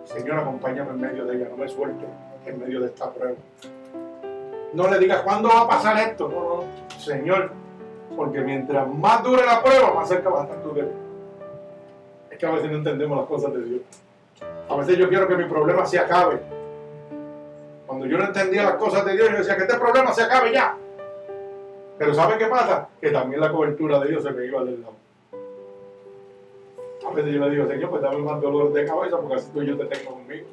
Señor, 0.05 0.39
acompáñame 0.39 0.91
en 0.91 1.01
medio 1.01 1.25
de 1.25 1.37
ella, 1.37 1.49
no 1.51 1.57
me 1.57 1.69
suelte 1.69 2.07
en 2.47 2.61
medio 2.61 2.81
de 2.81 2.87
esta 2.87 3.13
prueba. 3.13 3.37
No 4.77 4.91
le 4.91 4.99
digas, 4.99 5.23
¿cuándo 5.23 5.49
va 5.49 5.63
a 5.63 5.69
pasar 5.69 5.97
esto? 6.07 6.29
No, 6.29 6.63
no, 6.63 7.01
Señor, 7.01 7.51
porque 8.15 8.43
mientras 8.43 8.87
más 8.87 9.23
dure 9.23 9.47
la 9.47 9.63
prueba, 9.63 9.95
más 9.95 10.07
cerca 10.07 10.29
va 10.29 10.41
a 10.41 10.45
estar 10.45 10.63
tu 10.63 10.75
Dios. 10.75 10.89
Es 12.31 12.37
que 12.37 12.45
a 12.45 12.51
veces 12.51 12.71
no 12.71 12.77
entendemos 12.77 13.17
las 13.17 13.27
cosas 13.27 13.55
de 13.55 13.65
Dios. 13.65 13.81
A 14.69 14.77
veces 14.77 14.99
yo 14.99 15.09
quiero 15.09 15.27
que 15.27 15.35
mi 15.35 15.45
problema 15.45 15.87
se 15.87 15.99
acabe. 15.99 16.43
Cuando 17.87 18.05
yo 18.05 18.19
no 18.19 18.27
entendía 18.27 18.65
las 18.65 18.75
cosas 18.75 19.07
de 19.07 19.15
Dios, 19.15 19.31
yo 19.31 19.39
decía 19.39 19.57
que 19.57 19.63
este 19.63 19.79
problema 19.79 20.13
se 20.13 20.25
acabe 20.25 20.53
ya. 20.53 20.77
Pero 21.97 22.13
¿sabe 22.13 22.37
qué 22.37 22.45
pasa? 22.45 22.89
Que 23.01 23.09
también 23.09 23.41
la 23.41 23.51
cobertura 23.51 23.99
de 24.01 24.09
Dios 24.09 24.25
se 24.25 24.31
me 24.33 24.45
iba 24.45 24.63
del 24.63 24.83
lado. 24.83 24.95
A 27.09 27.15
veces 27.15 27.33
yo 27.33 27.41
le 27.41 27.51
digo, 27.51 27.67
Señor, 27.67 27.89
pues 27.89 28.03
dame 28.03 28.19
más 28.19 28.43
dolor 28.43 28.75
de 28.75 28.85
cabeza 28.85 29.17
porque 29.17 29.37
así 29.37 29.51
tú 29.55 29.63
y 29.63 29.69
yo 29.69 29.79
te 29.79 29.87
tengo 29.87 30.17
conmigo. 30.17 30.47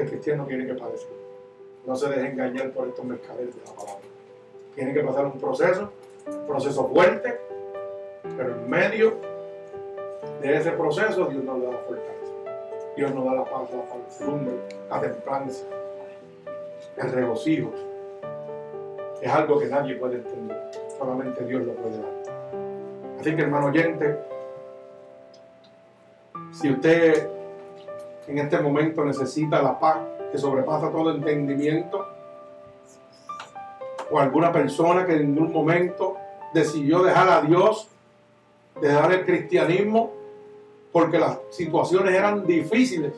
El 0.00 0.08
cristiano 0.08 0.46
tiene 0.46 0.66
que 0.66 0.74
padecer. 0.74 1.10
No 1.86 1.94
se 1.94 2.08
deje 2.08 2.28
engañar 2.28 2.70
por 2.70 2.88
estos 2.88 3.04
mercaderes 3.04 3.54
de 3.54 3.60
la 3.60 3.72
palabra. 3.72 4.08
Tiene 4.74 4.94
que 4.94 5.00
pasar 5.00 5.26
un 5.26 5.38
proceso, 5.38 5.92
un 6.26 6.46
proceso 6.46 6.88
fuerte, 6.88 7.38
pero 8.36 8.54
en 8.54 8.70
medio 8.70 9.14
de 10.40 10.56
ese 10.56 10.70
proceso 10.72 11.26
Dios 11.26 11.44
nos 11.44 11.62
da 11.62 11.70
la 11.70 11.78
fortaleza. 11.78 12.32
Dios 12.96 13.14
nos 13.14 13.24
da 13.24 13.34
la 13.34 13.44
paz, 13.44 13.68
la 13.72 13.82
fortaleza, 13.82 14.52
la 14.88 15.00
templanza, 15.00 15.66
el 16.96 17.12
regocijo. 17.12 17.70
Es 19.20 19.30
algo 19.30 19.58
que 19.58 19.66
nadie 19.66 19.96
puede 19.96 20.16
entender. 20.16 20.70
Solamente 20.98 21.44
Dios 21.44 21.62
lo 21.62 21.74
puede 21.74 21.98
dar. 21.98 23.20
Así 23.20 23.36
que 23.36 23.42
hermano 23.42 23.66
oyente, 23.66 24.16
si 26.52 26.70
usted 26.72 27.39
en 28.30 28.38
este 28.38 28.60
momento 28.60 29.04
necesita 29.04 29.60
la 29.60 29.78
paz 29.78 29.98
que 30.30 30.38
sobrepasa 30.38 30.90
todo 30.90 31.10
entendimiento, 31.10 32.06
o 34.08 34.18
alguna 34.18 34.52
persona 34.52 35.04
que 35.04 35.16
en 35.16 35.36
un 35.36 35.52
momento 35.52 36.16
decidió 36.54 37.02
dejar 37.02 37.28
a 37.28 37.40
Dios, 37.42 37.88
dejar 38.80 39.12
el 39.12 39.24
cristianismo, 39.24 40.12
porque 40.92 41.18
las 41.18 41.38
situaciones 41.50 42.14
eran 42.14 42.46
difíciles. 42.46 43.12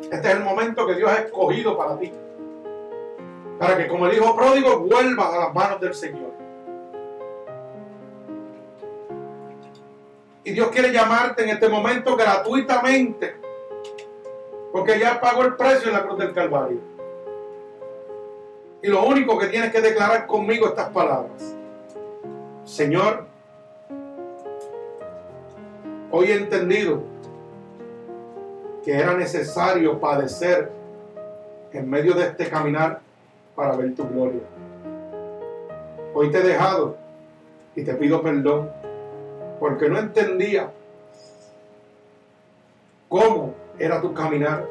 Este 0.00 0.28
es 0.28 0.34
el 0.34 0.42
momento 0.42 0.86
que 0.86 0.94
Dios 0.94 1.10
ha 1.10 1.16
escogido 1.16 1.76
para 1.76 1.98
ti. 1.98 2.12
Para 3.58 3.76
que 3.76 3.88
como 3.88 4.06
el 4.06 4.16
hijo 4.16 4.36
pródigo 4.36 4.80
vuelvas 4.80 5.32
a 5.34 5.38
las 5.38 5.54
manos 5.54 5.80
del 5.80 5.94
Señor. 5.94 6.32
Y 10.44 10.52
Dios 10.52 10.68
quiere 10.68 10.92
llamarte 10.92 11.42
en 11.42 11.50
este 11.50 11.68
momento 11.68 12.16
gratuitamente. 12.16 13.45
Porque 14.76 14.98
ya 14.98 15.18
pagó 15.18 15.40
el 15.40 15.56
precio 15.56 15.88
en 15.88 15.94
la 15.94 16.02
cruz 16.02 16.18
del 16.18 16.34
Calvario. 16.34 16.78
Y 18.82 18.88
lo 18.88 19.06
único 19.06 19.38
que 19.38 19.46
tienes 19.46 19.72
que 19.72 19.80
declarar 19.80 20.26
conmigo 20.26 20.66
estas 20.66 20.90
palabras. 20.90 21.56
Señor, 22.62 23.24
hoy 26.10 26.26
he 26.26 26.34
entendido 26.34 27.02
que 28.84 28.92
era 28.92 29.14
necesario 29.14 29.98
padecer 29.98 30.70
en 31.72 31.88
medio 31.88 32.12
de 32.12 32.24
este 32.24 32.46
caminar 32.50 33.00
para 33.54 33.76
ver 33.76 33.94
tu 33.94 34.06
gloria. 34.06 34.42
Hoy 36.12 36.30
te 36.30 36.40
he 36.40 36.42
dejado 36.42 36.98
y 37.74 37.82
te 37.82 37.94
pido 37.94 38.20
perdón 38.20 38.70
porque 39.58 39.88
no 39.88 39.98
entendía 39.98 40.70
cómo 43.08 43.54
era 43.78 44.00
tu 44.00 44.12
caminar. 44.12 44.68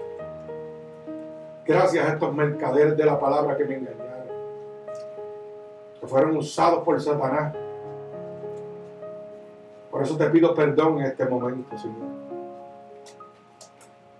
Gracias 1.65 2.05
a 2.05 2.13
estos 2.13 2.33
mercaderes 2.33 2.95
de 2.95 3.05
la 3.05 3.19
palabra 3.19 3.57
que 3.57 3.65
me 3.65 3.75
engañaron, 3.75 4.27
que 5.99 6.07
fueron 6.07 6.37
usados 6.37 6.83
por 6.83 7.01
Satanás. 7.01 7.55
Por 9.89 10.03
eso 10.03 10.17
te 10.17 10.29
pido 10.29 10.53
perdón 10.53 10.99
en 10.99 11.05
este 11.05 11.25
momento, 11.25 11.77
Señor. 11.77 12.15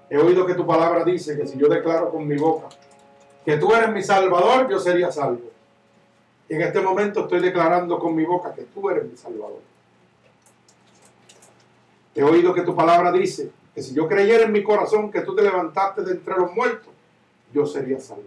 He 0.09 0.17
oído 0.17 0.45
que 0.45 0.53
tu 0.53 0.65
palabra 0.65 1.03
dice 1.03 1.37
que 1.37 1.47
si 1.47 1.57
yo 1.57 1.67
declaro 1.67 2.09
con 2.09 2.27
mi 2.27 2.37
boca 2.37 2.69
que 3.43 3.57
tú 3.57 3.73
eres 3.73 3.91
mi 3.91 4.01
salvador, 4.01 4.67
yo 4.69 4.79
sería 4.79 5.11
salvo. 5.11 5.51
Y 6.49 6.55
en 6.55 6.61
este 6.61 6.81
momento 6.81 7.21
estoy 7.21 7.39
declarando 7.41 7.99
con 7.99 8.15
mi 8.15 8.25
boca 8.25 8.53
que 8.53 8.63
tú 8.63 8.89
eres 8.89 9.05
mi 9.05 9.15
salvador. 9.15 9.61
He 12.15 12.23
oído 12.23 12.53
que 12.53 12.61
tu 12.61 12.75
palabra 12.75 13.11
dice 13.11 13.51
que 13.75 13.83
si 13.83 13.93
yo 13.93 14.07
creyera 14.07 14.45
en 14.45 14.53
mi 14.53 14.63
corazón 14.63 15.11
que 15.11 15.19
tú 15.19 15.35
te 15.35 15.43
levantaste 15.43 16.01
de 16.03 16.13
entre 16.13 16.35
los 16.35 16.53
muertos, 16.53 16.93
yo 17.53 17.65
sería 17.65 17.99
salvo. 17.99 18.23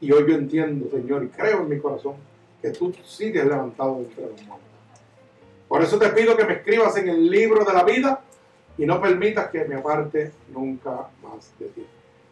Y 0.00 0.10
hoy 0.10 0.24
yo 0.26 0.36
entiendo, 0.36 0.88
Señor, 0.90 1.22
y 1.22 1.28
creo 1.28 1.60
en 1.60 1.68
mi 1.68 1.78
corazón 1.78 2.14
que 2.62 2.70
tú 2.70 2.94
sigues 3.04 3.44
levantado 3.44 3.96
de 3.96 4.04
entre 4.04 4.22
los 4.22 4.42
muertos. 4.42 4.68
Por 5.68 5.82
eso 5.82 5.98
te 5.98 6.08
pido 6.08 6.34
que 6.34 6.46
me 6.46 6.54
escribas 6.54 6.96
en 6.96 7.10
el 7.10 7.30
libro 7.30 7.62
de 7.62 7.74
la 7.74 7.84
vida 7.84 8.22
y 8.78 8.86
no 8.86 9.00
permitas 9.02 9.50
que 9.50 9.66
me 9.66 9.74
aparte 9.74 10.32
nunca 10.48 11.08
más 11.22 11.52
de 11.58 11.66
ti. 11.66 11.86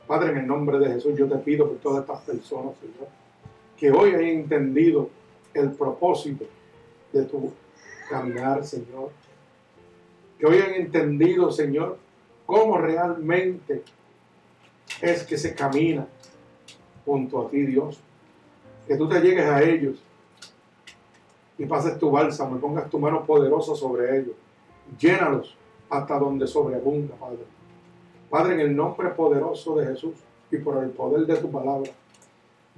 Padre, 0.07 0.31
en 0.31 0.39
el 0.39 0.47
nombre 0.47 0.79
de 0.79 0.95
Jesús, 0.95 1.15
yo 1.19 1.29
te 1.29 1.37
pido 1.37 1.69
por 1.69 1.77
todas 1.77 2.01
estas 2.01 2.23
personas, 2.23 2.73
Señor, 2.81 3.09
que 3.77 3.91
hoy 3.91 4.15
hayan 4.15 4.41
entendido 4.41 5.11
el 5.53 5.71
propósito 5.73 6.47
de 7.13 7.25
tu 7.25 7.53
caminar, 8.09 8.65
Señor 8.65 9.11
que 10.39 10.47
hoy 10.47 10.59
han 10.59 10.75
entendido, 10.75 11.51
Señor, 11.51 11.99
cómo 12.47 12.79
realmente 12.79 13.83
es 15.03 15.25
que 15.25 15.37
se 15.37 15.55
camina 15.55 16.07
junto 17.05 17.47
a 17.47 17.51
ti, 17.51 17.63
Dios. 17.63 17.99
Que 18.87 18.97
tú 18.97 19.09
te 19.09 19.21
llegues 19.21 19.45
a 19.45 19.63
ellos 19.63 20.03
y 21.59 21.67
pases 21.67 21.99
tu 21.99 22.11
bálsamo 22.11 22.57
y 22.57 22.61
pongas 22.61 22.89
tu 22.89 22.99
mano 22.99 23.25
poderosa 23.25 23.75
sobre 23.75 24.19
ellos. 24.19 24.35
Llénalos 24.99 25.57
hasta 25.91 26.19
donde 26.19 26.47
sobreabunda, 26.47 27.15
Padre. 27.17 27.45
Padre, 28.31 28.55
en 28.55 28.61
el 28.61 28.77
nombre 28.77 29.09
poderoso 29.11 29.77
de 29.77 29.87
Jesús 29.87 30.15
y 30.51 30.59
por 30.59 30.83
el 30.83 30.91
poder 30.91 31.27
de 31.27 31.37
tu 31.37 31.51
palabra, 31.51 31.91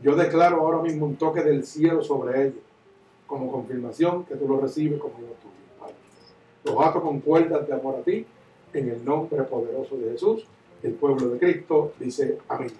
yo 0.03 0.16
declaro 0.16 0.61
ahora 0.61 0.82
mismo 0.82 1.07
un 1.07 1.16
toque 1.16 1.43
del 1.43 1.65
cielo 1.65 2.03
sobre 2.03 2.47
ellos, 2.47 2.62
como 3.27 3.53
confirmación 3.53 4.24
que 4.24 4.35
tú 4.35 4.49
lo 4.49 4.61
recibes 4.61 4.99
como 4.99 5.15
lo 5.15 5.35
tuyo. 5.35 5.60
Los 6.65 6.74
ato 6.81 7.01
con 7.01 7.20
cuerdas 7.20 7.66
de 7.66 7.74
amor 7.74 7.97
a 8.01 8.03
ti, 8.03 8.27
en 8.73 8.89
el 8.91 9.05
nombre 9.05 9.43
poderoso 9.45 9.97
de 9.97 10.12
Jesús. 10.12 10.47
El 10.82 10.93
pueblo 10.93 11.28
de 11.28 11.39
Cristo 11.39 11.93
dice 11.99 12.39
amén. 12.49 12.73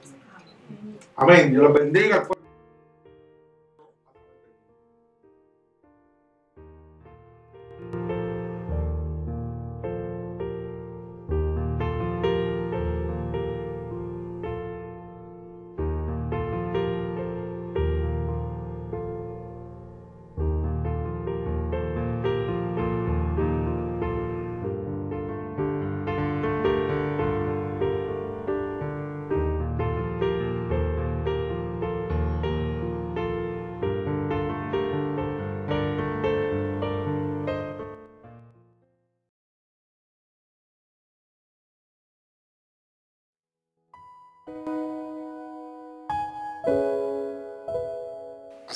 Amén. 1.17 1.51
Dios 1.51 1.63
los 1.65 1.75
bendiga. 1.75 2.27